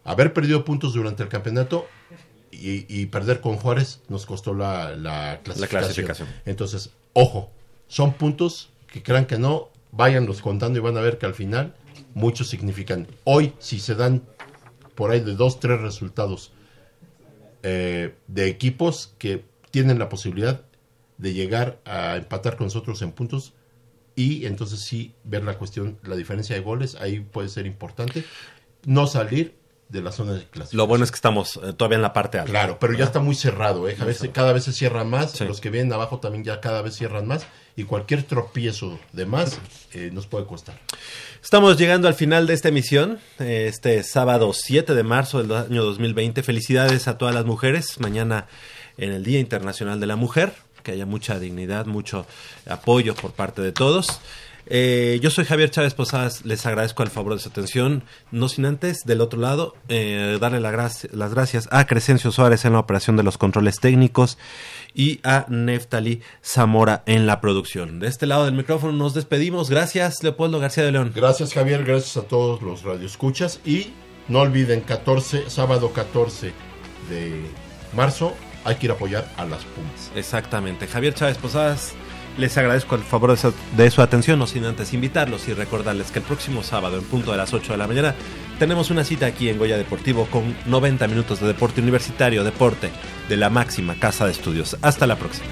Haber 0.07 0.33
perdido 0.33 0.63
puntos 0.63 0.93
durante 0.93 1.21
el 1.21 1.29
campeonato 1.29 1.85
y, 2.49 2.85
y 2.87 3.07
perder 3.07 3.41
con 3.41 3.57
Juárez 3.57 4.01
nos 4.07 4.25
costó 4.25 4.53
la, 4.53 4.95
la 4.95 5.41
clasificación. 5.43 5.81
clasificación. 5.81 6.27
Entonces, 6.45 6.91
ojo, 7.11 7.51
son 7.87 8.13
puntos 8.13 8.69
que 8.87 9.03
crean 9.03 9.25
que 9.25 9.37
no, 9.37 9.69
váyanlos 9.91 10.41
contando 10.41 10.79
y 10.79 10.81
van 10.81 10.95
a 10.95 11.01
ver 11.01 11.17
que 11.17 11.25
al 11.25 11.33
final 11.33 11.75
muchos 12.13 12.47
significan. 12.47 13.05
Hoy, 13.25 13.53
si 13.59 13.79
se 13.79 13.95
dan 13.95 14.23
por 14.95 15.11
ahí 15.11 15.19
de 15.19 15.35
dos, 15.35 15.59
tres 15.59 15.81
resultados 15.81 16.53
eh, 17.63 18.15
de 18.27 18.47
equipos 18.47 19.13
que 19.17 19.43
tienen 19.71 19.99
la 19.99 20.07
posibilidad 20.07 20.61
de 21.17 21.33
llegar 21.33 21.79
a 21.83 22.15
empatar 22.15 22.55
con 22.55 22.67
nosotros 22.67 23.01
en 23.01 23.11
puntos 23.11 23.53
y 24.15 24.45
entonces 24.45 24.79
sí 24.79 25.13
ver 25.25 25.43
la 25.43 25.57
cuestión, 25.57 25.97
la 26.03 26.15
diferencia 26.15 26.55
de 26.55 26.61
goles, 26.61 26.95
ahí 26.95 27.19
puede 27.19 27.49
ser 27.49 27.65
importante. 27.65 28.23
No 28.85 29.05
salir 29.05 29.56
de 29.89 30.01
la 30.01 30.11
zona 30.11 30.33
de 30.33 30.39
clasificación. 30.39 30.77
Lo 30.77 30.87
bueno 30.87 31.03
es 31.05 31.11
que 31.11 31.15
estamos 31.15 31.57
eh, 31.63 31.73
todavía 31.73 31.95
en 31.95 32.01
la 32.01 32.13
parte 32.13 32.39
alta. 32.39 32.51
Claro, 32.51 32.77
pero 32.79 32.93
ya 32.93 33.05
está 33.05 33.19
muy 33.19 33.35
cerrado, 33.35 33.87
¿eh? 33.87 33.95
A 33.99 34.05
veces- 34.05 34.29
cada 34.33 34.51
vez 34.53 34.65
se 34.65 34.73
cierra 34.73 35.03
más, 35.03 35.31
Sí. 35.31 35.45
los 35.45 35.61
que 35.61 35.69
vienen 35.69 35.93
abajo 35.93 36.19
también 36.19 36.43
ya 36.43 36.59
cada 36.59 36.81
vez 36.81 36.95
cierran 36.95 37.25
más 37.27 37.47
y 37.75 37.83
cualquier 37.85 38.23
tropiezo 38.23 38.99
de 39.13 39.25
más 39.25 39.59
eh, 39.93 40.09
nos 40.11 40.27
puede 40.27 40.45
costar. 40.45 40.77
Estamos 41.41 41.77
llegando 41.77 42.07
al 42.07 42.15
final 42.15 42.47
de 42.47 42.53
esta 42.53 42.67
emisión, 42.69 43.19
eh, 43.39 43.67
este 43.69 44.03
sábado 44.03 44.51
7 44.53 44.93
de 44.95 45.03
marzo 45.03 45.41
del 45.41 45.51
año 45.55 45.83
2020. 45.85 46.43
Felicidades 46.43 47.07
a 47.07 47.17
todas 47.17 47.33
las 47.33 47.45
mujeres. 47.45 47.99
Mañana 47.99 48.47
en 48.97 49.11
el 49.13 49.23
Día 49.23 49.39
Internacional 49.39 49.99
de 50.01 50.07
la 50.07 50.15
Mujer, 50.17 50.51
que 50.83 50.91
haya 50.91 51.05
mucha 51.05 51.39
dignidad, 51.39 51.85
mucho 51.85 52.25
apoyo 52.67 53.15
por 53.15 53.31
parte 53.31 53.61
de 53.61 53.71
todos. 53.71 54.19
Eh, 54.69 55.19
yo 55.21 55.29
soy 55.29 55.45
Javier 55.45 55.69
Chávez 55.69 55.93
Posadas, 55.93 56.45
les 56.45 56.65
agradezco 56.65 57.03
el 57.03 57.09
favor 57.09 57.33
de 57.33 57.39
su 57.39 57.49
atención. 57.49 58.03
No 58.31 58.49
sin 58.49 58.65
antes, 58.65 58.99
del 59.05 59.21
otro 59.21 59.39
lado, 59.39 59.75
eh, 59.87 60.37
darle 60.39 60.59
la 60.59 60.71
las 60.71 61.33
gracias 61.33 61.67
a 61.71 61.85
Crescencio 61.85 62.31
Suárez 62.31 62.65
en 62.65 62.73
la 62.73 62.79
operación 62.79 63.17
de 63.17 63.23
los 63.23 63.37
controles 63.37 63.79
técnicos 63.79 64.37
y 64.93 65.19
a 65.23 65.45
Neftali 65.49 66.21
Zamora 66.43 67.03
en 67.05 67.25
la 67.25 67.41
producción. 67.41 67.99
De 67.99 68.07
este 68.07 68.27
lado 68.27 68.45
del 68.45 68.53
micrófono 68.53 68.93
nos 68.93 69.13
despedimos. 69.13 69.69
Gracias, 69.69 70.21
Leopoldo 70.23 70.59
García 70.59 70.83
de 70.83 70.91
León. 70.91 71.11
Gracias 71.15 71.53
Javier, 71.53 71.83
gracias 71.83 72.17
a 72.17 72.27
todos 72.27 72.61
los 72.61 72.83
radioescuchas 72.83 73.59
y 73.65 73.91
no 74.27 74.41
olviden 74.41 74.81
14, 74.81 75.49
sábado 75.49 75.93
14 75.93 76.53
de 77.09 77.41
marzo 77.95 78.35
hay 78.67 78.75
que 78.75 78.87
ir 78.87 78.91
a 78.91 78.95
apoyar 78.95 79.25
a 79.37 79.45
las 79.45 79.63
Pumas. 79.63 80.11
Exactamente. 80.15 80.87
Javier 80.87 81.13
Chávez 81.13 81.37
Posadas, 81.37 81.93
les 82.37 82.57
agradezco 82.57 82.95
el 82.95 83.01
favor 83.01 83.31
de 83.31 83.37
su, 83.37 83.53
de 83.75 83.91
su 83.91 84.01
atención, 84.01 84.39
no 84.39 84.47
sin 84.47 84.65
antes 84.65 84.93
invitarlos 84.93 85.47
y 85.47 85.53
recordarles 85.53 86.11
que 86.11 86.19
el 86.19 86.25
próximo 86.25 86.63
sábado, 86.63 86.97
en 86.97 87.03
punto 87.03 87.31
de 87.31 87.37
las 87.37 87.53
8 87.53 87.73
de 87.73 87.77
la 87.77 87.87
mañana, 87.87 88.15
tenemos 88.59 88.89
una 88.89 89.03
cita 89.03 89.25
aquí 89.25 89.49
en 89.49 89.57
Goya 89.57 89.77
Deportivo 89.77 90.27
con 90.27 90.55
90 90.65 91.07
minutos 91.07 91.39
de 91.39 91.47
deporte 91.47 91.81
universitario, 91.81 92.43
deporte 92.43 92.91
de 93.29 93.37
la 93.37 93.49
máxima 93.49 93.95
casa 93.95 94.25
de 94.25 94.31
estudios. 94.31 94.77
Hasta 94.81 95.05
la 95.07 95.15
próxima. 95.15 95.47